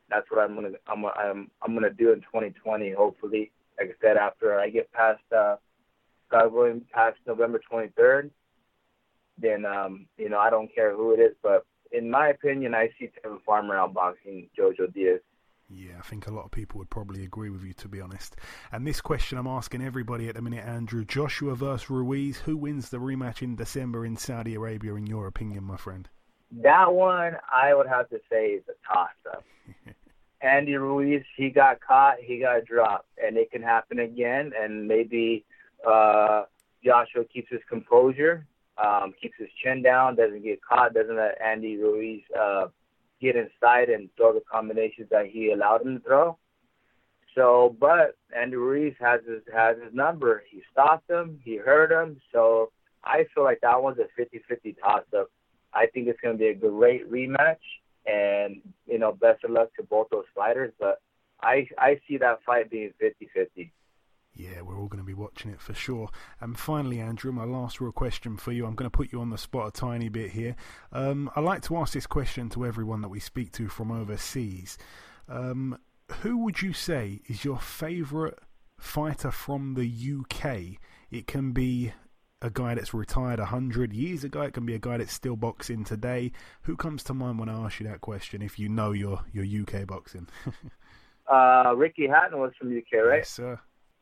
that's 0.08 0.30
what 0.30 0.40
I'm 0.40 0.54
gonna 0.54 0.70
I'm 0.86 1.04
I'm 1.04 1.50
I'm 1.62 1.74
gonna 1.74 1.90
do 1.90 2.12
in 2.12 2.20
2020. 2.20 2.92
Hopefully, 2.92 3.50
like 3.78 3.90
I 3.90 4.06
said, 4.06 4.16
after 4.16 4.58
I 4.58 4.70
get 4.70 4.92
past 4.92 5.22
uh, 5.36 5.56
God 6.30 6.52
willing, 6.52 6.82
past 6.92 7.18
November 7.26 7.60
23rd, 7.70 8.30
then 9.38 9.64
um, 9.64 10.06
you 10.16 10.28
know 10.28 10.38
I 10.38 10.50
don't 10.50 10.72
care 10.74 10.94
who 10.94 11.12
it 11.12 11.20
is, 11.20 11.34
but 11.42 11.66
in 11.92 12.10
my 12.10 12.28
opinion, 12.28 12.74
I 12.74 12.90
see 12.98 13.10
Tevin 13.24 13.42
Farmer 13.44 13.76
outboxing 13.76 14.48
Jojo 14.58 14.92
Diaz. 14.92 15.20
Yeah, 15.68 15.94
I 15.98 16.02
think 16.02 16.28
a 16.28 16.32
lot 16.32 16.44
of 16.44 16.52
people 16.52 16.78
would 16.78 16.90
probably 16.90 17.24
agree 17.24 17.50
with 17.50 17.64
you, 17.64 17.72
to 17.74 17.88
be 17.88 18.00
honest. 18.00 18.36
And 18.70 18.86
this 18.86 19.00
question 19.00 19.36
I'm 19.36 19.48
asking 19.48 19.82
everybody 19.82 20.28
at 20.28 20.36
the 20.36 20.42
minute, 20.42 20.64
Andrew 20.64 21.04
Joshua 21.04 21.56
versus 21.56 21.90
Ruiz. 21.90 22.38
Who 22.38 22.56
wins 22.56 22.88
the 22.88 22.98
rematch 22.98 23.42
in 23.42 23.56
December 23.56 24.06
in 24.06 24.16
Saudi 24.16 24.54
Arabia, 24.54 24.94
in 24.94 25.06
your 25.06 25.26
opinion, 25.26 25.64
my 25.64 25.76
friend? 25.76 26.08
That 26.62 26.92
one, 26.92 27.36
I 27.52 27.74
would 27.74 27.88
have 27.88 28.08
to 28.10 28.20
say, 28.30 28.50
is 28.50 28.62
a 28.68 28.94
toss 28.94 29.10
up. 29.32 29.44
Andy 30.40 30.76
Ruiz, 30.76 31.24
he 31.36 31.50
got 31.50 31.80
caught, 31.80 32.18
he 32.20 32.38
got 32.38 32.64
dropped, 32.64 33.08
and 33.24 33.36
it 33.36 33.50
can 33.50 33.62
happen 33.62 33.98
again. 33.98 34.52
And 34.56 34.86
maybe 34.86 35.44
uh, 35.86 36.44
Joshua 36.84 37.24
keeps 37.24 37.50
his 37.50 37.62
composure, 37.68 38.46
um, 38.82 39.12
keeps 39.20 39.36
his 39.38 39.48
chin 39.62 39.82
down, 39.82 40.16
doesn't 40.16 40.42
get 40.42 40.60
caught, 40.62 40.94
doesn't 40.94 41.16
let 41.16 41.40
Andy 41.40 41.76
Ruiz 41.76 42.22
uh, 42.38 42.66
get 43.20 43.36
inside 43.36 43.88
and 43.88 44.08
throw 44.16 44.32
the 44.32 44.42
combinations 44.50 45.08
that 45.10 45.26
he 45.26 45.50
allowed 45.52 45.82
him 45.82 45.98
to 45.98 46.04
throw. 46.04 46.38
So, 47.34 47.76
but 47.78 48.16
Andy 48.34 48.56
Ruiz 48.56 48.94
has 48.98 49.20
his 49.28 49.42
has 49.54 49.76
his 49.82 49.92
number. 49.94 50.42
He 50.50 50.62
stopped 50.72 51.10
him. 51.10 51.38
He 51.44 51.56
hurt 51.56 51.92
him. 51.92 52.20
So 52.32 52.70
I 53.04 53.26
feel 53.34 53.44
like 53.44 53.60
that 53.60 53.82
one's 53.82 53.98
a 53.98 54.20
50-50 54.20 54.76
toss-up. 54.82 55.30
I 55.72 55.86
think 55.86 56.08
it's 56.08 56.20
going 56.20 56.34
to 56.34 56.38
be 56.38 56.48
a 56.48 56.54
great 56.54 57.10
rematch, 57.10 57.58
and 58.06 58.62
you 58.86 58.98
know, 58.98 59.12
best 59.12 59.44
of 59.44 59.50
luck 59.50 59.68
to 59.76 59.82
both 59.82 60.08
those 60.10 60.24
fighters. 60.34 60.72
But 60.80 61.00
I 61.42 61.68
I 61.78 62.00
see 62.08 62.16
that 62.18 62.40
fight 62.44 62.70
being 62.70 62.92
50-50. 63.02 63.70
Yeah, 64.36 64.60
we're 64.60 64.78
all 64.78 64.88
going 64.88 65.02
to 65.02 65.06
be 65.06 65.14
watching 65.14 65.50
it 65.50 65.60
for 65.60 65.72
sure. 65.72 66.10
And 66.40 66.58
finally, 66.58 67.00
Andrew, 67.00 67.32
my 67.32 67.44
last 67.44 67.80
real 67.80 67.92
question 67.92 68.36
for 68.36 68.52
you. 68.52 68.66
I'm 68.66 68.74
going 68.74 68.90
to 68.90 68.96
put 68.96 69.10
you 69.10 69.20
on 69.20 69.30
the 69.30 69.38
spot 69.38 69.68
a 69.68 69.70
tiny 69.70 70.10
bit 70.10 70.30
here. 70.30 70.56
Um, 70.92 71.30
I 71.34 71.40
like 71.40 71.62
to 71.62 71.76
ask 71.78 71.94
this 71.94 72.06
question 72.06 72.50
to 72.50 72.66
everyone 72.66 73.00
that 73.00 73.08
we 73.08 73.18
speak 73.18 73.52
to 73.52 73.68
from 73.68 73.90
overseas. 73.90 74.76
Um, 75.28 75.78
who 76.20 76.36
would 76.38 76.60
you 76.60 76.74
say 76.74 77.20
is 77.28 77.44
your 77.44 77.58
favourite 77.58 78.34
fighter 78.78 79.30
from 79.30 79.74
the 79.74 80.20
UK? 80.20 80.78
It 81.10 81.26
can 81.26 81.52
be 81.52 81.92
a 82.42 82.50
guy 82.50 82.74
that's 82.74 82.92
retired 82.92 83.38
100 83.38 83.94
years 83.94 84.22
ago. 84.22 84.42
It 84.42 84.52
can 84.52 84.66
be 84.66 84.74
a 84.74 84.78
guy 84.78 84.98
that's 84.98 85.14
still 85.14 85.36
boxing 85.36 85.82
today. 85.82 86.32
Who 86.62 86.76
comes 86.76 87.02
to 87.04 87.14
mind 87.14 87.38
when 87.38 87.48
I 87.48 87.64
ask 87.64 87.80
you 87.80 87.86
that 87.88 88.02
question 88.02 88.42
if 88.42 88.58
you 88.58 88.68
know 88.68 88.92
your, 88.92 89.24
your 89.32 89.44
UK 89.62 89.86
boxing? 89.86 90.28
uh, 91.32 91.72
Ricky 91.74 92.06
Hatton 92.06 92.38
was 92.38 92.52
from 92.58 92.76
UK, 92.76 93.02
right? 93.02 93.16
Yes, 93.18 93.30
sir 93.30 93.58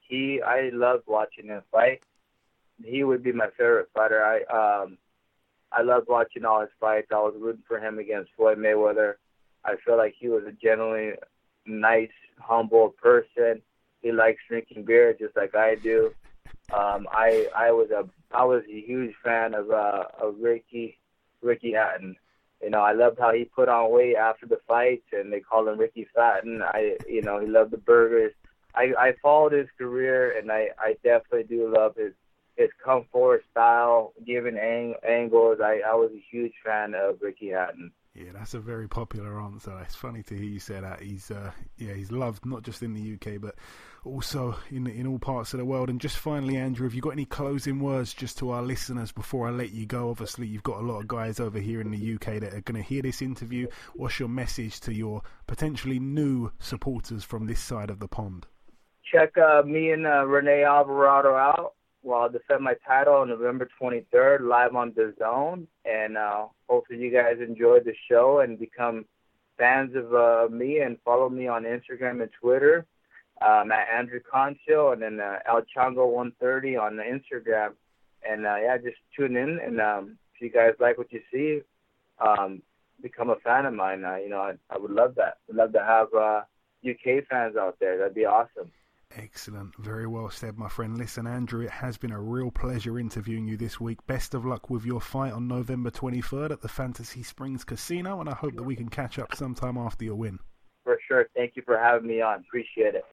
he 0.07 0.41
I 0.43 0.71
loved 0.73 1.05
watching 1.07 1.47
him 1.47 1.63
fight. 1.73 2.03
He 2.83 3.05
would 3.05 3.23
be 3.23 3.33
my 3.33 3.49
favorite 3.57 3.89
fighter. 3.95 4.23
I 4.23 4.83
um 4.83 4.99
I 5.73 5.83
loved 5.83 6.09
watching 6.09 6.45
all 6.45 6.61
his 6.61 6.71
fights. 6.79 7.09
I 7.11 7.17
was 7.17 7.35
rooting 7.39 7.65
for 7.67 7.79
him 7.79 7.99
against 7.99 8.31
Floyd 8.37 8.59
Mayweather. 8.59 9.15
I 9.65 9.77
feel 9.85 9.97
like 9.97 10.15
he 10.19 10.29
was 10.29 10.45
a 10.47 10.53
genuinely 10.53 11.15
nice, 11.67 12.11
humble 12.39 12.91
person. 12.91 13.63
He 14.03 14.13
likes 14.13 14.41
drinking 14.49 14.85
beer 14.85 15.15
just 15.15 15.37
like 15.37 15.55
I 15.55 15.77
do. 15.77 16.15
Um 16.73 17.09
I 17.11 17.49
I 17.57 17.71
was 17.73 17.91
a 17.91 18.09
I 18.31 18.45
was 18.45 18.63
a 18.69 18.81
huge 18.81 19.15
fan 19.23 19.55
of 19.55 19.71
uh 19.71 20.05
of 20.21 20.37
Ricky 20.41 20.99
Ricky 21.43 21.73
Hatton. 21.73 22.17
You 22.63 22.71
know, 22.71 22.81
I 22.81 22.93
loved 22.93 23.19
how 23.19 23.33
he 23.33 23.45
put 23.45 23.69
on 23.69 23.93
weight 23.93 24.17
after 24.17 24.47
the 24.47 24.59
fights 24.67 25.07
and 25.13 25.31
they 25.33 25.41
called 25.41 25.69
him 25.69 25.79
Ricky 25.79 26.07
Fatten. 26.15 26.63
I 26.63 26.97
you 27.09 27.23
know, 27.23 27.41
he 27.41 27.47
loved 27.47 27.71
the 27.71 27.79
burgers 27.79 28.33
I, 28.75 28.93
I 28.99 29.13
followed 29.23 29.53
his 29.53 29.69
career, 29.79 30.37
and 30.39 30.51
I, 30.51 30.69
I 30.79 30.95
definitely 31.03 31.45
do 31.45 31.73
love 31.73 31.97
his 31.97 32.13
his 32.57 32.71
come 32.85 33.05
forward 33.11 33.43
style, 33.51 34.13
giving 34.25 34.57
ang- 34.57 34.95
angles. 35.07 35.59
I, 35.61 35.81
I 35.85 35.95
was 35.95 36.13
a 36.15 36.25
huge 36.31 36.53
fan 36.65 36.95
of 36.95 37.21
Ricky 37.21 37.49
Hatton. 37.49 37.91
Yeah, 38.15 38.31
that's 38.33 38.55
a 38.55 38.61
very 38.61 38.87
popular 38.87 39.41
answer. 39.41 39.77
It's 39.83 39.97
funny 39.97 40.23
to 40.25 40.37
hear 40.37 40.45
you 40.45 40.61
say 40.61 40.79
that. 40.79 41.01
He's 41.01 41.33
uh, 41.33 41.51
yeah, 41.79 41.95
he's 41.95 42.13
loved 42.13 42.47
not 42.47 42.63
just 42.63 42.81
in 42.83 42.95
the 42.95 43.15
UK 43.15 43.41
but 43.41 43.57
also 44.05 44.57
in 44.71 44.87
in 44.87 45.09
all 45.09 45.19
parts 45.19 45.53
of 45.53 45.59
the 45.59 45.65
world. 45.65 45.91
And 45.91 46.01
just 46.01 46.17
finally, 46.17 46.57
Andrew, 46.57 46.87
have 46.87 46.95
you 46.95 47.01
got 47.03 47.11
any 47.11 47.25
closing 47.25 47.81
words 47.81 48.15
just 48.15 48.39
to 48.39 48.51
our 48.51 48.63
listeners 48.63 49.11
before 49.11 49.49
I 49.49 49.51
let 49.51 49.73
you 49.73 49.85
go? 49.85 50.11
Obviously, 50.11 50.47
you've 50.47 50.63
got 50.63 50.79
a 50.79 50.87
lot 50.87 51.01
of 51.01 51.09
guys 51.09 51.41
over 51.41 51.59
here 51.59 51.81
in 51.81 51.91
the 51.91 52.15
UK 52.15 52.39
that 52.41 52.55
are 52.55 52.61
going 52.61 52.81
to 52.81 52.89
hear 52.89 53.03
this 53.03 53.21
interview. 53.21 53.67
What's 53.95 54.21
your 54.21 54.29
message 54.29 54.79
to 54.81 54.95
your 54.95 55.23
potentially 55.49 55.99
new 55.99 56.53
supporters 56.61 57.25
from 57.25 57.47
this 57.47 57.61
side 57.61 57.91
of 57.91 57.99
the 57.99 58.09
pond? 58.09 58.47
Check 59.15 59.39
uh, 59.39 59.63
me 59.63 59.93
and 59.93 60.09
uh, 60.09 60.27
Rene 60.27 60.65
Alvarado 60.65 61.37
out 61.37 61.75
while 62.03 62.23
I'll 62.23 62.29
defend 62.29 62.65
my 62.65 62.75
title 62.85 63.15
on 63.15 63.29
November 63.29 63.69
23rd 63.81 64.41
live 64.41 64.75
on 64.75 64.93
the 64.97 65.15
Zone. 65.21 65.69
And 65.85 66.17
uh, 66.17 66.47
hopefully 66.69 66.99
you 66.99 67.13
guys 67.13 67.37
enjoy 67.41 67.79
the 67.79 67.95
show 68.11 68.41
and 68.41 68.59
become 68.59 69.05
fans 69.57 69.95
of 69.95 70.13
uh, 70.13 70.53
me 70.53 70.81
and 70.81 70.99
follow 71.05 71.29
me 71.29 71.47
on 71.47 71.63
Instagram 71.63 72.23
and 72.23 72.31
Twitter 72.41 72.87
um, 73.41 73.71
at 73.71 73.87
Andrew 73.97 74.19
Cancio 74.19 74.93
and 74.93 75.01
then 75.01 75.21
uh, 75.21 75.39
El 75.47 75.63
Chango 75.63 76.11
130 76.11 76.77
on 76.77 76.97
the 76.97 77.05
Instagram. 77.05 77.75
And 78.29 78.45
uh, 78.45 78.57
yeah, 78.61 78.79
just 78.79 78.97
tune 79.17 79.37
in 79.37 79.61
and 79.65 79.81
um, 79.81 80.19
if 80.35 80.41
you 80.41 80.51
guys 80.51 80.73
like 80.81 80.99
what 80.99 81.13
you 81.13 81.21
see, 81.33 81.61
um, 82.19 82.63
become 83.01 83.31
a 83.31 83.37
fan 83.37 83.65
of 83.65 83.75
mine. 83.75 84.05
Uh, 84.05 84.17
you 84.17 84.29
know, 84.29 84.41
I, 84.41 84.55
I 84.71 84.77
would 84.77 84.91
love 84.91 85.15
that. 85.19 85.39
I'd 85.49 85.55
love 85.55 85.73
to 85.75 85.85
have 85.85 86.09
uh, 86.13 86.41
UK 86.85 87.29
fans 87.31 87.55
out 87.57 87.77
there. 87.79 87.97
That'd 87.97 88.17
be 88.17 88.25
awesome. 88.25 88.73
Excellent. 89.17 89.77
Very 89.79 90.07
well 90.07 90.29
said, 90.29 90.59
my 90.59 90.69
friend. 90.69 90.99
Listen, 90.99 91.27
Andrew, 91.27 91.65
it 91.65 91.71
has 91.71 91.97
been 91.97 92.11
a 92.11 92.21
real 92.21 92.51
pleasure 92.51 92.99
interviewing 92.99 93.47
you 93.47 93.57
this 93.57 93.81
week. 93.81 94.05
Best 94.07 94.35
of 94.35 94.45
luck 94.45 94.71
with 94.71 94.85
your 94.85 95.01
fight 95.01 95.33
on 95.33 95.47
November 95.47 95.91
23rd 95.91 96.51
at 96.51 96.63
the 96.63 96.69
Fantasy 96.69 97.23
Springs 97.23 97.63
Casino, 97.65 98.21
and 98.21 98.29
I 98.29 98.35
hope 98.35 98.57
that 98.57 98.65
we 98.65 98.75
can 98.75 98.89
catch 98.89 99.19
up 99.19 99.35
sometime 99.35 99.77
after 99.77 100.05
your 100.05 100.17
win. 100.17 100.41
For 100.83 100.99
sure. 101.07 101.29
Thank 101.37 101.55
you 101.55 101.63
for 101.65 101.79
having 101.79 102.09
me 102.09 102.21
on. 102.23 102.41
Appreciate 102.41 102.97
it. 102.97 103.05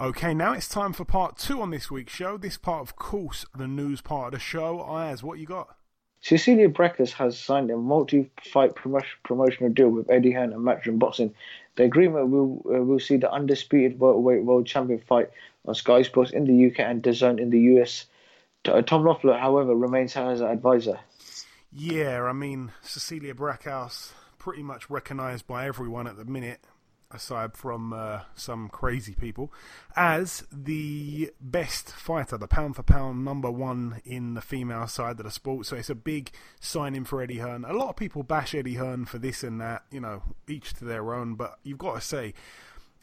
Okay, 0.00 0.34
now 0.34 0.52
it's 0.52 0.68
time 0.68 0.92
for 0.92 1.04
part 1.04 1.38
two 1.38 1.62
on 1.62 1.70
this 1.70 1.90
week's 1.90 2.12
show. 2.12 2.36
This 2.36 2.58
part, 2.58 2.82
of 2.82 2.96
course, 2.96 3.46
the 3.56 3.68
news 3.68 4.00
part 4.00 4.26
of 4.26 4.32
the 4.32 4.38
show. 4.40 4.80
Ayaz, 4.80 5.22
what 5.22 5.38
you 5.38 5.46
got? 5.46 5.76
Cecilia 6.20 6.68
Brækhus 6.68 7.12
has 7.12 7.38
signed 7.38 7.70
a 7.70 7.76
multi-fight 7.76 8.74
promotional 8.76 9.72
deal 9.72 9.88
with 9.88 10.10
Eddie 10.10 10.32
Hearn 10.32 10.52
and 10.52 10.62
Matchroom 10.62 10.98
Boxing. 10.98 11.34
The 11.76 11.84
agreement 11.84 12.28
will 12.28 12.62
uh, 12.66 12.82
will 12.82 13.00
see 13.00 13.16
the 13.16 13.32
undisputed 13.32 13.98
welterweight 13.98 14.44
world 14.44 14.66
champion 14.66 15.00
fight 15.00 15.30
on 15.66 15.74
Sky 15.74 16.02
Sports 16.02 16.32
in 16.32 16.44
the 16.44 16.66
UK 16.66 16.80
and 16.80 17.02
DAZN 17.02 17.40
in 17.40 17.50
the 17.50 17.60
US. 17.76 18.06
Uh, 18.64 18.82
Tom 18.82 19.04
Loeffler, 19.04 19.38
however, 19.38 19.74
remains 19.74 20.16
as 20.16 20.40
an 20.40 20.48
advisor. 20.48 21.00
Yeah, 21.72 22.22
I 22.22 22.32
mean 22.32 22.72
Cecilia 22.82 23.34
Brækhus, 23.34 24.12
pretty 24.38 24.62
much 24.62 24.90
recognised 24.90 25.46
by 25.46 25.66
everyone 25.66 26.06
at 26.06 26.16
the 26.16 26.24
minute 26.24 26.60
aside 27.12 27.56
from 27.56 27.92
uh, 27.92 28.20
some 28.34 28.68
crazy 28.68 29.14
people, 29.14 29.52
as 29.96 30.44
the 30.52 31.30
best 31.40 31.90
fighter, 31.90 32.38
the 32.38 32.48
pound 32.48 32.76
for 32.76 32.82
pound 32.82 33.24
number 33.24 33.50
one 33.50 34.00
in 34.04 34.34
the 34.34 34.40
female 34.40 34.86
side 34.86 35.18
of 35.18 35.24
the 35.24 35.30
sport. 35.30 35.66
So 35.66 35.76
it's 35.76 35.90
a 35.90 35.94
big 35.94 36.30
signing 36.60 37.04
for 37.04 37.22
Eddie 37.22 37.38
Hearn. 37.38 37.64
A 37.64 37.72
lot 37.72 37.90
of 37.90 37.96
people 37.96 38.22
bash 38.22 38.54
Eddie 38.54 38.74
Hearn 38.74 39.04
for 39.04 39.18
this 39.18 39.42
and 39.42 39.60
that, 39.60 39.84
you 39.90 40.00
know, 40.00 40.22
each 40.48 40.74
to 40.74 40.84
their 40.84 41.14
own, 41.14 41.34
but 41.34 41.58
you've 41.62 41.78
got 41.78 41.94
to 41.94 42.00
say, 42.00 42.34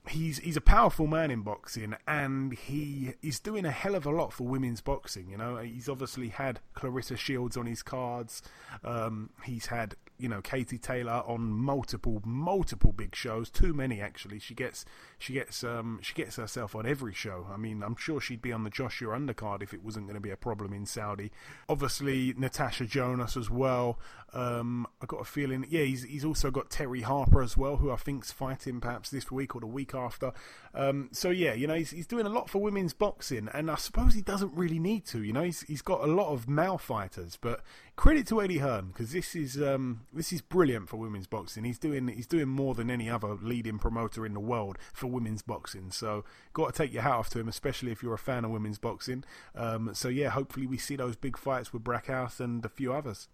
he's 0.07 0.39
he's 0.39 0.57
a 0.57 0.62
powerful 0.62 1.07
man 1.07 1.32
in 1.32 1.41
boxing, 1.41 1.95
and 2.07 2.53
he 2.53 3.14
is 3.22 3.39
doing 3.39 3.66
a 3.66 3.72
hell 3.72 3.95
of 3.95 4.05
a 4.05 4.10
lot 4.10 4.34
for 4.34 4.45
women's 4.47 4.82
boxing. 4.82 5.30
You 5.30 5.38
know, 5.38 5.57
he's 5.57 5.89
obviously 5.89 6.30
had 6.30 6.60
Claressa 6.76 7.18
Shields 7.18 7.57
on 7.57 7.66
his 7.66 7.84
cards. 7.84 8.41
Um, 8.84 9.30
he's 9.43 9.68
had 9.68 9.95
you 10.20 10.30
know 10.30 10.41
Katie 10.41 10.78
Taylor 10.78 11.24
on 11.26 11.49
multiple 11.49 12.22
multiple 12.26 12.91
big 12.91 13.15
shows, 13.15 13.49
too 13.49 13.74
many 13.74 14.01
actually. 14.01 14.39
She 14.39 14.53
gets 14.53 14.86
she 15.17 15.34
gets 15.34 15.63
um 15.63 15.99
she 16.01 16.13
gets 16.13 16.36
herself 16.36 16.76
on 16.76 16.86
every 16.86 17.13
show. 17.13 17.47
I 17.51 17.57
mean, 17.57 17.82
I'm 17.82 17.95
sure 17.95 18.20
she'd 18.22 18.41
be 18.41 18.51
on 18.51 18.63
the 18.63 18.70
Joshua 18.70 19.17
undercard 19.17 19.63
if 19.63 19.74
it 19.74 19.84
wasn't 19.84 20.05
going 20.05 20.15
to 20.15 20.22
be 20.22 20.30
a 20.32 20.38
problem 20.38 20.74
in 20.74 20.86
Saudi. 20.86 21.32
Obviously, 21.67 22.34
Natasha 22.38 22.86
Jonas 22.86 23.38
as 23.38 23.49
well. 23.49 23.99
Um, 24.34 24.86
I 25.01 25.05
got 25.07 25.22
a 25.22 25.26
feeling, 25.26 25.65
yeah, 25.70 25.84
he's 25.84 26.03
he's 26.03 26.26
also 26.26 26.51
got 26.51 26.70
Terry 26.70 27.01
Harper 27.01 27.41
as 27.41 27.57
well, 27.57 27.78
who 27.78 27.91
I 27.91 27.95
think's 27.95 28.32
fighting 28.32 28.80
perhaps 28.80 29.09
this 29.09 29.32
week 29.32 29.55
or 29.55 29.61
the 29.61 29.67
week 29.67 29.95
after. 29.95 30.34
Um, 30.74 31.09
so 31.11 31.30
yeah, 31.30 31.53
you 31.53 31.67
know, 31.67 31.74
he's 31.74 31.91
he's 31.91 32.07
doing 32.07 32.26
a 32.26 32.30
lot 32.30 32.49
for 32.49 32.59
women's 32.59 32.93
boxing, 32.93 33.49
and 33.53 33.72
I 33.72 33.76
suppose 33.76 34.13
he 34.13 34.22
doesn't 34.22 34.53
really 34.53 34.80
need 34.80 35.05
to. 35.07 35.24
You 35.24 35.34
know, 35.34 35.43
he's 35.43 35.61
he's 35.61 35.82
got 35.82 36.01
a 36.01 36.07
lot 36.07 36.32
of 36.32 36.47
male 36.47 36.78
fighters, 36.78 37.38
but 37.39 37.61
credit 37.95 38.28
to 38.28 38.41
Eddie 38.41 38.59
Hearn 38.59 38.88
because 38.88 39.11
this 39.11 39.36
is 39.36 39.61
um, 39.61 40.01
this 40.13 40.32
is 40.32 40.41
brilliant 40.41 40.89
for 40.89 40.97
women's 40.97 41.28
boxing. 41.28 41.63
He's 41.63 41.80
doing 41.80 42.07
he's 42.07 42.28
doing 42.28 42.47
more 42.47 42.76
than 42.76 42.89
any 42.89 43.09
other 43.09 43.36
leading 43.41 43.80
promoter 43.80 44.26
in 44.26 44.34
the 44.34 44.39
world 44.39 44.78
for 44.93 45.07
women's 45.07 45.41
boxing. 45.41 45.91
So 45.91 46.24
got 46.53 46.74
to 46.74 46.78
take 46.84 46.93
your 46.93 47.03
hat 47.03 47.13
off 47.13 47.30
to 47.32 47.39
him, 47.39 47.47
especially 47.47 47.91
if 47.91 48.03
you're 48.03 48.13
a 48.13 48.20
fan 48.20 48.45
of 48.45 48.51
women's 48.51 48.80
boxing. 48.80 49.24
Um, 49.55 49.93
so 49.93 50.07
yeah, 50.07 50.30
hopefully 50.30 50.67
we 50.67 50.78
see 50.78 50.95
those 50.95 51.15
big 51.15 51.38
fights 51.38 51.74
with 51.74 51.84
Brækhus 51.84 52.39
and 52.39 52.63
a 52.63 52.70
few 52.70 52.93
others. 52.93 53.28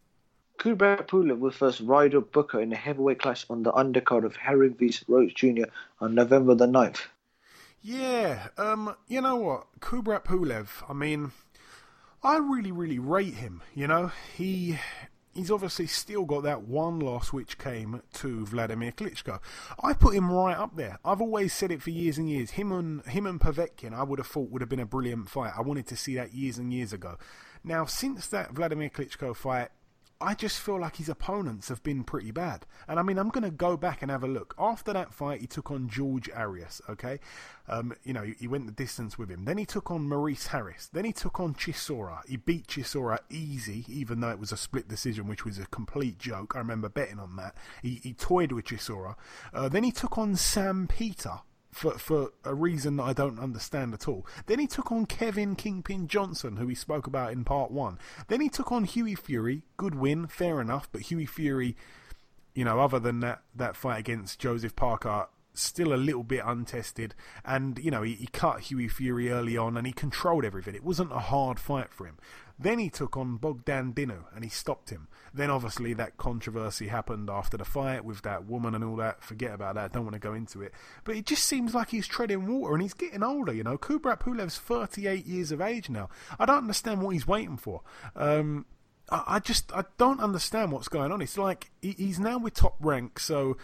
Kubrat 0.57 1.07
Pulev 1.07 1.39
will 1.39 1.51
first 1.51 1.86
Rydell 1.86 2.31
Booker 2.31 2.61
in 2.61 2.71
a 2.71 2.77
heavyweight 2.77 3.19
clash 3.19 3.45
on 3.49 3.63
the 3.63 3.73
undercard 3.73 4.23
of 4.23 4.38
Herring 4.38 4.73
v 4.75 4.93
Roach 5.07 5.36
Jr. 5.36 5.65
on 5.99 6.15
November 6.15 6.55
the 6.55 6.65
9th. 6.65 7.01
Yeah, 7.88 8.47
um, 8.57 8.95
you 9.07 9.21
know 9.21 9.36
what? 9.36 9.67
Kubrat 9.79 10.25
Pulev, 10.25 10.81
I 10.89 10.93
mean, 10.93 11.33
I 12.23 12.38
really, 12.38 12.71
really 12.71 12.97
rate 12.97 13.36
him, 13.36 13.61
you 13.75 13.86
know? 13.86 14.11
He 14.36 14.79
he's 15.36 15.51
obviously 15.51 15.86
still 15.86 16.25
got 16.25 16.41
that 16.45 16.63
one 16.63 16.97
loss 16.97 17.31
which 17.31 17.59
came 17.59 18.01
to 18.13 18.43
Vladimir 18.47 18.91
Klitschko. 18.91 19.39
I 19.83 19.93
put 19.93 20.15
him 20.15 20.31
right 20.31 20.57
up 20.57 20.75
there. 20.75 20.97
I've 21.05 21.21
always 21.21 21.53
said 21.53 21.71
it 21.71 21.83
for 21.83 21.91
years 21.91 22.17
and 22.17 22.27
years. 22.27 22.49
Him 22.49 22.71
and 22.71 23.05
him 23.05 23.27
and 23.27 23.39
Povetkin, 23.39 23.93
I 23.93 24.01
would 24.01 24.17
have 24.17 24.25
thought 24.25 24.49
would 24.49 24.63
have 24.63 24.69
been 24.69 24.79
a 24.79 24.88
brilliant 24.88 25.29
fight. 25.29 25.53
I 25.55 25.61
wanted 25.61 25.86
to 25.86 25.95
see 25.95 26.15
that 26.15 26.33
years 26.33 26.57
and 26.57 26.73
years 26.73 26.91
ago. 26.91 27.19
Now, 27.63 27.86
since 27.86 28.25
that 28.29 28.53
Vladimir 28.53 28.89
Klitschko 28.89 29.36
fight, 29.36 29.69
I 30.22 30.34
just 30.34 30.59
feel 30.59 30.80
like 30.80 30.95
his 30.95 31.09
opponents 31.09 31.68
have 31.68 31.84
been 31.84 32.03
pretty 32.05 32.32
bad. 32.32 32.66
And 32.88 32.99
I 32.99 33.03
mean, 33.03 33.18
I'm 33.18 33.30
going 33.30 33.43
to 33.43 33.51
go 33.51 33.76
back 33.76 34.01
and 34.01 34.09
have 34.09 34.24
a 34.24 34.28
look. 34.28 34.55
After 34.57 34.93
that 34.93 35.13
fight, 35.13 35.41
he 35.41 35.47
took 35.47 35.72
on 35.72 35.89
George 35.89 36.30
Arias, 36.30 36.82
okay? 36.89 37.20
Um, 37.68 37.93
you 38.03 38.13
know, 38.13 38.24
he 38.24 38.47
went 38.47 38.66
the 38.66 38.72
distance 38.72 39.18
with 39.18 39.30
him. 39.30 39.43
Then 39.43 39.57
he 39.57 39.66
took 39.66 39.91
on 39.91 40.07
Maurice 40.07 40.47
Harris. 40.47 40.89
Then 40.91 41.03
he 41.03 41.11
took 41.11 41.39
on 41.39 41.53
Chisora. 41.53 42.20
He 42.28 42.38
beat 42.38 42.68
Chisora 42.68 43.20
easy, 43.30 43.86
even 43.89 44.22
though 44.22 44.30
it 44.30 44.39
was 44.39 44.53
a 44.53 44.57
split 44.57 44.88
decision, 44.88 45.28
which 45.28 45.43
was 45.43 45.59
a 45.59 45.66
complete 45.66 46.18
joke. 46.18 46.55
I 46.55 46.59
remember 46.59 46.88
betting 46.88 47.20
on 47.20 47.36
that. 47.36 47.55
He, 47.82 47.99
he 48.01 48.13
toyed 48.13 48.53
with 48.53 48.66
Chisora. 48.66 49.16
Uh, 49.53 49.68
then 49.68 49.84
he 49.84 49.91
took 49.91 50.18
on 50.18 50.36
Sam 50.38 50.88
Peter 50.88 51.41
for 51.76 51.97
for 51.97 52.32
a 52.45 52.55
reason 52.55 52.95
that 52.95 53.03
I 53.03 53.11
don't 53.11 53.38
understand 53.38 53.93
at 53.93 54.07
all. 54.07 54.26
Then 54.45 54.59
he 54.59 54.65
took 54.65 54.93
on 54.93 55.05
Kevin 55.05 55.55
Kingpin 55.57 56.07
Johnson, 56.07 56.55
who 56.55 56.67
he 56.67 56.76
spoke 56.76 57.05
about 57.05 57.34
in 57.34 57.43
part 57.43 57.69
one. 57.69 57.99
Then 58.30 58.39
he 58.39 58.47
took 58.47 58.71
on 58.71 58.86
Hughie 58.86 59.15
Fury. 59.15 59.63
Good 59.76 59.93
win, 59.93 60.28
fair 60.28 60.61
enough, 60.61 60.88
but 60.89 61.01
Hughie 61.01 61.26
Fury, 61.26 61.76
you 62.53 62.63
know, 62.63 62.80
other 62.80 62.97
than 62.97 63.19
that 63.19 63.41
that 63.53 63.76
fight 63.76 63.99
against 63.99 64.39
Joseph 64.39 64.78
Parker, 64.78 65.28
still 65.53 65.93
a 65.93 65.95
little 65.95 66.23
bit 66.23 66.43
untested. 66.45 67.13
And 67.43 67.78
you 67.78 67.91
know, 67.91 68.03
he, 68.03 68.13
he 68.13 68.28
cut 68.28 68.61
Hughie 68.61 68.88
Fury 68.88 69.30
early 69.30 69.57
on, 69.57 69.76
and 69.76 69.86
he 69.86 69.91
controlled 69.91 70.45
everything. 70.45 70.76
It 70.76 70.84
wasn't 70.84 71.11
a 71.11 71.19
hard 71.19 71.59
fight 71.59 71.91
for 71.91 72.07
him. 72.07 72.17
Then 72.57 72.79
he 72.79 72.89
took 72.89 73.17
on 73.17 73.37
Bogdan 73.37 73.93
Dinu 73.93 74.23
and 74.33 74.43
he 74.43 74.49
stopped 74.49 74.89
him. 74.89 75.07
Then 75.33 75.49
obviously 75.49 75.93
that 75.93 76.17
controversy 76.17 76.87
happened 76.87 77.29
after 77.29 77.57
the 77.57 77.65
fight 77.65 78.05
with 78.05 78.21
that 78.21 78.45
woman 78.45 78.73
and 78.73 78.83
all 78.83 78.95
that. 78.95 79.21
Forget 79.23 79.53
about 79.53 79.75
that. 79.75 79.91
Don't 79.91 80.05
want 80.05 80.13
to 80.13 80.19
go 80.19 80.33
into 80.33 80.61
it. 80.61 80.73
But 81.03 81.17
it 81.17 81.25
just 81.25 81.45
seems 81.45 81.75
like 81.75 81.89
he's 81.89 82.07
treading 82.07 82.47
water 82.47 82.73
and 82.73 82.81
he's 82.81 82.93
getting 82.93 83.23
older. 83.23 83.53
You 83.53 83.63
know, 83.63 83.77
Kubrat 83.77 84.21
Pulev's 84.21 84.57
38 84.57 85.25
years 85.25 85.51
of 85.51 85.59
age 85.59 85.89
now. 85.89 86.09
I 86.39 86.45
don't 86.45 86.59
understand 86.59 87.01
what 87.01 87.09
he's 87.09 87.27
waiting 87.27 87.57
for. 87.57 87.81
Um, 88.15 88.65
I, 89.09 89.39
just 89.39 89.71
I 89.73 89.83
don't 89.97 90.19
understand 90.19 90.71
what's 90.71 90.87
going 90.87 91.11
on. 91.11 91.21
It's 91.21 91.37
like 91.37 91.71
he's 91.81 92.19
now 92.19 92.39
with 92.39 92.55
top 92.55 92.75
rank, 92.79 93.19
so 93.19 93.55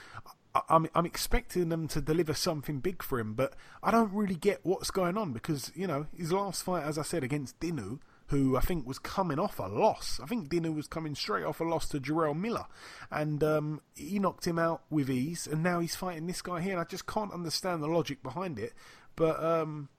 I'm 0.69 0.87
I'm 0.93 1.05
expecting 1.05 1.69
them 1.69 1.87
to 1.89 2.01
deliver 2.01 2.33
something 2.33 2.79
big 2.79 3.01
for 3.01 3.19
him, 3.19 3.33
but 3.33 3.53
I 3.81 3.89
don't 3.89 4.13
really 4.13 4.35
get 4.35 4.59
what's 4.63 4.91
going 4.91 5.17
on 5.17 5.33
because 5.33 5.71
you 5.73 5.87
know 5.87 6.05
his 6.15 6.31
last 6.31 6.63
fight, 6.63 6.83
as 6.83 6.97
I 6.97 7.03
said, 7.03 7.23
against 7.23 7.59
Dinu 7.59 7.99
who 8.31 8.55
I 8.55 8.61
think 8.61 8.87
was 8.87 8.97
coming 8.97 9.39
off 9.39 9.59
a 9.59 9.63
loss. 9.63 10.19
I 10.23 10.25
think 10.25 10.47
Dinu 10.47 10.73
was 10.73 10.87
coming 10.87 11.15
straight 11.15 11.43
off 11.43 11.59
a 11.59 11.65
loss 11.65 11.89
to 11.89 11.99
Jarrell 11.99 12.35
Miller, 12.35 12.65
and 13.11 13.43
um, 13.43 13.81
he 13.93 14.19
knocked 14.19 14.47
him 14.47 14.57
out 14.57 14.83
with 14.89 15.09
ease. 15.09 15.47
And 15.47 15.61
now 15.61 15.81
he's 15.81 15.95
fighting 15.95 16.27
this 16.27 16.41
guy 16.41 16.61
here, 16.61 16.71
and 16.71 16.79
I 16.79 16.85
just 16.85 17.05
can't 17.05 17.33
understand 17.33 17.83
the 17.83 17.87
logic 17.87 18.23
behind 18.23 18.57
it. 18.57 18.71
But 19.17 19.43
um, 19.43 19.89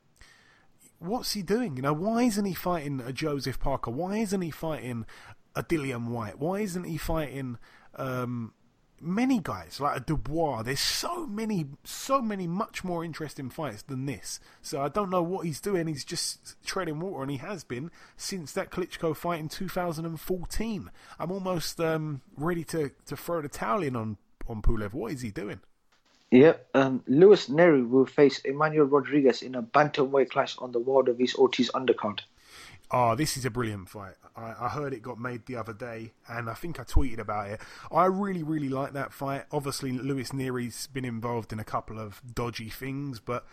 what's 0.98 1.32
he 1.32 1.42
doing? 1.42 1.76
You 1.76 1.82
know, 1.82 1.92
why 1.92 2.22
isn't 2.22 2.46
he 2.46 2.54
fighting 2.54 3.00
a 3.00 3.12
Joseph 3.12 3.60
Parker? 3.60 3.90
Why 3.90 4.16
isn't 4.16 4.40
he 4.40 4.50
fighting 4.50 5.04
a 5.54 5.62
Dillian 5.62 6.06
Whyte? 6.06 6.38
Why 6.38 6.60
isn't 6.60 6.84
he 6.84 6.96
fighting? 6.96 7.58
Um, 7.96 8.54
many 9.02 9.40
guys 9.40 9.80
like 9.80 10.06
Dubois. 10.06 10.62
There's 10.62 10.80
so 10.80 11.26
many, 11.26 11.66
so 11.84 12.22
many 12.22 12.46
much 12.46 12.84
more 12.84 13.04
interesting 13.04 13.50
fights 13.50 13.82
than 13.82 14.06
this. 14.06 14.40
So 14.62 14.80
I 14.80 14.88
don't 14.88 15.10
know 15.10 15.22
what 15.22 15.44
he's 15.44 15.60
doing. 15.60 15.86
He's 15.86 16.04
just 16.04 16.62
treading 16.64 17.00
water, 17.00 17.22
and 17.22 17.30
he 17.30 17.38
has 17.38 17.64
been 17.64 17.90
since 18.16 18.52
that 18.52 18.70
Klitschko 18.70 19.16
fight 19.16 19.40
in 19.40 19.48
2014. 19.48 20.90
I'm 21.18 21.32
almost 21.32 21.80
um, 21.80 22.22
ready 22.36 22.64
to, 22.64 22.90
to 23.06 23.16
throw 23.16 23.42
the 23.42 23.48
towel 23.48 23.82
in 23.82 23.96
on 23.96 24.16
on 24.48 24.62
Pulev. 24.62 24.92
What 24.92 25.12
is 25.12 25.22
he 25.22 25.30
doing? 25.30 25.60
Yep, 26.30 26.68
um, 26.74 27.02
Luis 27.06 27.48
Nery 27.48 27.86
will 27.86 28.06
face 28.06 28.38
Emmanuel 28.38 28.86
Rodriguez 28.86 29.42
in 29.42 29.54
a 29.54 29.62
bantamweight 29.62 30.30
clash 30.30 30.56
on 30.58 30.72
the 30.72 30.78
Wilder 30.78 31.12
vs 31.12 31.36
Ortiz 31.36 31.70
undercard 31.72 32.20
oh, 32.92 33.14
this 33.14 33.36
is 33.36 33.44
a 33.44 33.50
brilliant 33.50 33.88
fight. 33.88 34.14
I, 34.36 34.54
I, 34.60 34.68
heard 34.68 34.92
it 34.92 35.02
got 35.02 35.18
made 35.18 35.46
the 35.46 35.56
other 35.56 35.72
day, 35.72 36.12
and 36.28 36.48
I 36.48 36.54
think 36.54 36.78
I 36.78 36.84
tweeted 36.84 37.18
about 37.18 37.50
it. 37.50 37.60
I 37.90 38.06
really, 38.06 38.42
really 38.42 38.68
like 38.68 38.92
that 38.92 39.12
fight. 39.12 39.44
Obviously, 39.50 39.92
Luis 39.92 40.32
Nery's 40.32 40.86
been 40.86 41.04
involved 41.04 41.52
in 41.52 41.58
a 41.58 41.64
couple 41.64 41.98
of 41.98 42.22
dodgy 42.34 42.70
things, 42.70 43.18
but 43.18 43.46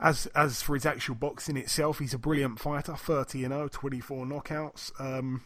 as 0.00 0.26
as 0.34 0.62
for 0.62 0.74
his 0.74 0.86
actual 0.86 1.14
boxing 1.14 1.56
itself, 1.56 1.98
he's 1.98 2.14
a 2.14 2.18
brilliant 2.18 2.58
fighter. 2.58 2.96
Thirty 2.96 3.44
and 3.44 3.52
0, 3.52 3.68
24 3.68 4.26
knockouts. 4.26 5.00
Um, 5.00 5.42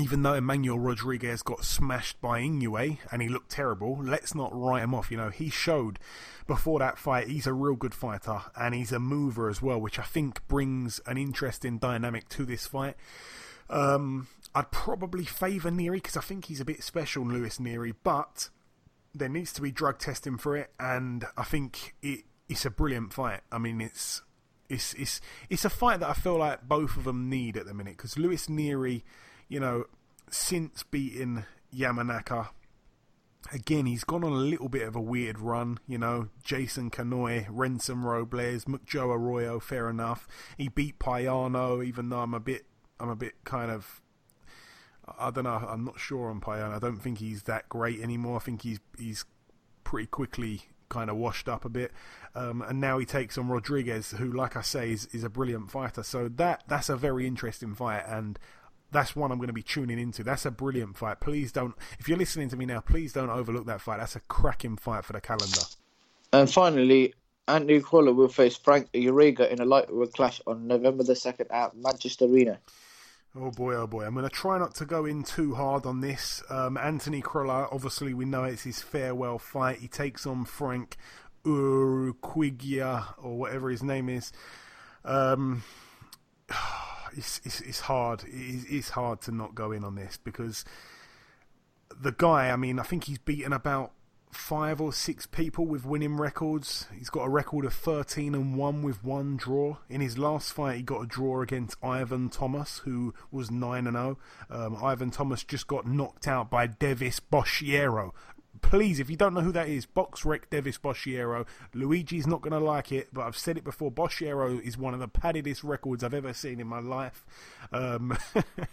even 0.00 0.22
though 0.22 0.34
Emmanuel 0.34 0.78
Rodriguez 0.78 1.42
got 1.42 1.64
smashed 1.64 2.20
by 2.20 2.40
Inoue 2.40 2.98
and 3.12 3.20
he 3.20 3.28
looked 3.28 3.50
terrible, 3.50 3.98
let's 4.02 4.34
not 4.34 4.50
write 4.54 4.82
him 4.82 4.94
off. 4.94 5.10
You 5.10 5.18
know, 5.18 5.28
he 5.28 5.50
showed 5.50 5.98
before 6.46 6.78
that 6.78 6.98
fight 6.98 7.28
he's 7.28 7.46
a 7.46 7.52
real 7.52 7.76
good 7.76 7.94
fighter 7.94 8.40
and 8.56 8.74
he's 8.74 8.92
a 8.92 8.98
mover 8.98 9.48
as 9.48 9.60
well, 9.60 9.80
which 9.80 9.98
I 9.98 10.02
think 10.02 10.46
brings 10.48 11.00
an 11.06 11.18
interesting 11.18 11.78
dynamic 11.78 12.28
to 12.30 12.46
this 12.46 12.66
fight. 12.66 12.96
Um, 13.68 14.28
I'd 14.54 14.70
probably 14.70 15.24
favour 15.24 15.70
Nery 15.70 15.94
because 15.96 16.16
I 16.16 16.22
think 16.22 16.46
he's 16.46 16.60
a 16.60 16.64
bit 16.64 16.82
special, 16.82 17.24
Luis 17.24 17.58
Nery, 17.58 17.94
but 18.02 18.48
there 19.14 19.28
needs 19.28 19.52
to 19.54 19.62
be 19.62 19.70
drug 19.70 19.98
testing 19.98 20.38
for 20.38 20.56
it, 20.56 20.72
and 20.80 21.24
I 21.36 21.44
think 21.44 21.94
it, 22.02 22.24
it's 22.48 22.64
a 22.64 22.70
brilliant 22.70 23.12
fight. 23.12 23.40
I 23.52 23.58
mean, 23.58 23.80
it's 23.80 24.22
it's 24.68 24.94
it's 24.94 25.20
it's 25.48 25.64
a 25.64 25.70
fight 25.70 26.00
that 26.00 26.08
I 26.08 26.14
feel 26.14 26.36
like 26.36 26.66
both 26.66 26.96
of 26.96 27.04
them 27.04 27.28
need 27.28 27.56
at 27.56 27.66
the 27.66 27.74
minute 27.74 27.96
because 27.96 28.18
Luis 28.18 28.46
Nery 28.46 29.02
you 29.50 29.60
know, 29.60 29.84
since 30.30 30.84
beating 30.84 31.44
Yamanaka, 31.76 32.48
again, 33.52 33.84
he's 33.84 34.04
gone 34.04 34.24
on 34.24 34.32
a 34.32 34.36
little 34.36 34.68
bit 34.68 34.86
of 34.86 34.96
a 34.96 35.00
weird 35.00 35.40
run. 35.40 35.78
You 35.86 35.98
know, 35.98 36.28
Jason 36.42 36.90
Canoy, 36.90 37.46
Renson 37.48 38.04
Robles, 38.04 38.64
McJoe 38.64 39.14
Arroyo, 39.14 39.58
fair 39.60 39.90
enough. 39.90 40.26
He 40.56 40.68
beat 40.68 40.98
Payano, 40.98 41.84
even 41.84 42.08
though 42.08 42.20
I'm 42.20 42.32
a 42.32 42.40
bit, 42.40 42.64
I'm 42.98 43.10
a 43.10 43.16
bit 43.16 43.34
kind 43.44 43.70
of, 43.70 44.00
I 45.18 45.30
don't 45.30 45.44
know, 45.44 45.66
I'm 45.68 45.84
not 45.84 45.98
sure 45.98 46.30
on 46.30 46.40
Payano. 46.40 46.76
I 46.76 46.78
don't 46.78 47.02
think 47.02 47.18
he's 47.18 47.42
that 47.42 47.68
great 47.68 48.00
anymore. 48.00 48.36
I 48.36 48.40
think 48.40 48.62
he's 48.62 48.78
he's 48.96 49.24
pretty 49.82 50.06
quickly 50.06 50.62
kind 50.88 51.10
of 51.10 51.16
washed 51.16 51.48
up 51.48 51.64
a 51.64 51.68
bit. 51.68 51.90
Um, 52.36 52.62
and 52.62 52.80
now 52.80 52.98
he 52.98 53.06
takes 53.06 53.36
on 53.36 53.48
Rodriguez, 53.48 54.12
who, 54.12 54.30
like 54.30 54.56
I 54.56 54.62
say, 54.62 54.92
is, 54.92 55.06
is 55.06 55.24
a 55.24 55.28
brilliant 55.28 55.70
fighter. 55.70 56.04
So 56.04 56.28
that 56.28 56.62
that's 56.68 56.88
a 56.88 56.96
very 56.96 57.26
interesting 57.26 57.74
fight, 57.74 58.04
and 58.06 58.38
that's 58.90 59.14
one 59.14 59.30
I'm 59.30 59.38
going 59.38 59.48
to 59.48 59.52
be 59.52 59.62
tuning 59.62 59.98
into. 59.98 60.22
That's 60.22 60.46
a 60.46 60.50
brilliant 60.50 60.96
fight. 60.96 61.20
Please 61.20 61.52
don't, 61.52 61.74
if 61.98 62.08
you're 62.08 62.18
listening 62.18 62.48
to 62.50 62.56
me 62.56 62.66
now, 62.66 62.80
please 62.80 63.12
don't 63.12 63.30
overlook 63.30 63.66
that 63.66 63.80
fight. 63.80 63.98
That's 63.98 64.16
a 64.16 64.20
cracking 64.20 64.76
fight 64.76 65.04
for 65.04 65.12
the 65.12 65.20
calendar. 65.20 65.62
And 66.32 66.50
finally, 66.50 67.14
Anthony 67.48 67.80
Crolla 67.80 68.12
will 68.12 68.28
face 68.28 68.56
Frank 68.56 68.90
Urquiaga 68.92 69.50
in 69.50 69.60
a 69.60 69.64
lightweight 69.64 70.12
clash 70.12 70.40
on 70.46 70.66
November 70.66 71.02
the 71.02 71.14
2nd 71.14 71.46
at 71.50 71.76
Manchester 71.76 72.26
Arena. 72.26 72.58
Oh 73.34 73.50
boy, 73.50 73.74
oh 73.74 73.86
boy. 73.86 74.04
I'm 74.04 74.14
going 74.14 74.28
to 74.28 74.34
try 74.34 74.58
not 74.58 74.74
to 74.76 74.84
go 74.84 75.04
in 75.04 75.22
too 75.22 75.54
hard 75.54 75.86
on 75.86 76.00
this. 76.00 76.42
Um, 76.48 76.76
Anthony 76.76 77.20
Crolla, 77.20 77.68
obviously, 77.70 78.12
we 78.12 78.24
know 78.24 78.44
it's 78.44 78.62
his 78.62 78.82
farewell 78.82 79.38
fight. 79.38 79.78
He 79.78 79.88
takes 79.88 80.26
on 80.26 80.44
Frank 80.44 80.96
Urquiaga, 81.44 83.14
or 83.18 83.38
whatever 83.38 83.70
his 83.70 83.82
name 83.82 84.08
is. 84.08 84.32
Um, 85.04 85.62
it's, 87.16 87.40
it's, 87.44 87.60
it's 87.60 87.80
hard. 87.80 88.24
It's 88.26 88.90
hard 88.90 89.20
to 89.22 89.32
not 89.32 89.54
go 89.54 89.72
in 89.72 89.84
on 89.84 89.94
this 89.94 90.18
because 90.22 90.64
the 92.00 92.12
guy. 92.12 92.50
I 92.50 92.56
mean, 92.56 92.78
I 92.78 92.82
think 92.82 93.04
he's 93.04 93.18
beaten 93.18 93.52
about 93.52 93.92
five 94.30 94.80
or 94.80 94.92
six 94.92 95.26
people 95.26 95.66
with 95.66 95.84
winning 95.84 96.16
records. 96.16 96.86
He's 96.96 97.10
got 97.10 97.22
a 97.24 97.28
record 97.28 97.64
of 97.64 97.74
13 97.74 98.34
and 98.34 98.56
1 98.56 98.82
with 98.82 99.02
one 99.04 99.36
draw. 99.36 99.78
In 99.88 100.00
his 100.00 100.18
last 100.18 100.52
fight, 100.52 100.76
he 100.76 100.82
got 100.82 101.02
a 101.02 101.06
draw 101.06 101.42
against 101.42 101.76
Ivan 101.82 102.28
Thomas, 102.28 102.78
who 102.84 103.12
was 103.30 103.50
9 103.50 103.86
and 103.86 103.96
0. 103.96 104.18
Um, 104.48 104.76
Ivan 104.82 105.10
Thomas 105.10 105.42
just 105.42 105.66
got 105.66 105.86
knocked 105.86 106.28
out 106.28 106.50
by 106.50 106.66
Devis 106.66 107.20
Boschiero, 107.20 108.12
please, 108.62 109.00
if 109.00 109.10
you 109.10 109.16
don't 109.16 109.34
know 109.34 109.40
who 109.40 109.52
that 109.52 109.68
is, 109.68 109.86
BoxRec 109.86 110.50
Devis 110.50 110.78
Boschiero. 110.78 111.46
Luigi's 111.74 112.26
not 112.26 112.40
going 112.40 112.52
to 112.52 112.58
like 112.58 112.92
it, 112.92 113.08
but 113.12 113.22
I've 113.22 113.36
said 113.36 113.56
it 113.56 113.64
before. 113.64 113.90
Boschiero 113.90 114.60
is 114.60 114.78
one 114.78 114.94
of 114.94 115.00
the 115.00 115.08
paddedest 115.08 115.64
records 115.64 116.04
I've 116.04 116.14
ever 116.14 116.32
seen 116.32 116.60
in 116.60 116.66
my 116.66 116.80
life. 116.80 117.24
Um, 117.72 118.16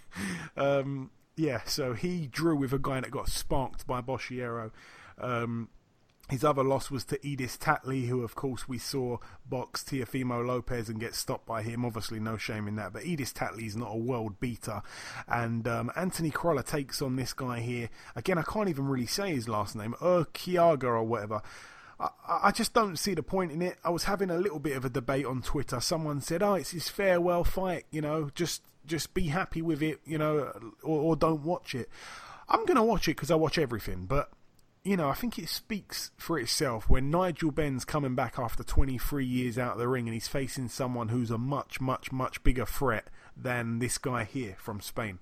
um, 0.57 1.11
yeah, 1.35 1.61
so 1.65 1.93
he 1.93 2.27
drew 2.27 2.55
with 2.55 2.73
a 2.73 2.79
guy 2.79 2.99
that 3.01 3.11
got 3.11 3.29
sparked 3.29 3.85
by 3.85 4.01
Boschiero. 4.01 4.71
Um, 5.19 5.69
his 6.29 6.43
other 6.43 6.63
loss 6.63 6.91
was 6.91 7.05
to 7.05 7.17
Edis 7.19 7.57
Tatli, 7.57 8.07
who, 8.07 8.21
of 8.21 8.35
course, 8.35 8.67
we 8.67 8.77
saw 8.77 9.17
box 9.45 9.83
Teofimo 9.83 10.45
Lopez 10.45 10.89
and 10.89 10.99
get 10.99 11.15
stopped 11.15 11.45
by 11.45 11.61
him. 11.61 11.85
Obviously, 11.85 12.19
no 12.19 12.35
shame 12.35 12.67
in 12.67 12.75
that. 12.75 12.91
But 12.91 13.03
Edis 13.03 13.31
Tatli's 13.31 13.77
not 13.77 13.93
a 13.93 13.97
world 13.97 14.39
beater. 14.39 14.81
And 15.27 15.67
um, 15.67 15.91
Anthony 15.95 16.29
Crolla 16.29 16.63
takes 16.63 17.01
on 17.01 17.15
this 17.15 17.31
guy 17.31 17.61
here. 17.61 17.89
Again, 18.15 18.37
I 18.37 18.43
can't 18.43 18.67
even 18.67 18.87
really 18.87 19.05
say 19.05 19.33
his 19.33 19.47
last 19.47 19.75
name, 19.75 19.95
Urquiaga 20.01 20.83
or 20.83 21.03
whatever. 21.03 21.41
I, 21.99 22.09
I 22.27 22.51
just 22.51 22.73
don't 22.73 22.97
see 22.97 23.13
the 23.13 23.23
point 23.23 23.53
in 23.53 23.61
it. 23.61 23.77
I 23.83 23.89
was 23.89 24.03
having 24.03 24.29
a 24.29 24.37
little 24.37 24.59
bit 24.59 24.75
of 24.75 24.83
a 24.83 24.89
debate 24.89 25.25
on 25.25 25.41
Twitter. 25.41 25.79
Someone 25.79 26.19
said, 26.19 26.43
"Oh, 26.43 26.55
it's 26.55 26.71
his 26.71 26.89
farewell 26.89 27.45
fight. 27.45 27.85
You 27.89 28.01
know, 28.01 28.29
just 28.35 28.63
just 28.85 29.13
be 29.13 29.27
happy 29.27 29.61
with 29.61 29.81
it. 29.81 30.01
You 30.05 30.17
know, 30.17 30.51
or, 30.83 30.99
or 30.99 31.15
don't 31.15 31.43
watch 31.43 31.73
it." 31.73 31.89
I'm 32.49 32.65
gonna 32.65 32.83
watch 32.83 33.07
it 33.07 33.15
because 33.17 33.31
I 33.31 33.35
watch 33.35 33.57
everything, 33.57 34.05
but 34.05 34.29
you 34.87 34.95
know, 34.95 35.09
I 35.09 35.13
think 35.15 35.37
it 35.37 35.49
speaks 35.49 36.11
for 36.15 36.39
itself 36.39 36.89
when 36.89 37.11
Nigel 37.11 37.51
Benn's 37.51 37.83
coming 37.83 38.15
back 38.15 38.39
after 38.39 38.63
23 38.63 39.25
years 39.25 39.57
out 39.57 39.73
of 39.73 39.79
the 39.79 39.87
ring 39.87 40.07
and 40.07 40.13
he's 40.13 40.29
facing 40.29 40.69
someone 40.69 41.09
who's 41.09 41.29
a 41.29 41.37
much, 41.37 41.81
much, 41.81 42.09
much 42.13 42.41
bigger 42.41 42.65
threat 42.65 43.09
than 43.35 43.79
this 43.79 43.97
guy 43.97 44.23
here 44.23 44.55
from 44.57 44.79
Spain. 44.79 45.19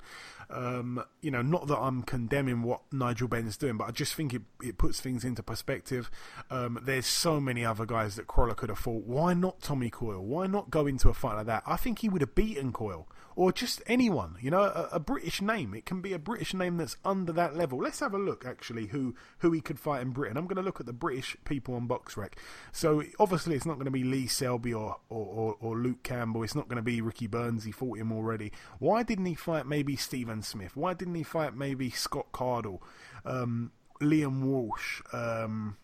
Um, 0.51 1.03
you 1.21 1.31
know, 1.31 1.41
not 1.41 1.65
that 1.67 1.79
I'm 1.79 2.03
condemning 2.03 2.61
what 2.61 2.81
Nigel 2.91 3.27
Benn's 3.27 3.57
doing, 3.57 3.77
but 3.77 3.87
I 3.87 3.91
just 3.91 4.13
think 4.13 4.35
it, 4.35 4.43
it 4.61 4.77
puts 4.77 5.01
things 5.01 5.23
into 5.23 5.41
perspective. 5.41 6.11
Um, 6.51 6.79
there's 6.83 7.07
so 7.07 7.41
many 7.41 7.65
other 7.65 7.87
guys 7.87 8.17
that 8.17 8.27
Crolla 8.27 8.53
could 8.53 8.69
have 8.69 8.77
fought. 8.77 9.05
Why 9.07 9.33
not 9.33 9.61
Tommy 9.61 9.89
Coyle? 9.89 10.23
Why 10.23 10.45
not 10.45 10.69
go 10.69 10.85
into 10.85 11.09
a 11.09 11.13
fight 11.15 11.37
like 11.37 11.47
that? 11.47 11.63
I 11.65 11.75
think 11.75 11.99
he 11.99 12.09
would 12.09 12.21
have 12.21 12.35
beaten 12.35 12.71
Coyle 12.71 13.07
or 13.35 13.51
just 13.51 13.81
anyone, 13.85 14.37
you 14.39 14.49
know, 14.49 14.61
a, 14.61 14.89
a, 14.93 14.99
British 14.99 15.41
name. 15.41 15.73
It 15.73 15.85
can 15.85 16.01
be 16.01 16.13
a 16.13 16.19
British 16.19 16.53
name 16.53 16.77
that's 16.77 16.95
under 17.03 17.33
that 17.33 17.55
level. 17.55 17.79
Let's 17.79 17.99
have 17.99 18.13
a 18.13 18.17
look, 18.17 18.45
actually, 18.45 18.87
who 18.87 19.13
who 19.39 19.51
he 19.51 19.59
could 19.59 19.79
fight 19.79 20.01
in 20.01 20.11
Britain. 20.11 20.37
I'm 20.37 20.47
going 20.47 20.55
to 20.55 20.61
look 20.61 20.79
at 20.79 20.85
the 20.85 20.93
British 20.93 21.35
people 21.43 21.75
on 21.75 21.87
BoxRec. 21.87 22.33
So 22.71 23.03
obviously, 23.19 23.55
it's 23.55 23.65
not 23.65 23.75
going 23.75 23.85
to 23.85 23.91
be 23.91 24.03
Lee 24.03 24.27
Selby 24.27 24.73
or, 24.73 24.97
or, 25.09 25.25
or, 25.25 25.55
or 25.59 25.77
Luke 25.77 26.03
Campbell. 26.03 26.43
It's 26.43 26.55
not 26.55 26.69
going 26.69 26.77
to 26.77 26.81
be 26.83 27.01
Ricky 27.01 27.27
Burns. 27.27 27.65
He 27.65 27.71
fought 27.71 27.97
him 27.97 28.11
already. 28.11 28.51
Why 28.79 29.03
didn't 29.03 29.25
he 29.25 29.35
fight 29.35 29.65
maybe 29.65 29.95
Stephen 29.95 30.41
Smith? 30.41 30.75
Why 30.75 30.93
didn't 30.93 31.15
he 31.15 31.23
fight 31.23 31.55
maybe 31.55 31.89
Scott 31.89 32.31
Cardle, 32.31 32.79
um, 33.25 33.71
Liam 34.01 34.43
Walsh? 34.43 35.01
Um, 35.11 35.77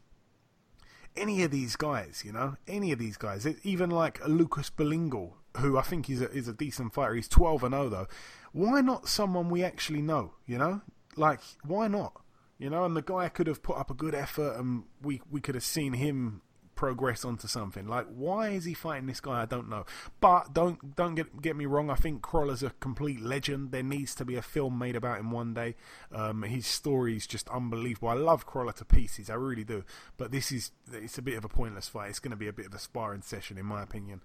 any 1.16 1.44
of 1.44 1.52
these 1.52 1.76
guys, 1.76 2.24
you 2.26 2.32
know, 2.32 2.56
any 2.68 2.92
of 2.92 3.00
these 3.00 3.18
guys, 3.18 3.46
even 3.64 3.90
like 3.90 4.26
Lucas 4.26 4.70
Beringal, 4.70 5.34
who 5.58 5.78
I 5.78 5.82
think 5.82 6.10
is 6.10 6.22
a, 6.22 6.30
is 6.32 6.48
a 6.48 6.54
decent 6.54 6.94
fighter. 6.94 7.16
He's 7.16 7.28
12 7.28 7.64
and 7.64 7.74
0 7.74 7.90
though. 7.90 8.08
Why 8.52 8.82
not 8.82 9.08
someone 9.08 9.50
we 9.50 9.64
actually 9.64 10.02
know? 10.02 10.34
You 10.46 10.58
know, 10.58 10.82
like 11.16 11.40
why 11.64 11.88
not? 11.88 12.14
You 12.58 12.70
know, 12.70 12.86
and 12.86 12.96
the 12.96 13.02
guy 13.02 13.28
could 13.30 13.48
have 13.48 13.64
put 13.64 13.78
up 13.78 13.90
a 13.90 13.96
good 13.96 14.14
effort, 14.14 14.56
and 14.58 14.84
we 15.02 15.22
we 15.30 15.42
could 15.42 15.56
have 15.56 15.64
seen 15.64 15.94
him 15.94 16.42
progress 16.82 17.24
onto 17.24 17.48
something. 17.48 17.88
Like, 17.88 18.08
why 18.08 18.50
is 18.50 18.66
he 18.66 18.74
fighting 18.74 19.06
this 19.06 19.20
guy? 19.20 19.44
I 19.44 19.46
don't 19.46 19.70
know. 19.70 19.86
But 20.20 20.52
don't 20.52 20.96
don't 20.96 21.14
get 21.14 21.40
get 21.40 21.56
me 21.56 21.68
wrong. 21.68 21.92
I 21.92 21.96
think 21.96 22.24
Crolla's 22.24 22.64
a 22.64 22.72
complete 22.80 23.22
legend. 23.22 23.72
There 23.72 23.84
needs 23.84 24.16
to 24.16 24.26
be 24.26 24.36
a 24.36 24.42
film 24.42 24.80
made 24.80 24.96
about 24.96 25.20
him 25.20 25.30
one 25.30 25.54
day. 25.54 25.76
Um, 26.12 26.42
his 26.42 26.66
story 26.66 27.16
is 27.16 27.28
just 27.28 27.48
unbelievable. 27.50 28.10
I 28.10 28.14
love 28.14 28.48
Crolla 28.48 28.74
to 28.74 28.86
pieces. 28.86 29.30
I 29.30 29.36
really 29.36 29.64
do. 29.64 29.84
But 30.18 30.32
this 30.32 30.52
is 30.52 30.72
it's 30.92 31.20
a 31.20 31.22
bit 31.22 31.38
of 31.38 31.46
a 31.46 31.50
pointless 31.50 31.88
fight. 31.88 32.10
It's 32.10 32.20
going 32.20 32.32
to 32.32 32.38
be 32.38 32.48
a 32.48 32.54
bit 32.54 32.66
of 32.66 32.74
a 32.74 32.80
sparring 32.80 33.22
session, 33.22 33.60
in 33.60 33.66
my 33.68 33.84
opinion. 33.84 34.22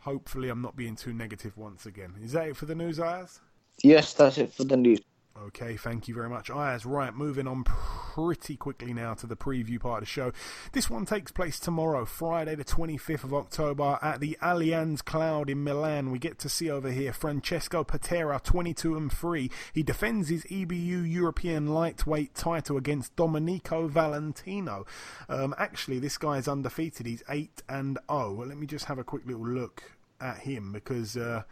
Hopefully, 0.00 0.48
I'm 0.48 0.62
not 0.62 0.76
being 0.76 0.96
too 0.96 1.12
negative 1.12 1.56
once 1.56 1.86
again. 1.86 2.14
Is 2.22 2.32
that 2.32 2.48
it 2.48 2.56
for 2.56 2.66
the 2.66 2.74
news, 2.74 2.98
Ayaz? 2.98 3.40
Yes, 3.82 4.12
that's 4.14 4.38
it 4.38 4.52
for 4.52 4.64
the 4.64 4.76
news. 4.76 5.00
Okay, 5.38 5.76
thank 5.76 6.08
you 6.08 6.14
very 6.14 6.28
much. 6.28 6.50
Ayaz, 6.50 6.84
right, 6.84 7.14
moving 7.14 7.46
on 7.46 7.64
pretty 7.64 8.56
quickly 8.56 8.92
now 8.92 9.14
to 9.14 9.26
the 9.26 9.36
preview 9.36 9.80
part 9.80 9.98
of 9.98 10.00
the 10.02 10.06
show. 10.06 10.32
This 10.72 10.90
one 10.90 11.06
takes 11.06 11.30
place 11.30 11.58
tomorrow, 11.58 12.04
Friday, 12.04 12.56
the 12.56 12.64
25th 12.64 13.24
of 13.24 13.32
October, 13.32 13.98
at 14.02 14.20
the 14.20 14.36
Allianz 14.42 15.04
Cloud 15.04 15.48
in 15.48 15.62
Milan. 15.62 16.10
We 16.10 16.18
get 16.18 16.38
to 16.40 16.48
see 16.48 16.68
over 16.68 16.90
here 16.90 17.12
Francesco 17.12 17.84
Patera, 17.84 18.40
22 18.42 18.96
and 18.96 19.10
3. 19.10 19.50
He 19.72 19.82
defends 19.82 20.28
his 20.28 20.44
EBU 20.44 21.10
European 21.10 21.68
lightweight 21.68 22.34
title 22.34 22.76
against 22.76 23.14
Domenico 23.16 23.86
Valentino. 23.86 24.84
Um, 25.28 25.54
actually, 25.56 26.00
this 26.00 26.18
guy 26.18 26.38
is 26.38 26.48
undefeated. 26.48 27.06
He's 27.06 27.22
8 27.28 27.62
and 27.68 27.98
0. 28.10 28.34
Well, 28.34 28.48
let 28.48 28.58
me 28.58 28.66
just 28.66 28.86
have 28.86 28.98
a 28.98 29.04
quick 29.04 29.24
little 29.26 29.46
look 29.46 29.92
at 30.20 30.38
him 30.38 30.72
because 30.72 31.16
uh, 31.16 31.44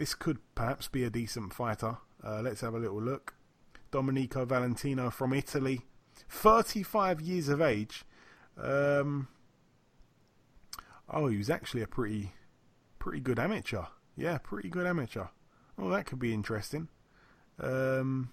this 0.00 0.14
could 0.14 0.38
perhaps 0.54 0.88
be 0.88 1.04
a 1.04 1.10
decent 1.10 1.52
fighter. 1.52 1.98
Uh, 2.24 2.40
let's 2.40 2.62
have 2.62 2.72
a 2.72 2.78
little 2.78 3.02
look. 3.02 3.34
Domenico 3.90 4.46
Valentino 4.46 5.10
from 5.10 5.34
Italy, 5.34 5.82
35 6.30 7.20
years 7.20 7.50
of 7.50 7.60
age. 7.60 8.06
Um, 8.56 9.28
oh, 11.06 11.26
he 11.26 11.36
was 11.36 11.50
actually 11.50 11.82
a 11.82 11.86
pretty, 11.86 12.32
pretty 12.98 13.20
good 13.20 13.38
amateur. 13.38 13.82
Yeah, 14.16 14.38
pretty 14.38 14.70
good 14.70 14.86
amateur. 14.86 15.26
Oh, 15.78 15.90
that 15.90 16.06
could 16.06 16.18
be 16.18 16.32
interesting. 16.32 16.88
Um, 17.58 18.30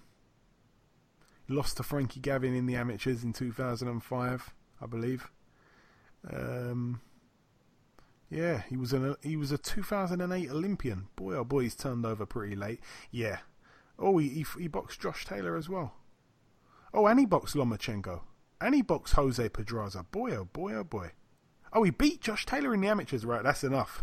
lost 1.50 1.76
to 1.76 1.82
Frankie 1.82 2.20
Gavin 2.20 2.54
in 2.54 2.64
the 2.64 2.76
amateurs 2.76 3.24
in 3.24 3.34
2005, 3.34 4.54
I 4.80 4.86
believe. 4.86 5.30
Um, 6.32 7.02
yeah, 8.30 8.62
he 8.68 8.76
was 8.76 8.92
an 8.92 9.16
he 9.22 9.36
was 9.36 9.52
a 9.52 9.58
2008 9.58 10.50
Olympian. 10.50 11.08
Boy, 11.16 11.34
oh 11.34 11.44
boy, 11.44 11.62
he's 11.62 11.74
turned 11.74 12.04
over 12.06 12.26
pretty 12.26 12.56
late. 12.56 12.80
Yeah, 13.10 13.38
Oh, 13.98 14.18
he, 14.18 14.28
he, 14.28 14.46
he 14.58 14.68
boxed 14.68 15.00
Josh 15.00 15.26
Taylor 15.26 15.56
as 15.56 15.68
well. 15.68 15.94
Oh, 16.94 17.06
and 17.06 17.18
he 17.18 17.26
boxed 17.26 17.56
Lomachenko. 17.56 18.20
And 18.60 18.74
he 18.74 18.82
boxed 18.82 19.14
Jose 19.14 19.48
Pedraza. 19.48 20.04
Boy, 20.10 20.36
oh 20.36 20.44
boy, 20.44 20.74
oh 20.74 20.84
boy. 20.84 21.12
Oh, 21.72 21.82
he 21.82 21.90
beat 21.90 22.22
Josh 22.22 22.46
Taylor 22.46 22.72
in 22.72 22.80
the 22.80 22.88
amateurs. 22.88 23.26
Right, 23.26 23.42
that's 23.42 23.62
enough. 23.62 24.02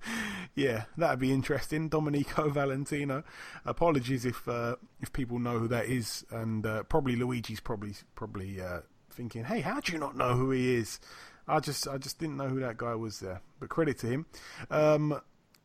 yeah, 0.54 0.84
that'd 0.96 1.18
be 1.18 1.32
interesting. 1.32 1.88
Domenico 1.88 2.48
Valentino. 2.50 3.24
Apologies 3.64 4.26
if 4.26 4.46
uh, 4.46 4.76
if 5.00 5.12
people 5.12 5.38
know 5.38 5.58
who 5.58 5.68
that 5.68 5.86
is, 5.86 6.26
and 6.30 6.66
uh, 6.66 6.82
probably 6.82 7.16
Luigi's 7.16 7.60
probably 7.60 7.94
probably 8.14 8.60
uh, 8.60 8.80
thinking, 9.10 9.44
"Hey, 9.44 9.60
how 9.60 9.80
do 9.80 9.90
you 9.92 9.98
not 9.98 10.16
know 10.18 10.34
who 10.34 10.50
he 10.50 10.74
is?" 10.74 11.00
I 11.48 11.60
just 11.60 11.88
I 11.88 11.98
just 11.98 12.18
didn't 12.18 12.36
know 12.36 12.48
who 12.48 12.60
that 12.60 12.76
guy 12.76 12.94
was 12.94 13.20
there. 13.20 13.40
But 13.60 13.68
credit 13.68 13.98
to 14.00 14.06
him. 14.06 14.26
Um, 14.70 15.20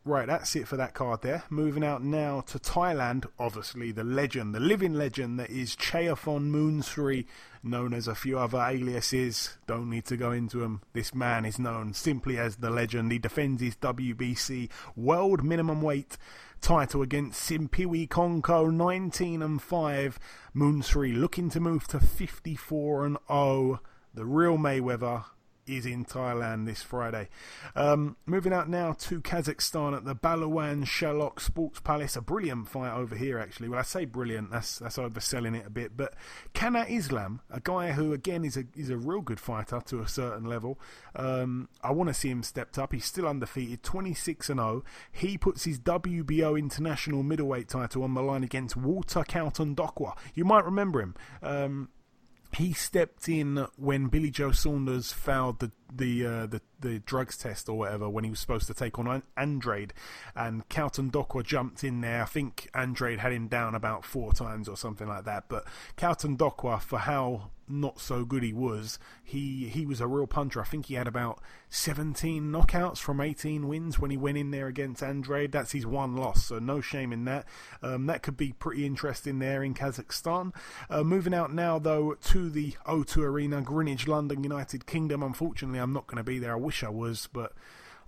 Right, 0.05 0.27
that's 0.27 0.53
it 0.57 0.67
for 0.67 0.75
that 0.75 0.93
card 0.93 1.21
there. 1.21 1.43
Moving 1.49 1.81
out 1.81 2.03
now 2.03 2.41
to 2.47 2.59
Thailand, 2.59 3.25
obviously 3.39 3.93
the 3.93 4.03
legend, 4.03 4.53
the 4.53 4.59
living 4.59 4.95
legend 4.95 5.39
that 5.39 5.49
is 5.49 5.77
Chayaphon 5.77 6.51
Moonsri, 6.51 7.25
known 7.63 7.93
as 7.93 8.09
a 8.09 8.13
few 8.13 8.37
other 8.37 8.57
aliases. 8.57 9.57
Don't 9.65 9.89
need 9.89 10.03
to 10.07 10.17
go 10.17 10.33
into 10.33 10.57
them. 10.57 10.81
This 10.91 11.15
man 11.15 11.45
is 11.45 11.57
known 11.57 11.93
simply 11.93 12.37
as 12.37 12.57
the 12.57 12.69
legend. 12.69 13.13
He 13.13 13.17
defends 13.17 13.61
his 13.61 13.77
WBC 13.77 14.69
world 14.97 15.41
minimum 15.41 15.81
weight 15.81 16.17
title 16.59 17.01
against 17.01 17.49
Simphiwe 17.49 18.09
Khonco, 18.09 18.73
19 18.73 19.41
and 19.41 19.61
5. 19.61 20.19
Moonsri 20.53 21.17
looking 21.17 21.49
to 21.51 21.61
move 21.61 21.87
to 21.87 22.01
54 22.01 23.05
and 23.05 23.17
0. 23.29 23.79
The 24.13 24.25
real 24.25 24.57
Mayweather 24.57 25.23
is 25.67 25.85
in 25.85 26.05
Thailand 26.05 26.65
this 26.65 26.81
Friday. 26.81 27.29
Um, 27.75 28.17
moving 28.25 28.53
out 28.53 28.69
now 28.69 28.93
to 28.93 29.21
Kazakhstan 29.21 29.95
at 29.95 30.05
the 30.05 30.15
Baluan 30.15 30.85
Sholak 30.85 31.39
Sports 31.39 31.79
Palace. 31.79 32.15
A 32.15 32.21
brilliant 32.21 32.67
fight 32.69 32.93
over 32.93 33.15
here, 33.15 33.39
actually. 33.39 33.69
Well, 33.69 33.79
I 33.79 33.83
say 33.83 34.05
brilliant, 34.05 34.51
that's 34.51 34.79
that's 34.79 34.97
overselling 34.97 35.57
it 35.57 35.65
a 35.65 35.69
bit. 35.69 35.95
But 35.95 36.13
Kanat 36.53 36.89
Islam, 36.89 37.41
a 37.49 37.59
guy 37.59 37.91
who 37.91 38.13
again 38.13 38.45
is 38.45 38.57
a 38.57 38.65
is 38.75 38.89
a 38.89 38.97
real 38.97 39.21
good 39.21 39.39
fighter 39.39 39.81
to 39.85 39.99
a 40.01 40.07
certain 40.07 40.45
level. 40.45 40.79
Um, 41.15 41.69
I 41.81 41.91
want 41.91 42.09
to 42.09 42.13
see 42.13 42.29
him 42.29 42.43
stepped 42.43 42.77
up. 42.77 42.93
He's 42.93 43.05
still 43.05 43.27
undefeated, 43.27 43.83
26 43.83 44.49
and 44.49 44.59
0. 44.59 44.83
He 45.11 45.37
puts 45.37 45.63
his 45.63 45.79
WBO 45.79 46.57
international 46.57 47.23
middleweight 47.23 47.69
title 47.69 48.03
on 48.03 48.13
the 48.13 48.21
line 48.21 48.43
against 48.43 48.75
Walter 48.75 49.23
Dokwa. 49.23 50.15
You 50.33 50.45
might 50.45 50.65
remember 50.65 51.01
him. 51.01 51.15
Um, 51.41 51.89
he 52.55 52.73
stepped 52.73 53.27
in 53.29 53.67
when 53.77 54.07
Billy 54.07 54.29
Joe 54.31 54.51
Saunders 54.51 55.11
fouled 55.11 55.59
the 55.59 55.71
the 55.95 56.25
uh, 56.25 56.45
the 56.47 56.61
the 56.83 56.99
drugs 56.99 57.37
test 57.37 57.67
or 57.67 57.77
whatever 57.77 58.07
when 58.07 58.23
he 58.23 58.29
was 58.29 58.39
supposed 58.39 58.67
to 58.67 58.73
take 58.73 58.99
on 58.99 59.23
Andrade, 59.35 59.93
and 60.35 60.67
Kautondokwa 60.69 61.43
jumped 61.43 61.83
in 61.83 62.01
there. 62.01 62.21
I 62.21 62.25
think 62.25 62.69
Andrade 62.75 63.19
had 63.19 63.31
him 63.31 63.47
down 63.47 63.73
about 63.73 64.05
four 64.05 64.33
times 64.33 64.69
or 64.69 64.77
something 64.77 65.07
like 65.07 65.25
that. 65.25 65.45
But 65.47 65.65
Kautondokwa, 65.97 66.81
for 66.81 66.99
how 66.99 67.49
not 67.67 67.99
so 67.99 68.25
good 68.25 68.43
he 68.43 68.53
was, 68.53 68.99
he 69.23 69.69
he 69.69 69.85
was 69.85 70.01
a 70.01 70.07
real 70.07 70.27
puncher. 70.27 70.61
I 70.61 70.65
think 70.65 70.87
he 70.87 70.95
had 70.95 71.07
about 71.07 71.39
17 71.69 72.51
knockouts 72.51 72.97
from 72.97 73.21
18 73.21 73.67
wins 73.67 73.97
when 73.97 74.11
he 74.11 74.17
went 74.17 74.37
in 74.37 74.51
there 74.51 74.67
against 74.67 75.01
Andrade. 75.01 75.51
That's 75.51 75.71
his 75.71 75.85
one 75.85 76.15
loss, 76.15 76.45
so 76.45 76.59
no 76.59 76.81
shame 76.81 77.13
in 77.13 77.25
that. 77.25 77.45
Um, 77.81 78.05
that 78.07 78.21
could 78.21 78.37
be 78.37 78.53
pretty 78.53 78.85
interesting 78.85 79.39
there 79.39 79.63
in 79.63 79.73
Kazakhstan. 79.73 80.53
Uh, 80.89 81.03
moving 81.03 81.33
out 81.33 81.53
now 81.53 81.79
though 81.79 82.13
to 82.13 82.49
the 82.49 82.75
O2 82.87 83.17
Arena, 83.23 83.61
Greenwich, 83.61 84.07
London, 84.07 84.43
United 84.43 84.85
Kingdom. 84.85 85.23
Unfortunately, 85.23 85.79
I'm 85.79 85.93
not 85.93 86.07
going 86.07 86.17
to 86.17 86.23
be 86.23 86.39
there. 86.39 86.53
I 86.53 86.57
wish 86.57 86.72
I 86.81 86.89
was, 86.89 87.27
but 87.31 87.51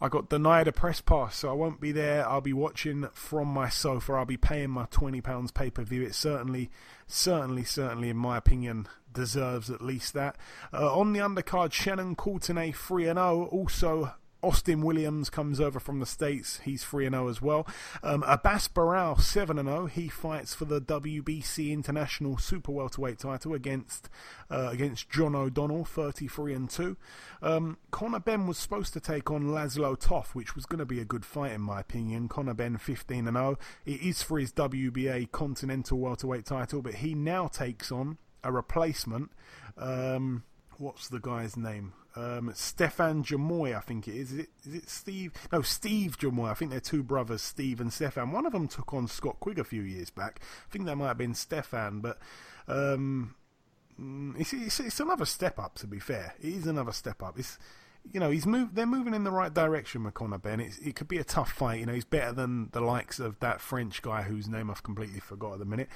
I 0.01 0.07
got 0.09 0.29
denied 0.29 0.67
a 0.67 0.71
press 0.71 1.01
pass, 1.01 1.35
so 1.35 1.49
I 1.49 1.53
won't 1.53 1.79
be 1.79 1.91
there. 1.91 2.27
I'll 2.27 2.41
be 2.41 2.53
watching 2.53 3.07
from 3.13 3.49
my 3.49 3.69
sofa. 3.69 4.13
I'll 4.13 4.25
be 4.25 4.37
paying 4.37 4.69
my 4.69 4.85
twenty 4.89 5.21
pounds 5.21 5.51
pay 5.51 5.69
per 5.69 5.83
view. 5.83 6.03
It 6.03 6.15
certainly, 6.15 6.69
certainly, 7.05 7.63
certainly, 7.63 8.09
in 8.09 8.17
my 8.17 8.37
opinion, 8.37 8.87
deserves 9.13 9.69
at 9.69 9.81
least 9.81 10.13
that. 10.13 10.37
Uh, 10.73 10.97
on 10.97 11.13
the 11.13 11.19
undercard, 11.19 11.71
Shannon 11.71 12.15
Courtenay 12.15 12.71
three 12.71 13.07
and 13.07 13.17
zero. 13.17 13.45
Also 13.51 14.13
Austin 14.45 14.81
Williams 14.83 15.31
comes 15.31 15.59
over 15.59 15.79
from 15.79 15.99
the 15.99 16.05
States. 16.05 16.59
He's 16.63 16.83
3 16.83 17.09
0 17.09 17.27
as 17.29 17.41
well. 17.41 17.65
Um, 18.03 18.21
Abass 18.21 18.69
Baraou, 18.69 19.19
7 19.19 19.57
0. 19.57 19.87
He 19.87 20.07
fights 20.07 20.53
for 20.53 20.65
the 20.65 20.79
WBC 20.79 21.71
International 21.71 22.37
Super 22.37 22.71
Welterweight 22.71 23.17
title 23.17 23.55
against 23.55 24.07
uh, 24.51 24.69
against 24.71 25.09
John 25.09 25.33
O'Donnell, 25.33 25.83
33 25.83 26.53
and 26.53 26.69
2. 26.69 26.95
Um, 27.41 27.77
Conor 27.89 28.19
Benn 28.19 28.45
was 28.45 28.59
supposed 28.59 28.93
to 28.93 28.99
take 28.99 29.31
on 29.31 29.45
Laszlo 29.45 29.99
Toth, 29.99 30.35
which 30.35 30.53
was 30.53 30.67
going 30.67 30.77
to 30.77 30.85
be 30.85 30.99
a 30.99 31.05
good 31.05 31.25
fight 31.25 31.53
in 31.53 31.61
my 31.61 31.79
opinion. 31.79 32.27
Conor 32.27 32.53
Benn, 32.53 32.77
15 32.77 33.27
and 33.27 33.35
0. 33.35 33.57
It 33.87 34.01
is 34.01 34.21
for 34.21 34.37
his 34.37 34.53
WBA 34.53 35.31
Continental 35.31 35.97
Welterweight 35.97 36.45
title, 36.45 36.83
but 36.83 36.95
he 36.95 37.15
now 37.15 37.47
takes 37.47 37.91
on 37.91 38.19
a 38.43 38.51
replacement. 38.51 39.31
Um, 39.75 40.43
what's 40.77 41.07
the 41.07 41.19
guy's 41.19 41.57
name? 41.57 41.93
Um, 42.15 42.51
Stefan 42.55 43.23
Jamoye, 43.23 43.75
I 43.75 43.81
think 43.81 44.07
it 44.07 44.15
is. 44.15 44.31
Is 44.31 44.39
it, 44.39 44.49
is 44.65 44.73
it 44.75 44.89
Steve? 44.89 45.33
No, 45.51 45.61
Steve 45.61 46.17
Jamoye. 46.17 46.49
I 46.49 46.53
think 46.53 46.71
they're 46.71 46.79
two 46.79 47.03
brothers, 47.03 47.41
Steve 47.41 47.81
and 47.81 47.91
Stefan. 47.91 48.31
One 48.31 48.45
of 48.45 48.53
them 48.53 48.67
took 48.67 48.93
on 48.93 49.07
Scott 49.07 49.39
Quigg 49.39 49.59
a 49.59 49.63
few 49.65 49.81
years 49.81 50.09
back. 50.09 50.39
I 50.67 50.71
think 50.71 50.85
that 50.85 50.95
might 50.95 51.09
have 51.09 51.17
been 51.17 51.33
Stefan, 51.33 51.99
but 51.99 52.19
um, 52.67 53.35
mm, 53.99 54.39
it's, 54.39 54.53
it's, 54.53 54.79
it's 54.79 54.99
another 54.99 55.25
step 55.25 55.59
up. 55.59 55.75
To 55.75 55.87
be 55.87 55.99
fair, 55.99 56.35
it 56.39 56.53
is 56.53 56.67
another 56.67 56.93
step 56.93 57.21
up. 57.21 57.37
It's 57.37 57.57
you 58.13 58.19
know 58.19 58.29
he's 58.29 58.45
moved. 58.45 58.75
They're 58.75 58.85
moving 58.85 59.13
in 59.13 59.25
the 59.25 59.31
right 59.31 59.53
direction, 59.53 60.05
McConnor 60.05 60.41
Ben. 60.41 60.61
It's, 60.61 60.77
it 60.77 60.95
could 60.95 61.09
be 61.09 61.17
a 61.17 61.23
tough 61.23 61.51
fight. 61.51 61.79
You 61.79 61.85
know 61.85 61.93
he's 61.93 62.05
better 62.05 62.31
than 62.31 62.69
the 62.71 62.81
likes 62.81 63.19
of 63.19 63.39
that 63.39 63.59
French 63.59 64.01
guy 64.01 64.21
whose 64.21 64.47
name 64.47 64.71
I've 64.71 64.83
completely 64.83 65.19
forgot 65.19 65.53
at 65.53 65.59
the 65.59 65.65
minute. 65.65 65.89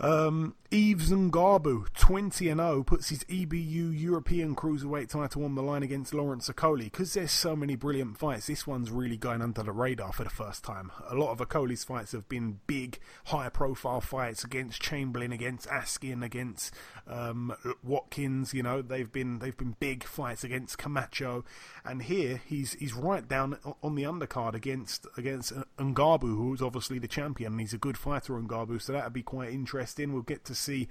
Um, 0.00 0.54
Yves 0.70 1.10
Ngabu, 1.10 1.92
20 1.92 2.48
and 2.48 2.60
0, 2.60 2.84
puts 2.84 3.10
his 3.10 3.22
EBU 3.24 4.00
European 4.00 4.56
Cruiserweight 4.56 5.10
title 5.10 5.44
on 5.44 5.54
the 5.56 5.62
line 5.62 5.82
against 5.82 6.14
Lawrence 6.14 6.48
Okolie. 6.48 6.84
Because 6.84 7.12
there's 7.12 7.32
so 7.32 7.54
many 7.54 7.76
brilliant 7.76 8.16
fights, 8.16 8.46
this 8.46 8.66
one's 8.66 8.90
really 8.90 9.18
going 9.18 9.42
under 9.42 9.62
the 9.62 9.72
radar 9.72 10.12
for 10.12 10.24
the 10.24 10.30
first 10.30 10.64
time. 10.64 10.90
A 11.10 11.14
lot 11.14 11.32
of 11.32 11.46
Okolie's 11.46 11.84
fights 11.84 12.12
have 12.12 12.28
been 12.30 12.60
big, 12.66 12.98
high 13.26 13.50
profile 13.50 14.00
fights 14.00 14.42
against 14.42 14.80
Chamberlain, 14.80 15.32
against 15.32 15.66
Askin, 15.70 16.22
against 16.22 16.72
um, 17.10 17.54
Watkins. 17.82 18.54
You 18.54 18.62
know, 18.62 18.80
they've 18.80 19.10
been 19.10 19.40
they've 19.40 19.56
been 19.56 19.76
big 19.80 20.04
fights 20.04 20.44
against 20.44 20.78
Camacho. 20.78 21.44
And 21.84 22.02
here 22.02 22.40
he's 22.46 22.74
he's 22.74 22.94
right 22.94 23.26
down 23.26 23.58
on 23.82 23.94
the 23.94 24.04
undercard 24.04 24.54
against 24.54 25.06
against 25.16 25.52
Ngabu, 25.78 26.36
who's 26.36 26.62
obviously 26.62 26.98
the 26.98 27.08
champion. 27.08 27.52
And 27.52 27.60
he's 27.60 27.74
a 27.74 27.78
good 27.78 27.98
fighter, 27.98 28.34
Ngabu, 28.34 28.80
so 28.80 28.92
that'd 28.92 29.12
be 29.12 29.22
quite 29.22 29.50
interesting. 29.50 30.12
We'll 30.12 30.22
get 30.22 30.44
to 30.44 30.54
see, 30.54 30.88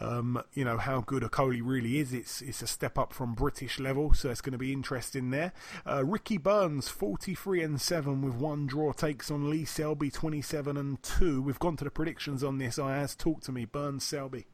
um, 0.00 0.42
you 0.54 0.64
know, 0.64 0.78
how 0.78 1.00
good 1.00 1.22
Okolie 1.22 1.62
really 1.62 1.98
is. 1.98 2.12
It's 2.12 2.40
it's 2.40 2.62
a 2.62 2.66
step 2.66 2.98
up 2.98 3.12
from 3.12 3.34
British 3.34 3.78
level, 3.80 4.14
so 4.14 4.30
it's 4.30 4.40
going 4.40 4.52
to 4.52 4.58
be 4.58 4.72
interesting 4.72 5.30
there. 5.30 5.52
Uh, 5.86 6.04
Ricky 6.04 6.38
Burns, 6.38 6.88
43 6.88 7.62
and 7.62 7.80
7 7.80 8.22
with 8.22 8.34
one 8.34 8.66
draw, 8.66 8.92
takes 8.92 9.30
on 9.30 9.50
Lee 9.50 9.64
Selby, 9.64 10.10
27 10.10 10.76
and 10.76 11.02
2. 11.02 11.42
We've 11.42 11.58
gone 11.58 11.76
to 11.76 11.84
the 11.84 11.90
predictions 11.90 12.44
on 12.44 12.58
this. 12.58 12.78
Ayaz 12.78 13.14
talk 13.14 13.40
to 13.42 13.52
me. 13.52 13.64
Burns 13.64 14.04
Selby, 14.04 14.46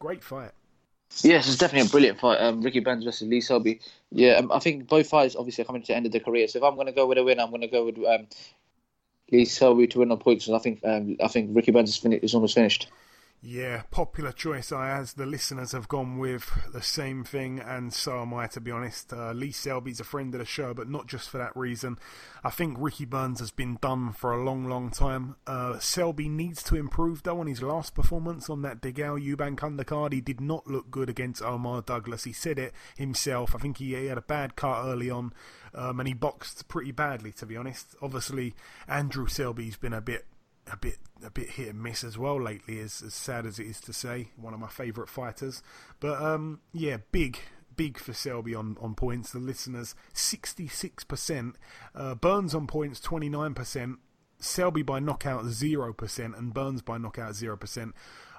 great 0.00 0.24
fight. 0.24 0.50
Yes, 1.22 1.46
it's 1.46 1.58
definitely 1.58 1.88
a 1.88 1.90
brilliant 1.90 2.18
fight. 2.18 2.40
Um, 2.40 2.62
Ricky 2.62 2.80
Burns 2.80 3.04
versus 3.04 3.28
Lee 3.28 3.40
Selby. 3.40 3.80
Yeah, 4.10 4.34
um, 4.34 4.50
I 4.50 4.58
think 4.58 4.88
both 4.88 5.08
fights 5.08 5.36
obviously 5.36 5.62
are 5.62 5.66
coming 5.66 5.82
to 5.82 5.88
the 5.88 5.96
end 5.96 6.06
of 6.06 6.12
their 6.12 6.20
career. 6.20 6.48
So 6.48 6.58
if 6.58 6.64
I'm 6.64 6.74
going 6.74 6.86
to 6.86 6.92
go 6.92 7.06
with 7.06 7.18
a 7.18 7.24
win, 7.24 7.38
I'm 7.38 7.50
going 7.50 7.60
to 7.60 7.68
go 7.68 7.84
with 7.84 7.98
um, 7.98 8.26
Lee 9.30 9.44
Selby 9.44 9.86
to 9.88 9.98
win 9.98 10.10
on 10.10 10.18
points. 10.18 10.46
And 10.46 10.56
I 10.56 10.60
think 10.60 10.80
um, 10.84 11.16
I 11.22 11.28
think 11.28 11.50
Ricky 11.54 11.72
Burns 11.72 11.90
is, 11.90 11.96
fin- 11.96 12.12
is 12.12 12.34
almost 12.34 12.54
finished. 12.54 12.88
Yeah, 13.42 13.84
popular 13.90 14.32
choice. 14.32 14.70
Ayaz 14.70 15.14
the 15.14 15.24
listeners 15.24 15.72
have 15.72 15.88
gone 15.88 16.18
with 16.18 16.50
the 16.74 16.82
same 16.82 17.24
thing, 17.24 17.58
and 17.58 17.90
so 17.90 18.20
am 18.20 18.34
I. 18.34 18.46
To 18.48 18.60
be 18.60 18.70
honest, 18.70 19.14
uh, 19.14 19.32
Lee 19.32 19.50
Selby's 19.50 19.98
a 19.98 20.04
friend 20.04 20.34
of 20.34 20.40
the 20.40 20.44
show, 20.44 20.74
but 20.74 20.90
not 20.90 21.06
just 21.06 21.30
for 21.30 21.38
that 21.38 21.56
reason. 21.56 21.98
I 22.44 22.50
think 22.50 22.76
Ricky 22.78 23.06
Burns 23.06 23.40
has 23.40 23.50
been 23.50 23.78
done 23.80 24.12
for 24.12 24.32
a 24.32 24.44
long, 24.44 24.66
long 24.66 24.90
time. 24.90 25.36
Uh, 25.46 25.78
Selby 25.78 26.28
needs 26.28 26.62
to 26.64 26.76
improve 26.76 27.22
though 27.22 27.40
on 27.40 27.46
his 27.46 27.62
last 27.62 27.94
performance 27.94 28.50
on 28.50 28.60
that 28.60 28.82
DeGale 28.82 29.18
Eubank 29.18 29.60
undercard. 29.60 30.12
He 30.12 30.20
did 30.20 30.42
not 30.42 30.66
look 30.66 30.90
good 30.90 31.08
against 31.08 31.40
Omar 31.40 31.80
Douglas. 31.80 32.24
He 32.24 32.34
said 32.34 32.58
it 32.58 32.74
himself. 32.98 33.54
I 33.56 33.58
think 33.58 33.78
he, 33.78 33.94
he 33.94 34.06
had 34.06 34.18
a 34.18 34.22
bad 34.22 34.54
cut 34.54 34.84
early 34.84 35.08
on, 35.08 35.32
um, 35.74 35.98
and 35.98 36.06
he 36.06 36.12
boxed 36.12 36.68
pretty 36.68 36.92
badly. 36.92 37.32
To 37.32 37.46
be 37.46 37.56
honest, 37.56 37.96
obviously 38.02 38.54
Andrew 38.86 39.26
Selby's 39.26 39.78
been 39.78 39.94
a 39.94 40.02
bit 40.02 40.26
a 40.72 40.76
bit 40.76 40.98
a 41.24 41.30
bit 41.30 41.50
hit 41.50 41.68
and 41.68 41.82
miss 41.82 42.02
as 42.02 42.16
well 42.16 42.40
lately, 42.40 42.78
as, 42.78 43.02
as 43.04 43.14
sad 43.14 43.46
as 43.46 43.58
it 43.58 43.66
is 43.66 43.80
to 43.82 43.92
say. 43.92 44.30
One 44.36 44.54
of 44.54 44.60
my 44.60 44.68
favourite 44.68 45.10
fighters. 45.10 45.62
But 45.98 46.20
um, 46.22 46.60
yeah, 46.72 46.98
big 47.12 47.38
big 47.76 47.98
for 47.98 48.12
Selby 48.12 48.54
on, 48.54 48.76
on 48.80 48.94
points. 48.94 49.32
The 49.32 49.38
listeners 49.38 49.94
66%. 50.14 51.54
Uh, 51.94 52.14
Burns 52.14 52.54
on 52.54 52.66
points 52.66 53.00
29%. 53.00 53.96
Selby 54.38 54.82
by 54.82 54.98
knockout 54.98 55.44
0%. 55.44 56.38
And 56.38 56.52
Burns 56.52 56.82
by 56.82 56.98
knockout 56.98 57.32
0% 57.32 57.92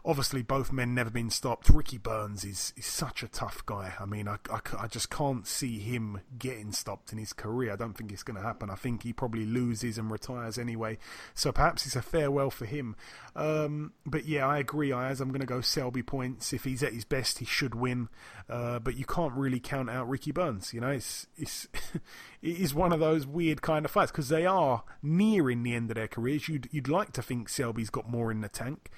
obviously 0.03 0.41
both 0.41 0.71
men 0.71 0.95
never 0.95 1.09
been 1.09 1.29
stopped. 1.29 1.69
Ricky 1.69 1.97
Burns 1.97 2.43
is, 2.43 2.73
is 2.75 2.85
such 2.85 3.21
a 3.23 3.27
tough 3.27 3.65
guy. 3.65 3.93
I 3.99 4.05
mean, 4.05 4.27
I, 4.27 4.37
I, 4.51 4.59
I 4.79 4.87
just 4.87 5.09
can't 5.09 5.45
see 5.45 5.79
him 5.79 6.21
getting 6.37 6.71
stopped 6.71 7.11
in 7.11 7.19
his 7.19 7.33
career. 7.33 7.73
I 7.73 7.75
don't 7.75 7.93
think 7.93 8.11
it's 8.11 8.23
going 8.23 8.37
to 8.37 8.43
happen. 8.43 8.69
I 8.69 8.75
think 8.75 9.03
he 9.03 9.13
probably 9.13 9.45
loses 9.45 9.97
and 9.97 10.09
retires 10.09 10.57
anyway. 10.57 10.97
So 11.35 11.51
perhaps 11.51 11.85
it's 11.85 11.95
a 11.95 12.01
farewell 12.01 12.49
for 12.49 12.65
him. 12.65 12.95
Um, 13.35 13.93
but 14.05 14.25
yeah, 14.25 14.47
I 14.47 14.57
agree, 14.57 14.91
Ayaz. 14.91 15.21
I'm 15.21 15.29
going 15.29 15.41
to 15.41 15.47
go 15.47 15.61
Selby 15.61 16.03
points. 16.03 16.51
If 16.51 16.63
he's 16.63 16.83
at 16.83 16.93
his 16.93 17.05
best, 17.05 17.39
he 17.39 17.45
should 17.45 17.75
win. 17.75 18.09
Uh, 18.49 18.79
but 18.79 18.97
you 18.97 19.05
can't 19.05 19.33
really 19.33 19.59
count 19.59 19.89
out 19.89 20.09
Ricky 20.09 20.31
Burns. 20.31 20.73
You 20.73 20.81
know, 20.81 20.89
it's, 20.89 21.27
it's 21.37 21.67
it 22.41 22.59
is 22.59 22.73
one 22.73 22.91
of 22.91 22.99
those 22.99 23.27
weird 23.27 23.61
kind 23.61 23.85
of 23.85 23.91
fights 23.91 24.11
because 24.11 24.29
they 24.29 24.45
are 24.45 24.83
nearing 25.03 25.63
the 25.63 25.75
end 25.75 25.91
of 25.91 25.95
their 25.95 26.07
careers. 26.07 26.49
You'd, 26.49 26.69
you'd 26.71 26.89
like 26.89 27.13
to 27.13 27.21
think 27.21 27.49
Selby's 27.49 27.89
got 27.91 28.09
more 28.09 28.31
in 28.31 28.41
the 28.41 28.49
tank. 28.49 28.89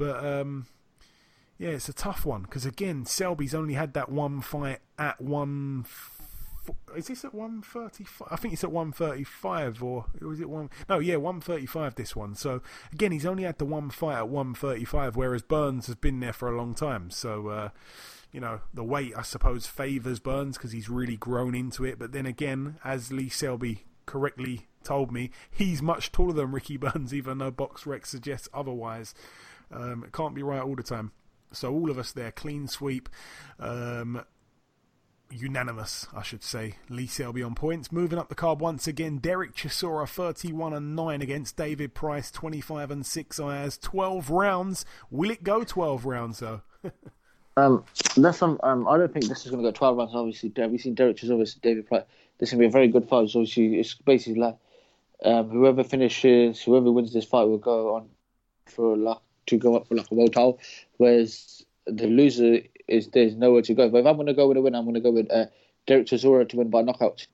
But 0.00 0.24
um, 0.24 0.64
yeah, 1.58 1.68
it's 1.68 1.90
a 1.90 1.92
tough 1.92 2.24
one 2.24 2.42
because 2.42 2.64
again, 2.64 3.04
Selby's 3.04 3.54
only 3.54 3.74
had 3.74 3.92
that 3.92 4.10
one 4.10 4.40
fight 4.40 4.78
at 4.98 5.20
one. 5.20 5.84
Is 6.96 7.08
this 7.08 7.22
at 7.22 7.34
one 7.34 7.60
thirty 7.60 8.04
five? 8.04 8.28
I 8.30 8.36
think 8.36 8.54
it's 8.54 8.64
at 8.64 8.72
one 8.72 8.92
thirty 8.92 9.24
five, 9.24 9.82
or 9.82 10.06
was 10.22 10.40
it 10.40 10.48
one? 10.48 10.70
No, 10.88 11.00
yeah, 11.00 11.16
one 11.16 11.42
thirty 11.42 11.66
five. 11.66 11.96
This 11.96 12.16
one. 12.16 12.34
So 12.34 12.62
again, 12.94 13.12
he's 13.12 13.26
only 13.26 13.42
had 13.42 13.58
the 13.58 13.66
one 13.66 13.90
fight 13.90 14.16
at 14.16 14.30
one 14.30 14.54
thirty 14.54 14.86
five, 14.86 15.16
whereas 15.16 15.42
Burns 15.42 15.86
has 15.86 15.96
been 15.96 16.20
there 16.20 16.32
for 16.32 16.48
a 16.48 16.56
long 16.56 16.74
time. 16.74 17.10
So. 17.10 17.48
Uh, 17.48 17.68
you 18.32 18.38
know, 18.38 18.60
the 18.72 18.84
weight, 18.84 19.12
I 19.16 19.22
suppose, 19.22 19.66
favours 19.66 20.20
Burns 20.20 20.56
because 20.56 20.70
he's 20.70 20.88
really 20.88 21.16
grown 21.16 21.52
into 21.52 21.84
it. 21.84 21.98
But 21.98 22.12
then 22.12 22.26
again, 22.26 22.76
as 22.84 23.10
Lee 23.10 23.28
Selby 23.28 23.86
correctly 24.06 24.68
told 24.84 25.10
me, 25.10 25.32
he's 25.50 25.82
much 25.82 26.12
taller 26.12 26.32
than 26.32 26.52
Ricky 26.52 26.76
Burns, 26.78 27.12
even 27.12 27.38
though 27.38 27.50
BoxRec 27.50 28.06
suggests 28.06 28.48
otherwise. 28.54 29.16
Um, 29.72 30.04
it 30.04 30.12
can't 30.12 30.34
be 30.34 30.42
right 30.42 30.62
all 30.62 30.76
the 30.76 30.82
time. 30.82 31.12
So 31.52 31.72
all 31.72 31.90
of 31.90 31.98
us 31.98 32.12
there, 32.12 32.30
clean 32.30 32.68
sweep. 32.68 33.08
Um, 33.58 34.24
unanimous, 35.30 36.06
I 36.14 36.22
should 36.22 36.42
say. 36.42 36.76
Lee 36.88 37.06
Selby 37.06 37.42
on 37.42 37.54
points. 37.54 37.92
Moving 37.92 38.18
up 38.18 38.28
the 38.28 38.34
card 38.34 38.60
once 38.60 38.86
again, 38.86 39.18
Derek 39.18 39.54
Chisora 39.54 40.08
31 40.08 40.72
and 40.72 40.96
9 40.96 41.22
against 41.22 41.56
David 41.56 41.94
Price 41.94 42.30
25 42.30 42.90
and 42.90 43.06
6 43.06 43.40
Ayaz 43.40 43.78
12 43.78 44.30
rounds. 44.30 44.84
Will 45.10 45.30
it 45.30 45.42
go 45.42 45.64
12 45.64 46.04
rounds 46.04 46.40
though? 46.40 46.62
um, 47.56 47.84
that's 48.16 48.42
um, 48.42 48.58
I 48.62 48.96
don't 48.96 49.12
think 49.12 49.26
this 49.26 49.44
is 49.44 49.50
going 49.50 49.62
to 49.62 49.68
go 49.68 49.72
12 49.72 49.96
rounds. 49.96 50.12
Obviously, 50.14 50.52
we've 50.66 50.80
seen 50.80 50.94
Derek 50.94 51.16
Chisora, 51.16 51.60
David 51.60 51.86
Price. 51.86 52.04
This 52.38 52.48
is 52.48 52.54
going 52.54 52.62
to 52.62 52.68
be 52.68 52.70
a 52.70 52.72
very 52.72 52.88
good 52.88 53.08
fight. 53.08 53.28
So 53.30 53.40
obviously, 53.40 53.78
it's 53.78 53.94
basically 53.94 54.40
like 54.40 54.56
um, 55.24 55.50
whoever 55.50 55.84
finishes, 55.84 56.62
whoever 56.62 56.90
wins 56.90 57.12
this 57.12 57.24
fight 57.24 57.44
will 57.44 57.58
go 57.58 57.96
on 57.96 58.08
for 58.66 58.96
like 58.96 59.18
to 59.46 59.56
go 59.56 59.76
up 59.76 59.88
for 59.88 59.94
like 59.94 60.10
a 60.10 60.14
world 60.14 60.32
title, 60.32 60.60
whereas 60.96 61.64
the 61.86 62.06
loser 62.06 62.60
is 62.88 63.08
there's 63.08 63.36
nowhere 63.36 63.62
to 63.62 63.74
go. 63.74 63.88
But 63.88 63.98
if 63.98 64.06
I'm 64.06 64.16
going 64.16 64.26
to 64.26 64.34
go 64.34 64.48
with 64.48 64.56
a 64.56 64.60
win, 64.60 64.74
I'm 64.74 64.84
going 64.84 64.94
to 64.94 65.00
go 65.00 65.10
with 65.10 65.30
uh, 65.30 65.46
Derek 65.86 66.06
Chisora 66.06 66.48
to 66.48 66.56
win 66.56 66.70
by 66.70 66.82
knockout. 66.82 67.26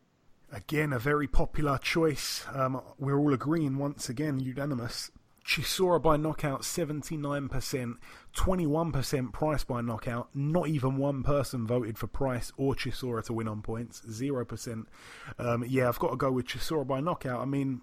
Again, 0.53 0.93
a 0.93 0.99
very 0.99 1.27
popular 1.27 1.79
choice. 1.79 2.45
Um, 2.53 2.81
we're 2.99 3.19
all 3.19 3.35
agreeing 3.35 3.79
once 3.79 4.09
again, 4.09 4.39
unanimous. 4.39 5.11
Chisora 5.45 6.03
by 6.03 6.17
knockout, 6.17 6.63
79%, 6.63 7.95
21% 8.35 9.33
Price 9.33 9.65
by 9.65 9.81
knockout. 9.81 10.29
Not 10.35 10.69
even 10.69 10.97
one 10.97 11.23
person 11.23 11.67
voted 11.67 11.99
for 11.99 12.09
Price 12.09 12.53
or 12.57 12.75
Chisora 12.75 13.25
to 13.27 13.33
win 13.33 13.47
on 13.47 13.63
points. 13.63 14.03
0%. 14.09 14.87
Um, 15.39 15.65
yeah, 15.69 15.89
I've 15.89 16.01
got 16.01 16.11
to 16.11 16.17
go 16.17 16.33
with 16.33 16.47
Chisora 16.47 16.87
by 16.87 17.01
knockout. 17.01 17.41
I 17.41 17.45
mean, 17.45 17.83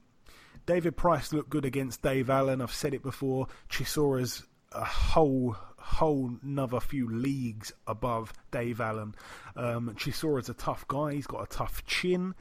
David 0.66 0.96
Price 0.96 1.34
looked 1.34 1.50
good 1.50 1.66
against 1.66 2.02
Dave 2.02 2.30
Allen. 2.30 2.62
I've 2.62 2.74
said 2.74 2.94
it 2.94 3.04
before. 3.04 3.48
Chisora's 3.70 4.44
a 4.72 4.84
whole 4.84 5.56
whole 5.78 6.32
another 6.42 6.80
few 6.80 7.10
leagues 7.10 7.74
above 7.88 8.32
Dave 8.52 8.80
Allen. 8.80 9.14
Um, 9.56 9.94
Chisora's 9.98 10.50
a 10.50 10.54
tough 10.54 10.88
guy. 10.88 11.14
He's 11.14 11.28
got 11.28 11.44
a 11.44 11.48
tough 11.48 11.86
chin. 11.86 12.34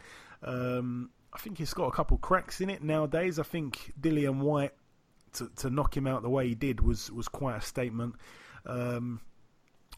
Um, 0.42 1.10
I 1.32 1.38
think 1.38 1.58
he's 1.58 1.74
got 1.74 1.86
a 1.86 1.90
couple 1.90 2.18
cracks 2.18 2.60
in 2.60 2.70
it 2.70 2.82
nowadays. 2.82 3.38
I 3.38 3.42
think 3.42 3.92
Dillian 4.00 4.38
Whyte 4.38 4.72
to, 5.34 5.50
to 5.56 5.70
knock 5.70 5.96
him 5.96 6.06
out 6.06 6.22
the 6.22 6.30
way 6.30 6.48
he 6.48 6.54
did 6.54 6.80
was 6.80 7.10
was 7.10 7.28
quite 7.28 7.56
a 7.56 7.60
statement. 7.60 8.14
Um, 8.64 9.20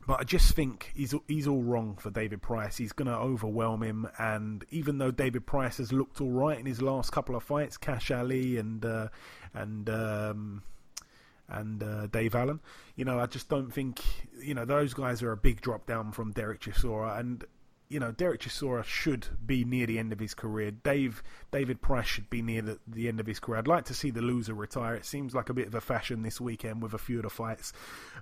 but 0.07 0.21
I 0.21 0.25
just 0.25 0.55
think 0.55 0.93
he's 0.95 1.15
he's 1.29 1.47
all 1.49 1.63
wrong 1.63 1.97
for 1.97 2.11
David 2.11 2.43
Price. 2.43 2.77
He's 2.77 2.93
going 2.93 3.09
to 3.09 3.17
overwhelm 3.17 3.83
him, 3.83 4.09
and 4.19 4.65
even 4.71 4.99
though 4.99 5.11
David 5.11 5.47
Price 5.47 5.79
has 5.79 5.93
looked 5.93 6.21
all 6.21 6.31
right 6.31 6.59
in 6.59 6.67
his 6.67 6.83
last 6.83 7.11
couple 7.11 7.37
of 7.37 7.43
fights, 7.43 7.77
Cash 7.77 8.11
Ali 8.11 8.59
and 8.59 8.85
uh, 8.85 9.09
and 9.55 9.89
um, 9.89 10.63
and 11.49 11.83
uh, 11.83 12.07
Dave 12.09 12.35
Allen, 12.35 12.61
you 12.97 13.05
know, 13.05 13.19
I 13.19 13.27
just 13.27 13.49
don't 13.49 13.73
think 13.73 14.03
you 14.41 14.55
know 14.55 14.65
those 14.65 14.95
guys 14.95 15.23
are 15.23 15.33
a 15.33 15.37
big 15.37 15.61
drop 15.61 15.87
down 15.87 16.13
from 16.13 16.33
Derek 16.33 16.61
Chisora, 16.61 17.19
and 17.19 17.45
you 17.89 18.01
know, 18.01 18.12
Derek 18.12 18.41
Chisora 18.41 18.85
should 18.85 19.28
be 19.45 19.64
near 19.64 19.87
the 19.87 19.99
end 19.99 20.12
of 20.12 20.18
his 20.18 20.35
career. 20.35 20.70
Dave 20.70 21.22
David 21.53 21.80
Price 21.80 22.07
should 22.07 22.30
be 22.30 22.43
near 22.43 22.62
the, 22.62 22.78
the, 22.87 23.09
end 23.09 23.20
of 23.20 23.26
his 23.26 23.39
career. 23.39 23.59
I'd 23.59 23.68
like 23.68 23.85
to 23.87 23.95
see 23.95 24.11
the 24.11 24.22
loser 24.22 24.55
retire. 24.55 24.95
It 24.95 25.05
seems 25.05 25.35
like 25.35 25.49
a 25.49 25.55
bit 25.55 25.66
of 25.66 25.74
a 25.74 25.80
fashion 25.80 26.22
this 26.22 26.41
weekend 26.41 26.82
with 26.82 26.95
a 26.95 26.99
few 26.99 27.18
of 27.18 27.22
the 27.24 27.30
fights. 27.30 27.72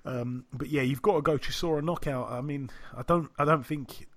Um, 0.05 0.45
but 0.53 0.69
yeah, 0.69 0.81
you've 0.81 1.01
got 1.01 1.15
to 1.15 1.21
go 1.21 1.37
Chisora 1.37 1.83
knockout. 1.83 2.31
I 2.31 2.41
mean, 2.41 2.69
I 2.95 3.03
don't 3.03 3.31
I 3.37 3.45
don't 3.45 3.65
think 3.65 4.07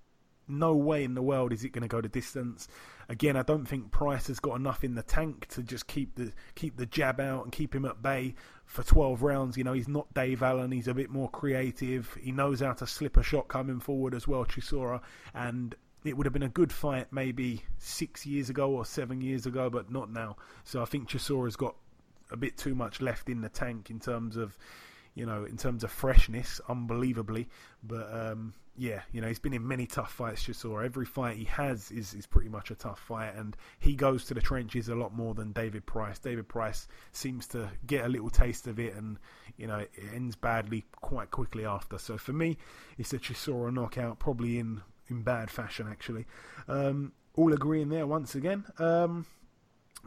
no 0.49 0.75
way 0.75 1.05
in 1.05 1.15
the 1.15 1.23
world 1.23 1.53
is 1.53 1.65
it 1.65 1.71
going 1.71 1.83
to 1.83 1.89
go 1.89 2.01
the 2.01 2.09
distance. 2.09 2.69
Again, 3.09 3.37
I 3.37 3.43
don't 3.43 3.67
think 3.67 3.91
Price 3.91 4.27
has 4.27 4.41
got 4.41 4.57
enough 4.57 4.83
in 4.85 4.95
the 4.95 5.03
tank 5.03 5.47
to 5.49 5.63
just 5.63 5.87
keep 5.87 6.15
the 6.17 6.33
keep 6.55 6.77
the 6.77 6.87
jab 6.87 7.21
out 7.21 7.45
and 7.45 7.53
keep 7.53 7.75
him 7.75 7.85
at 7.85 8.03
bay 8.03 8.35
for 8.65 8.83
12 8.83 9.23
rounds. 9.23 9.57
You 9.57 9.65
know, 9.65 9.73
he's 9.73 9.89
not 9.89 10.13
Dave 10.15 10.43
Allen. 10.43 10.73
He's 10.73 10.89
a 10.89 10.95
bit 10.95 11.11
more 11.11 11.29
creative. 11.31 12.17
He 12.21 12.33
knows 12.33 12.61
how 12.61 12.73
to 12.75 12.87
slip 12.87 13.17
a 13.17 13.23
shot 13.23 13.49
coming 13.49 13.81
forward 13.81 14.15
as 14.15 14.27
well, 14.27 14.45
Chisora. 14.45 15.01
And 15.35 15.75
it 16.05 16.17
would 16.17 16.27
have 16.27 16.33
been 16.33 16.43
a 16.43 16.49
good 16.49 16.73
fight 16.73 17.13
maybe 17.13 17.63
six 17.79 18.27
years 18.27 18.51
ago 18.51 18.71
or 18.71 18.85
seven 18.85 19.21
years 19.21 19.47
ago, 19.47 19.71
but 19.71 19.91
not 19.91 20.11
now. 20.11 20.37
So 20.65 20.83
I 20.83 20.85
think 20.85 21.09
Chisora's 21.09 21.57
got 21.57 21.75
a 22.31 22.37
bit 22.37 22.57
too 22.57 22.75
much 22.75 23.01
left 23.01 23.29
in 23.29 23.41
the 23.41 23.49
tank 23.49 23.91
in 23.91 24.01
terms 24.01 24.37
of 24.37 24.57
you 25.17 25.25
know, 25.25 25.45
in 25.45 25.57
terms 25.57 25.83
of 25.83 25.91
freshness, 25.91 26.61
unbelievably. 26.69 27.49
But 27.83 28.09
um, 28.13 28.53
yeah, 28.79 29.03
you 29.13 29.21
know, 29.21 29.29
he's 29.29 29.39
been 29.39 29.53
in 29.53 29.67
many 29.67 29.87
tough 29.87 30.13
fights. 30.13 30.45
Chisora, 30.45 30.85
every 30.85 31.07
fight 31.07 31.37
he 31.37 31.45
has 31.45 31.91
is 31.91 32.15
is 32.15 32.27
pretty 32.27 32.49
much 32.49 32.71
a 32.71 32.75
tough 32.75 32.99
fight, 32.99 33.35
and 33.35 33.57
he 33.79 33.95
goes 33.95 34.25
to 34.27 34.35
the 34.35 34.41
trenches 34.41 34.89
a 34.89 34.95
lot 34.95 35.15
more 35.15 35.35
than 35.35 35.53
David 35.53 35.87
Price. 35.87 36.19
David 36.19 36.49
Price 36.49 36.87
seems 37.13 37.47
to 37.49 37.71
get 37.87 38.05
a 38.05 38.09
little 38.09 38.31
taste 38.31 38.67
of 38.67 38.79
it, 38.79 38.95
and 38.95 39.19
you 39.57 39.67
know, 39.67 39.79
it 39.79 39.91
ends 40.15 40.37
badly 40.37 40.85
quite 41.01 41.31
quickly 41.31 41.65
after. 41.65 41.99
So 41.99 42.19
for 42.19 42.33
me, 42.33 42.59
it's 42.99 43.13
a 43.13 43.19
Chisora 43.19 43.73
knockout, 43.73 44.19
probably 44.19 44.59
in 44.59 44.83
in 45.09 45.23
bad 45.23 45.51
fashion 45.51 45.87
actually. 45.89 46.27
Um, 46.69 47.13
all 47.35 47.53
agreeing 47.53 47.89
there 47.89 48.07
once 48.07 48.35
again. 48.35 48.65
Um, 48.79 49.27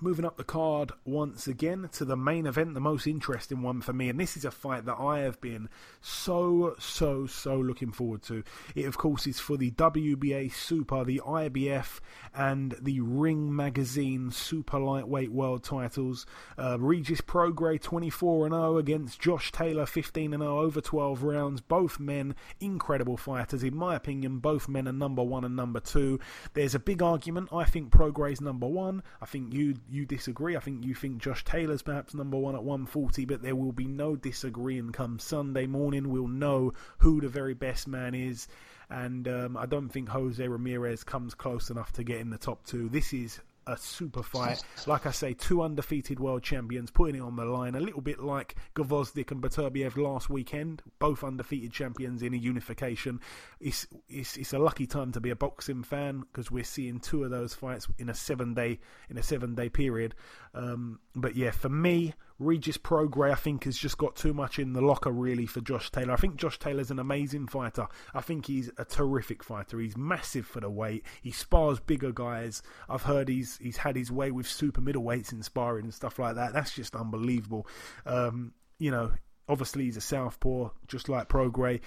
Moving 0.02 0.24
up 0.24 0.38
the 0.38 0.45
card 0.45 0.93
once 1.04 1.45
again 1.45 1.89
to 1.93 2.06
the 2.06 2.16
main 2.16 2.45
event, 2.45 2.74
the 2.74 2.80
most 2.80 3.06
interesting 3.06 3.62
one 3.62 3.82
for 3.82 3.91
me, 3.91 4.08
and 4.08 4.18
this 4.18 4.38
is 4.38 4.45
a 4.45 4.52
fight 4.52 4.86
that 4.86 4.97
I 4.97 5.20
have 5.20 5.41
been 5.41 5.68
so, 6.00 6.76
so, 6.80 7.28
so 7.28 7.58
looking 7.58 7.91
forward 7.91 8.22
to. 8.24 8.43
It, 8.76 8.86
of 8.86 8.97
course, 8.97 9.28
is 9.28 9.41
for 9.41 9.58
the 9.58 9.72
WBA 9.72 10.54
Super, 10.54 11.04
the 11.04 11.22
IBF, 11.26 12.00
and 12.34 12.76
the 12.82 13.02
Ring 13.02 13.54
Magazine 13.54 14.32
Super 14.32 14.80
Lightweight 14.80 15.32
World 15.32 15.64
titles. 15.64 16.26
Uh, 16.58 16.78
Regis 16.80 17.20
Prograis 17.20 17.82
24 17.82 18.45
and 18.45 18.54
0 18.54 18.78
against 18.78 19.20
Josh 19.20 19.52
Taylor 19.52 19.86
15 19.86 20.34
and 20.34 20.43
0 20.43 20.60
over 20.60 20.80
12 20.80 21.24
rounds. 21.24 21.60
Both 21.60 22.00
men 22.00 22.36
incredible 22.62 23.18
fighters, 23.18 23.64
in 23.64 23.76
my 23.76 23.95
opinion. 23.95 24.39
Both 24.39 24.70
men 24.70 24.88
are 24.88 24.93
number 24.93 25.24
one 25.24 25.43
and 25.43 25.58
number 25.58 25.82
two. 25.82 26.20
There's 26.54 26.76
a 26.76 26.80
big 26.80 27.02
argument. 27.02 27.50
I 27.52 27.66
think 27.66 27.91
Prograis 27.91 28.39
number 28.39 28.68
one. 28.68 29.04
I 29.22 29.26
think 29.26 29.54
you 29.54 29.76
you 29.91 30.05
disagree. 30.05 30.55
I 30.55 30.59
think 30.59 30.85
you 30.85 30.95
think 30.95 31.17
Josh 31.19 31.43
Taylor's 31.43 31.81
perhaps 31.81 32.13
number 32.13 32.37
one 32.37 32.55
at 32.55 32.63
140, 32.63 33.25
but 33.25 33.41
there 33.41 33.55
will 33.55 33.71
be 33.71 33.87
no 33.87 34.15
disagreeing 34.15 34.91
come 34.91 35.19
Sunday 35.19 35.67
morning. 35.67 36.09
We'll 36.09 36.27
know 36.27 36.73
who 36.99 37.21
the 37.21 37.29
very 37.29 37.53
best 37.53 37.87
man 37.87 38.13
is. 38.15 38.47
And 38.89 39.27
um, 39.27 39.57
I 39.57 39.65
don't 39.65 39.89
think 39.89 40.09
Jose 40.09 40.47
Ramirez 40.47 41.03
comes 41.03 41.35
close 41.35 41.69
enough 41.69 41.91
to 41.93 42.03
get 42.03 42.19
in 42.19 42.29
the 42.29 42.37
top 42.37 42.65
two. 42.65 42.89
This 42.89 43.13
is 43.13 43.39
a 43.70 43.78
super 43.78 44.24
fight. 44.24 44.61
Like 44.88 45.05
I 45.05 45.11
say, 45.11 45.34
two 45.34 45.61
undefeated 45.61 46.20
world 46.20 46.43
champions 46.43 46.91
putting 46.91 47.15
it 47.15 47.22
on 47.22 47.36
the 47.36 47.45
line, 47.45 47.76
a 47.76 47.80
little 47.80 48.01
bit 48.01 48.20
like 48.20 48.55
Gvozdyk 48.76 49.32
and 49.32 49.41
Beterbiev 49.41 49.97
last 49.97 50.30
weekend, 50.30 50.82
both 50.99 51.24
undefeated 51.24 51.72
champions 51.72 52.24
in 52.24 52.34
a 52.34 52.38
unification. 52.38 53.20
It's 53.59 53.88
it's 54.09 54.38
it's 54.38 54.53
a 54.53 54.59
lucky 54.59 54.88
time 54.88 55.11
to 55.13 55.22
be 55.22 55.30
a 55.30 55.36
boxing 55.36 55.84
fan 55.84 56.22
because 56.22 56.49
we're 56.49 56.63
seeing 56.63 56.99
two 56.99 57.24
of 57.24 57.32
those 57.32 57.53
fights 57.53 57.88
in 57.97 58.09
a 58.09 58.13
seven 58.13 58.53
day 58.53 58.80
in 59.09 59.17
a 59.17 59.24
seven 59.24 59.55
day 59.55 59.70
period. 59.70 60.15
Um, 60.53 60.99
but 61.15 61.36
yeah, 61.36 61.51
for 61.51 61.70
me, 61.70 62.13
Regis 62.39 62.77
Prograis, 62.77 63.33
I 63.33 63.35
think, 63.35 63.65
has 63.65 63.77
just 63.77 63.97
got 63.97 64.15
too 64.15 64.33
much 64.33 64.59
in 64.59 64.73
the 64.73 64.81
locker, 64.81 65.11
really, 65.11 65.45
for 65.45 65.59
Josh 65.59 65.91
Taylor. 65.91 66.13
I 66.13 66.15
think 66.15 66.37
Josh 66.37 66.57
Taylor's 66.57 66.89
an 66.89 66.99
amazing 66.99 67.47
fighter. 67.47 67.87
I 68.13 68.21
think 68.21 68.47
he's 68.47 68.71
a 68.77 68.85
terrific 68.85 69.43
fighter. 69.43 69.79
He's 69.79 69.97
massive 69.97 70.47
for 70.47 70.61
the 70.61 70.69
weight. 70.69 71.03
He 71.21 71.31
spars 71.31 71.79
bigger 71.79 72.11
guys. 72.11 72.61
I've 72.87 73.03
heard 73.03 73.27
he's 73.27 73.57
he's 73.57 73.77
had 73.77 73.95
his 73.95 74.11
way 74.11 74.31
with 74.31 74.47
super 74.47 74.81
middleweights 74.81 75.33
in 75.33 75.43
sparring 75.43 75.85
and 75.85 75.93
stuff 75.93 76.17
like 76.17 76.35
that. 76.35 76.53
That's 76.53 76.73
just 76.73 76.95
unbelievable. 76.95 77.67
Um, 78.05 78.53
you 78.77 78.91
know, 78.91 79.11
obviously 79.49 79.85
he's 79.85 79.97
a 79.97 80.01
southpaw, 80.01 80.69
just 80.87 81.09
like 81.09 81.27
Prograis. 81.27 81.81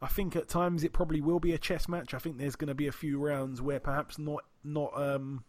I 0.00 0.06
think 0.06 0.36
at 0.36 0.48
times 0.48 0.84
it 0.84 0.92
probably 0.92 1.20
will 1.20 1.40
be 1.40 1.54
a 1.54 1.58
chess 1.58 1.88
match. 1.88 2.14
I 2.14 2.18
think 2.18 2.38
there's 2.38 2.56
going 2.56 2.68
to 2.68 2.74
be 2.74 2.86
a 2.86 2.92
few 2.92 3.18
rounds 3.18 3.60
where 3.60 3.80
perhaps 3.80 4.18
not 4.18 4.44
not 4.62 4.92
um, 5.00 5.44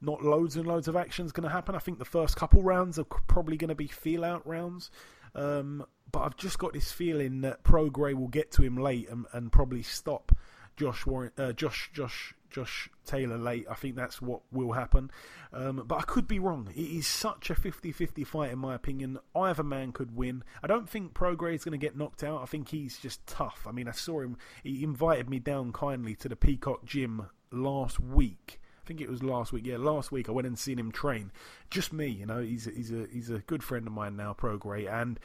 not 0.00 0.22
loads 0.22 0.56
and 0.56 0.66
loads 0.66 0.88
of 0.88 0.96
action 0.96 1.26
is 1.26 1.32
going 1.32 1.48
to 1.48 1.52
happen. 1.52 1.74
I 1.74 1.78
think 1.78 1.98
the 1.98 2.04
first 2.04 2.36
couple 2.36 2.62
rounds 2.62 2.98
are 2.98 3.04
probably 3.04 3.56
going 3.56 3.68
to 3.68 3.74
be 3.74 3.88
feel 3.88 4.24
out 4.24 4.46
rounds. 4.46 4.90
Um, 5.34 5.84
but 6.10 6.20
I've 6.20 6.36
just 6.36 6.58
got 6.58 6.72
this 6.72 6.92
feeling 6.92 7.42
that 7.42 7.64
Prograis 7.64 8.14
will 8.14 8.28
get 8.28 8.50
to 8.52 8.62
him 8.62 8.76
late 8.76 9.08
and, 9.10 9.26
and 9.32 9.52
probably 9.52 9.82
stop 9.82 10.32
Josh 10.76 11.04
Warren, 11.04 11.32
uh, 11.36 11.52
Josh 11.52 11.90
Josh 11.92 12.34
Josh 12.50 12.88
Taylor 13.04 13.36
late. 13.36 13.66
I 13.68 13.74
think 13.74 13.96
that's 13.96 14.22
what 14.22 14.40
will 14.50 14.72
happen. 14.72 15.10
Um, 15.52 15.82
but 15.86 15.96
I 15.96 16.02
could 16.02 16.26
be 16.26 16.38
wrong. 16.38 16.70
It 16.74 16.80
is 16.80 17.06
such 17.06 17.50
a 17.50 17.54
50-50 17.54 18.26
fight 18.26 18.52
in 18.52 18.58
my 18.58 18.74
opinion. 18.74 19.18
Either 19.34 19.62
man 19.62 19.92
could 19.92 20.16
win. 20.16 20.44
I 20.62 20.66
don't 20.66 20.88
think 20.88 21.12
Prograis 21.12 21.56
is 21.56 21.64
going 21.64 21.78
to 21.78 21.84
get 21.84 21.96
knocked 21.96 22.24
out. 22.24 22.42
I 22.42 22.46
think 22.46 22.68
he's 22.68 22.98
just 22.98 23.26
tough. 23.26 23.66
I 23.68 23.72
mean, 23.72 23.88
I 23.88 23.92
saw 23.92 24.20
him. 24.20 24.38
He 24.62 24.82
invited 24.82 25.28
me 25.28 25.40
down 25.40 25.72
kindly 25.72 26.14
to 26.16 26.28
the 26.28 26.36
Peacock 26.36 26.84
Gym 26.84 27.26
last 27.50 28.00
week 28.00 28.60
think 28.88 29.00
it 29.02 29.10
was 29.10 29.22
last 29.22 29.52
week. 29.52 29.66
Yeah, 29.66 29.76
last 29.76 30.10
week 30.10 30.28
I 30.28 30.32
went 30.32 30.46
and 30.46 30.58
seen 30.58 30.78
him 30.78 30.90
train. 30.90 31.30
Just 31.70 31.92
me, 31.92 32.08
you 32.08 32.24
know. 32.24 32.40
He's 32.40 32.66
a, 32.66 32.70
he's 32.70 32.90
a 32.90 33.06
he's 33.12 33.30
a 33.30 33.40
good 33.40 33.62
friend 33.62 33.86
of 33.86 33.92
mine 33.92 34.16
now, 34.16 34.32
Prograis, 34.32 34.90
and 34.90 35.20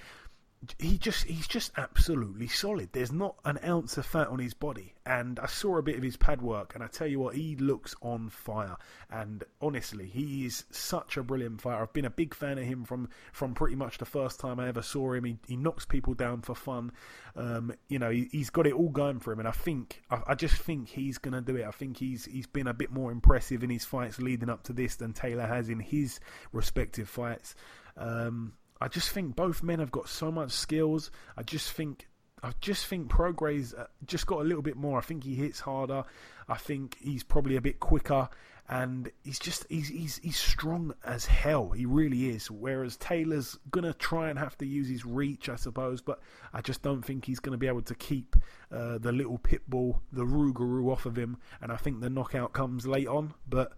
he 0.80 0.98
just 0.98 1.26
he's 1.26 1.48
just 1.48 1.72
absolutely 1.78 2.48
solid. 2.48 2.90
There's 2.92 3.12
not 3.12 3.36
an 3.44 3.60
ounce 3.66 3.98
of 3.98 4.06
fat 4.06 4.28
on 4.28 4.40
his 4.40 4.54
body, 4.54 4.94
and 5.06 5.40
I 5.40 5.48
saw 5.48 5.78
a 5.78 5.82
bit 5.82 5.98
of 5.98 6.04
his 6.04 6.18
pad 6.18 6.42
work, 6.42 6.76
and 6.76 6.84
I 6.84 6.88
tell 6.88 7.08
you 7.08 7.20
what, 7.20 7.36
he 7.36 7.56
looks 7.56 7.96
on 8.02 8.30
fire. 8.30 8.78
And 9.10 9.44
honestly, 9.62 10.08
he 10.08 10.46
is 10.46 10.66
such 10.72 11.18
a 11.18 11.24
brilliant 11.24 11.62
fighter. 11.62 11.82
I've 11.82 11.94
been 11.94 12.06
a 12.06 12.10
big 12.10 12.34
fan 12.34 12.58
of 12.58 12.66
him 12.66 12.86
from 12.86 13.10
from 13.32 13.54
pretty 13.54 13.76
much 13.76 13.98
the 13.98 14.06
first 14.06 14.40
time 14.40 14.60
I 14.60 14.68
ever 14.68 14.82
saw 14.82 15.14
him. 15.14 15.26
He, 15.26 15.38
he 15.48 15.56
knocks 15.56 15.86
people 15.86 16.14
down 16.14 16.42
for 16.42 16.56
fun. 16.56 16.92
Um, 17.36 17.74
you 17.90 18.00
know, 18.00 18.10
he, 18.10 18.30
has 18.34 18.50
got 18.50 18.68
it 18.68 18.74
all 18.74 18.90
going 18.90 19.20
for 19.20 19.32
him, 19.34 19.40
and 19.40 19.48
I 19.48 19.52
think 19.52 20.02
I, 20.10 20.22
I 20.28 20.36
just 20.36 20.56
think 20.56 20.90
he's 20.90 21.18
going 21.18 21.34
to 21.34 21.42
do 21.42 21.58
it. 21.58 21.66
I 21.66 21.72
think 21.72 21.98
he's 21.98 22.26
he's 22.26 22.48
been 22.48 22.68
a 22.68 22.74
bit 22.74 22.92
more 22.92 23.12
impressive 23.12 23.64
in 23.64 23.70
his 23.70 23.86
fights 23.86 24.20
leading 24.20 24.50
up 24.50 24.64
to 24.64 24.74
this 24.74 24.96
than 24.96 25.14
Taylor 25.14 25.46
has 25.46 25.70
in 25.70 25.80
his 25.80 26.20
respective 26.52 27.10
fights. 27.10 27.56
Um, 27.98 28.54
I 28.82 28.88
just 28.88 29.10
think 29.12 29.36
both 29.36 29.64
men 29.64 29.80
have 29.80 29.92
got 29.92 30.10
so 30.10 30.32
much 30.32 30.52
skills. 30.52 31.12
I 31.38 31.44
just 31.44 31.72
think 31.72 32.08
I 32.44 32.52
just 32.60 32.88
think 32.88 33.10
Prograis 33.10 33.78
uh, 33.78 33.86
just 34.06 34.28
got 34.28 34.42
a 34.42 34.44
little 34.44 34.62
bit 34.62 34.76
more. 34.76 34.98
I 34.98 35.02
think 35.02 35.24
he 35.24 35.34
hits 35.34 35.62
harder. 35.62 36.04
I 36.50 36.56
think 36.56 36.98
he's 37.00 37.24
probably 37.24 37.56
a 37.56 37.62
bit 37.62 37.80
quicker, 37.80 38.28
and 38.68 39.10
he's 39.24 39.40
just 39.40 39.66
he's 39.70 39.88
he's 39.88 40.18
he's 40.18 40.36
strong 40.36 40.94
as 41.06 41.26
hell. 41.26 41.70
He 41.70 41.86
really 41.86 42.30
is. 42.30 42.52
Whereas 42.52 42.98
Taylor's 42.98 43.58
gonna 43.72 43.94
try 43.94 44.30
and 44.30 44.38
have 44.38 44.58
to 44.58 44.66
use 44.66 44.90
his 44.90 45.06
reach, 45.06 45.48
I 45.48 45.56
suppose, 45.56 46.02
but 46.02 46.20
I 46.52 46.60
just 46.60 46.82
don't 46.82 47.02
think 47.02 47.24
he's 47.24 47.40
gonna 47.40 47.58
be 47.58 47.68
able 47.68 47.84
to 47.84 47.96
keep 47.96 48.36
uh, 48.70 48.98
the 48.98 49.14
little 49.14 49.38
pit 49.38 49.62
bull, 49.70 50.02
the 50.12 50.26
Rougarou 50.26 50.92
off 50.92 51.06
of 51.06 51.18
him. 51.18 51.38
And 51.62 51.72
I 51.72 51.78
think 51.78 52.02
the 52.02 52.10
knockout 52.10 52.52
comes 52.52 52.86
late 52.86 53.08
on, 53.08 53.34
but 53.48 53.72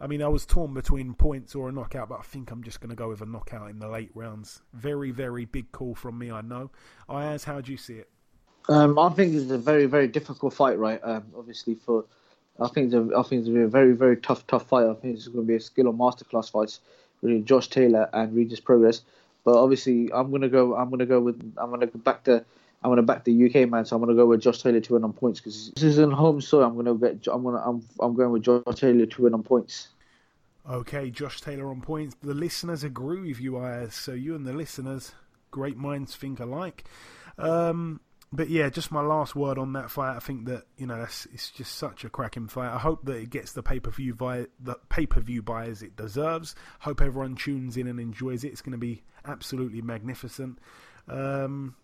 I 0.00 0.06
mean, 0.06 0.22
I 0.22 0.28
was 0.28 0.44
torn 0.44 0.74
between 0.74 1.14
points 1.14 1.54
or 1.54 1.68
a 1.68 1.72
knockout, 1.72 2.08
but 2.08 2.18
I 2.18 2.22
think 2.22 2.50
I'm 2.50 2.62
just 2.62 2.80
going 2.80 2.90
to 2.90 2.96
go 2.96 3.08
with 3.08 3.20
a 3.20 3.26
knockout 3.26 3.70
in 3.70 3.78
the 3.78 3.88
late 3.88 4.10
rounds. 4.14 4.60
Very, 4.72 5.10
very 5.10 5.44
big 5.44 5.70
call 5.72 5.94
from 5.94 6.18
me, 6.18 6.30
I 6.30 6.40
know. 6.40 6.70
Ayaz, 7.08 7.44
how 7.44 7.60
do 7.60 7.70
you 7.70 7.78
see 7.78 7.94
it? 7.94 8.08
Um, 8.68 8.98
I 8.98 9.10
think 9.10 9.34
it's 9.34 9.50
a 9.50 9.58
very, 9.58 9.86
very 9.86 10.08
difficult 10.08 10.54
fight, 10.54 10.78
right? 10.78 11.00
Um, 11.02 11.24
obviously, 11.36 11.74
for 11.74 12.04
I 12.60 12.68
think 12.68 12.86
it's 12.86 12.94
a, 12.94 13.18
I 13.18 13.22
think 13.22 13.40
it's 13.40 13.48
a 13.48 13.66
very, 13.66 13.92
very 13.92 14.16
tough, 14.16 14.46
tough 14.46 14.66
fight. 14.68 14.86
I 14.86 14.94
think 14.94 15.16
it's 15.16 15.26
going 15.28 15.44
to 15.44 15.48
be 15.48 15.56
a 15.56 15.60
skill 15.60 15.88
or 15.88 15.94
masterclass 15.94 16.50
fight 16.50 16.78
between 17.20 17.44
Josh 17.44 17.68
Taylor 17.68 18.08
and 18.12 18.34
Regis 18.34 18.60
Prograis. 18.60 19.02
But 19.44 19.56
obviously, 19.56 20.10
I'm 20.12 20.30
going 20.30 20.42
to 20.42 20.48
go. 20.48 20.74
I'm 20.76 20.88
going 20.88 21.00
to 21.00 21.06
go 21.06 21.20
with. 21.20 21.40
I'm 21.58 21.68
going 21.68 21.80
to 21.80 21.86
go 21.86 21.98
back 21.98 22.24
to. 22.24 22.44
I'm 22.84 22.90
gonna 22.90 23.02
back 23.02 23.24
the 23.24 23.46
UK 23.46 23.68
man, 23.68 23.86
so 23.86 23.96
I'm 23.96 24.02
gonna 24.02 24.14
go 24.14 24.26
with 24.26 24.42
Josh 24.42 24.62
Taylor 24.62 24.78
to 24.78 24.92
win 24.92 25.04
on 25.04 25.14
points 25.14 25.40
because 25.40 25.70
this 25.70 25.84
isn't 25.84 26.12
home 26.12 26.42
soil. 26.42 26.64
I'm 26.64 26.76
gonna 26.76 26.94
get. 26.94 27.26
I'm 27.32 27.42
gonna. 27.42 27.62
I'm. 27.64 27.82
I'm 27.98 28.14
going 28.14 28.30
with 28.30 28.42
Josh 28.42 28.62
Taylor 28.74 29.06
to 29.06 29.22
win 29.22 29.32
on 29.32 29.42
points. 29.42 29.88
Okay, 30.68 31.10
Josh 31.10 31.40
Taylor 31.40 31.70
on 31.70 31.80
points. 31.80 32.14
The 32.22 32.34
listeners 32.34 32.84
agree 32.84 33.28
with 33.28 33.40
you, 33.40 33.56
Ayaz. 33.56 33.94
So 33.94 34.12
you 34.12 34.34
and 34.34 34.44
the 34.44 34.52
listeners, 34.52 35.12
great 35.50 35.78
minds 35.78 36.14
think 36.14 36.40
alike. 36.40 36.84
Um, 37.38 38.00
but 38.30 38.50
yeah, 38.50 38.68
just 38.68 38.92
my 38.92 39.00
last 39.00 39.34
word 39.34 39.58
on 39.58 39.72
that 39.74 39.90
fight. 39.90 40.16
I 40.16 40.18
think 40.18 40.44
that 40.46 40.64
you 40.76 40.86
know 40.86 41.00
it's 41.02 41.50
just 41.50 41.76
such 41.76 42.04
a 42.04 42.10
cracking 42.10 42.48
fight. 42.48 42.70
I 42.70 42.78
hope 42.78 43.06
that 43.06 43.16
it 43.16 43.30
gets 43.30 43.52
the 43.52 43.62
pay 43.62 43.80
per 43.80 43.92
view 43.92 44.14
buy 44.14 44.46
the 44.60 44.74
pay 44.90 45.06
per 45.06 45.20
view 45.20 45.40
buyers 45.40 45.82
it 45.82 45.96
deserves. 45.96 46.54
Hope 46.80 47.00
everyone 47.00 47.36
tunes 47.36 47.78
in 47.78 47.86
and 47.86 47.98
enjoys 47.98 48.44
it. 48.44 48.48
It's 48.48 48.60
going 48.60 48.72
to 48.72 48.78
be 48.78 49.04
absolutely 49.24 49.80
magnificent. 49.80 50.58
Um, 51.08 51.76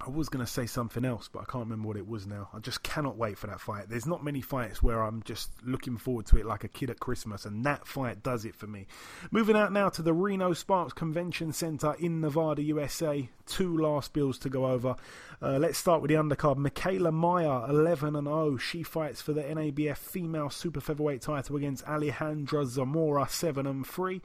I 0.00 0.10
was 0.10 0.28
going 0.28 0.44
to 0.44 0.50
say 0.50 0.66
something 0.66 1.04
else, 1.04 1.28
but 1.32 1.40
I 1.40 1.44
can't 1.44 1.64
remember 1.64 1.86
what 1.86 1.96
it 1.96 2.08
was 2.08 2.26
now. 2.26 2.48
I 2.52 2.58
just 2.58 2.82
cannot 2.82 3.16
wait 3.16 3.38
for 3.38 3.46
that 3.46 3.60
fight. 3.60 3.88
There's 3.88 4.06
not 4.06 4.24
many 4.24 4.40
fights 4.40 4.82
where 4.82 5.00
I'm 5.00 5.22
just 5.22 5.50
looking 5.64 5.98
forward 5.98 6.26
to 6.26 6.36
it 6.36 6.44
like 6.44 6.64
a 6.64 6.68
kid 6.68 6.90
at 6.90 6.98
Christmas, 6.98 7.44
and 7.44 7.64
that 7.64 7.86
fight 7.86 8.22
does 8.22 8.44
it 8.44 8.56
for 8.56 8.66
me. 8.66 8.86
Moving 9.30 9.56
out 9.56 9.72
now 9.72 9.88
to 9.90 10.02
the 10.02 10.12
Reno 10.12 10.52
Sparks 10.52 10.92
Convention 10.92 11.52
Center 11.52 11.94
in 12.00 12.20
Nevada, 12.20 12.62
USA. 12.62 13.28
Two 13.46 13.78
last 13.78 14.12
bills 14.12 14.38
to 14.38 14.48
go 14.48 14.66
over. 14.66 14.96
Uh, 15.40 15.58
let's 15.58 15.78
start 15.78 16.02
with 16.02 16.08
the 16.08 16.16
undercard. 16.16 16.56
Mikaela 16.56 17.12
Mayer, 17.12 17.70
11 17.70 18.16
and 18.16 18.26
0. 18.26 18.56
She 18.56 18.82
fights 18.82 19.20
for 19.20 19.32
the 19.32 19.42
NABF 19.42 19.98
female 19.98 20.50
super 20.50 20.80
featherweight 20.80 21.20
title 21.20 21.56
against 21.56 21.84
Alejandra 21.84 22.66
Zamora, 22.66 23.28
7 23.28 23.66
and 23.66 23.86
3. 23.86 24.22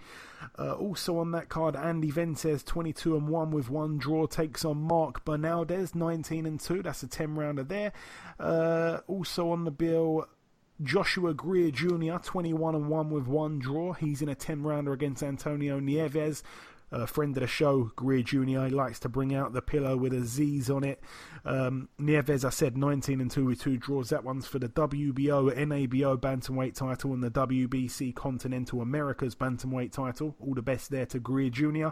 Uh, 0.58 0.74
also 0.74 1.18
on 1.18 1.32
that 1.32 1.50
card, 1.50 1.76
Andy 1.76 2.12
Vences, 2.12 2.64
22 2.64 3.18
and 3.18 3.28
1 3.28 3.52
with 3.52 3.70
one 3.70 3.98
draw, 3.98 4.26
takes 4.26 4.64
on 4.64 4.78
Mark 4.78 5.26
Bernaldez, 5.60 5.94
19 5.94 6.46
and 6.46 6.60
2. 6.60 6.84
That's 6.84 7.04
a 7.04 7.08
10 7.08 7.36
rounder 7.36 7.64
there. 7.64 7.92
Uh, 8.40 9.00
also 9.08 9.52
on 9.52 9.66
the 9.66 9.72
bill, 9.72 10.26
Joshua 10.82 11.34
Greer 11.34 11.72
Jr., 11.72 12.18
21 12.24 12.76
and 12.76 12.88
1 12.88 13.10
with 13.10 13.28
one 13.28 13.60
draw. 13.60 13.94
He's 13.94 14.22
in 14.22 14.30
a 14.30 14.36
10 14.36 14.64
rounder 14.64 14.94
against 14.94 15.22
Antonio 15.22 15.80
Nieves. 15.80 16.44
A 16.92 17.06
friend 17.06 17.38
of 17.38 17.42
the 17.42 17.48
show, 17.48 17.92
Greer 17.96 18.24
Jr., 18.24 18.74
likes 18.74 19.00
to 19.02 19.10
bring 19.10 19.36
out 19.36 19.54
the 19.54 19.62
pillow 19.62 19.96
with 19.96 20.12
a 20.12 20.26
Z's 20.26 20.72
on 20.72 20.84
it. 20.84 21.00
Um, 21.46 21.90
Nieves, 22.00 22.44
I 22.44 22.50
said, 22.50 22.78
19 22.78 23.22
and 23.22 23.30
2 23.30 23.46
with 23.46 23.62
two 23.62 23.78
draws. 23.78 24.10
That 24.10 24.24
one's 24.24 24.48
for 24.48 24.58
the 24.58 24.70
WBO, 24.70 25.54
NABO 25.56 26.18
Bantamweight 26.18 26.74
title 26.74 27.14
and 27.14 27.22
the 27.22 27.30
WBC 27.30 28.16
Continental 28.16 28.82
Americas 28.82 29.36
Bantamweight 29.36 29.92
title. 29.92 30.36
All 30.40 30.56
the 30.56 30.64
best 30.64 30.90
there 30.90 31.06
to 31.08 31.20
Greer 31.20 31.50
Jr. 31.52 31.90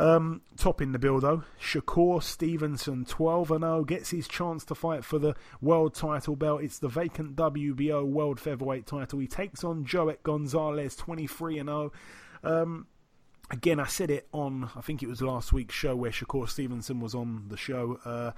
Um, 0.00 0.40
topping 0.56 0.92
the 0.92 0.98
bill 0.98 1.20
though, 1.20 1.44
Shakur 1.60 2.22
Stevenson, 2.22 3.04
12 3.04 3.50
and 3.50 3.60
0, 3.60 3.84
gets 3.84 4.08
his 4.08 4.26
chance 4.26 4.64
to 4.64 4.74
fight 4.74 5.04
for 5.04 5.18
the 5.18 5.34
world 5.60 5.92
title 5.92 6.36
belt. 6.36 6.62
It's 6.62 6.78
the 6.78 6.88
vacant 6.88 7.36
WBO 7.36 8.06
World 8.06 8.40
Featherweight 8.40 8.86
title. 8.86 9.18
He 9.18 9.26
takes 9.26 9.62
on 9.62 9.84
Joet 9.84 10.22
Gonzalez, 10.22 10.96
23 10.96 11.58
and 11.58 11.68
0. 11.68 11.92
Um, 12.42 12.86
again, 13.50 13.78
I 13.78 13.88
said 13.88 14.10
it 14.10 14.26
on, 14.32 14.70
I 14.74 14.80
think 14.80 15.02
it 15.02 15.06
was 15.06 15.20
last 15.20 15.52
week's 15.52 15.74
show 15.74 15.94
where 15.94 16.10
Shakur 16.10 16.48
Stevenson 16.48 17.00
was 17.00 17.14
on 17.14 17.44
the 17.48 17.58
show. 17.58 17.98
Uh, 18.02 18.30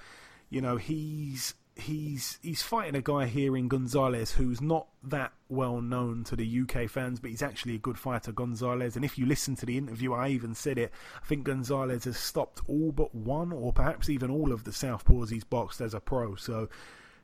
you 0.51 0.61
know, 0.61 0.79
he's 0.79 1.55
he's 1.77 2.39
he's 2.43 2.63
fighting 2.63 2.95
a 2.95 3.03
guy 3.03 3.27
here 3.27 3.57
in 3.57 3.69
Gonzalez 3.69 4.33
who's 4.33 4.61
not 4.61 4.89
that 5.03 5.33
well 5.49 5.81
known 5.81 6.25
to 6.25 6.37
the 6.37 6.61
UK 6.63 6.89
fans, 6.89 7.21
but 7.21 7.31
he's 7.31 7.43
actually 7.43 7.75
a 7.75 7.79
good 7.79 7.99
fighter, 7.99 8.33
Gonzalez. 8.33 8.97
And 8.97 9.05
if 9.05 9.19
you 9.19 9.27
listen 9.27 9.57
to 9.57 9.67
the 9.67 9.79
interview, 9.79 10.13
I 10.13 10.29
even 10.29 10.55
said 10.55 10.79
it. 10.79 10.93
I 11.23 11.27
think 11.27 11.45
Gonzalez 11.45 12.05
has 12.05 12.17
stopped 12.17 12.61
all 12.69 12.93
but 12.93 13.15
one, 13.15 13.53
or 13.53 13.73
perhaps 13.73 14.09
even 14.09 14.31
all 14.31 14.53
of 14.53 14.65
the 14.65 14.71
southpaws 14.71 15.31
he's 15.31 15.45
boxed 15.45 15.81
as 15.81 15.95
a 15.95 16.01
pro. 16.01 16.35
So. 16.37 16.69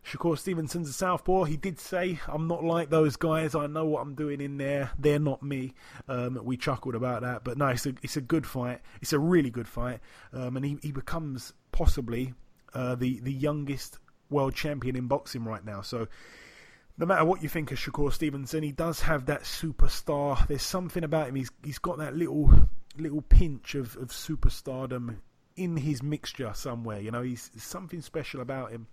Shakur 0.06 0.38
Stevenson's 0.38 0.88
a 0.88 0.92
southpaw. 0.92 1.44
He 1.44 1.56
did 1.56 1.78
say, 1.78 2.20
"I'm 2.28 2.46
not 2.46 2.64
like 2.64 2.88
those 2.88 3.16
guys. 3.16 3.54
I 3.54 3.66
know 3.66 3.84
what 3.84 4.00
I'm 4.00 4.14
doing 4.14 4.40
in 4.40 4.56
there. 4.56 4.92
They're 4.98 5.18
not 5.18 5.42
me." 5.42 5.74
Um, 6.06 6.40
we 6.44 6.56
chuckled 6.56 6.94
about 6.94 7.22
that, 7.22 7.44
but 7.44 7.58
no, 7.58 7.66
it's 7.66 7.84
a 7.84 7.94
it's 8.00 8.16
a 8.16 8.22
good 8.22 8.46
fight. 8.46 8.80
It's 9.02 9.12
a 9.12 9.18
really 9.18 9.50
good 9.50 9.68
fight, 9.68 9.98
um, 10.32 10.56
and 10.56 10.64
he, 10.64 10.78
he 10.82 10.92
becomes 10.92 11.52
possibly 11.72 12.32
uh, 12.72 12.94
the 12.94 13.20
the 13.20 13.32
youngest 13.32 13.98
world 14.30 14.54
champion 14.54 14.96
in 14.96 15.06
boxing 15.06 15.44
right 15.44 15.64
now. 15.64 15.80
So 15.82 16.08
no 16.96 17.06
matter 17.06 17.24
what 17.24 17.42
you 17.42 17.48
think 17.48 17.70
of 17.70 17.78
Shakur 17.78 18.12
Stevenson, 18.12 18.62
he 18.62 18.72
does 18.72 19.02
have 19.02 19.26
that 19.26 19.42
superstar. 19.42 20.46
There's 20.46 20.62
something 20.62 21.04
about 21.04 21.28
him. 21.28 21.36
He's 21.36 21.50
he's 21.64 21.78
got 21.78 21.98
that 21.98 22.16
little 22.16 22.68
little 22.96 23.22
pinch 23.22 23.74
of, 23.74 23.96
of 23.96 24.08
superstardom 24.08 25.18
in 25.56 25.76
his 25.76 26.02
mixture 26.02 26.52
somewhere. 26.54 27.00
You 27.00 27.10
know, 27.10 27.22
he's 27.22 27.50
something 27.56 28.00
special 28.00 28.40
about 28.40 28.70
him. 28.70 28.88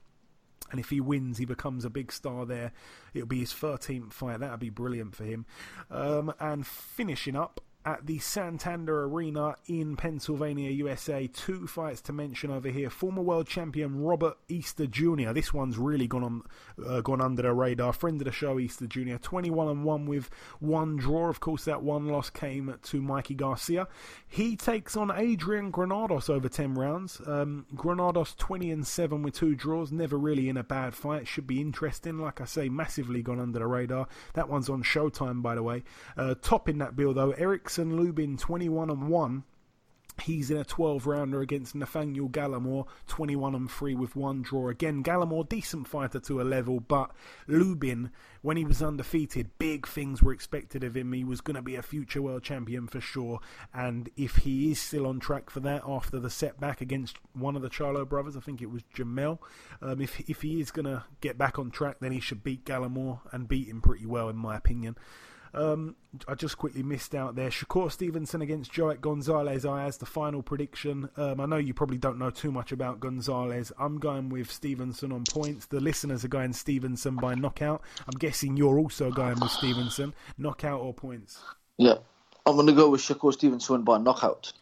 And 0.71 0.79
if 0.79 0.89
he 0.89 0.99
wins, 0.99 1.37
he 1.37 1.45
becomes 1.45 1.85
a 1.85 1.89
big 1.89 2.11
star 2.11 2.45
there. 2.45 2.71
It'll 3.13 3.27
be 3.27 3.39
his 3.39 3.53
13th 3.53 4.13
fight. 4.13 4.39
That'll 4.39 4.57
be 4.57 4.71
brilliant 4.71 5.15
for 5.15 5.23
him. 5.23 5.45
Um, 5.91 6.33
and 6.39 6.65
finishing 6.65 7.35
up, 7.35 7.61
at 7.85 8.07
the 8.07 8.17
Santander 8.17 9.03
Arena 9.03 9.55
in 9.67 9.95
Pennsylvania, 9.95 10.71
USA. 10.71 11.27
Two 11.27 11.67
fights 11.67 12.01
to 12.01 12.13
mention 12.13 12.49
over 12.49 12.69
here. 12.69 12.89
Former 12.89 13.21
world 13.21 13.47
champion 13.47 14.01
Robert 14.01 14.37
Easter 14.49 14.87
Jr. 14.87 15.31
This 15.33 15.53
one's 15.53 15.77
really 15.77 16.07
gone 16.07 16.23
on, 16.23 16.41
uh, 16.83 17.01
gone 17.01 17.21
under 17.21 17.43
the 17.43 17.53
radar. 17.53 17.93
Friend 17.93 18.19
of 18.19 18.25
the 18.25 18.31
show, 18.31 18.57
Easter 18.59 18.87
Jr. 18.87 19.17
21 19.17 19.67
and 19.67 19.83
1 19.83 20.05
with 20.07 20.31
one 20.59 20.97
draw. 20.97 21.29
Of 21.29 21.39
course, 21.39 21.65
that 21.65 21.83
one 21.83 22.07
loss 22.07 22.31
came 22.31 22.75
to 22.81 23.01
Mikey 23.01 23.35
Garcia. 23.35 23.87
He 24.27 24.55
takes 24.55 24.97
on 24.97 25.11
Adrian 25.15 25.69
Granados 25.69 26.27
over 26.27 26.49
10 26.49 26.73
rounds. 26.73 27.21
Um, 27.27 27.67
Granados 27.75 28.33
20 28.33 28.71
and 28.71 28.87
7 28.87 29.21
with 29.21 29.35
two 29.35 29.53
draws. 29.53 29.91
Never 29.91 30.17
really 30.17 30.49
in 30.49 30.57
a 30.57 30.63
bad 30.63 30.95
fight. 30.95 31.27
Should 31.27 31.45
be 31.45 31.61
interesting. 31.61 32.17
Like 32.17 32.41
I 32.41 32.45
say, 32.45 32.67
massively 32.67 33.21
gone 33.21 33.39
under 33.39 33.59
the 33.59 33.67
radar. 33.67 34.07
That 34.33 34.49
one's 34.49 34.69
on 34.69 34.81
Showtime, 34.81 35.43
by 35.43 35.53
the 35.53 35.63
way. 35.63 35.83
Uh, 36.17 36.33
topping 36.41 36.79
that 36.79 36.95
bill, 36.95 37.13
though, 37.13 37.31
Eric 37.31 37.69
Jackson 37.75 37.97
Lubin 37.97 38.37
21 38.37 38.89
and 38.89 39.09
1. 39.09 39.43
He's 40.23 40.49
in 40.49 40.55
a 40.55 40.63
12 40.63 41.05
rounder 41.05 41.41
against 41.41 41.75
Nathaniel 41.75 42.29
Gallimore, 42.29 42.87
21 43.07 43.53
and 43.53 43.69
3 43.69 43.95
with 43.95 44.15
one 44.15 44.43
draw. 44.43 44.69
Again, 44.69 45.03
Gallimore, 45.03 45.49
decent 45.49 45.85
fighter 45.85 46.21
to 46.21 46.39
a 46.39 46.43
level, 46.43 46.79
but 46.79 47.11
Lubin, 47.47 48.11
when 48.41 48.55
he 48.55 48.63
was 48.63 48.81
undefeated, 48.81 49.49
big 49.59 49.85
things 49.85 50.23
were 50.23 50.31
expected 50.31 50.85
of 50.85 50.95
him. 50.95 51.11
He 51.11 51.25
was 51.25 51.41
going 51.41 51.57
to 51.57 51.61
be 51.61 51.75
a 51.75 51.81
future 51.81 52.21
world 52.21 52.43
champion 52.43 52.87
for 52.87 53.01
sure. 53.01 53.41
And 53.73 54.09
if 54.15 54.37
he 54.37 54.71
is 54.71 54.79
still 54.79 55.05
on 55.05 55.19
track 55.19 55.49
for 55.49 55.59
that 55.59 55.83
after 55.85 56.17
the 56.17 56.29
setback 56.29 56.79
against 56.79 57.17
one 57.33 57.57
of 57.57 57.61
the 57.61 57.69
Charlo 57.69 58.07
brothers, 58.07 58.37
I 58.37 58.39
think 58.39 58.61
it 58.61 58.71
was 58.71 58.83
Jamel, 58.95 59.39
um, 59.81 59.99
if, 59.99 60.29
if 60.29 60.43
he 60.43 60.61
is 60.61 60.71
going 60.71 60.85
to 60.85 61.03
get 61.19 61.37
back 61.37 61.59
on 61.59 61.71
track, 61.71 61.97
then 61.99 62.13
he 62.13 62.21
should 62.21 62.41
beat 62.41 62.63
Gallimore 62.63 63.19
and 63.33 63.49
beat 63.49 63.67
him 63.67 63.81
pretty 63.81 64.05
well, 64.05 64.29
in 64.29 64.37
my 64.37 64.55
opinion. 64.55 64.95
Um, 65.55 65.95
I 66.27 66.35
just 66.35 66.57
quickly 66.57 66.83
missed 66.83 67.15
out 67.15 67.35
there. 67.35 67.49
Shakur 67.49 67.91
Stevenson 67.91 68.41
against 68.41 68.71
Joet 68.71 69.01
Gonzalez. 69.01 69.65
I 69.65 69.85
as 69.85 69.97
the 69.97 70.05
final 70.05 70.43
prediction. 70.43 71.09
Um, 71.17 71.39
I 71.39 71.45
know 71.45 71.57
you 71.57 71.73
probably 71.73 71.97
don't 71.97 72.19
know 72.19 72.29
too 72.29 72.51
much 72.51 72.71
about 72.71 72.99
Gonzalez. 72.99 73.71
I'm 73.79 73.97
going 73.97 74.29
with 74.29 74.51
Stevenson 74.51 75.11
on 75.11 75.23
points. 75.29 75.65
The 75.67 75.79
listeners 75.79 76.25
are 76.25 76.29
going 76.29 76.53
Stevenson 76.53 77.15
by 77.15 77.35
knockout. 77.35 77.81
I'm 78.07 78.17
guessing 78.19 78.57
you're 78.57 78.77
also 78.77 79.11
going 79.11 79.39
with 79.39 79.51
Stevenson. 79.51 80.13
Knockout 80.37 80.81
or 80.81 80.93
points? 80.93 81.39
Yeah, 81.77 81.95
I'm 82.45 82.55
going 82.55 82.67
to 82.67 82.73
go 82.73 82.89
with 82.89 83.01
Shakur 83.01 83.33
Stevenson 83.33 83.83
by 83.83 83.97
knockout. 83.97 84.53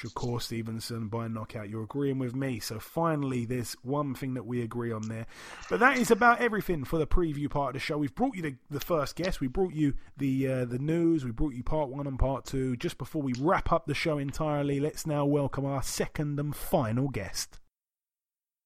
Shakur 0.00 0.40
Stevenson 0.40 1.08
by 1.08 1.28
knockout. 1.28 1.68
You're 1.68 1.82
agreeing 1.82 2.18
with 2.18 2.34
me. 2.34 2.58
So 2.58 2.78
finally, 2.78 3.44
there's 3.44 3.76
one 3.82 4.14
thing 4.14 4.34
that 4.34 4.46
we 4.46 4.62
agree 4.62 4.92
on 4.92 5.08
there. 5.08 5.26
But 5.68 5.80
that 5.80 5.98
is 5.98 6.10
about 6.10 6.40
everything 6.40 6.84
for 6.84 6.98
the 6.98 7.06
preview 7.06 7.50
part 7.50 7.70
of 7.70 7.74
the 7.74 7.80
show. 7.80 7.98
We've 7.98 8.14
brought 8.14 8.34
you 8.34 8.42
the, 8.42 8.56
the 8.70 8.80
first 8.80 9.16
guest. 9.16 9.40
We 9.40 9.48
brought 9.48 9.74
you 9.74 9.94
the 10.16 10.48
uh, 10.48 10.64
the 10.64 10.78
news. 10.78 11.24
We 11.24 11.32
brought 11.32 11.54
you 11.54 11.62
part 11.62 11.90
one 11.90 12.06
and 12.06 12.18
part 12.18 12.46
two. 12.46 12.76
Just 12.76 12.96
before 12.96 13.20
we 13.20 13.34
wrap 13.38 13.72
up 13.72 13.86
the 13.86 13.94
show 13.94 14.16
entirely, 14.16 14.80
let's 14.80 15.06
now 15.06 15.26
welcome 15.26 15.66
our 15.66 15.82
second 15.82 16.40
and 16.40 16.56
final 16.56 17.08
guest. 17.08 17.60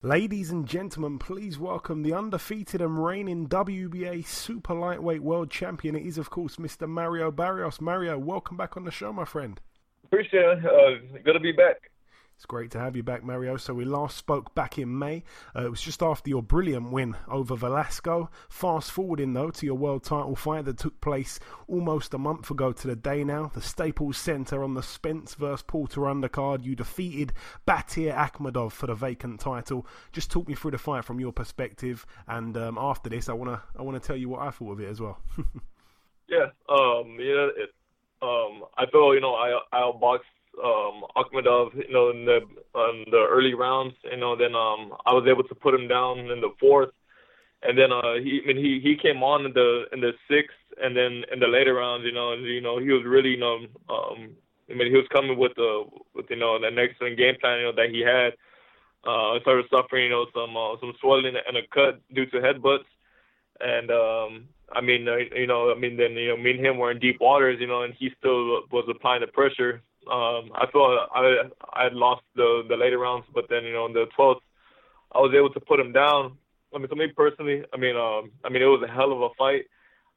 Ladies 0.02 0.50
and 0.50 0.68
gentlemen, 0.68 1.18
please 1.18 1.58
welcome 1.58 2.02
the 2.02 2.12
undefeated 2.12 2.82
and 2.82 3.02
reigning 3.02 3.48
WBA 3.48 4.26
super 4.26 4.74
lightweight 4.74 5.22
world 5.22 5.50
champion. 5.50 5.96
It 5.96 6.04
is, 6.04 6.18
of 6.18 6.28
course, 6.28 6.56
Mr. 6.56 6.86
Mario 6.86 7.30
Barrios. 7.30 7.80
Mario, 7.80 8.18
welcome 8.18 8.56
back 8.56 8.76
on 8.76 8.84
the 8.84 8.90
show, 8.90 9.12
my 9.14 9.24
friend. 9.24 9.60
Appreciate 10.04 10.58
it. 10.58 10.64
Uh, 10.64 11.18
good 11.24 11.32
to 11.32 11.40
be 11.40 11.52
back. 11.52 11.90
It's 12.36 12.46
great 12.46 12.72
to 12.72 12.80
have 12.80 12.96
you 12.96 13.02
back, 13.02 13.22
Mario. 13.22 13.56
So 13.56 13.74
we 13.74 13.84
last 13.84 14.16
spoke 14.16 14.54
back 14.54 14.76
in 14.78 14.98
May. 14.98 15.22
Uh, 15.54 15.66
it 15.66 15.70
was 15.70 15.80
just 15.80 16.02
after 16.02 16.28
your 16.28 16.42
brilliant 16.42 16.90
win 16.90 17.16
over 17.28 17.54
Velasco. 17.54 18.28
Fast 18.48 18.90
forwarding 18.90 19.32
though 19.32 19.50
to 19.50 19.66
your 19.66 19.76
world 19.76 20.02
title 20.02 20.34
fight 20.34 20.64
that 20.64 20.78
took 20.78 21.00
place 21.00 21.38
almost 21.68 22.12
a 22.12 22.18
month 22.18 22.50
ago 22.50 22.72
to 22.72 22.88
the 22.88 22.96
day 22.96 23.22
now. 23.22 23.52
The 23.54 23.62
Staples 23.62 24.18
Center 24.18 24.64
on 24.64 24.74
the 24.74 24.82
Spence 24.82 25.34
vs 25.34 25.62
Porter 25.62 26.02
undercard. 26.02 26.64
You 26.64 26.74
defeated 26.74 27.32
Batyr 27.66 28.12
Akhmedov 28.12 28.72
for 28.72 28.88
the 28.88 28.94
vacant 28.94 29.40
title. 29.40 29.86
Just 30.12 30.30
talk 30.30 30.48
me 30.48 30.54
through 30.54 30.72
the 30.72 30.78
fight 30.78 31.04
from 31.04 31.20
your 31.20 31.32
perspective, 31.32 32.04
and 32.26 32.56
um, 32.56 32.78
after 32.78 33.08
this, 33.08 33.28
I 33.28 33.32
wanna 33.32 33.62
I 33.78 33.82
wanna 33.82 34.00
tell 34.00 34.16
you 34.16 34.28
what 34.28 34.42
I 34.42 34.50
thought 34.50 34.72
of 34.72 34.80
it 34.80 34.88
as 34.88 35.00
well. 35.00 35.20
yeah, 36.28 36.50
um, 36.68 37.16
yeah, 37.20 37.48
it, 37.56 37.70
um, 38.24 38.64
I 38.76 38.86
feel 38.90 39.14
you 39.14 39.20
know 39.20 39.34
I 39.34 39.60
I 39.72 39.80
outboxed 39.82 40.32
um, 40.62 41.04
Akhmedov, 41.16 41.74
you 41.74 41.92
know, 41.92 42.10
in 42.10 42.24
the 42.24 42.36
in 42.36 43.04
the 43.10 43.26
early 43.28 43.54
rounds. 43.54 43.94
You 44.04 44.16
know, 44.16 44.36
then 44.36 44.54
um, 44.54 44.94
I 45.06 45.12
was 45.12 45.26
able 45.28 45.44
to 45.44 45.54
put 45.54 45.74
him 45.74 45.88
down 45.88 46.18
in 46.30 46.40
the 46.40 46.52
fourth, 46.60 46.90
and 47.62 47.78
then 47.78 47.92
uh, 47.92 48.14
he, 48.22 48.40
I 48.42 48.46
mean, 48.46 48.56
he 48.56 48.80
he 48.82 48.96
came 48.96 49.22
on 49.22 49.46
in 49.46 49.52
the 49.52 49.84
in 49.92 50.00
the 50.00 50.12
sixth, 50.28 50.56
and 50.82 50.96
then 50.96 51.24
in 51.32 51.40
the 51.40 51.48
later 51.48 51.74
rounds, 51.74 52.04
you 52.04 52.12
know, 52.12 52.34
you 52.34 52.60
know, 52.60 52.78
he 52.78 52.90
was 52.90 53.04
really, 53.04 53.30
you 53.30 53.38
know, 53.40 53.66
um, 53.88 54.36
I 54.70 54.74
mean, 54.74 54.90
he 54.90 54.96
was 54.96 55.08
coming 55.12 55.38
with 55.38 55.54
the 55.56 55.84
with 56.14 56.26
you 56.30 56.36
know 56.36 56.56
an 56.56 56.78
excellent 56.78 57.18
game 57.18 57.34
plan, 57.40 57.58
you 57.60 57.66
know, 57.66 57.72
that 57.72 57.90
he 57.90 58.00
had. 58.00 58.34
Uh, 59.06 59.36
I 59.36 59.40
started 59.42 59.66
suffering, 59.70 60.04
you 60.04 60.10
know, 60.10 60.26
some 60.34 60.56
uh, 60.56 60.76
some 60.80 60.94
swelling 61.00 61.34
and 61.36 61.56
a 61.56 61.66
cut 61.72 62.00
due 62.14 62.26
to 62.26 62.40
headbutts, 62.40 62.88
and 63.60 63.90
um, 63.90 64.48
I 64.72 64.80
mean, 64.80 65.08
uh, 65.08 65.16
you 65.36 65.46
know, 65.46 65.70
I 65.70 65.78
mean, 65.78 65.96
then 65.96 66.12
you 66.12 66.28
know, 66.28 66.36
me 66.36 66.52
and 66.52 66.64
him 66.64 66.78
were 66.78 66.90
in 66.90 66.98
deep 66.98 67.20
waters, 67.20 67.58
you 67.60 67.66
know, 67.66 67.82
and 67.82 67.94
he 67.94 68.10
still 68.18 68.62
was 68.72 68.86
applying 68.88 69.20
the 69.20 69.26
pressure. 69.26 69.82
Um, 70.10 70.50
I 70.54 70.66
thought 70.72 71.08
I 71.14 71.48
I 71.72 71.84
had 71.84 71.94
lost 71.94 72.22
the 72.34 72.62
the 72.68 72.76
later 72.76 72.98
rounds, 72.98 73.26
but 73.34 73.46
then 73.48 73.64
you 73.64 73.72
know, 73.72 73.86
in 73.86 73.92
the 73.92 74.06
12th, 74.18 74.40
I 75.12 75.18
was 75.18 75.32
able 75.34 75.50
to 75.50 75.60
put 75.60 75.80
him 75.80 75.92
down. 75.92 76.36
I 76.74 76.78
mean, 76.78 76.88
to 76.88 76.96
me 76.96 77.08
personally, 77.08 77.64
I 77.72 77.76
mean, 77.76 77.96
um, 77.96 78.32
I 78.44 78.48
mean, 78.48 78.62
it 78.62 78.66
was 78.66 78.82
a 78.82 78.92
hell 78.92 79.12
of 79.12 79.22
a 79.22 79.28
fight. 79.38 79.66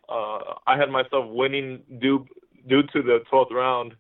Uh, 0.10 0.56
I 0.66 0.78
had 0.78 0.90
myself 0.90 1.30
winning 1.30 1.84
due 2.00 2.26
due 2.68 2.84
to 2.84 3.02
the 3.02 3.20
12th 3.32 3.52
round, 3.52 3.94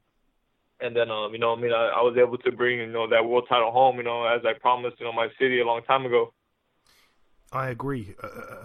and 0.79 0.95
then 0.95 1.11
um, 1.11 1.33
you 1.33 1.39
know, 1.39 1.53
I 1.53 1.59
mean, 1.59 1.71
I, 1.73 1.91
I 1.97 2.01
was 2.01 2.17
able 2.17 2.37
to 2.39 2.51
bring 2.51 2.79
you 2.79 2.87
know 2.87 3.07
that 3.07 3.25
world 3.25 3.45
title 3.47 3.71
home, 3.71 3.97
you 3.97 4.03
know, 4.03 4.25
as 4.25 4.41
I 4.45 4.53
promised, 4.59 4.99
you 4.99 5.05
know, 5.05 5.13
my 5.13 5.27
city 5.39 5.59
a 5.59 5.65
long 5.65 5.83
time 5.83 6.05
ago. 6.05 6.33
I 7.51 7.69
agree 7.69 8.13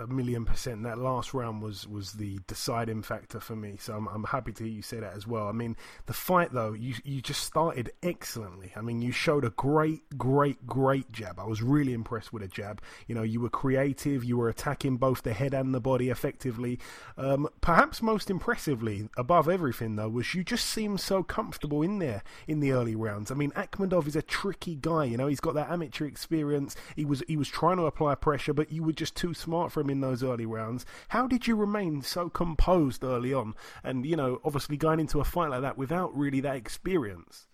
a, 0.00 0.08
million 0.08 0.44
percent. 0.44 0.82
That 0.82 0.98
last 0.98 1.34
round 1.34 1.62
was 1.62 1.86
was 1.86 2.14
the 2.14 2.40
deciding 2.48 3.02
factor 3.02 3.38
for 3.38 3.54
me. 3.54 3.76
So 3.78 3.94
I'm 3.94 4.08
I'm 4.08 4.24
happy 4.24 4.52
to 4.52 4.64
hear 4.64 4.72
you 4.72 4.82
say 4.82 4.98
that 4.98 5.14
as 5.14 5.24
well. 5.24 5.46
I 5.46 5.52
mean, 5.52 5.76
the 6.06 6.12
fight 6.12 6.52
though, 6.52 6.72
you 6.72 6.96
you 7.04 7.20
just 7.20 7.44
started 7.44 7.92
excellently. 8.02 8.72
I 8.74 8.80
mean, 8.80 9.00
you 9.00 9.12
showed 9.12 9.44
a 9.44 9.50
great, 9.50 10.18
great, 10.18 10.66
great 10.66 11.12
jab. 11.12 11.38
I 11.38 11.44
was 11.44 11.62
really 11.62 11.92
impressed 11.92 12.32
with 12.32 12.42
a 12.42 12.48
jab. 12.48 12.82
You 13.06 13.14
know, 13.14 13.22
you 13.22 13.40
were 13.40 13.50
creative. 13.50 14.24
You 14.24 14.36
were 14.36 14.48
attacking 14.48 14.96
both 14.96 15.22
the 15.22 15.32
head 15.32 15.54
and 15.54 15.72
the 15.72 15.80
body 15.80 16.10
effectively. 16.10 16.80
Um, 17.16 17.48
perhaps 17.60 18.02
most 18.02 18.30
impressively, 18.30 19.08
above 19.16 19.48
everything 19.48 19.94
though, 19.94 20.08
was 20.08 20.34
you 20.34 20.42
just 20.42 20.66
seemed 20.66 20.98
so 20.98 21.22
comfortable 21.22 21.82
in 21.82 22.00
there 22.00 22.24
in 22.48 22.58
the 22.58 22.72
early 22.72 22.96
rounds. 22.96 23.30
I 23.30 23.34
mean, 23.34 23.52
Akhmedov 23.52 24.08
is 24.08 24.16
a 24.16 24.22
tricky 24.22 24.74
guy. 24.74 25.04
You 25.04 25.18
know, 25.18 25.28
he's 25.28 25.40
got 25.40 25.54
that 25.54 25.70
amateur 25.70 26.06
experience. 26.06 26.74
He 26.96 27.04
was 27.04 27.22
he 27.28 27.36
was 27.36 27.48
trying 27.48 27.76
to 27.76 27.86
apply 27.86 28.16
pressure, 28.16 28.52
but 28.52 28.71
you 28.72 28.82
were 28.82 28.92
just 28.92 29.14
too 29.14 29.34
smart 29.34 29.70
for 29.70 29.80
him 29.80 29.90
in 29.90 30.00
those 30.00 30.22
early 30.22 30.46
rounds. 30.46 30.86
How 31.08 31.26
did 31.26 31.46
you 31.46 31.54
remain 31.56 32.02
so 32.02 32.28
composed 32.28 33.04
early 33.04 33.32
on? 33.34 33.54
And, 33.84 34.06
you 34.06 34.16
know, 34.16 34.40
obviously 34.44 34.76
going 34.76 35.00
into 35.00 35.20
a 35.20 35.24
fight 35.24 35.50
like 35.50 35.62
that 35.62 35.78
without 35.78 36.16
really 36.16 36.40
that 36.40 36.56
experience. 36.56 37.46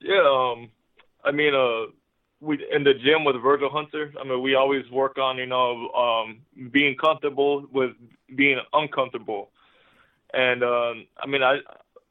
Yeah, 0.00 0.22
um, 0.26 0.70
I 1.24 1.30
mean, 1.30 1.54
uh, 1.54 1.90
we 2.40 2.58
in 2.70 2.84
the 2.84 2.92
gym 2.94 3.24
with 3.24 3.40
Virgil 3.42 3.70
Hunter. 3.70 4.12
I 4.20 4.24
mean, 4.24 4.42
we 4.42 4.54
always 4.54 4.88
work 4.90 5.18
on 5.18 5.38
you 5.38 5.46
know 5.46 5.88
um, 5.90 6.40
being 6.70 6.96
comfortable 6.96 7.66
with 7.72 7.92
being 8.36 8.58
uncomfortable, 8.72 9.50
and 10.32 10.62
um, 10.62 11.06
I 11.16 11.26
mean, 11.26 11.42
I 11.42 11.58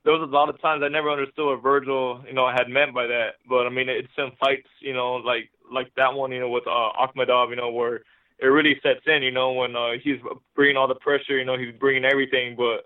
there 0.03 0.13
was 0.13 0.27
a 0.27 0.33
lot 0.33 0.49
of 0.49 0.59
times 0.61 0.81
I 0.83 0.89
never 0.89 1.09
understood 1.09 1.45
what 1.45 1.61
Virgil 1.61 2.23
you 2.27 2.33
know 2.33 2.49
had 2.49 2.67
meant 2.67 2.93
by 2.93 3.07
that. 3.07 3.35
But 3.47 3.67
I 3.67 3.69
mean, 3.69 3.89
it's 3.89 4.07
in 4.17 4.31
fights 4.39 4.67
you 4.79 4.93
know 4.93 5.15
like 5.15 5.49
like 5.71 5.93
that 5.95 6.13
one 6.13 6.31
you 6.31 6.39
know 6.39 6.49
with 6.49 6.67
uh, 6.67 6.89
Akhmedov 6.99 7.49
you 7.49 7.55
know 7.55 7.69
where 7.69 8.01
it 8.43 8.47
really 8.47 8.75
sets 8.83 9.01
in, 9.07 9.23
you 9.23 9.31
know, 9.31 9.53
when 9.53 9.75
uh, 9.75 9.91
he's 10.03 10.17
bringing 10.55 10.77
all 10.77 10.87
the 10.87 10.95
pressure, 10.95 11.37
you 11.37 11.45
know, 11.45 11.57
he's 11.57 11.73
bringing 11.79 12.05
everything, 12.05 12.55
but 12.55 12.85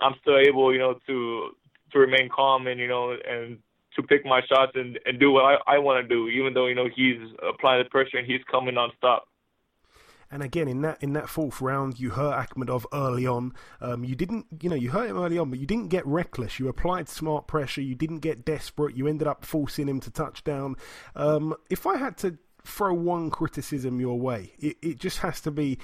I'm 0.00 0.14
still 0.20 0.36
able, 0.36 0.72
you 0.72 0.78
know, 0.78 0.98
to 1.06 1.50
to 1.92 1.98
remain 1.98 2.28
calm 2.28 2.66
and 2.66 2.80
you 2.80 2.88
know 2.88 3.12
and 3.12 3.58
to 3.94 4.02
pick 4.02 4.26
my 4.26 4.40
shots 4.48 4.72
and 4.74 4.98
and 5.06 5.18
do 5.18 5.30
what 5.30 5.44
I 5.44 5.76
I 5.76 5.78
want 5.78 6.02
to 6.02 6.08
do, 6.08 6.28
even 6.28 6.54
though 6.54 6.66
you 6.66 6.74
know 6.74 6.88
he's 6.94 7.20
applying 7.48 7.82
the 7.82 7.88
pressure 7.88 8.18
and 8.18 8.26
he's 8.26 8.42
coming 8.50 8.74
nonstop. 8.74 9.20
And 10.28 10.42
again, 10.42 10.66
in 10.66 10.82
that 10.82 11.00
in 11.02 11.12
that 11.12 11.28
fourth 11.28 11.60
round, 11.60 12.00
you 12.00 12.10
hurt 12.10 12.34
Akhmedov 12.34 12.84
early 12.92 13.26
on. 13.26 13.52
Um, 13.80 14.02
you 14.04 14.16
didn't, 14.16 14.46
you 14.60 14.68
know, 14.68 14.74
you 14.74 14.90
hurt 14.90 15.08
him 15.08 15.16
early 15.16 15.38
on, 15.38 15.50
but 15.50 15.60
you 15.60 15.66
didn't 15.66 15.88
get 15.88 16.04
reckless. 16.04 16.58
You 16.58 16.68
applied 16.68 17.08
smart 17.08 17.46
pressure. 17.46 17.80
You 17.80 17.94
didn't 17.94 18.18
get 18.18 18.44
desperate. 18.44 18.96
You 18.96 19.06
ended 19.06 19.28
up 19.28 19.44
forcing 19.44 19.88
him 19.88 20.00
to 20.00 20.10
touchdown. 20.10 20.74
Um, 21.14 21.54
if 21.70 21.86
I 21.86 21.96
had 21.96 22.16
to 22.18 22.38
throw 22.66 22.94
one 22.94 23.30
criticism 23.30 24.00
your 24.00 24.18
way. 24.18 24.52
It, 24.58 24.76
it 24.82 24.98
just 24.98 25.18
has 25.18 25.40
to 25.42 25.50
be, 25.50 25.78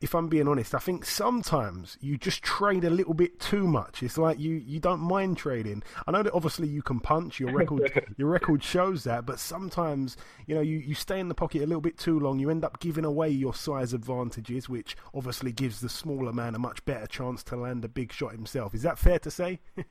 if 0.00 0.14
I'm 0.14 0.28
being 0.28 0.46
honest, 0.46 0.74
I 0.74 0.78
think 0.78 1.04
sometimes 1.04 1.96
you 2.00 2.16
just 2.16 2.42
trade 2.42 2.84
a 2.84 2.90
little 2.90 3.14
bit 3.14 3.40
too 3.40 3.66
much. 3.66 4.02
It's 4.02 4.18
like 4.18 4.38
you, 4.38 4.54
you 4.54 4.78
don't 4.78 5.00
mind 5.00 5.36
trading. 5.36 5.82
I 6.06 6.12
know 6.12 6.22
that 6.22 6.32
obviously 6.32 6.68
you 6.68 6.82
can 6.82 7.00
punch. 7.00 7.40
Your 7.40 7.52
record 7.52 7.90
your 8.16 8.28
record 8.28 8.62
shows 8.62 9.04
that, 9.04 9.26
but 9.26 9.40
sometimes 9.40 10.16
you 10.46 10.54
know 10.54 10.60
you, 10.60 10.78
you 10.78 10.94
stay 10.94 11.18
in 11.18 11.28
the 11.28 11.34
pocket 11.34 11.62
a 11.62 11.66
little 11.66 11.80
bit 11.80 11.98
too 11.98 12.20
long. 12.20 12.38
You 12.38 12.50
end 12.50 12.64
up 12.64 12.78
giving 12.80 13.04
away 13.04 13.30
your 13.30 13.54
size 13.54 13.92
advantages, 13.92 14.68
which 14.68 14.96
obviously 15.14 15.50
gives 15.52 15.80
the 15.80 15.88
smaller 15.88 16.32
man 16.32 16.54
a 16.54 16.58
much 16.58 16.84
better 16.84 17.06
chance 17.06 17.42
to 17.44 17.56
land 17.56 17.84
a 17.84 17.88
big 17.88 18.12
shot 18.12 18.32
himself. 18.32 18.74
Is 18.74 18.82
that 18.82 18.98
fair 18.98 19.18
to 19.20 19.30
say? 19.30 19.60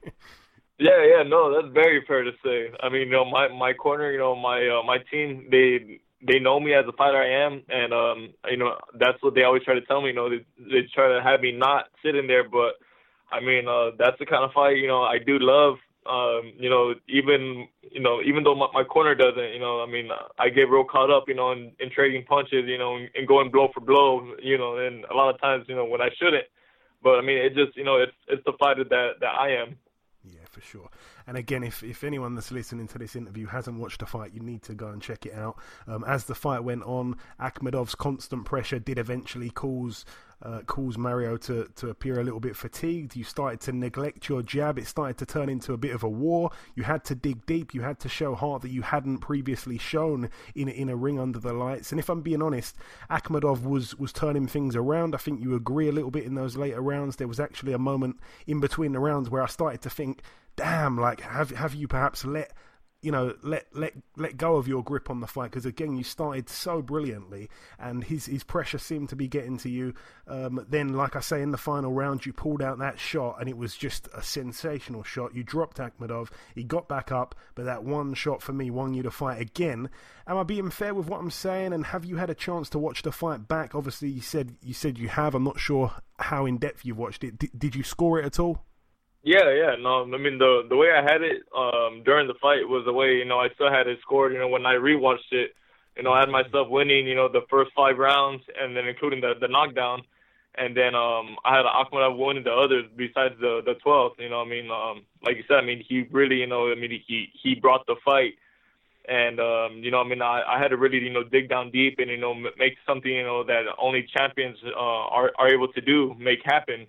Yeah, 0.79 1.03
yeah, 1.03 1.23
no, 1.23 1.51
that's 1.53 1.73
very 1.73 2.05
fair 2.05 2.23
to 2.23 2.31
say. 2.45 2.69
I 2.81 2.89
mean, 2.89 3.07
you 3.07 3.13
know, 3.13 3.25
my 3.25 3.47
my 3.47 3.73
corner, 3.73 4.11
you 4.11 4.19
know, 4.19 4.35
my 4.35 4.59
uh, 4.67 4.83
my 4.83 4.99
team, 5.11 5.47
they 5.49 6.01
they 6.25 6.39
know 6.39 6.59
me 6.59 6.73
as 6.73 6.85
a 6.87 6.93
fighter 6.93 7.17
I 7.17 7.45
am, 7.45 7.63
and 7.69 7.93
um, 7.93 8.33
you 8.49 8.57
know 8.57 8.75
that's 8.99 9.21
what 9.21 9.35
they 9.35 9.43
always 9.43 9.63
try 9.63 9.75
to 9.75 9.85
tell 9.85 10.01
me. 10.01 10.09
You 10.09 10.15
know, 10.15 10.29
they, 10.29 10.45
they 10.57 10.87
try 10.93 11.09
to 11.09 11.21
have 11.23 11.41
me 11.41 11.51
not 11.51 11.85
sit 12.03 12.15
in 12.15 12.27
there, 12.27 12.47
but 12.47 12.75
I 13.31 13.39
mean 13.39 13.67
uh, 13.67 13.91
that's 13.97 14.17
the 14.19 14.25
kind 14.25 14.43
of 14.43 14.51
fight 14.53 14.77
you 14.77 14.87
know 14.87 15.03
I 15.03 15.17
do 15.19 15.37
love. 15.39 15.75
Um, 16.07 16.53
you 16.57 16.69
know, 16.69 16.95
even 17.09 17.67
you 17.91 17.99
know, 17.99 18.21
even 18.25 18.43
though 18.43 18.55
my, 18.55 18.67
my 18.73 18.83
corner 18.83 19.13
doesn't, 19.13 19.51
you 19.53 19.59
know, 19.59 19.81
I 19.81 19.91
mean, 19.91 20.07
I 20.39 20.47
get 20.47 20.69
real 20.69 20.85
caught 20.85 21.11
up, 21.11 21.25
you 21.27 21.35
know, 21.35 21.51
in, 21.51 21.73
in 21.81 21.89
trading 21.91 22.23
punches, 22.23 22.63
you 22.65 22.77
know, 22.77 22.95
and, 22.95 23.09
and 23.13 23.27
going 23.27 23.51
blow 23.51 23.67
for 23.73 23.81
blow, 23.81 24.33
you 24.41 24.57
know, 24.57 24.77
and 24.77 25.03
a 25.11 25.13
lot 25.13 25.33
of 25.33 25.41
times, 25.41 25.65
you 25.67 25.75
know, 25.75 25.83
when 25.83 25.99
I 25.99 26.07
shouldn't. 26.17 26.45
But 27.03 27.19
I 27.19 27.21
mean, 27.21 27.37
it 27.37 27.55
just, 27.55 27.75
you 27.75 27.83
know, 27.83 27.97
it's 27.97 28.15
it's 28.29 28.43
the 28.45 28.53
fighter 28.57 28.85
that 28.85 29.19
that 29.19 29.35
I 29.37 29.51
am. 29.61 29.75
Yeah, 30.23 30.45
for 30.49 30.61
sure. 30.61 30.89
And 31.27 31.37
again, 31.37 31.63
if, 31.63 31.83
if 31.83 32.03
anyone 32.03 32.35
that's 32.35 32.51
listening 32.51 32.87
to 32.87 32.97
this 32.97 33.15
interview 33.15 33.47
hasn't 33.47 33.77
watched 33.77 33.99
the 33.99 34.05
fight, 34.05 34.33
you 34.33 34.39
need 34.39 34.63
to 34.63 34.73
go 34.73 34.87
and 34.87 35.01
check 35.01 35.25
it 35.25 35.33
out. 35.33 35.57
Um, 35.87 36.03
as 36.07 36.23
the 36.23 36.35
fight 36.35 36.63
went 36.63 36.83
on, 36.83 37.17
Akhmedov's 37.39 37.95
constant 37.95 38.45
pressure 38.45 38.79
did 38.79 38.97
eventually 38.97 39.49
cause 39.49 40.05
uh, 40.43 40.61
cause 40.67 40.97
Mario 40.97 41.35
to, 41.35 41.67
to 41.75 41.89
appear 41.89 42.19
a 42.19 42.23
little 42.23 42.39
bit 42.39 42.55
fatigued. 42.55 43.15
You 43.15 43.23
started 43.23 43.59
to 43.61 43.71
neglect 43.71 44.29
your 44.29 44.43
jab. 44.43 44.77
It 44.77 44.85
started 44.85 45.17
to 45.17 45.25
turn 45.25 45.49
into 45.49 45.73
a 45.73 45.77
bit 45.77 45.95
of 45.95 46.03
a 46.03 46.09
war. 46.09 46.51
You 46.75 46.83
had 46.83 47.03
to 47.05 47.15
dig 47.15 47.45
deep. 47.45 47.73
You 47.73 47.81
had 47.81 47.99
to 48.01 48.09
show 48.09 48.35
heart 48.35 48.61
that 48.61 48.69
you 48.69 48.83
hadn't 48.83 49.19
previously 49.19 49.77
shown 49.77 50.29
in 50.53 50.69
in 50.69 50.89
a 50.89 50.95
ring 50.95 51.19
under 51.19 51.39
the 51.39 51.53
lights. 51.53 51.91
And 51.91 51.99
if 51.99 52.09
I'm 52.09 52.21
being 52.21 52.41
honest, 52.41 52.75
Akhmedov 53.09 53.63
was 53.63 53.95
was 53.95 54.13
turning 54.13 54.47
things 54.47 54.75
around. 54.75 55.15
I 55.15 55.17
think 55.17 55.41
you 55.41 55.55
agree 55.55 55.89
a 55.89 55.91
little 55.91 56.11
bit 56.11 56.25
in 56.25 56.35
those 56.35 56.55
later 56.55 56.81
rounds. 56.81 57.15
There 57.15 57.27
was 57.27 57.39
actually 57.39 57.73
a 57.73 57.79
moment 57.79 58.19
in 58.45 58.59
between 58.59 58.91
the 58.91 58.99
rounds 58.99 59.29
where 59.29 59.41
I 59.41 59.47
started 59.47 59.81
to 59.81 59.89
think 59.89 60.21
damn, 60.57 60.97
like 60.97 61.21
have 61.21 61.51
have 61.51 61.73
you 61.73 61.87
perhaps 61.87 62.25
let 62.25 62.51
you 63.03 63.11
know 63.11 63.35
let 63.43 63.67
let 63.73 63.93
let 64.17 64.37
go 64.37 64.55
of 64.55 64.67
your 64.67 64.83
grip 64.83 65.09
on 65.09 65.21
the 65.21 65.27
fight? 65.27 65.51
Because 65.51 65.65
again 65.65 65.95
you 65.95 66.03
started 66.03 66.49
so 66.49 66.81
brilliantly 66.81 67.47
and 67.79 68.03
his 68.03 68.25
his 68.25 68.43
pressure 68.43 68.79
seemed 68.79 69.07
to 69.09 69.15
be 69.15 69.27
getting 69.27 69.57
to 69.59 69.69
you. 69.69 69.93
Um, 70.27 70.65
then 70.67 70.93
like 70.93 71.15
I 71.15 71.21
say 71.21 71.41
in 71.43 71.51
the 71.51 71.57
final 71.57 71.93
round 71.93 72.25
you 72.25 72.33
pulled 72.33 72.61
out 72.61 72.79
that 72.79 72.99
shot 72.99 73.37
and 73.39 73.47
it 73.47 73.55
was 73.55 73.77
just 73.77 74.09
a 74.13 74.23
sensational 74.23 75.03
shot. 75.03 75.35
You 75.35 75.43
dropped 75.43 75.77
Akhmedov. 75.77 76.31
He 76.55 76.63
got 76.63 76.89
back 76.89 77.11
up 77.11 77.35
but 77.53 77.65
that 77.65 77.83
one 77.83 78.15
shot 78.15 78.41
for 78.41 78.51
me 78.51 78.71
won 78.71 78.95
you 78.95 79.03
the 79.03 79.11
fight 79.11 79.39
again. 79.39 79.89
Am 80.25 80.37
I 80.37 80.43
being 80.43 80.71
fair 80.71 80.93
with 80.93 81.07
what 81.07 81.19
I'm 81.19 81.31
saying? 81.31 81.71
And 81.71 81.85
have 81.85 82.03
you 82.03 82.17
had 82.17 82.31
a 82.31 82.35
chance 82.35 82.67
to 82.71 82.79
watch 82.79 83.03
the 83.03 83.11
fight 83.11 83.47
back? 83.47 83.75
Obviously 83.75 84.09
you 84.09 84.21
said 84.21 84.55
you 84.63 84.73
said 84.73 84.97
you 84.97 85.07
have. 85.07 85.35
I'm 85.35 85.43
not 85.43 85.59
sure 85.59 85.93
how 86.17 86.47
in 86.47 86.57
depth 86.57 86.83
you've 86.83 86.97
watched 86.97 87.23
it. 87.23 87.37
D- 87.37 87.51
did 87.55 87.75
you 87.75 87.83
score 87.83 88.19
it 88.19 88.25
at 88.25 88.39
all 88.39 88.65
yeah, 89.23 89.51
yeah, 89.51 89.75
no, 89.79 90.03
I 90.03 90.17
mean 90.17 90.37
the 90.37 90.63
the 90.69 90.75
way 90.75 90.87
I 90.91 91.01
had 91.01 91.21
it 91.21 91.43
um 91.55 92.03
during 92.03 92.27
the 92.27 92.35
fight 92.41 92.67
was 92.67 92.83
the 92.85 92.93
way 92.93 93.15
you 93.17 93.25
know 93.25 93.39
I 93.39 93.49
still 93.55 93.71
had 93.71 93.87
it 93.87 93.99
scored. 94.01 94.33
You 94.33 94.39
know, 94.39 94.47
when 94.47 94.65
I 94.65 94.75
rewatched 94.75 95.31
it, 95.31 95.51
you 95.95 96.03
know 96.03 96.13
I 96.13 96.19
had 96.21 96.29
myself 96.29 96.69
winning. 96.69 97.07
You 97.07 97.15
know, 97.15 97.27
the 97.27 97.45
first 97.49 97.71
five 97.75 97.97
rounds, 97.97 98.43
and 98.59 98.75
then 98.75 98.87
including 98.87 99.21
the 99.21 99.33
the 99.39 99.47
knockdown, 99.47 100.03
and 100.55 100.77
then 100.77 100.95
um 100.95 101.35
I 101.43 101.57
had 101.57 101.65
Akhmedov 101.65 102.17
winning 102.17 102.43
the 102.43 102.53
others 102.53 102.85
besides 102.95 103.35
the 103.41 103.61
the 103.65 103.75
12th. 103.85 104.19
You 104.19 104.29
know, 104.29 104.41
I 104.41 104.45
mean, 104.45 104.71
um 104.71 105.03
like 105.25 105.37
you 105.37 105.43
said, 105.47 105.57
I 105.57 105.65
mean 105.65 105.83
he 105.87 106.07
really, 106.11 106.37
you 106.37 106.47
know, 106.47 106.71
I 106.71 106.75
mean 106.75 106.91
he 106.91 107.27
he 107.41 107.55
brought 107.55 107.85
the 107.87 107.95
fight. 108.05 108.35
And 109.09 109.39
um, 109.39 109.77
you 109.83 109.89
know, 109.89 110.01
I 110.01 110.03
mean, 110.07 110.21
I, 110.21 110.43
I 110.45 110.59
had 110.59 110.67
to 110.67 110.77
really, 110.77 110.97
you 110.99 111.09
know, 111.09 111.23
dig 111.23 111.47
down 111.47 111.71
deep 111.71 111.95
and 111.99 112.09
you 112.11 112.17
know, 112.17 112.33
make 112.33 112.75
something, 112.85 113.09
you 113.09 113.23
know, 113.23 113.41
that 113.45 113.63
only 113.79 114.05
champions 114.17 114.57
uh, 114.65 114.77
are 114.77 115.31
are 115.39 115.47
able 115.47 115.69
to 115.69 115.79
do, 115.79 116.13
make 116.19 116.39
happen 116.43 116.87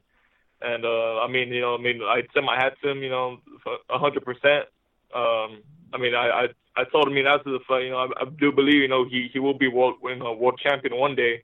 and 0.63 0.85
uh, 0.85 1.21
I 1.21 1.29
mean, 1.29 1.49
you 1.49 1.61
know, 1.61 1.75
I 1.75 1.81
mean, 1.81 2.01
I 2.03 2.23
sent 2.35 2.45
my 2.47 2.57
hat 2.57 2.75
to 2.83 2.91
him, 2.91 3.03
you 3.03 3.11
know, 3.11 3.39
a 3.91 3.99
hundred 3.99 4.25
percent. 4.25 4.67
Um, 5.15 5.63
I 5.93 5.99
mean, 5.99 6.15
I, 6.15 6.29
I 6.29 6.47
I 6.77 6.85
told 6.93 7.07
him, 7.07 7.13
I 7.13 7.17
mean, 7.17 7.27
after 7.27 7.51
the 7.51 7.61
fight, 7.67 7.85
you 7.85 7.91
know, 7.91 7.99
I, 7.99 8.23
I 8.23 8.25
do 8.39 8.53
believe, 8.53 8.83
you 8.83 8.89
know, 8.89 9.05
he 9.05 9.29
he 9.33 9.39
will 9.39 9.57
be 9.57 9.69
world, 9.69 9.97
you 10.03 10.17
know, 10.17 10.33
world 10.33 10.61
champion 10.63 10.97
one 10.97 11.15
day. 11.15 11.43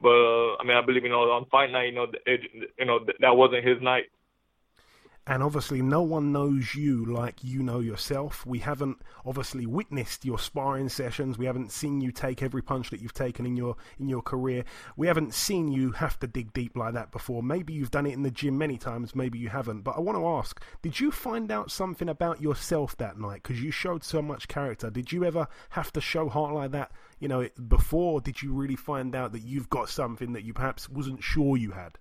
But 0.00 0.10
uh, 0.10 0.56
I 0.60 0.64
mean, 0.64 0.76
I 0.76 0.84
believe, 0.84 1.04
you 1.04 1.08
know, 1.08 1.22
on 1.30 1.46
fight 1.46 1.70
night, 1.70 1.86
you 1.86 1.92
know, 1.92 2.06
it, 2.26 2.40
you 2.78 2.84
know, 2.84 3.00
that 3.20 3.36
wasn't 3.36 3.66
his 3.66 3.80
night. 3.80 4.04
And 5.26 5.42
obviously 5.42 5.82
no 5.82 6.02
one 6.02 6.30
knows 6.30 6.74
you 6.74 7.04
like 7.04 7.42
you 7.42 7.62
know 7.62 7.80
yourself. 7.80 8.46
We 8.46 8.60
haven't 8.60 9.02
obviously 9.24 9.66
witnessed 9.66 10.24
your 10.24 10.38
sparring 10.38 10.88
sessions. 10.88 11.36
We 11.36 11.46
haven't 11.46 11.72
seen 11.72 12.00
you 12.00 12.12
take 12.12 12.42
every 12.42 12.62
punch 12.62 12.90
that 12.90 13.00
you've 13.00 13.12
taken 13.12 13.44
in 13.44 13.56
your 13.56 13.76
in 13.98 14.08
your 14.08 14.22
career. 14.22 14.64
We 14.96 15.08
haven't 15.08 15.34
seen 15.34 15.72
you 15.72 15.90
have 15.92 16.18
to 16.20 16.28
dig 16.28 16.52
deep 16.52 16.76
like 16.76 16.94
that 16.94 17.10
before. 17.10 17.42
Maybe 17.42 17.72
you've 17.72 17.90
done 17.90 18.06
it 18.06 18.12
in 18.12 18.22
the 18.22 18.30
gym 18.30 18.56
many 18.56 18.78
times, 18.78 19.16
maybe 19.16 19.38
you 19.38 19.48
haven't. 19.48 19.82
But 19.82 19.96
I 19.96 20.00
want 20.00 20.16
to 20.16 20.26
ask, 20.26 20.62
did 20.82 21.00
you 21.00 21.10
find 21.10 21.50
out 21.50 21.72
something 21.72 22.08
about 22.08 22.40
yourself 22.40 22.96
that 22.98 23.18
night 23.18 23.42
because 23.42 23.60
you 23.60 23.72
showed 23.72 24.04
so 24.04 24.22
much 24.22 24.46
character? 24.46 24.90
Did 24.90 25.10
you 25.10 25.24
ever 25.24 25.48
have 25.70 25.92
to 25.94 26.00
show 26.00 26.28
heart 26.28 26.54
like 26.54 26.70
that, 26.70 26.92
you 27.18 27.26
know, 27.26 27.48
before 27.66 28.20
did 28.20 28.42
you 28.42 28.52
really 28.52 28.76
find 28.76 29.14
out 29.16 29.32
that 29.32 29.42
you've 29.42 29.70
got 29.70 29.88
something 29.88 30.32
that 30.34 30.44
you 30.44 30.52
perhaps 30.52 30.88
wasn't 30.88 31.22
sure 31.22 31.56
you 31.56 31.72
had? 31.72 31.98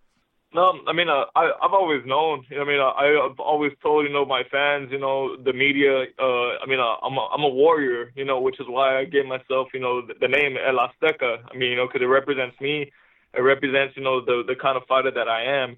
No, 0.55 0.65
I 0.87 0.93
mean, 0.93 1.09
uh, 1.09 1.25
I 1.35 1.43
I've 1.63 1.73
always 1.81 2.03
known. 2.05 2.45
I 2.51 2.63
mean, 2.63 2.79
uh, 2.79 2.95
I, 3.03 3.07
I've 3.25 3.39
always 3.41 3.73
told 3.83 4.07
you 4.07 4.13
know 4.13 4.25
my 4.25 4.43
fans, 4.51 4.89
you 4.91 4.99
know, 4.99 5.35
the 5.47 5.53
media. 5.53 5.93
Uh, 6.17 6.49
I 6.63 6.65
mean, 6.67 6.79
uh, 6.79 6.95
I'm 7.05 7.17
a, 7.17 7.25
I'm 7.35 7.43
a 7.43 7.49
warrior, 7.63 8.13
you 8.15 8.25
know, 8.25 8.39
which 8.39 8.59
is 8.61 8.67
why 8.69 8.97
I 8.99 9.05
gave 9.05 9.25
myself, 9.25 9.67
you 9.73 9.81
know, 9.81 9.95
the, 10.07 10.13
the 10.21 10.29
name 10.29 10.55
El 10.57 10.77
Azteca. 10.87 11.31
I 11.51 11.57
mean, 11.57 11.71
you 11.71 11.77
know, 11.77 11.87
because 11.87 12.03
it 12.03 12.05
represents 12.19 12.55
me. 12.61 12.91
It 13.37 13.41
represents, 13.41 13.97
you 13.97 14.03
know, 14.03 14.23
the 14.23 14.43
the 14.47 14.55
kind 14.55 14.77
of 14.77 14.83
fighter 14.87 15.11
that 15.11 15.27
I 15.27 15.43
am. 15.43 15.77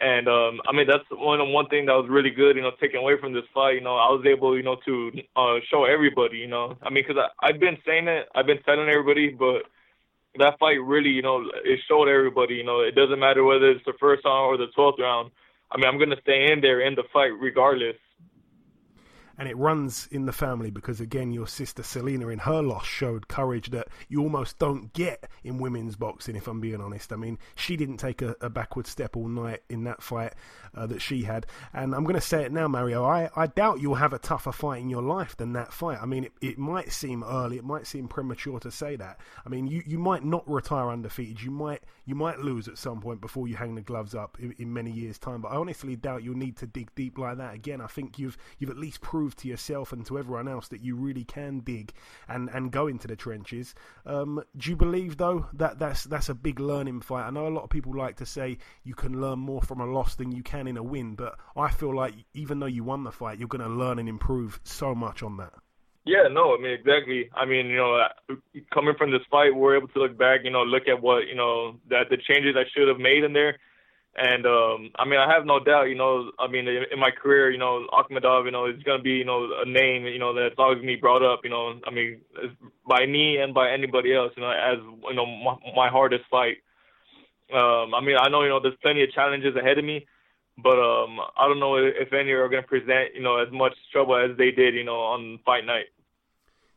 And 0.00 0.28
um, 0.28 0.62
I 0.68 0.72
mean, 0.76 0.86
that's 0.88 1.04
one 1.12 1.40
one 1.52 1.68
thing 1.68 1.86
that 1.86 1.94
was 2.00 2.08
really 2.08 2.30
good, 2.30 2.56
you 2.56 2.62
know, 2.62 2.72
taken 2.80 3.00
away 3.00 3.20
from 3.20 3.34
this 3.34 3.48
fight. 3.54 3.76
You 3.76 3.82
know, 3.82 3.96
I 3.96 4.08
was 4.16 4.24
able, 4.26 4.56
you 4.56 4.62
know, 4.62 4.78
to 4.86 5.12
uh, 5.36 5.56
show 5.70 5.84
everybody, 5.84 6.38
you 6.38 6.48
know, 6.48 6.76
I 6.82 6.90
mean, 6.90 7.04
because 7.06 7.22
I've 7.40 7.60
been 7.60 7.78
saying 7.86 8.08
it, 8.08 8.28
I've 8.34 8.46
been 8.46 8.62
telling 8.64 8.88
everybody, 8.88 9.28
but 9.30 9.64
that 10.38 10.58
fight 10.58 10.82
really, 10.82 11.10
you 11.10 11.22
know, 11.22 11.44
it 11.64 11.80
showed 11.88 12.08
everybody, 12.08 12.54
you 12.54 12.64
know, 12.64 12.80
it 12.80 12.94
doesn't 12.94 13.18
matter 13.18 13.44
whether 13.44 13.70
it's 13.70 13.84
the 13.84 13.94
first 14.00 14.24
round 14.24 14.46
or 14.46 14.56
the 14.56 14.72
12th 14.76 14.98
round. 14.98 15.30
I 15.70 15.76
mean, 15.76 15.86
I'm 15.86 15.98
going 15.98 16.10
to 16.10 16.20
stay 16.22 16.52
in 16.52 16.60
there 16.60 16.80
in 16.80 16.94
the 16.94 17.04
fight 17.12 17.32
regardless 17.40 17.96
and 19.38 19.48
it 19.48 19.56
runs 19.56 20.08
in 20.10 20.26
the 20.26 20.32
family 20.32 20.70
because 20.70 21.00
again 21.00 21.32
your 21.32 21.46
sister 21.46 21.82
Selina 21.82 22.28
in 22.28 22.38
her 22.40 22.62
loss 22.62 22.86
showed 22.86 23.28
courage 23.28 23.70
that 23.70 23.88
you 24.08 24.22
almost 24.22 24.58
don't 24.58 24.92
get 24.92 25.28
in 25.44 25.58
women's 25.58 25.96
boxing 25.96 26.36
if 26.36 26.46
I'm 26.46 26.60
being 26.60 26.80
honest. 26.80 27.12
I 27.12 27.16
mean 27.16 27.38
she 27.54 27.76
didn't 27.76 27.98
take 27.98 28.22
a, 28.22 28.36
a 28.40 28.50
backward 28.50 28.86
step 28.86 29.16
all 29.16 29.28
night 29.28 29.62
in 29.68 29.84
that 29.84 30.02
fight 30.02 30.34
uh, 30.74 30.86
that 30.86 31.00
she 31.00 31.22
had. 31.22 31.46
And 31.72 31.94
I'm 31.94 32.04
going 32.04 32.14
to 32.14 32.20
say 32.20 32.44
it 32.44 32.52
now 32.52 32.68
Mario 32.68 33.04
I, 33.04 33.30
I 33.36 33.46
doubt 33.46 33.80
you'll 33.80 33.94
have 33.96 34.12
a 34.12 34.18
tougher 34.18 34.52
fight 34.52 34.80
in 34.80 34.90
your 34.90 35.02
life 35.02 35.36
than 35.36 35.52
that 35.54 35.72
fight. 35.72 35.98
I 36.00 36.06
mean 36.06 36.24
it, 36.24 36.32
it 36.40 36.58
might 36.58 36.92
seem 36.92 37.24
early 37.24 37.58
it 37.58 37.64
might 37.64 37.86
seem 37.86 38.08
premature 38.08 38.60
to 38.60 38.70
say 38.70 38.96
that. 38.96 39.20
I 39.44 39.48
mean 39.48 39.66
you, 39.66 39.82
you 39.86 39.98
might 39.98 40.24
not 40.24 40.48
retire 40.48 40.90
undefeated. 40.90 41.42
You 41.42 41.50
might 41.50 41.82
you 42.04 42.14
might 42.14 42.38
lose 42.38 42.68
at 42.68 42.78
some 42.78 43.00
point 43.00 43.20
before 43.20 43.48
you 43.48 43.56
hang 43.56 43.74
the 43.74 43.82
gloves 43.82 44.14
up 44.14 44.38
in, 44.40 44.54
in 44.58 44.72
many 44.72 44.90
years 44.90 45.18
time. 45.18 45.40
But 45.40 45.48
I 45.48 45.56
honestly 45.56 45.96
doubt 45.96 46.22
you'll 46.22 46.36
need 46.36 46.56
to 46.58 46.66
dig 46.66 46.94
deep 46.94 47.18
like 47.18 47.38
that 47.38 47.54
again. 47.54 47.80
I 47.80 47.86
think 47.86 48.18
you've 48.18 48.36
you've 48.58 48.70
at 48.70 48.78
least 48.78 49.00
proved 49.00 49.25
prove 49.26 49.34
to 49.34 49.48
yourself 49.48 49.92
and 49.92 50.06
to 50.06 50.16
everyone 50.18 50.46
else 50.46 50.68
that 50.68 50.84
you 50.84 50.94
really 50.94 51.24
can 51.24 51.58
dig 51.58 51.92
and, 52.28 52.48
and 52.50 52.70
go 52.70 52.86
into 52.86 53.08
the 53.08 53.16
trenches. 53.16 53.74
Um, 54.04 54.40
do 54.56 54.70
you 54.70 54.76
believe 54.76 55.16
though 55.16 55.46
that 55.54 55.80
that's 55.80 56.04
that's 56.04 56.28
a 56.28 56.34
big 56.34 56.60
learning 56.60 57.00
fight? 57.00 57.26
I 57.26 57.30
know 57.30 57.48
a 57.48 57.50
lot 57.50 57.64
of 57.64 57.70
people 57.70 57.96
like 57.96 58.16
to 58.18 58.26
say 58.26 58.58
you 58.84 58.94
can 58.94 59.20
learn 59.20 59.40
more 59.40 59.62
from 59.62 59.80
a 59.80 59.86
loss 59.86 60.14
than 60.14 60.30
you 60.30 60.44
can 60.44 60.68
in 60.68 60.76
a 60.76 60.82
win, 60.82 61.16
but 61.16 61.36
I 61.56 61.70
feel 61.70 61.94
like 61.94 62.14
even 62.34 62.60
though 62.60 62.66
you 62.66 62.84
won 62.84 63.02
the 63.02 63.10
fight, 63.10 63.40
you're 63.40 63.48
going 63.48 63.68
to 63.68 63.76
learn 63.76 63.98
and 63.98 64.08
improve 64.08 64.60
so 64.62 64.94
much 64.94 65.24
on 65.24 65.38
that. 65.38 65.54
Yeah, 66.04 66.28
no, 66.30 66.54
I 66.54 66.62
mean 66.62 66.70
exactly. 66.70 67.28
I 67.34 67.46
mean, 67.46 67.66
you 67.66 67.78
know, 67.78 68.06
coming 68.72 68.94
from 68.96 69.10
this 69.10 69.26
fight, 69.28 69.56
we're 69.56 69.76
able 69.76 69.88
to 69.88 69.98
look 69.98 70.16
back, 70.16 70.42
you 70.44 70.50
know, 70.50 70.62
look 70.62 70.86
at 70.86 71.02
what 71.02 71.26
you 71.26 71.34
know 71.34 71.80
that 71.90 72.10
the 72.10 72.16
changes 72.16 72.54
I 72.56 72.62
should 72.72 72.86
have 72.86 72.98
made 73.00 73.24
in 73.24 73.32
there, 73.32 73.58
and 74.16 74.46
um, 74.46 74.90
I 74.98 75.04
mean, 75.04 75.20
I 75.20 75.30
have 75.30 75.44
no 75.44 75.60
doubt, 75.60 75.84
you 75.84 75.94
know, 75.94 76.30
I 76.38 76.48
mean, 76.48 76.66
in, 76.66 76.84
in 76.90 76.98
my 76.98 77.10
career, 77.10 77.50
you 77.50 77.58
know, 77.58 77.86
Akhmedov, 77.92 78.46
you 78.46 78.50
know, 78.50 78.66
is 78.66 78.82
going 78.82 78.98
to 78.98 79.02
be, 79.02 79.10
you 79.10 79.26
know, 79.26 79.48
a 79.62 79.68
name, 79.68 80.06
you 80.06 80.18
know, 80.18 80.34
that's 80.34 80.54
always 80.58 80.76
going 80.76 80.88
to 80.88 80.94
be 80.94 81.00
brought 81.00 81.22
up, 81.22 81.40
you 81.44 81.50
know, 81.50 81.78
I 81.86 81.90
mean, 81.90 82.22
by 82.88 83.04
me 83.04 83.36
and 83.36 83.52
by 83.52 83.70
anybody 83.70 84.14
else, 84.14 84.32
you 84.36 84.42
know, 84.42 84.50
as, 84.50 84.78
you 85.08 85.14
know, 85.14 85.26
my, 85.26 85.56
my 85.76 85.88
hardest 85.90 86.24
fight. 86.30 86.56
Um, 87.52 87.94
I 87.94 88.00
mean, 88.00 88.16
I 88.18 88.28
know, 88.30 88.42
you 88.42 88.48
know, 88.48 88.60
there's 88.60 88.74
plenty 88.80 89.02
of 89.04 89.12
challenges 89.12 89.54
ahead 89.54 89.78
of 89.78 89.84
me, 89.84 90.06
but 90.56 90.78
um, 90.80 91.20
I 91.36 91.46
don't 91.46 91.60
know 91.60 91.76
if 91.76 92.12
any 92.12 92.32
are 92.32 92.48
going 92.48 92.62
to 92.62 92.68
present, 92.68 93.14
you 93.14 93.22
know, 93.22 93.36
as 93.36 93.52
much 93.52 93.74
trouble 93.92 94.16
as 94.16 94.36
they 94.38 94.50
did, 94.50 94.74
you 94.74 94.84
know, 94.84 94.96
on 94.96 95.38
fight 95.44 95.66
night. 95.66 95.86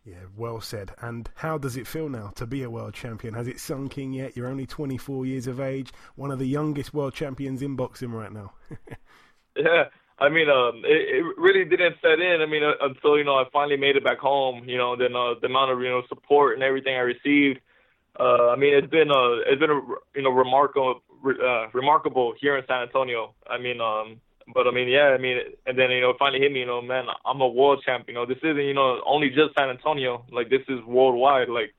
Yeah, 0.05 0.25
well 0.35 0.61
said. 0.61 0.91
And 1.01 1.29
how 1.35 1.57
does 1.57 1.77
it 1.77 1.85
feel 1.85 2.09
now 2.09 2.31
to 2.35 2.47
be 2.47 2.63
a 2.63 2.69
world 2.69 2.93
champion? 2.93 3.33
Has 3.33 3.47
it 3.47 3.59
sunk 3.59 3.97
in 3.97 4.13
yet? 4.13 4.35
You're 4.35 4.47
only 4.47 4.65
24 4.65 5.25
years 5.25 5.47
of 5.47 5.59
age, 5.59 5.91
one 6.15 6.31
of 6.31 6.39
the 6.39 6.47
youngest 6.47 6.93
world 6.93 7.13
champions 7.13 7.61
in 7.61 7.75
boxing 7.75 8.11
right 8.11 8.31
now. 8.31 8.53
yeah, 9.55 9.85
I 10.17 10.29
mean, 10.29 10.49
um, 10.49 10.83
it, 10.85 11.17
it 11.17 11.37
really 11.37 11.65
didn't 11.65 11.95
set 12.01 12.19
in. 12.19 12.41
I 12.41 12.45
mean, 12.45 12.63
uh, 12.63 12.73
until 12.81 13.17
you 13.17 13.23
know 13.23 13.35
I 13.35 13.43
finally 13.51 13.77
made 13.77 13.95
it 13.97 14.03
back 14.03 14.19
home. 14.19 14.67
You 14.67 14.77
know, 14.77 14.95
then 14.95 15.15
uh, 15.15 15.35
the 15.41 15.47
amount 15.47 15.71
of 15.71 15.81
you 15.81 15.89
know 15.89 16.01
support 16.07 16.55
and 16.55 16.63
everything 16.63 16.95
I 16.95 16.99
received. 16.99 17.59
Uh, 18.19 18.49
I 18.49 18.55
mean, 18.55 18.73
it's 18.73 18.89
been 18.89 19.11
a 19.11 19.41
it's 19.47 19.59
been 19.59 19.69
a 19.69 19.81
you 20.15 20.23
know 20.23 20.31
remarkable 20.31 21.01
uh, 21.25 21.67
remarkable 21.73 22.33
here 22.39 22.57
in 22.57 22.65
San 22.67 22.83
Antonio. 22.83 23.33
I 23.47 23.57
mean, 23.57 23.79
um, 23.79 24.19
but 24.53 24.67
I 24.67 24.71
mean, 24.71 24.87
yeah, 24.87 25.15
I 25.15 25.17
mean, 25.17 25.37
and 25.65 25.77
then 25.77 25.91
you 25.91 26.01
know, 26.01 26.13
finally 26.17 26.39
hit 26.39 26.51
me. 26.51 26.59
You 26.61 26.65
know, 26.65 26.81
man, 26.81 27.05
I'm 27.25 27.41
a 27.41 27.47
world 27.47 27.83
champion. 27.85 28.15
You 28.15 28.21
know, 28.21 28.25
this 28.25 28.37
isn't 28.43 28.57
you 28.57 28.73
know 28.73 29.01
only 29.05 29.29
just 29.29 29.55
San 29.57 29.69
Antonio. 29.69 30.25
Like 30.31 30.49
this 30.49 30.61
is 30.67 30.83
worldwide. 30.85 31.49
Like, 31.49 31.73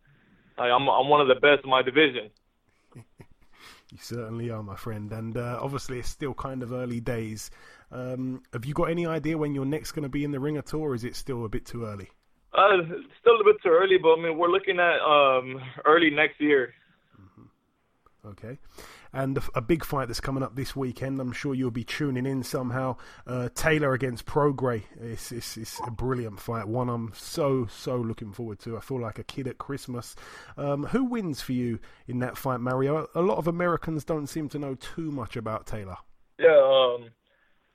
I'm 0.58 0.88
I'm 0.88 1.08
one 1.08 1.20
of 1.20 1.28
the 1.28 1.34
best 1.34 1.64
in 1.64 1.70
my 1.70 1.82
division. 1.82 2.30
you 2.94 3.98
certainly 3.98 4.50
are, 4.50 4.62
my 4.62 4.76
friend. 4.76 5.12
And 5.12 5.36
uh, 5.36 5.58
obviously, 5.60 5.98
it's 5.98 6.08
still 6.08 6.34
kind 6.34 6.62
of 6.62 6.72
early 6.72 7.00
days. 7.00 7.50
Um, 7.90 8.42
have 8.52 8.64
you 8.64 8.74
got 8.74 8.84
any 8.84 9.06
idea 9.06 9.36
when 9.36 9.54
you're 9.54 9.64
next 9.64 9.92
going 9.92 10.04
to 10.04 10.08
be 10.08 10.24
in 10.24 10.30
the 10.30 10.40
ring 10.40 10.56
at 10.56 10.72
all, 10.74 10.82
or 10.82 10.94
is 10.94 11.04
it 11.04 11.16
still 11.16 11.44
a 11.44 11.48
bit 11.48 11.66
too 11.66 11.84
early? 11.84 12.08
Uh, 12.52 12.82
still 13.20 13.40
a 13.40 13.44
bit 13.44 13.56
too 13.62 13.70
early, 13.70 13.96
but 13.98 14.14
I 14.14 14.22
mean, 14.22 14.38
we're 14.38 14.50
looking 14.50 14.78
at 14.78 15.00
um 15.00 15.60
early 15.84 16.10
next 16.10 16.40
year. 16.40 16.74
Mm-hmm. 17.20 18.28
Okay 18.28 18.58
and 19.12 19.38
a 19.54 19.60
big 19.60 19.84
fight 19.84 20.08
that's 20.08 20.20
coming 20.20 20.42
up 20.42 20.56
this 20.56 20.74
weekend. 20.76 21.20
I'm 21.20 21.32
sure 21.32 21.54
you'll 21.54 21.70
be 21.70 21.84
tuning 21.84 22.26
in 22.26 22.42
somehow. 22.42 22.96
Uh, 23.26 23.48
Taylor 23.54 23.92
against 23.92 24.26
Prograis. 24.26 24.84
It's, 25.00 25.32
it's, 25.32 25.56
it's, 25.56 25.80
a 25.86 25.90
brilliant 25.90 26.40
fight. 26.40 26.68
One 26.68 26.88
I'm 26.88 27.12
so 27.14 27.66
so 27.66 27.96
looking 27.96 28.32
forward 28.32 28.60
to. 28.60 28.76
I 28.76 28.80
feel 28.80 29.00
like 29.00 29.18
a 29.18 29.24
kid 29.24 29.46
at 29.46 29.58
Christmas. 29.58 30.16
Um, 30.56 30.84
who 30.86 31.04
wins 31.04 31.40
for 31.40 31.52
you 31.52 31.78
in 32.06 32.18
that 32.20 32.36
fight, 32.36 32.60
Mario? 32.60 33.08
A 33.14 33.22
lot 33.22 33.38
of 33.38 33.46
Americans 33.46 34.04
don't 34.04 34.26
seem 34.26 34.48
to 34.50 34.58
know 34.58 34.74
too 34.74 35.10
much 35.10 35.36
about 35.36 35.66
Taylor. 35.66 35.96
Yeah. 36.38 36.58
Um... 36.58 37.10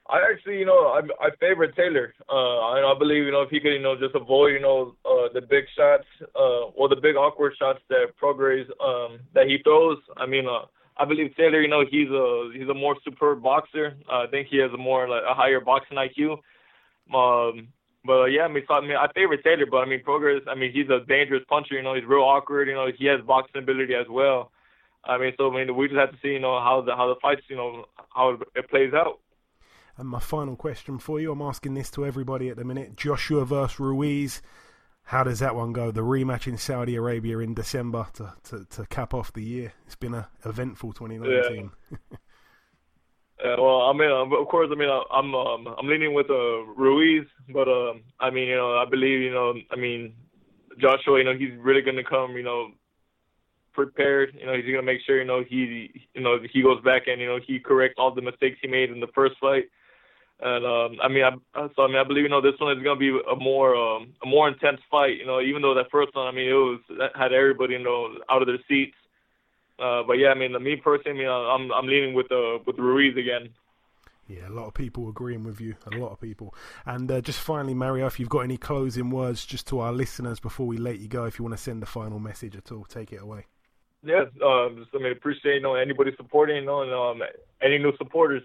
I 0.08 0.22
actually, 0.32 0.60
you 0.60 0.66
know, 0.66 0.88
I 0.90 1.02
I 1.20 1.30
favorite 1.40 1.76
Taylor. 1.76 2.14
Uh, 2.30 2.60
I, 2.60 2.94
I 2.94 2.98
believe, 2.98 3.26
you 3.26 3.32
know, 3.32 3.42
if 3.42 3.50
he 3.50 3.60
could, 3.60 3.74
you 3.74 3.82
know, 3.82 3.96
just 3.96 4.14
avoid, 4.14 4.50
you 4.50 4.60
know, 4.60 4.96
uh, 5.04 5.30
the 5.34 5.42
big 5.42 5.66
shots, 5.76 6.06
uh, 6.36 6.66
or 6.76 6.88
the 6.88 6.96
big 6.96 7.16
awkward 7.16 7.54
shots 7.58 7.80
that 7.90 8.14
Prograis 8.22 8.70
um 8.80 9.20
that 9.34 9.48
he 9.48 9.58
throws. 9.64 9.98
I 10.16 10.28
mean, 10.28 10.46
uh, 10.48 10.66
I 10.98 11.06
believe 11.06 11.36
Taylor, 11.36 11.62
you 11.62 11.68
know, 11.68 11.84
he's 11.90 12.10
a 12.10 12.52
he's 12.54 12.70
a 12.70 12.74
more 12.74 12.96
superb 13.04 13.44
boxer. 13.44 13.96
Uh, 14.10 14.24
I 14.24 14.28
think 14.32 14.48
he 14.50 14.58
has 14.58 14.72
a 14.74 14.78
more 14.78 15.10
like 15.10 15.24
a 15.30 15.34
higher 15.34 15.60
boxing 15.60 15.98
IQ. 15.98 16.40
Um, 17.14 17.68
but 18.06 18.22
uh, 18.22 18.26
yeah, 18.26 18.44
I 18.44 18.48
mean, 18.48 18.64
so, 18.68 18.76
I 18.76 18.82
mean, 18.82 18.96
I 18.96 19.08
favorite 19.14 19.44
Taylor, 19.44 19.66
but 19.70 19.78
I 19.78 19.86
mean, 19.86 20.04
Prograis. 20.04 20.48
I 20.48 20.56
mean, 20.56 20.72
he's 20.72 20.90
a 20.90 21.06
dangerous 21.06 21.44
puncher. 21.50 21.76
You 21.76 21.84
know, 21.84 21.96
he's 21.96 22.06
real 22.06 22.22
awkward. 22.22 22.68
You 22.68 22.76
know, 22.76 22.88
he 22.98 23.06
has 23.08 23.20
boxing 23.22 23.62
ability 23.62 23.96
as 23.96 24.08
well. 24.10 24.52
I 25.04 25.18
mean, 25.18 25.34
so 25.38 25.52
I 25.52 25.56
mean, 25.56 25.76
we 25.76 25.88
just 25.88 26.00
have 26.00 26.12
to 26.12 26.18
see, 26.22 26.30
you 26.30 26.40
know, 26.40 26.60
how 26.60 26.82
the 26.86 26.96
how 26.96 27.08
the 27.08 27.20
fights, 27.22 27.42
you 27.50 27.56
know, 27.56 27.86
how 28.14 28.38
it 28.56 28.70
plays 28.70 28.94
out. 28.94 29.20
And 29.98 30.08
my 30.08 30.20
final 30.20 30.56
question 30.56 30.98
for 31.00 31.20
you, 31.20 31.32
I'm 31.32 31.42
asking 31.42 31.74
this 31.74 31.90
to 31.92 32.06
everybody 32.06 32.50
at 32.50 32.58
the 32.58 32.64
minute: 32.64 32.96
Joshua 32.96 33.46
versus 33.46 33.80
Ruiz. 33.80 34.42
How 35.06 35.24
does 35.24 35.40
that 35.40 35.56
one 35.56 35.72
go? 35.72 35.92
The 35.92 36.02
rematch 36.02 36.48
in 36.48 36.58
Saudi 36.58 36.96
Arabia 36.96 37.38
in 37.40 37.54
December 37.54 38.08
to, 38.14 38.34
to, 38.46 38.66
to 38.66 38.86
cap 38.88 39.14
off 39.14 39.32
the 39.34 39.44
year. 39.44 39.74
It's 39.86 39.96
been 39.96 40.16
an 40.16 40.26
eventful 40.44 40.94
2019. 40.94 41.72
Yeah. 41.92 41.98
Uh, 43.44 43.56
well, 43.60 43.82
I 43.82 43.94
mean, 43.94 44.10
uh, 44.10 44.24
of 44.24 44.48
course, 44.48 44.70
I 44.72 44.76
mean, 44.76 44.90
uh, 44.90 45.02
I'm 45.14 45.36
um, 45.36 45.68
I'm 45.78 45.88
leaning 45.88 46.14
with 46.14 46.30
uh, 46.30 46.64
Ruiz, 46.78 47.28
but 47.50 47.68
um, 47.68 48.02
I 48.18 48.30
mean, 48.30 48.48
you 48.48 48.56
know, 48.56 48.78
I 48.78 48.86
believe, 48.90 49.20
you 49.20 49.34
know, 49.34 49.54
I 49.70 49.76
mean, 49.76 50.16
Joshua, 50.80 51.18
you 51.18 51.26
know, 51.26 51.36
he's 51.38 51.52
really 51.60 51.82
going 51.82 51.98
to 51.98 52.04
come, 52.04 52.38
you 52.38 52.44
know, 52.44 52.70
prepared. 53.74 54.36
You 54.40 54.46
know, 54.46 54.56
he's 54.56 54.64
going 54.64 54.78
to 54.78 54.82
make 54.84 55.02
sure, 55.06 55.20
you 55.20 55.28
know, 55.28 55.44
he, 55.48 55.92
you 56.14 56.22
know, 56.22 56.38
he 56.52 56.64
goes 56.64 56.82
back 56.84 57.04
and 57.08 57.20
you 57.20 57.28
know 57.28 57.40
he 57.46 57.60
corrects 57.60 57.96
all 58.00 58.16
the 58.16 58.22
mistakes 58.22 58.58
he 58.62 58.70
made 58.70 58.90
in 58.90 59.02
the 59.02 59.12
first 59.14 59.36
fight. 59.40 59.66
And 60.42 60.66
um, 60.66 60.98
I 61.02 61.08
mean, 61.08 61.24
I, 61.24 61.68
so 61.76 61.84
I 61.84 61.88
mean, 61.88 61.96
I 61.96 62.04
believe 62.04 62.24
you 62.24 62.30
know 62.30 62.42
this 62.42 62.60
one 62.60 62.78
is 62.78 62.84
gonna 62.84 63.00
be 63.00 63.10
a 63.10 63.36
more 63.36 63.76
um, 63.76 64.14
a 64.22 64.28
more 64.28 64.48
intense 64.50 64.82
fight. 64.92 65.18
You 65.18 65.26
know, 65.26 65.40
even 65.40 65.62
though 65.62 65.74
that 65.76 65.90
first 65.92 66.14
one, 66.14 66.28
I 66.28 66.32
mean, 66.32 66.50
it 66.50 66.54
was 66.54 66.80
had 67.16 67.32
everybody 67.32 67.74
you 67.74 67.84
know 67.84 68.10
out 68.30 68.42
of 68.42 68.48
their 68.48 68.60
seats. 68.68 68.98
Uh, 69.80 70.04
but 70.04 70.14
yeah, 70.14 70.30
I 70.30 70.34
mean, 70.36 70.52
the 70.52 70.60
me 70.60 70.76
personally, 70.76 71.20
I 71.20 71.24
mean, 71.24 71.30
I'm 71.30 71.72
I'm 71.72 71.88
leaning 71.88 72.14
with 72.14 72.32
uh, 72.32 72.60
with 72.66 72.78
Ruiz 72.78 73.16
again. 73.16 73.50
Yeah, 74.28 74.50
a 74.50 74.50
lot 74.50 74.66
of 74.66 74.74
people 74.74 75.08
agreeing 75.08 75.44
with 75.44 75.62
you. 75.62 75.76
A 75.94 75.98
lot 75.98 76.12
of 76.12 76.20
people. 76.20 76.56
And 76.86 77.10
uh, 77.12 77.22
just 77.22 77.40
finally, 77.40 77.76
Mario, 77.76 78.08
if 78.08 78.20
you've 78.20 78.30
got 78.30 78.40
any 78.40 78.58
closing 78.58 79.12
words 79.12 79.46
just 79.46 79.68
to 79.68 79.80
our 79.82 79.94
listeners 79.94 80.40
before 80.40 80.66
we 80.66 80.78
let 80.78 80.98
you 80.98 81.08
go, 81.08 81.26
if 81.26 81.38
you 81.38 81.46
want 81.46 81.56
to 81.56 81.62
send 81.62 81.84
a 81.84 81.86
final 81.86 82.18
message 82.20 82.56
at 82.56 82.72
all, 82.72 82.86
take 82.86 83.14
it 83.14 83.22
away. 83.22 83.46
Yeah, 84.04 84.26
um, 84.44 84.78
just, 84.80 84.96
I 84.96 84.98
mean, 84.98 85.12
appreciate 85.12 85.56
you 85.56 85.62
know 85.62 85.76
anybody 85.76 86.12
supporting, 86.18 86.58
you 86.58 86.66
know, 86.66 86.82
and 86.82 86.92
um, 86.92 87.28
any 87.62 87.78
new 87.78 87.96
supporters 87.98 88.44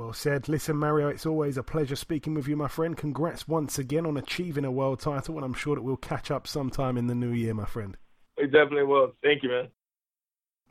Well 0.00 0.14
said. 0.14 0.48
Listen, 0.48 0.78
Mario, 0.78 1.08
it's 1.08 1.26
always 1.26 1.58
a 1.58 1.62
pleasure 1.62 1.94
speaking 1.94 2.32
with 2.32 2.48
you, 2.48 2.56
my 2.56 2.68
friend. 2.68 2.96
Congrats 2.96 3.46
once 3.46 3.78
again 3.78 4.06
on 4.06 4.16
achieving 4.16 4.64
a 4.64 4.72
world 4.72 4.98
title, 4.98 5.34
and 5.36 5.44
I'm 5.44 5.52
sure 5.52 5.74
that 5.74 5.82
we'll 5.82 5.98
catch 5.98 6.30
up 6.30 6.46
sometime 6.46 6.96
in 6.96 7.06
the 7.06 7.14
new 7.14 7.32
year, 7.32 7.52
my 7.52 7.66
friend. 7.66 7.98
We 8.38 8.44
definitely 8.46 8.84
will. 8.84 9.12
Thank 9.22 9.42
you, 9.42 9.50
man. 9.50 9.68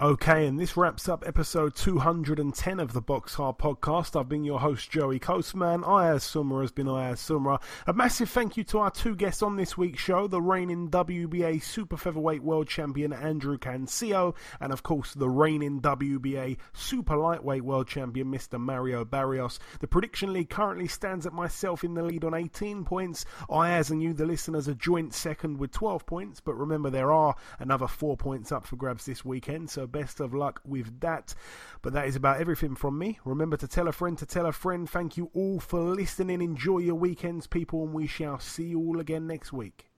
Okay, 0.02 0.48
and 0.48 0.58
this 0.58 0.78
wraps 0.78 1.10
up 1.10 1.28
episode 1.28 1.76
210 1.76 2.80
of 2.80 2.94
the 2.94 3.02
Box 3.02 3.34
Hard 3.34 3.58
podcast. 3.58 4.18
I've 4.18 4.30
been 4.30 4.46
your 4.46 4.62
host, 4.62 4.90
Joey 4.90 5.20
Coastman. 5.20 5.84
Ayaz 5.84 6.24
Sumra 6.24 6.62
has 6.62 6.72
been 6.72 6.88
Ayaz 6.88 7.20
Sumra. 7.20 7.62
A 7.86 7.92
massive 7.92 8.30
thank 8.30 8.56
you 8.56 8.64
to 8.64 8.80
our 8.80 8.92
two 8.92 9.14
guests 9.14 9.44
on 9.44 9.58
this 9.58 9.78
week's 9.78 10.02
show 10.02 10.30
the 10.30 10.42
reigning 10.42 10.90
WBA 10.90 11.62
Super 11.62 11.98
Featherweight 11.98 12.42
World 12.42 12.70
Champion 12.70 13.12
Andrew 13.12 13.58
Cancio, 13.58 14.36
and 14.62 14.72
of 14.72 14.84
course, 14.84 15.14
the 15.16 15.28
reigning 15.28 15.82
WBA 15.82 16.56
Super 16.72 17.18
Lightweight 17.18 17.66
World 17.66 17.90
Champion 17.90 18.32
Mr. 18.32 18.58
Mario 18.58 19.04
Barrios. 19.04 19.60
The 19.82 19.88
prediction 19.88 20.32
league 20.32 20.50
currently 20.50 20.88
stands 20.88 21.26
at 21.26 21.34
myself 21.34 21.84
in 21.84 21.96
the 21.96 22.04
lead 22.04 22.24
on 22.24 22.34
18 22.34 22.86
points. 22.86 23.26
Ayaz 23.50 23.92
and 23.92 24.02
you, 24.02 24.14
the 24.14 24.26
listeners, 24.26 24.70
are 24.70 24.76
joint 24.76 25.14
second 25.14 25.58
with 25.58 25.74
12 25.74 26.06
points, 26.06 26.40
but 26.40 26.54
remember, 26.54 26.90
there 26.90 27.12
are 27.12 27.36
another 27.60 27.90
four 27.90 28.16
points 28.16 28.54
up 28.54 28.66
for 28.66 28.78
grabs 28.78 29.06
this 29.06 29.26
weekend, 29.26 29.70
so 29.70 29.89
best 29.92 30.20
of 30.20 30.34
luck 30.34 30.62
with 30.64 31.00
that. 31.02 31.34
But 31.82 31.94
that 31.94 32.08
is 32.08 32.16
about 32.16 32.40
everything 32.40 32.76
from 32.76 32.98
me. 32.98 33.20
Remember 33.26 33.58
to 33.58 33.68
tell 33.68 33.88
a 33.88 33.92
friend 33.92 34.18
to 34.18 34.26
tell 34.26 34.46
a 34.46 34.52
friend. 34.52 34.90
Thank 34.90 35.18
you 35.18 35.30
all 35.34 35.60
for 35.60 35.80
listening. 35.82 36.42
Enjoy 36.42 36.80
your 36.80 36.96
weekends, 36.96 37.48
people, 37.48 37.84
and 37.84 37.94
we 37.94 38.08
shall 38.08 38.40
see 38.40 38.66
you 38.66 38.80
all 38.80 39.00
again 39.00 39.28
next 39.28 39.52
week. 39.52 39.89